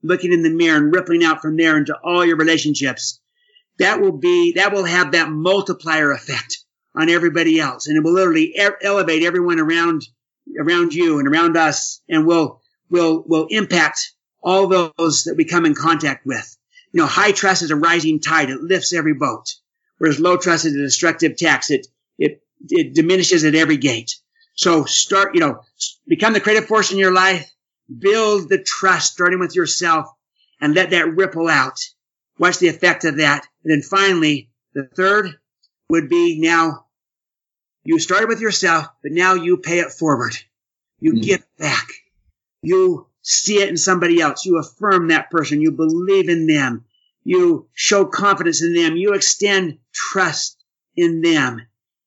looking 0.03 0.33
in 0.33 0.43
the 0.43 0.51
mirror 0.51 0.79
and 0.79 0.95
rippling 0.95 1.25
out 1.25 1.43
from 1.43 1.57
there 1.57 1.77
into 1.77 1.97
all 2.05 2.25
your 2.25 2.37
relationships, 2.37 3.21
that 3.79 4.01
will 4.01 4.13
be, 4.13 4.53
that 4.53 4.73
will 4.73 4.85
have 4.85 5.13
that 5.13 5.31
multiplier 5.31 6.13
effect 6.13 6.65
on 6.95 7.09
everybody 7.09 7.59
else. 7.59 7.89
And 7.89 7.97
it 7.97 8.05
will 8.05 8.13
literally 8.13 8.55
e- 8.57 8.69
elevate 8.83 9.25
everyone 9.25 9.59
around, 9.59 10.07
around 10.59 10.95
you 10.95 11.19
and 11.19 11.27
around 11.27 11.57
us 11.57 12.01
and 12.09 12.27
will, 12.27 12.61
will, 12.89 13.25
will 13.27 13.49
impact 13.51 14.13
all 14.41 14.69
those 14.69 15.25
that 15.25 15.35
we 15.37 15.45
come 15.45 15.67
in 15.67 15.75
contact 15.75 16.25
with. 16.25 16.57
You 16.95 17.01
know, 17.01 17.07
high 17.09 17.33
trust 17.33 17.63
is 17.63 17.73
a 17.73 17.77
rising 17.77 18.21
tide. 18.21 18.51
It 18.51 18.63
lifts 18.63 18.93
every 18.93 19.15
boat. 19.15 19.53
Whereas 19.99 20.21
low 20.21 20.37
trust 20.37 20.65
is 20.65 20.77
a 20.77 20.79
destructive 20.79 21.37
tax. 21.37 21.73
It, 21.73 21.89
it, 22.19 22.41
it 22.71 22.95
diminishes 22.95 23.45
at 23.45 23.57
every 23.57 23.79
gate. 23.79 24.15
So 24.55 24.85
start, 24.85 25.35
you 25.35 25.41
know, 25.41 25.63
become 26.07 26.35
the 26.35 26.41
creative 26.41 26.69
force 26.69 26.93
in 26.93 26.99
your 26.99 27.13
life, 27.13 27.51
build 27.99 28.49
the 28.49 28.63
trust 28.63 29.13
starting 29.13 29.41
with 29.41 29.57
yourself 29.57 30.07
and 30.61 30.73
let 30.73 30.91
that 30.91 31.17
ripple 31.17 31.49
out. 31.49 31.81
Watch 32.39 32.59
the 32.59 32.69
effect 32.69 33.05
of 33.05 33.17
that. 33.17 33.45
And 33.65 33.73
then 33.73 33.83
finally, 33.83 34.51
the 34.73 34.85
third 34.85 35.35
would 35.91 36.09
be 36.09 36.39
now 36.39 36.87
you 37.83 37.99
started 37.99 38.29
with 38.29 38.41
yourself, 38.41 38.87
but 39.03 39.11
now 39.11 39.35
you 39.35 39.57
pay 39.57 39.81
it 39.81 39.91
forward. 39.91 40.37
You 41.01 41.15
mm. 41.15 41.23
give 41.23 41.45
back. 41.59 41.89
You 42.63 43.09
see 43.25 43.61
it 43.61 43.69
in 43.69 43.77
somebody 43.77 44.21
else. 44.21 44.45
You 44.45 44.59
affirm 44.59 45.09
that 45.09 45.31
person. 45.31 45.61
You 45.61 45.73
believe 45.73 46.29
in 46.29 46.47
them. 46.47 46.85
You 47.25 47.69
show 47.75 48.05
confidence 48.05 48.63
in 48.63 48.75
them. 48.75 48.97
You 48.97 49.15
extend 49.15 49.79
trust 49.93 50.63
in 50.97 51.21
them 51.23 51.63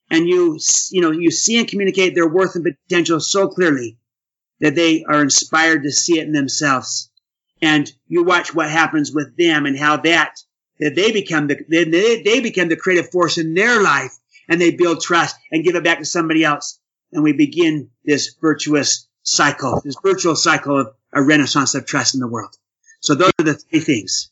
and 0.10 0.28
you 0.28 0.60
you 0.92 1.02
know 1.02 1.12
you 1.12 1.32
see 1.32 1.58
and 1.58 1.68
communicate 1.68 2.16
their 2.16 2.28
worth 2.28 2.56
and 2.56 2.66
potential 2.66 3.20
so 3.20 3.48
clearly 3.48 3.98
that 4.60 4.76
they 4.76 5.04
are 5.04 5.22
inspired 5.22 5.84
to 5.84 5.92
see 5.92 6.20
it 6.20 6.26
in 6.28 6.32
themselves 6.32 7.12
and 7.62 7.92
you 8.08 8.24
watch 8.24 8.54
what 8.54 8.70
happens 8.70 9.12
with 9.12 9.36
them 9.38 9.66
and 9.66 9.78
how 9.78 9.98
that 9.98 10.36
that 10.80 10.96
they 10.96 11.12
become 11.12 11.48
the 11.48 11.58
they, 11.70 12.22
they 12.22 12.40
become 12.40 12.70
the 12.70 12.76
creative 12.76 13.12
force 13.12 13.38
in 13.38 13.54
their 13.54 13.82
life 13.82 14.12
and 14.48 14.62
they 14.62 14.72
build 14.72 15.02
trust 15.02 15.36
and 15.52 15.64
give 15.64 15.76
it 15.76 15.84
back 15.84 16.00
to 16.00 16.06
somebody 16.06 16.44
else 16.44 16.80
and 17.12 17.24
we 17.24 17.34
begin 17.34 17.90
this 18.06 18.36
virtuous 18.42 19.07
cycle 19.28 19.82
this 19.84 19.98
virtual 20.04 20.36
cycle 20.36 20.80
of 20.80 20.94
a 21.14 21.22
renaissance 21.22 21.76
of 21.76 21.86
trust 21.86 22.14
in 22.14 22.20
the 22.20 22.28
world 22.28 22.56
so 23.00 23.16
those 23.16 23.32
are 23.40 23.44
the 23.44 23.54
three 23.54 23.80
things 23.80 24.30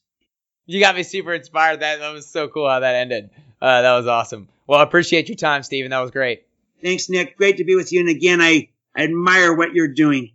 you 0.66 0.80
got 0.80 0.96
me 0.96 1.04
super 1.04 1.34
inspired 1.34 1.82
that 1.82 2.00
that 2.00 2.10
was 2.10 2.26
so 2.26 2.48
cool 2.48 2.70
how 2.70 2.80
that 2.80 2.96
ended 2.96 3.30
uh, 3.62 3.82
that 3.82 3.96
was 3.96 4.08
awesome 4.08 4.48
well, 4.68 4.80
I 4.80 4.84
appreciate 4.84 5.30
your 5.30 5.36
time, 5.36 5.64
Stephen. 5.64 5.92
That 5.92 6.00
was 6.00 6.12
great. 6.12 6.46
Thanks, 6.82 7.10
Nick. 7.10 7.38
Great 7.38 7.58
to 7.58 7.64
be 7.64 7.76
with 7.76 7.92
you. 7.92 8.00
And 8.00 8.10
again, 8.10 8.42
I, 8.42 8.70
I 8.96 9.04
admire 9.04 9.54
what 9.54 9.74
you're 9.74 9.88
doing 9.88 10.32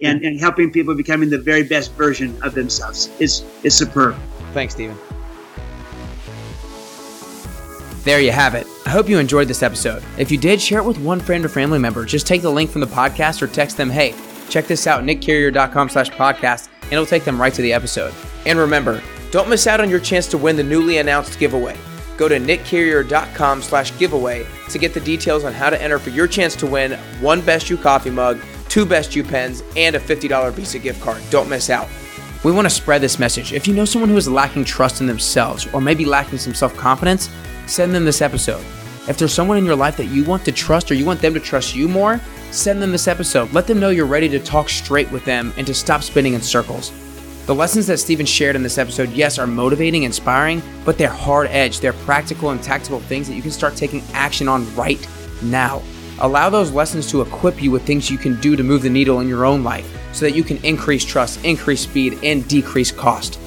and, 0.00 0.22
and 0.22 0.38
helping 0.38 0.72
people 0.72 0.94
becoming 0.94 1.30
the 1.30 1.38
very 1.38 1.62
best 1.62 1.92
version 1.92 2.40
of 2.42 2.54
themselves. 2.54 3.10
It's, 3.18 3.44
it's 3.62 3.74
superb. 3.74 4.16
Thanks, 4.52 4.74
Stephen. 4.74 4.96
There 8.04 8.20
you 8.20 8.32
have 8.32 8.54
it. 8.54 8.66
I 8.86 8.90
hope 8.90 9.08
you 9.08 9.18
enjoyed 9.18 9.48
this 9.48 9.62
episode. 9.62 10.02
If 10.18 10.30
you 10.30 10.38
did, 10.38 10.60
share 10.60 10.80
it 10.80 10.84
with 10.84 10.98
one 10.98 11.20
friend 11.20 11.44
or 11.44 11.48
family 11.48 11.78
member. 11.78 12.04
Just 12.04 12.26
take 12.26 12.42
the 12.42 12.50
link 12.50 12.70
from 12.70 12.80
the 12.80 12.86
podcast 12.86 13.42
or 13.42 13.46
text 13.46 13.76
them, 13.76 13.90
hey, 13.90 14.14
check 14.48 14.66
this 14.66 14.86
out, 14.86 15.04
nickcarrier.com 15.04 15.88
slash 15.88 16.10
podcast, 16.10 16.68
and 16.82 16.92
it'll 16.92 17.06
take 17.06 17.24
them 17.24 17.40
right 17.40 17.54
to 17.54 17.62
the 17.62 17.72
episode. 17.72 18.12
And 18.44 18.58
remember, 18.58 19.02
don't 19.30 19.48
miss 19.48 19.66
out 19.66 19.80
on 19.80 19.88
your 19.88 20.00
chance 20.00 20.26
to 20.28 20.38
win 20.38 20.56
the 20.56 20.64
newly 20.64 20.98
announced 20.98 21.38
giveaway 21.38 21.76
go 22.22 22.28
to 22.28 22.38
nickcarrier.com 22.38 23.62
slash 23.62 23.96
giveaway 23.98 24.46
to 24.68 24.78
get 24.78 24.94
the 24.94 25.00
details 25.00 25.44
on 25.44 25.52
how 25.52 25.70
to 25.70 25.82
enter 25.82 25.98
for 25.98 26.10
your 26.10 26.28
chance 26.28 26.54
to 26.56 26.66
win 26.66 26.92
one 27.20 27.40
Best 27.40 27.68
You 27.70 27.76
coffee 27.76 28.10
mug, 28.10 28.38
two 28.68 28.86
Best 28.86 29.16
You 29.16 29.24
pens, 29.24 29.62
and 29.76 29.96
a 29.96 30.00
$50 30.00 30.52
Visa 30.52 30.78
gift 30.78 31.00
card. 31.02 31.20
Don't 31.30 31.48
miss 31.48 31.68
out. 31.68 31.88
We 32.44 32.52
want 32.52 32.66
to 32.66 32.70
spread 32.70 33.00
this 33.00 33.18
message. 33.18 33.52
If 33.52 33.68
you 33.68 33.74
know 33.74 33.84
someone 33.84 34.08
who 34.08 34.16
is 34.16 34.28
lacking 34.28 34.64
trust 34.64 35.00
in 35.00 35.06
themselves 35.06 35.66
or 35.72 35.80
maybe 35.80 36.04
lacking 36.04 36.38
some 36.38 36.54
self 36.54 36.76
confidence, 36.76 37.28
send 37.66 37.94
them 37.94 38.04
this 38.04 38.22
episode. 38.22 38.64
If 39.08 39.18
there's 39.18 39.34
someone 39.34 39.58
in 39.58 39.64
your 39.64 39.76
life 39.76 39.96
that 39.96 40.06
you 40.06 40.24
want 40.24 40.44
to 40.44 40.52
trust 40.52 40.90
or 40.90 40.94
you 40.94 41.04
want 41.04 41.20
them 41.20 41.34
to 41.34 41.40
trust 41.40 41.74
you 41.74 41.88
more, 41.88 42.20
send 42.50 42.80
them 42.80 42.92
this 42.92 43.08
episode. 43.08 43.52
Let 43.52 43.66
them 43.66 43.80
know 43.80 43.90
you're 43.90 44.06
ready 44.06 44.28
to 44.28 44.38
talk 44.38 44.68
straight 44.68 45.10
with 45.10 45.24
them 45.24 45.52
and 45.56 45.66
to 45.66 45.74
stop 45.74 46.02
spinning 46.02 46.34
in 46.34 46.40
circles. 46.40 46.92
The 47.46 47.54
lessons 47.54 47.88
that 47.88 47.98
Stephen 47.98 48.26
shared 48.26 48.54
in 48.54 48.62
this 48.62 48.78
episode, 48.78 49.10
yes, 49.10 49.38
are 49.40 49.48
motivating, 49.48 50.04
inspiring, 50.04 50.62
but 50.84 50.96
they're 50.96 51.08
hard 51.08 51.48
edge. 51.48 51.80
They're 51.80 51.92
practical 51.92 52.50
and 52.50 52.62
tactical 52.62 53.00
things 53.00 53.26
that 53.26 53.34
you 53.34 53.42
can 53.42 53.50
start 53.50 53.74
taking 53.74 54.02
action 54.12 54.46
on 54.46 54.72
right 54.76 55.04
now. 55.42 55.82
Allow 56.20 56.50
those 56.50 56.70
lessons 56.70 57.10
to 57.10 57.20
equip 57.20 57.60
you 57.60 57.72
with 57.72 57.82
things 57.84 58.08
you 58.08 58.18
can 58.18 58.40
do 58.40 58.54
to 58.54 58.62
move 58.62 58.82
the 58.82 58.90
needle 58.90 59.18
in 59.18 59.26
your 59.26 59.44
own 59.44 59.64
life 59.64 59.90
so 60.12 60.24
that 60.24 60.36
you 60.36 60.44
can 60.44 60.58
increase 60.64 61.04
trust, 61.04 61.44
increase 61.44 61.80
speed, 61.80 62.16
and 62.22 62.46
decrease 62.46 62.92
cost. 62.92 63.40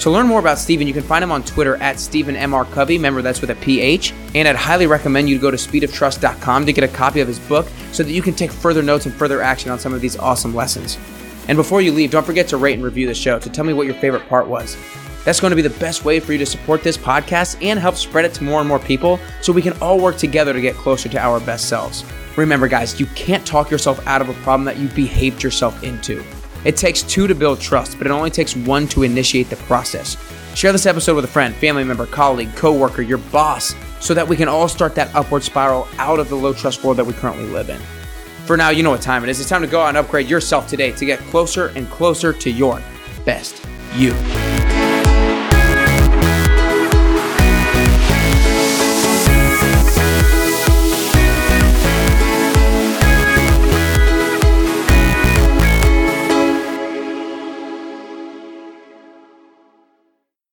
To 0.00 0.10
learn 0.10 0.26
more 0.26 0.40
about 0.40 0.58
Stephen, 0.58 0.88
you 0.88 0.92
can 0.92 1.04
find 1.04 1.22
him 1.22 1.30
on 1.30 1.44
Twitter 1.44 1.76
at 1.76 2.00
Stephen 2.00 2.34
M.R. 2.34 2.64
Covey. 2.64 2.96
Remember, 2.96 3.22
that's 3.22 3.40
with 3.40 3.50
a 3.50 3.54
PH. 3.54 4.12
And 4.34 4.48
I'd 4.48 4.56
highly 4.56 4.86
recommend 4.86 5.28
you 5.28 5.36
to 5.36 5.40
go 5.40 5.50
to 5.50 5.56
speedoftrust.com 5.56 6.66
to 6.66 6.72
get 6.72 6.82
a 6.82 6.88
copy 6.88 7.20
of 7.20 7.28
his 7.28 7.38
book 7.38 7.68
so 7.92 8.02
that 8.02 8.10
you 8.12 8.22
can 8.22 8.34
take 8.34 8.50
further 8.50 8.82
notes 8.82 9.06
and 9.06 9.14
further 9.14 9.42
action 9.42 9.70
on 9.70 9.78
some 9.78 9.94
of 9.94 10.00
these 10.00 10.16
awesome 10.16 10.54
lessons. 10.54 10.98
And 11.48 11.56
before 11.56 11.82
you 11.82 11.92
leave, 11.92 12.10
don't 12.10 12.26
forget 12.26 12.48
to 12.48 12.56
rate 12.56 12.74
and 12.74 12.82
review 12.82 13.06
the 13.06 13.14
show 13.14 13.38
to 13.38 13.50
tell 13.50 13.64
me 13.64 13.72
what 13.72 13.86
your 13.86 13.94
favorite 13.96 14.28
part 14.28 14.48
was. 14.48 14.76
That's 15.24 15.38
going 15.38 15.50
to 15.50 15.56
be 15.56 15.62
the 15.62 15.70
best 15.78 16.04
way 16.04 16.18
for 16.18 16.32
you 16.32 16.38
to 16.38 16.46
support 16.46 16.82
this 16.82 16.96
podcast 16.96 17.64
and 17.64 17.78
help 17.78 17.94
spread 17.94 18.24
it 18.24 18.34
to 18.34 18.44
more 18.44 18.58
and 18.58 18.68
more 18.68 18.80
people 18.80 19.20
so 19.40 19.52
we 19.52 19.62
can 19.62 19.80
all 19.80 20.00
work 20.00 20.16
together 20.16 20.52
to 20.52 20.60
get 20.60 20.74
closer 20.74 21.08
to 21.08 21.18
our 21.20 21.38
best 21.38 21.68
selves. 21.68 22.04
Remember, 22.36 22.66
guys, 22.66 22.98
you 22.98 23.06
can't 23.14 23.46
talk 23.46 23.70
yourself 23.70 24.04
out 24.06 24.20
of 24.20 24.28
a 24.28 24.34
problem 24.42 24.64
that 24.64 24.78
you 24.78 24.88
behaved 24.88 25.42
yourself 25.42 25.82
into. 25.84 26.24
It 26.64 26.76
takes 26.76 27.02
two 27.02 27.26
to 27.26 27.34
build 27.34 27.60
trust, 27.60 27.98
but 27.98 28.06
it 28.06 28.10
only 28.10 28.30
takes 28.30 28.56
one 28.56 28.86
to 28.88 29.02
initiate 29.02 29.50
the 29.50 29.56
process. 29.56 30.16
Share 30.54 30.72
this 30.72 30.86
episode 30.86 31.16
with 31.16 31.24
a 31.24 31.28
friend, 31.28 31.54
family 31.54 31.84
member, 31.84 32.06
colleague, 32.06 32.54
coworker, 32.54 33.02
your 33.02 33.18
boss, 33.18 33.74
so 34.00 34.14
that 34.14 34.26
we 34.26 34.36
can 34.36 34.48
all 34.48 34.68
start 34.68 34.94
that 34.94 35.14
upward 35.14 35.42
spiral 35.42 35.88
out 35.98 36.18
of 36.18 36.28
the 36.28 36.34
low 36.34 36.52
trust 36.52 36.84
world 36.84 36.98
that 36.98 37.04
we 37.04 37.14
currently 37.14 37.46
live 37.46 37.70
in. 37.70 37.80
For 38.46 38.56
now, 38.56 38.70
you 38.70 38.82
know 38.82 38.90
what 38.90 39.02
time 39.02 39.22
it 39.22 39.30
is. 39.30 39.40
It's 39.40 39.48
time 39.48 39.62
to 39.62 39.68
go 39.68 39.80
out 39.80 39.88
and 39.88 39.96
upgrade 39.96 40.28
yourself 40.28 40.68
today 40.68 40.92
to 40.92 41.06
get 41.06 41.18
closer 41.20 41.68
and 41.68 41.88
closer 41.88 42.32
to 42.32 42.50
your 42.50 42.82
best 43.24 43.64
you. 43.94 44.12